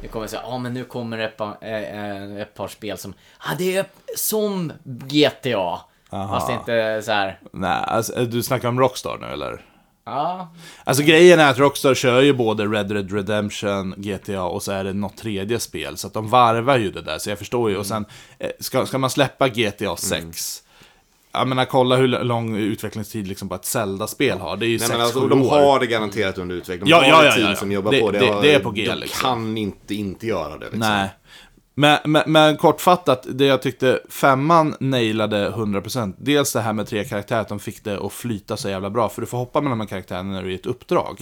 Nu 0.03 0.09
kommer 0.09 0.27
säga, 0.27 0.43
ja 0.45 0.59
men 0.59 0.75
nu 0.75 0.85
kommer 0.85 1.19
ett 1.19 1.37
par, 1.37 1.57
eh, 1.61 1.73
eh, 1.73 2.37
ett 2.37 2.55
par 2.55 2.69
spel 2.69 2.99
som, 2.99 3.15
ja 3.45 3.51
det 3.59 3.77
är 3.77 3.87
som 4.17 4.73
GTA. 4.85 5.81
Fast 6.11 6.51
inte 6.51 7.03
så 7.05 7.13
här. 7.13 7.41
Nej, 7.53 7.85
alltså, 7.87 8.25
du 8.25 8.43
snackar 8.43 8.69
om 8.69 8.81
Rockstar 8.81 9.19
nu 9.21 9.27
eller? 9.27 9.61
ja. 10.05 10.53
Alltså 10.85 11.03
grejen 11.03 11.41
är 11.41 11.51
att 11.51 11.59
Rockstar 11.59 11.95
kör 11.95 12.21
ju 12.21 12.33
både 12.33 12.67
Red 12.67 12.87
Dead 12.87 13.13
Redemption, 13.13 13.95
GTA 13.97 14.43
och 14.43 14.63
så 14.63 14.73
är 14.73 14.85
det 14.85 14.93
något 14.93 15.17
tredje 15.17 15.61
spel. 15.61 15.97
Så 15.97 16.07
att 16.07 16.15
de 16.15 16.29
varvar 16.29 16.77
ju 16.77 16.91
det 16.91 17.03
där, 17.03 17.19
så 17.19 17.31
jag 17.31 17.39
förstår 17.39 17.71
ju. 17.71 17.77
Och 17.77 17.87
sen, 17.87 18.07
eh, 18.39 18.51
ska, 18.61 18.87
ska 18.87 18.99
man 18.99 19.11
släppa 19.11 19.49
GTA 19.49 19.97
6? 19.97 20.63
Jag 21.33 21.49
menar, 21.49 21.65
kolla 21.65 21.97
hur 21.97 22.09
lång 22.09 22.57
utvecklingstid 22.57 23.29
liksom 23.29 23.49
på 23.49 23.55
ett 23.55 23.65
Zelda-spel 23.65 24.39
har. 24.39 24.57
Det 24.57 24.67
är 24.67 24.69
ju 24.69 24.73
Nej, 24.73 24.79
6 24.79 24.91
men 24.93 25.01
alltså, 25.01 25.25
år. 25.25 25.29
de 25.29 25.49
har 25.49 25.81
det 25.81 25.87
garanterat 25.87 26.39
under 26.39 26.55
utveckling. 26.57 26.85
De 26.85 26.91
Ja, 26.91 26.97
har 26.97 27.25
ja, 27.25 27.29
ett 27.29 27.35
team 27.35 27.45
ja, 27.47 27.51
ja. 27.51 27.57
som 27.57 27.73
jobbar 27.73 27.91
Det- 27.93 28.01
på 28.01 28.11
det. 28.11 28.19
det- 28.19 28.39
det 28.43 28.55
är 28.55 28.59
på 28.61 28.71
G, 28.71 28.87
De 28.89 28.95
liksom. 28.99 29.21
kan 29.23 29.57
inte 29.57 29.95
inte 29.95 30.27
göra 30.27 30.59
det. 30.59 30.65
Liksom. 30.65 30.79
Nej. 30.79 31.09
Men, 31.75 31.99
men, 32.05 32.23
men 32.27 32.57
kortfattat, 32.57 33.27
det 33.31 33.45
jag 33.45 33.63
tyckte 33.63 34.01
femman 34.11 34.75
nailade 34.81 35.51
100%. 35.51 36.15
Dels 36.19 36.53
det 36.53 36.61
här 36.61 36.73
med 36.73 36.87
tre 36.87 37.05
karaktärer, 37.05 37.41
att 37.41 37.49
de 37.49 37.59
fick 37.61 37.85
det 37.85 37.99
att 38.07 38.13
flyta 38.13 38.57
så 38.57 38.69
jävla 38.69 38.91
bra. 38.91 39.09
För 39.09 39.21
du 39.21 39.27
får 39.27 39.39
hoppa 39.39 39.61
mellan 39.61 39.79
de 39.79 39.85
här 39.85 39.89
karaktärerna 39.89 40.33
när 40.33 40.43
du 40.43 40.49
är 40.49 40.53
i 40.53 40.55
ett 40.55 40.67
uppdrag. 40.67 41.19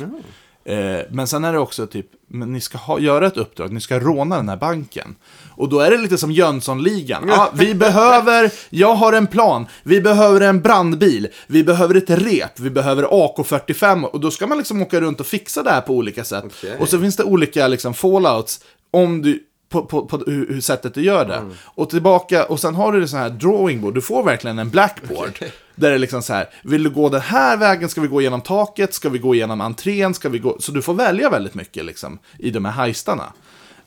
Eh, 0.64 1.00
men 1.10 1.26
sen 1.26 1.44
är 1.44 1.52
det 1.52 1.58
också 1.58 1.86
typ, 1.86 2.06
men 2.28 2.52
ni 2.52 2.60
ska 2.60 2.78
ha, 2.78 2.98
göra 2.98 3.26
ett 3.26 3.36
uppdrag, 3.36 3.72
ni 3.72 3.80
ska 3.80 3.98
råna 3.98 4.36
den 4.36 4.48
här 4.48 4.56
banken. 4.56 5.14
Och 5.56 5.68
då 5.68 5.80
är 5.80 5.90
det 5.90 5.96
lite 5.96 6.18
som 6.18 6.32
Jönssonligan. 6.32 7.24
Ja, 7.28 7.50
vi 7.54 7.74
behöver, 7.84 8.52
jag 8.70 8.94
har 8.94 9.12
en 9.12 9.26
plan, 9.26 9.66
vi 9.82 10.00
behöver 10.00 10.40
en 10.40 10.60
brandbil, 10.60 11.28
vi 11.46 11.64
behöver 11.64 11.94
ett 11.94 12.10
rep, 12.10 12.60
vi 12.60 12.70
behöver 12.70 13.02
AK45. 13.02 14.04
Och 14.04 14.20
då 14.20 14.30
ska 14.30 14.46
man 14.46 14.58
liksom 14.58 14.82
åka 14.82 15.00
runt 15.00 15.20
och 15.20 15.26
fixa 15.26 15.62
det 15.62 15.70
här 15.70 15.80
på 15.80 15.94
olika 15.94 16.24
sätt. 16.24 16.44
Okej. 16.46 16.76
Och 16.80 16.88
så 16.88 17.00
finns 17.00 17.16
det 17.16 17.24
olika 17.24 17.68
liksom 17.68 17.94
fallouts 17.94 18.60
om 18.90 19.22
du, 19.22 19.42
på, 19.70 19.84
på, 19.84 20.06
på 20.06 20.16
hur, 20.26 20.48
hur 20.48 20.60
sättet 20.60 20.94
du 20.94 21.02
gör 21.02 21.24
det. 21.24 21.50
Och 21.64 21.90
tillbaka, 21.90 22.44
och 22.44 22.60
sen 22.60 22.74
har 22.74 22.92
du 22.92 23.00
det 23.00 23.08
så 23.08 23.16
här 23.16 23.30
drawing 23.30 23.80
board, 23.80 23.94
du 23.94 24.00
får 24.00 24.22
verkligen 24.22 24.58
en 24.58 24.70
blackboard. 24.70 25.38
Där 25.74 25.88
det 25.88 25.94
är 25.94 25.98
liksom 25.98 26.22
så 26.22 26.32
här, 26.32 26.48
vill 26.62 26.82
du 26.82 26.90
gå 26.90 27.08
den 27.08 27.20
här 27.20 27.56
vägen, 27.56 27.88
ska 27.88 28.00
vi 28.00 28.08
gå 28.08 28.20
igenom 28.20 28.40
taket, 28.40 28.94
ska 28.94 29.08
vi 29.08 29.18
gå 29.18 29.34
igenom 29.34 29.60
entrén, 29.60 30.14
ska 30.14 30.28
vi 30.28 30.38
gå... 30.38 30.56
Så 30.60 30.72
du 30.72 30.82
får 30.82 30.94
välja 30.94 31.30
väldigt 31.30 31.54
mycket 31.54 31.84
liksom 31.84 32.18
i 32.38 32.50
de 32.50 32.64
här 32.64 32.72
heistarna. 32.72 33.32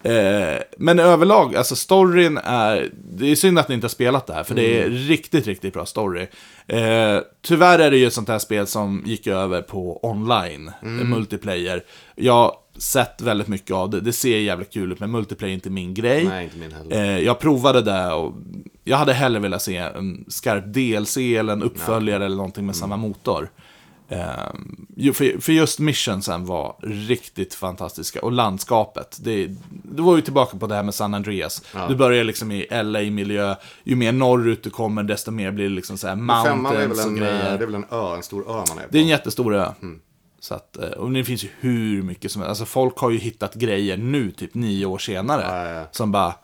Eh, 0.03 0.61
men 0.77 0.99
överlag, 0.99 1.55
alltså 1.55 1.75
storyn 1.75 2.38
är... 2.38 2.89
Det 2.93 3.31
är 3.31 3.36
synd 3.36 3.59
att 3.59 3.67
ni 3.69 3.75
inte 3.75 3.86
har 3.86 3.89
spelat 3.89 4.27
det 4.27 4.34
här, 4.34 4.43
för 4.43 4.55
det 4.55 4.81
är 4.81 4.89
riktigt, 4.89 5.47
riktigt 5.47 5.73
bra 5.73 5.86
story. 5.86 6.27
Eh, 6.67 7.19
tyvärr 7.41 7.79
är 7.79 7.91
det 7.91 7.97
ju 7.97 8.07
ett 8.07 8.13
sånt 8.13 8.29
här 8.29 8.39
spel 8.39 8.67
som 8.67 9.03
gick 9.05 9.27
över 9.27 9.61
på 9.61 10.05
online, 10.05 10.71
multiplayer. 10.81 11.84
Jag 12.15 12.55
sett 12.78 13.21
väldigt 13.21 13.47
mycket 13.47 13.71
av 13.71 13.89
det, 13.89 14.01
det 14.01 14.13
ser 14.13 14.38
jävligt 14.38 14.74
kul 14.74 14.91
ut, 14.91 14.99
men 14.99 15.11
multiplayer 15.11 15.51
är 15.51 15.55
inte 15.55 15.69
min 15.69 15.93
grej. 15.93 16.26
Nej, 16.28 16.43
inte 16.43 16.57
min 16.57 16.71
heller. 16.71 16.95
Eh, 16.95 17.19
jag 17.19 17.39
provade 17.39 17.82
det 17.82 18.13
och 18.13 18.34
jag 18.84 18.97
hade 18.97 19.13
hellre 19.13 19.39
velat 19.39 19.61
se 19.61 19.78
en 19.78 20.26
skarp 20.28 20.63
DLC 20.65 21.17
eller 21.17 21.53
en 21.53 21.63
uppföljare 21.63 22.26
eller 22.26 22.36
någonting 22.36 22.65
med 22.65 22.76
samma 22.76 22.97
motor. 22.97 23.49
Eh, 24.09 25.13
för, 25.13 25.41
för 25.41 25.51
just 25.51 25.80
missionsen 25.80 26.45
var 26.45 26.76
riktigt 27.07 27.53
fantastiska. 27.53 28.21
Och 28.21 28.32
landskapet. 28.32 29.17
Det, 29.21 29.47
det 29.69 30.01
var 30.01 30.15
ju 30.15 30.21
tillbaka 30.21 30.57
på 30.57 30.67
det 30.67 30.76
här 30.76 30.84
med 30.84 30.93
San 30.93 31.13
Andreas. 31.13 31.61
Du 31.89 31.95
börjar 31.95 32.24
liksom 32.24 32.51
i 32.51 32.67
LA-miljö. 32.84 33.55
Ju 33.84 33.95
mer 33.95 34.11
norrut 34.11 34.63
du 34.63 34.69
kommer, 34.69 35.03
desto 35.03 35.32
mer 35.32 35.51
blir 35.51 35.69
det 35.69 35.76
liksom 35.76 35.97
så 35.97 36.07
här 36.07 36.15
mountains 36.15 37.05
och 37.05 37.11
en, 37.11 37.17
eh, 37.17 37.21
grejer. 37.21 37.57
det 37.57 37.63
är 37.63 37.65
väl 37.65 37.76
en 37.76 37.86
ö, 37.91 38.15
en 38.15 38.24
stor 38.24 38.41
ö 38.41 38.53
man 38.53 38.78
är 38.78 38.82
på. 38.84 38.88
Det 38.89 38.97
är 38.97 39.01
en 39.01 39.07
jättestor 39.07 39.55
ö. 39.55 39.71
Så 40.43 40.55
att, 40.55 40.77
eh, 40.77 40.89
och 40.89 41.11
det 41.11 41.23
finns 41.23 41.43
ju 41.43 41.49
hur 41.59 42.03
mycket 42.03 42.31
som 42.31 42.41
helst. 42.41 42.49
Alltså 42.49 42.65
folk 42.65 42.97
har 42.97 43.09
ju 43.09 43.17
hittat 43.17 43.53
grejer 43.55 43.97
nu, 43.97 44.31
typ 44.31 44.53
nio 44.53 44.85
år 44.85 44.97
senare. 44.97 45.41
Ja, 45.41 45.79
ja. 45.79 45.87
Som 45.91 46.11
bara, 46.11 46.35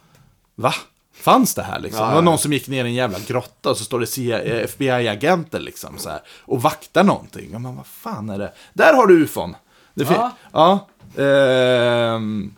va? 0.56 0.74
Fanns 1.14 1.56
det 1.56 1.64
här 1.64 1.80
liksom? 1.80 2.04
Ja, 2.04 2.10
Det 2.10 2.16
var 2.16 2.22
någon 2.22 2.38
som 2.38 2.54
gick 2.54 2.68
ner 2.68 2.86
i 2.86 2.88
en 2.88 2.94
jävla 2.94 3.20
grotta 3.20 3.70
och 3.70 3.78
så 3.78 3.84
står 3.84 4.00
det 4.00 4.34
eh, 4.34 4.64
FBI-agenter 4.64 5.60
liksom 5.60 5.98
så 5.98 6.10
här, 6.10 6.22
och 6.42 6.62
vaktar 6.62 7.04
någonting. 7.04 7.50
Ja, 7.52 7.60
men 7.60 7.76
vad 7.76 7.86
fan 7.86 8.30
är 8.30 8.38
det? 8.40 8.54
Där 8.74 8.94
har 8.94 9.08
du 9.08 9.24
ufon! 9.24 9.56
Det 9.94 10.08
Ja. 10.10 10.32
ja 10.54 10.88
ehm, 11.24 12.56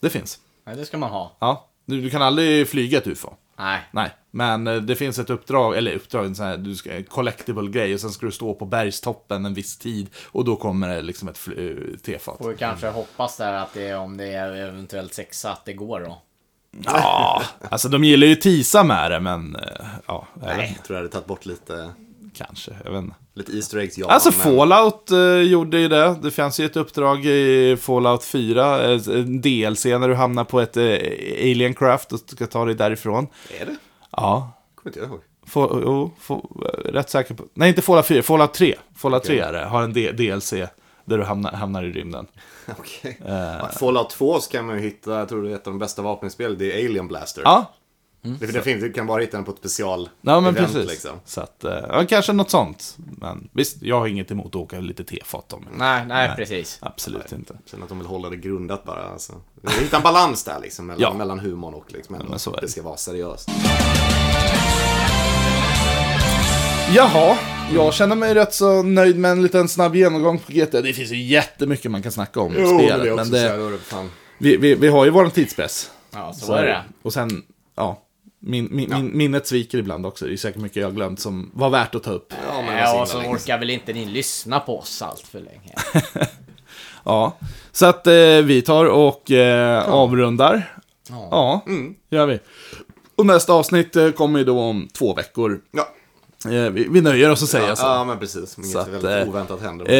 det 0.00 0.10
finns. 0.10 0.38
Nej, 0.66 0.76
det 0.76 0.86
ska 0.86 0.98
man 0.98 1.10
ha. 1.10 1.36
Ja. 1.38 1.68
Du, 1.84 2.00
du 2.00 2.10
kan 2.10 2.22
aldrig 2.22 2.68
flyga 2.68 2.98
ett 2.98 3.06
ufo. 3.06 3.30
Nej. 3.62 3.80
Nej, 3.90 4.10
men 4.30 4.66
eh, 4.66 4.76
det 4.76 4.96
finns 4.96 5.18
ett 5.18 5.30
uppdrag, 5.30 5.76
eller 5.76 5.94
uppdrag, 5.94 6.26
en 6.26 6.34
sån 6.34 6.46
här, 6.46 6.56
du 6.56 6.74
ska, 6.74 7.02
collectible 7.02 7.70
grej 7.70 7.94
och 7.94 8.00
sen 8.00 8.10
ska 8.10 8.26
du 8.26 8.32
stå 8.32 8.54
på 8.54 8.64
bergstoppen 8.64 9.46
en 9.46 9.54
viss 9.54 9.78
tid 9.78 10.10
och 10.24 10.44
då 10.44 10.56
kommer 10.56 10.88
det 10.88 11.02
liksom 11.02 11.28
ett 11.28 11.48
eh, 11.56 11.98
tefat. 12.02 12.38
Får 12.38 12.48
vi 12.48 12.56
kanske 12.56 12.88
hoppas 12.88 13.36
där 13.36 13.52
att 13.52 13.74
det, 13.74 13.94
om 13.94 14.16
det 14.16 14.32
är 14.32 14.52
eventuellt 14.52 15.14
sexa, 15.14 15.52
att 15.52 15.64
det 15.64 15.72
går 15.72 16.00
då. 16.00 16.22
Ja, 16.84 17.42
alltså 17.70 17.88
de 17.88 18.04
gillar 18.04 18.26
ju 18.26 18.34
tisa 18.34 18.84
med 18.84 19.10
det, 19.10 19.20
men 19.20 19.56
eh, 19.56 19.86
ja, 20.06 20.26
jag 20.40 20.56
Nej, 20.56 20.72
jag 20.76 20.84
tror 20.84 20.96
jag 20.96 21.02
hade 21.02 21.12
tagit 21.12 21.26
bort 21.26 21.46
lite, 21.46 21.90
kanske, 22.34 22.72
jag 22.84 22.92
vet 22.92 23.02
inte. 23.02 23.16
Lite 23.34 23.52
Easter 23.52 23.78
eggs, 23.78 23.98
ja. 23.98 24.06
Alltså 24.06 24.30
men- 24.30 24.38
Fallout 24.38 25.10
eh, 25.10 25.18
gjorde 25.50 25.78
ju 25.78 25.88
det. 25.88 26.16
Det 26.22 26.30
fanns 26.30 26.60
ju 26.60 26.66
ett 26.66 26.76
uppdrag 26.76 27.26
i 27.26 27.76
Fallout 27.80 28.24
4, 28.24 28.84
eh, 28.92 29.00
en 29.08 29.40
DLC 29.40 29.84
när 29.84 30.08
du 30.08 30.14
hamnar 30.14 30.44
på 30.44 30.60
ett 30.60 30.76
eh, 30.76 30.82
alien 31.42 31.74
craft 31.74 32.12
och 32.12 32.18
ska 32.18 32.46
ta 32.46 32.64
dig 32.64 32.74
därifrån. 32.74 33.26
Är 33.60 33.66
det? 33.66 33.76
Ja, 34.10 34.52
Kommer 34.74 34.90
inte 34.90 35.00
jag 35.00 35.08
ihåg. 35.08 35.20
Få, 35.46 35.80
jo, 35.84 36.10
få, 36.20 36.62
rätt 36.84 37.10
säker 37.10 37.34
på. 37.34 37.44
Nej, 37.54 37.68
inte 37.68 37.82
Fallout 37.82 38.06
4, 38.06 38.22
Fallout 38.22 38.54
3. 38.54 38.74
Fallout 38.96 39.24
3 39.24 39.38
är 39.38 39.52
det, 39.52 39.64
har 39.64 39.82
en 39.82 39.92
D- 39.92 40.12
DLC 40.12 40.50
där 41.04 41.18
du 41.18 41.24
hamnar, 41.24 41.52
hamnar 41.52 41.82
i 41.84 41.90
rymden. 41.92 42.26
Okej. 42.78 43.18
Eh. 43.26 43.32
Ja, 43.34 43.68
Fallout 43.80 44.10
2 44.10 44.40
så 44.40 44.50
kan 44.50 44.66
man 44.66 44.76
ju 44.76 44.82
hitta, 44.82 45.18
jag 45.18 45.28
tror 45.28 45.42
det 45.42 45.50
är 45.50 45.54
ett 45.54 45.66
av 45.66 45.72
de 45.72 45.78
bästa 45.78 46.02
vapenspel, 46.02 46.58
det 46.58 46.72
är 46.80 46.88
Alien 46.88 47.08
Blaster. 47.08 47.42
Ja, 47.44 47.72
Det, 48.24 48.46
det 48.46 48.62
finns, 48.62 48.80
du 48.82 48.92
kan 48.92 49.06
bara 49.06 49.20
hitta 49.20 49.36
den 49.36 49.44
på 49.44 49.50
ett 49.52 49.58
special 49.58 50.08
ja 50.20 50.40
men 50.40 50.56
event 50.56 50.72
precis. 50.72 50.90
liksom. 50.90 51.10
Så 51.24 51.40
att, 51.40 51.64
eh, 51.64 51.72
ja, 51.88 52.04
kanske 52.08 52.32
något 52.32 52.50
sånt. 52.50 52.96
Men 52.96 53.48
visst, 53.52 53.82
jag 53.82 53.98
har 53.98 54.06
inget 54.06 54.30
emot 54.30 54.46
att 54.46 54.56
åka 54.56 54.80
lite 54.80 55.04
tefat 55.04 55.52
om. 55.52 55.66
Nej, 55.76 56.04
nej, 56.06 56.30
precis. 56.36 56.78
Absolut 56.82 57.32
inte. 57.32 57.54
Sen 57.66 57.82
att 57.82 57.88
de 57.88 57.98
vill 57.98 58.06
hålla 58.06 58.30
det 58.30 58.36
grundat 58.36 58.84
bara. 58.84 59.04
Alltså. 59.04 59.32
Hitta 59.80 59.96
en 59.96 60.02
balans 60.02 60.44
där 60.44 60.60
liksom, 60.62 60.86
mellan, 60.86 61.00
Ja. 61.02 61.14
mellan 61.14 61.38
humorn 61.38 61.74
och 61.74 61.92
liksom, 61.92 62.14
ändå, 62.14 62.28
men 62.30 62.38
så 62.38 62.50
är 62.50 62.54
det 62.54 62.60
det. 62.60 62.68
ska 62.68 62.82
vara 62.82 62.96
seriöst. 62.96 63.48
Jaha, 66.96 67.38
jag 67.74 67.94
känner 67.94 68.16
mig 68.16 68.34
rätt 68.34 68.54
så 68.54 68.82
nöjd 68.82 69.18
med 69.18 69.30
en 69.30 69.42
liten 69.42 69.68
snabb 69.68 69.96
genomgång 69.96 70.38
på 70.38 70.52
GTA. 70.52 70.80
Det 70.80 70.92
finns 70.92 71.12
ju 71.12 71.22
jättemycket 71.22 71.90
man 71.90 72.02
kan 72.02 72.12
snacka 72.12 72.40
om 72.40 72.52
i 72.52 72.66
spelet. 72.66 73.16
Men 73.16 73.30
det, 73.30 73.78
vi, 74.38 74.56
vi, 74.56 74.74
vi 74.74 74.88
har 74.88 75.04
ju 75.04 75.10
våran 75.10 75.30
tidspress. 75.30 75.90
Ja, 76.12 76.32
så, 76.32 76.52
är 76.52 76.62
det. 76.66 76.82
Och 77.02 77.12
sen, 77.12 77.42
ja. 77.76 78.02
Min, 78.44 78.68
min, 78.70 78.90
min, 78.90 79.16
minnet 79.16 79.46
sviker 79.46 79.78
ibland 79.78 80.06
också. 80.06 80.24
Det 80.24 80.32
är 80.32 80.36
säkert 80.36 80.60
mycket 80.60 80.76
jag 80.76 80.86
har 80.86 80.92
glömt 80.92 81.20
som 81.20 81.50
var 81.54 81.70
värt 81.70 81.94
att 81.94 82.02
ta 82.02 82.10
upp. 82.10 82.32
Ja, 82.48 82.62
men 82.62 82.76
Ja, 82.76 82.82
ja, 82.82 83.02
och 83.02 83.08
så 83.08 83.18
orkar 83.18 83.58
väl 83.58 83.70
inte 83.70 83.92
ni 83.92 84.04
lyssna 84.04 84.60
på 84.60 84.78
oss 84.78 85.02
allt 85.02 85.20
för 85.20 85.40
länge. 85.40 85.74
Ja, 87.04 87.36
så 87.72 87.86
att 87.86 88.06
eh, 88.06 88.12
vi 88.44 88.62
tar 88.62 88.84
och 88.84 89.30
eh, 89.30 89.88
avrundar. 89.88 90.76
Ja, 91.08 91.64
gör 92.10 92.26
vi. 92.26 92.38
Och 93.16 93.26
nästa 93.26 93.52
avsnitt 93.52 93.96
eh, 93.96 94.10
kommer 94.10 94.38
ju 94.38 94.44
då 94.44 94.60
om 94.60 94.88
två 94.92 95.14
veckor. 95.14 95.60
Ja. 95.70 95.88
Eh, 96.46 96.70
vi, 96.70 96.86
vi 96.90 97.00
nöjer 97.00 97.30
oss 97.30 97.42
att 97.42 97.48
säga 97.48 97.68
Ja, 97.68 97.76
så. 97.76 97.86
ja, 97.86 98.04
men 98.04 98.18
precis. 98.18 98.58
Inget 98.58 98.70
Så 98.70 98.78
att, 98.78 98.88
väldigt 98.88 99.10
eh, 99.10 99.28
oväntat 99.28 99.60
händer. 99.62 99.90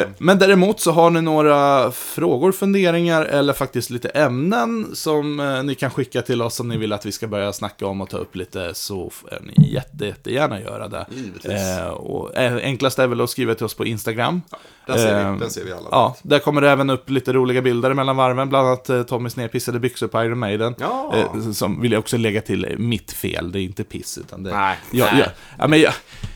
Eh, 0.00 0.06
men 0.18 0.38
däremot 0.38 0.80
så 0.80 0.92
har 0.92 1.10
ni 1.10 1.20
några 1.20 1.90
frågor, 1.92 2.52
funderingar 2.52 3.24
eller 3.24 3.52
faktiskt 3.52 3.90
lite 3.90 4.08
ämnen 4.08 4.90
som 4.94 5.40
eh, 5.40 5.62
ni 5.62 5.74
kan 5.74 5.90
skicka 5.90 6.22
till 6.22 6.42
oss 6.42 6.60
om 6.60 6.68
ni 6.68 6.76
vill 6.76 6.92
att 6.92 7.06
vi 7.06 7.12
ska 7.12 7.26
börja 7.26 7.52
snacka 7.52 7.86
om 7.86 8.00
och 8.00 8.10
ta 8.10 8.16
upp 8.16 8.36
lite 8.36 8.74
så 8.74 9.10
får 9.10 9.38
ni 9.42 9.72
jätte, 9.72 10.06
jättegärna 10.06 10.60
göra 10.60 10.88
det. 10.88 11.06
Eh, 11.44 11.88
och 11.88 12.36
eh, 12.36 12.56
enklast 12.56 12.98
är 12.98 13.06
väl 13.06 13.20
att 13.20 13.30
skriva 13.30 13.54
till 13.54 13.64
oss 13.66 13.74
på 13.74 13.86
Instagram. 13.86 14.42
den, 14.86 14.98
ser 14.98 15.20
eh, 15.24 15.32
vi, 15.32 15.38
den 15.38 15.50
ser 15.50 15.64
vi 15.64 15.72
alla. 15.72 15.88
Ja, 15.90 16.16
där 16.22 16.38
kommer 16.38 16.60
det 16.60 16.70
även 16.70 16.90
upp 16.90 17.10
lite 17.10 17.32
roliga 17.32 17.62
bilder 17.62 17.94
mellan 17.94 18.16
varven, 18.16 18.48
bland 18.48 18.66
annat 18.68 18.90
eh, 18.90 19.02
Tommys 19.02 19.36
nedpissade 19.36 19.78
byxor 19.78 20.06
på 20.08 20.24
Iron 20.24 20.38
Maiden. 20.38 20.74
Ja. 20.78 21.14
Eh, 21.16 21.50
som 21.52 21.80
vill 21.80 21.92
jag 21.92 21.98
också 21.98 22.16
lägga 22.16 22.40
till 22.40 22.64
eh, 22.64 22.70
mitt 22.78 23.12
fel, 23.12 23.52
det 23.52 23.58
är 23.60 23.62
inte 23.62 23.84
piss 23.84 24.18
utan 24.18 24.42
det... 24.42 24.50
Nej, 24.50 24.78
jag. 24.90 25.08
Jag, 25.18 25.28
ja, 25.58 25.66
men 25.74 25.82
jag, 25.82 25.92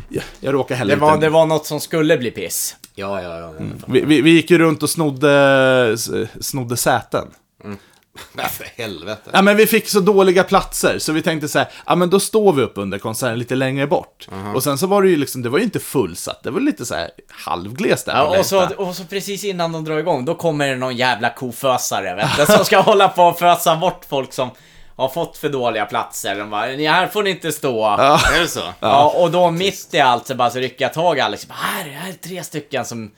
jag, 0.09 0.24
jag 0.41 0.55
råkar 0.55 0.74
heller 0.74 0.95
Det 0.95 1.01
var, 1.01 1.14
inte... 1.14 1.26
det 1.26 1.30
var 1.30 1.47
något 1.47 1.66
som 1.66 1.80
skulle 1.80 2.18
bli 2.18 2.30
piss. 2.30 2.76
Ja, 2.95 3.22
ja, 3.22 3.39
ja. 3.39 3.49
Mm. 3.49 3.82
Vi, 3.86 4.01
vi, 4.01 4.20
vi 4.20 4.30
gick 4.30 4.51
ju 4.51 4.59
runt 4.59 4.82
och 4.82 4.91
snodde, 4.91 5.97
snodde 6.41 6.76
säten. 6.76 7.28
Nej, 8.32 8.47
för 8.49 8.82
helvete. 8.82 9.30
Ja, 9.32 9.43
men 9.43 9.57
vi 9.57 9.66
fick 9.66 9.89
så 9.89 10.01
dåliga 10.01 10.45
platser, 10.45 10.99
så 10.99 11.12
vi 11.12 11.22
tänkte 11.22 11.49
så 11.49 11.59
här, 11.59 11.68
ja 11.86 11.95
men 11.95 12.11
då 12.11 12.20
står 12.20 12.53
vi 12.53 12.62
upp 12.62 12.72
under 12.74 12.99
konserten 12.99 13.39
lite 13.39 13.55
längre 13.55 13.86
bort. 13.86 14.28
Och 14.55 14.62
sen 14.62 14.78
så 14.78 14.86
var 14.86 15.03
det 15.03 15.09
ju 15.09 15.16
liksom, 15.16 15.43
det 15.43 15.49
var 15.49 15.59
ju 15.59 15.64
inte 15.64 15.80
fullsatt, 15.80 16.43
det 16.43 16.51
var 16.51 16.61
lite 16.61 16.86
så 16.86 16.95
här 16.95 17.11
halvglest 17.28 18.07
där 18.07 18.16
Ja, 18.16 18.39
och, 18.39 18.47
så, 18.47 18.66
och 18.76 18.97
så 18.97 19.05
precis 19.05 19.45
innan 19.45 19.72
de 19.72 19.84
drar 19.84 19.99
igång, 19.99 20.24
då 20.24 20.34
kommer 20.34 20.68
det 20.68 20.76
någon 20.76 20.97
jävla 20.97 21.30
kofösare, 21.30 22.14
vet 22.14 22.30
du, 22.39 22.47
som 22.47 22.64
ska 22.64 22.78
hålla 22.80 23.09
på 23.09 23.22
och 23.22 23.39
fösa 23.39 23.76
bort 23.76 24.05
folk 24.09 24.32
som 24.32 24.51
har 24.99 25.09
fått 25.09 25.36
för 25.36 25.49
dåliga 25.49 25.86
platser. 25.86 26.36
De 26.38 26.51
bara, 26.51 26.66
"Ni, 26.66 26.86
här 26.86 27.07
får 27.09 27.22
ni 27.22 27.30
inte 27.30 27.53
stå. 27.53 27.78
Ja. 27.80 28.20
Är 28.34 28.40
det 28.40 28.49
så? 28.49 29.20
och 29.22 29.30
då 29.30 29.51
mitt 29.51 29.94
i 29.94 30.01
allt 30.01 30.26
så 30.26 30.34
bara 30.34 30.51
så 30.51 30.59
rycker 30.59 30.84
jag 30.84 30.94
tag 30.94 31.18
i 31.18 31.20
Alex. 31.20 31.49
Bara, 31.49 31.55
här, 31.55 31.84
här 31.90 32.09
är 32.09 32.12
tre 32.12 32.44
stycken 32.44 32.84
som... 32.84 33.11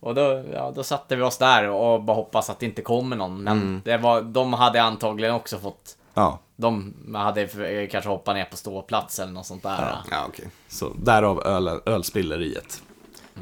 Och 0.00 0.14
då, 0.14 0.44
ja, 0.54 0.72
då 0.76 0.82
satte 0.82 1.16
vi 1.16 1.22
oss 1.22 1.38
där 1.38 1.68
och 1.68 2.02
bara 2.02 2.14
hoppas 2.14 2.50
att 2.50 2.60
det 2.60 2.66
inte 2.66 2.82
kommer 2.82 3.16
någon. 3.16 3.42
Men 3.42 3.82
det 3.84 3.96
var, 3.96 4.22
de 4.22 4.52
hade 4.52 4.82
antagligen 4.82 5.34
också 5.34 5.58
fått... 5.58 5.96
Ja, 6.14 6.38
De 6.56 6.94
hade 7.14 7.46
kanske 7.90 8.10
hoppat 8.10 8.34
ner 8.36 8.44
på 8.44 8.56
ståplats 8.56 9.18
eller 9.18 9.32
något 9.32 9.46
sånt 9.46 9.62
där. 9.62 9.96
Ja, 10.10 10.24
okej. 10.28 10.44
så 10.68 10.92
därav 10.98 11.46
öl, 11.46 11.80
ölspilleriet. 11.86 12.82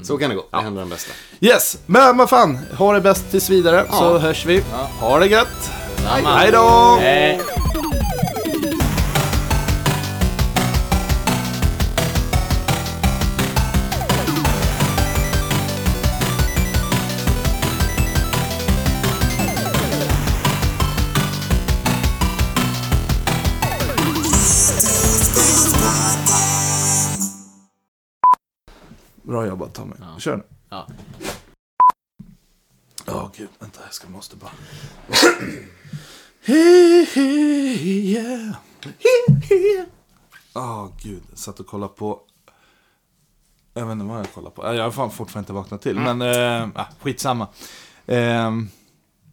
Så 0.03 0.19
kan 0.19 0.31
det 0.31 0.37
gå. 0.37 0.45
Det 0.51 0.57
händer 0.57 0.81
den 0.81 0.91
bästa. 0.91 1.13
Yes, 1.41 1.79
men 1.87 2.17
vad 2.17 2.31
fan, 2.31 2.59
ha 2.79 2.93
det 2.93 3.01
bäst 3.01 3.31
tills 3.31 3.51
vidare, 3.51 3.87
så 3.91 4.19
hörs 4.19 4.47
vi. 4.47 4.65
Ha 5.01 5.19
det 5.19 5.27
gött! 5.27 5.84
Samma. 6.05 6.37
Hej 6.39 6.53
då! 6.53 6.99
Bra 29.23 29.47
jobbat 29.47 29.75
Tommy. 29.75 29.95
Kör 30.19 30.37
nu. 30.37 30.43
ja. 30.71 30.87
Ja, 33.07 33.31
gud, 33.37 33.49
vänta, 33.59 33.81
jag 33.85 33.95
ska, 33.95 34.09
måste 34.09 34.37
bara... 34.37 34.51
He, 36.47 37.05
he, 37.15 37.21
yeah. 37.23 38.55
He, 38.85 39.35
he. 39.49 39.85
Ja, 40.55 40.93
gud, 41.03 41.23
jag 41.31 41.39
satt 41.39 41.61
och 41.61 41.67
kollade 41.67 41.93
på... 41.93 42.21
Jag 43.75 43.87
vet 43.87 43.93
inte 43.93 44.05
vad 44.05 44.19
jag 44.19 44.33
kollar 44.33 44.51
på. 44.51 44.75
Jag 44.75 44.85
har 44.85 44.91
fan 44.91 45.11
fortfarande 45.11 45.43
inte 45.45 45.53
vaknat 45.53 45.83
till, 45.83 45.99
men 46.01 46.23
äh, 46.23 46.69
ah, 46.75 46.87
skitsamma. 47.01 47.49
Ehm, 48.07 48.69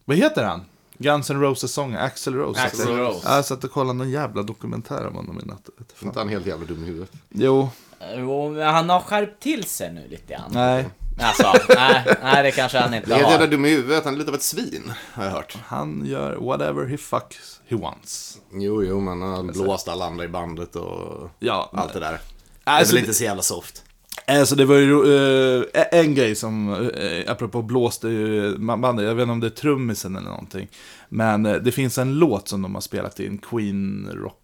vad 0.04 0.16
heter 0.16 0.44
han? 0.44 0.64
Guns 0.98 1.30
N' 1.30 1.40
Roses 1.40 1.72
sång, 1.72 1.94
Axl 1.94 2.34
Rose. 2.34 2.62
Axl 2.62 2.82
Rose. 2.82 3.20
Ja, 3.24 3.36
Jag 3.36 3.44
satt 3.44 3.64
och 3.64 3.70
kollade 3.70 3.98
någon 3.98 4.10
jävla 4.10 4.42
dokumentär 4.42 5.06
om 5.06 5.14
honom 5.14 5.40
i 5.40 5.44
natt. 5.44 5.68
Inte 5.78 5.94
fan. 5.94 6.12
han 6.16 6.28
helt 6.28 6.46
jävla 6.46 6.66
dum 6.66 6.84
i 6.84 6.86
huvudet. 6.86 7.12
Jo, 7.28 7.70
Jo, 8.16 8.50
men 8.50 8.74
han 8.74 8.90
har 8.90 9.00
skärpt 9.00 9.42
till 9.42 9.64
sig 9.64 9.92
nu 9.92 10.08
lite 10.08 10.32
grann. 10.34 10.50
nej. 10.52 10.88
Alltså, 11.18 11.52
nej, 11.68 12.04
nej, 12.22 12.42
det 12.42 12.50
kanske 12.50 12.78
han 12.78 12.94
inte 12.94 13.08
Det 13.08 13.14
är 13.14 13.18
jävla 13.18 13.38
har. 13.38 13.46
dum 13.46 13.64
i 13.64 13.70
huvudet, 13.70 14.04
han 14.04 14.14
är 14.14 14.18
lite 14.18 14.30
av 14.30 14.34
ett 14.34 14.42
svin, 14.42 14.92
har 15.12 15.24
jag 15.24 15.30
hört. 15.30 15.56
Han 15.66 16.02
gör 16.06 16.36
whatever 16.36 16.86
he 16.86 16.96
fucks 16.96 17.60
he 17.68 17.76
wants. 17.76 18.38
Jo, 18.52 18.82
jo, 18.84 19.00
men 19.00 19.22
han 19.22 19.32
har 19.32 19.42
blåst 19.64 19.88
alla 19.88 20.04
andra 20.06 20.24
i 20.24 20.28
bandet 20.28 20.76
och 20.76 21.30
Ja, 21.38 21.70
allt 21.72 21.92
det 21.92 22.00
där. 22.00 22.20
Alltså, 22.64 22.94
det 22.94 22.98
är 22.98 23.00
väl 23.00 23.04
inte 23.04 23.14
så 23.14 23.24
jävla 23.24 23.42
soft. 23.42 23.82
Alltså 24.26 24.54
det 24.54 24.64
var 24.64 24.76
ju 24.76 25.64
eh, 25.72 25.84
en 25.92 26.14
grej 26.14 26.34
som, 26.34 26.68
uh, 26.68 27.30
apropå 27.30 27.62
blåste 27.62 28.08
ju 28.08 28.58
bandet, 28.58 29.06
jag 29.06 29.14
vet 29.14 29.22
inte 29.22 29.32
om 29.32 29.40
det 29.40 29.46
är 29.46 29.50
trummisen 29.50 30.16
eller 30.16 30.28
någonting. 30.30 30.68
Men 31.08 31.46
eh, 31.46 31.54
det 31.54 31.72
finns 31.72 31.98
en 31.98 32.14
låt 32.14 32.48
som 32.48 32.62
de 32.62 32.74
har 32.74 32.82
spelat 32.82 33.20
in, 33.20 33.38
Queen 33.38 34.08
Rock... 34.14 34.38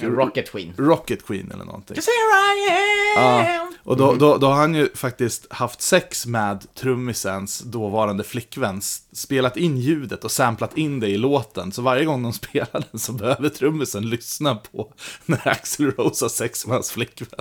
Rocket 0.00 0.50
Queen. 0.50 0.74
Rocket 0.76 1.26
Queen 1.26 1.50
eller 1.54 1.64
någonting. 1.64 1.94
Cause 1.94 2.10
here 2.10 2.68
I 2.68 2.70
am. 3.18 3.44
Ja, 3.44 3.67
och 3.88 3.96
då, 3.96 4.14
då, 4.14 4.38
då 4.38 4.46
har 4.46 4.54
han 4.54 4.74
ju 4.74 4.88
faktiskt 4.94 5.52
haft 5.52 5.82
sex 5.82 6.26
med 6.26 6.74
trummisens 6.74 7.58
dåvarande 7.58 8.24
flickvän, 8.24 8.80
spelat 9.12 9.56
in 9.56 9.78
ljudet 9.78 10.24
och 10.24 10.30
samplat 10.30 10.78
in 10.78 11.00
det 11.00 11.08
i 11.08 11.16
låten. 11.16 11.72
Så 11.72 11.82
varje 11.82 12.04
gång 12.04 12.22
de 12.22 12.32
spelar 12.42 12.84
den 12.90 13.00
så 13.00 13.12
behöver 13.12 13.48
trummisen 13.48 14.08
lyssna 14.08 14.54
på 14.54 14.92
när 15.26 15.48
Axl 15.48 15.84
Rose 15.84 16.24
har 16.24 16.28
sex 16.28 16.66
med 16.66 16.74
hans 16.74 16.90
flickvän. 16.90 17.40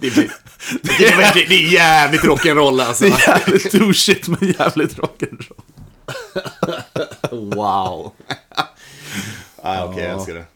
Det 0.00 0.06
är, 0.06 0.14
det 0.82 1.06
är, 1.06 1.48
det 1.48 1.54
är 1.54 1.72
jävligt 1.72 2.22
rock'n'roll 2.22 2.82
alltså. 2.82 3.04
Det 3.04 3.10
är 3.10 3.38
jävligt 3.38 3.72
douchigt 3.72 4.28
men 4.28 4.54
jävligt 4.58 4.98
rock'n'roll. 4.98 5.60
Wow. 7.56 8.12
ah, 9.62 9.84
Okej, 9.84 10.04
jag 10.04 10.12
älskar 10.12 10.34
det. 10.34 10.46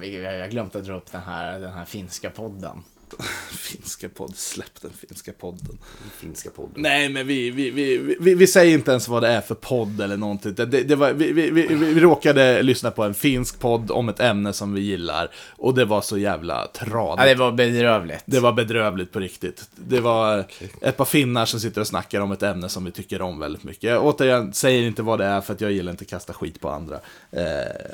Vi 0.00 0.24
har 0.24 0.48
glömt 0.48 0.76
att 0.76 0.84
dra 0.84 0.96
upp 0.96 1.12
den 1.12 1.22
här, 1.22 1.60
den 1.60 1.72
här 1.72 1.84
finska 1.84 2.30
podden. 2.30 2.82
Finska 3.50 4.08
podd, 4.08 4.36
släpp 4.36 4.80
den 4.80 4.90
finska 5.08 5.32
podden. 5.32 5.78
Finska 6.20 6.50
podden. 6.50 6.72
Nej, 6.76 7.08
men 7.08 7.26
vi, 7.26 7.50
vi, 7.50 7.70
vi, 7.70 8.16
vi, 8.20 8.34
vi 8.34 8.46
säger 8.46 8.74
inte 8.74 8.90
ens 8.90 9.08
vad 9.08 9.22
det 9.22 9.28
är 9.28 9.40
för 9.40 9.54
podd 9.54 10.00
eller 10.00 10.16
någonting. 10.16 10.54
Det, 10.54 10.66
det 10.66 10.96
var, 10.96 11.12
vi, 11.12 11.32
vi, 11.32 11.50
vi, 11.50 11.66
vi 11.74 12.00
råkade 12.00 12.62
lyssna 12.62 12.90
på 12.90 13.02
en 13.02 13.14
finsk 13.14 13.58
podd 13.60 13.90
om 13.90 14.08
ett 14.08 14.20
ämne 14.20 14.52
som 14.52 14.74
vi 14.74 14.80
gillar. 14.80 15.30
Och 15.56 15.74
det 15.74 15.84
var 15.84 16.00
så 16.00 16.18
jävla 16.18 16.66
tradigt. 16.66 17.20
Ja, 17.20 17.28
det 17.28 17.34
var 17.34 17.52
bedrövligt. 17.52 18.22
Det 18.26 18.40
var 18.40 18.52
bedrövligt 18.52 19.12
på 19.12 19.20
riktigt. 19.20 19.68
Det 19.74 20.00
var 20.00 20.44
ett 20.80 20.96
par 20.96 21.04
finnar 21.04 21.46
som 21.46 21.60
sitter 21.60 21.80
och 21.80 21.86
snackar 21.86 22.20
om 22.20 22.32
ett 22.32 22.42
ämne 22.42 22.68
som 22.68 22.84
vi 22.84 22.90
tycker 22.90 23.22
om 23.22 23.38
väldigt 23.38 23.64
mycket. 23.64 23.82
Jag, 23.82 24.04
återigen, 24.04 24.52
säger 24.52 24.82
inte 24.82 25.02
vad 25.02 25.18
det 25.18 25.24
är 25.24 25.40
för 25.40 25.52
att 25.52 25.60
jag 25.60 25.72
gillar 25.72 25.92
inte 25.92 26.02
att 26.02 26.10
kasta 26.10 26.32
skit 26.32 26.60
på 26.60 26.68
andra. 26.68 27.00
Eh, 27.30 27.42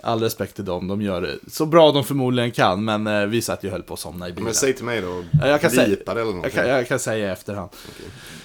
all 0.02 0.22
respekt 0.22 0.54
till 0.54 0.64
dem, 0.64 0.88
de 0.88 1.02
gör 1.02 1.22
det 1.22 1.38
så 1.50 1.66
bra 1.66 1.92
de 1.92 2.04
förmodligen 2.04 2.50
kan, 2.50 2.84
men 2.84 3.06
eh, 3.06 3.26
vi 3.26 3.42
satt 3.42 3.64
ju 3.64 3.68
och 3.68 3.72
höll 3.72 3.82
på 3.82 3.94
att 3.94 4.00
somna 4.00 4.28
i 4.28 4.32
bilen. 4.32 4.44
Men 4.44 4.54
säg 4.54 4.72
till 4.72 4.84
mig 4.84 5.00
då, 5.00 5.07
Ja, 5.40 5.48
jag 5.48 5.60
kan 5.60 5.70
säga- 5.70 5.88
bipa 5.88 6.14
det 6.14 6.20
eller 6.20 6.42
jag, 6.42 6.52
kan, 6.52 6.68
jag 6.68 6.88
kan 6.88 6.98
säga 6.98 7.28
i 7.28 7.30
efterhand. 7.32 7.70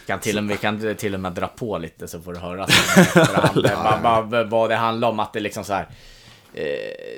Kan 0.07 0.19
till 0.19 0.37
och 0.37 0.43
med, 0.43 0.55
vi 0.55 0.61
kan 0.61 0.95
till 0.95 1.13
och 1.13 1.19
med 1.19 1.31
dra 1.31 1.47
på 1.47 1.77
lite 1.77 2.07
så 2.07 2.21
får 2.21 2.33
du 2.33 2.39
höra 2.39 2.67
vad, 4.03 4.29
vad, 4.29 4.49
vad 4.49 4.69
det 4.69 4.75
handlar 4.75 5.09
om. 5.09 5.19
Att 5.19 5.33
det 5.33 5.39
liksom 5.39 5.63
så 5.63 5.73
här. 5.73 5.87
Eh, 6.53 6.65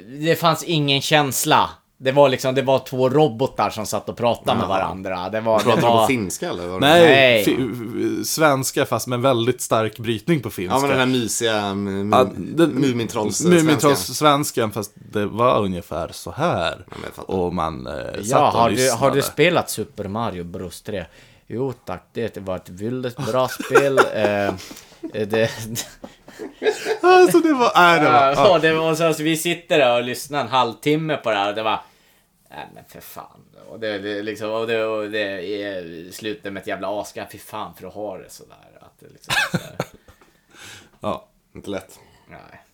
det 0.07 0.35
fanns 0.35 0.63
ingen 0.63 1.01
känsla. 1.01 1.69
Det 1.97 2.11
var 2.11 2.29
liksom, 2.29 2.55
det 2.55 2.61
var 2.61 2.79
två 2.79 3.09
robotar 3.09 3.69
som 3.69 3.85
satt 3.85 4.09
och 4.09 4.17
pratade 4.17 4.59
med 4.59 4.67
varandra. 4.67 5.29
Det 5.29 5.41
var, 5.41 5.57
det 5.57 5.63
Pratar 5.63 5.81
du 5.81 5.87
på 5.87 5.93
var... 5.93 6.07
finska 6.07 6.49
eller? 6.49 6.67
Vad 6.67 6.81
det- 6.81 6.87
Nej, 6.87 8.25
svenska 8.25 8.85
fast 8.85 9.07
med 9.07 9.19
väldigt 9.21 9.61
stark 9.61 9.99
brytning 9.99 10.41
på 10.41 10.49
finska. 10.49 10.75
Ja, 10.75 10.79
men 10.81 10.89
den 10.89 10.99
här 10.99 11.05
mysiga 11.05 11.57
mm, 11.57 12.11
Ja, 12.13 12.23
mu- 12.23 12.55
den- 12.57 12.69
Mumintrolls 12.71 13.45
Mumintrolls-svenskan, 13.45 14.71
fast 14.71 14.91
det 14.95 15.25
var 15.25 15.59
ungefär 15.63 16.09
så 16.11 16.31
här. 16.31 16.85
fattar. 17.15 17.31
och 17.35 17.53
man 17.53 17.87
eh, 17.87 17.93
satt 17.93 18.25
Ja, 18.27 18.47
och 18.47 18.53
har 18.59 18.69
du, 18.69 18.75
lyssnade. 18.75 18.99
har 18.99 19.11
du 19.11 19.21
spelat 19.21 19.69
Super 19.69 20.07
Mario 20.07 20.43
Bros 20.43 20.81
3? 20.81 21.05
Jo 21.47 21.73
tack, 21.85 22.03
det 22.13 22.37
var 22.37 22.55
ett 22.55 22.69
väldigt 22.69 23.17
bra 23.17 23.47
spel. 23.47 23.99
Eh, 25.13 25.25
det, 25.25 25.49
Alltså 27.01 27.39
det 27.39 27.53
var... 27.53 27.71
Nej, 27.75 27.99
det 27.99 28.05
var... 28.05 28.31
ja, 28.31 28.59
det 28.59 28.73
var 28.73 28.95
så, 28.95 29.13
så 29.13 29.23
vi 29.23 29.37
sitter 29.37 29.77
där 29.77 29.95
och 29.97 30.03
lyssnar 30.03 30.41
en 30.41 30.47
halvtimme 30.47 31.17
på 31.17 31.29
det 31.29 31.35
här 31.35 31.49
och 31.49 31.55
det 31.55 31.63
var... 31.63 31.79
Nej 32.49 32.67
men 32.73 32.85
för 32.85 33.01
fan. 33.01 33.41
Och 33.69 33.79
det, 33.79 33.99
det, 33.99 34.21
liksom, 34.21 34.51
och 34.51 34.67
det, 34.67 34.85
och 34.85 35.11
det 35.11 35.63
är 35.63 36.11
slutet 36.11 36.53
med 36.53 36.61
ett 36.61 36.67
jävla 36.67 37.01
asgarv. 37.01 37.25
Fy 37.31 37.37
fan 37.37 37.75
för 37.75 37.87
att 37.87 37.93
ha 37.93 38.17
det 38.17 38.29
sådär. 38.29 38.79
Att 38.81 38.99
det 38.99 39.07
liksom, 39.09 39.33
så 39.51 39.57
ja. 40.99 41.27
Inte 41.55 41.69
lätt. 41.69 41.99
nej. 42.29 42.64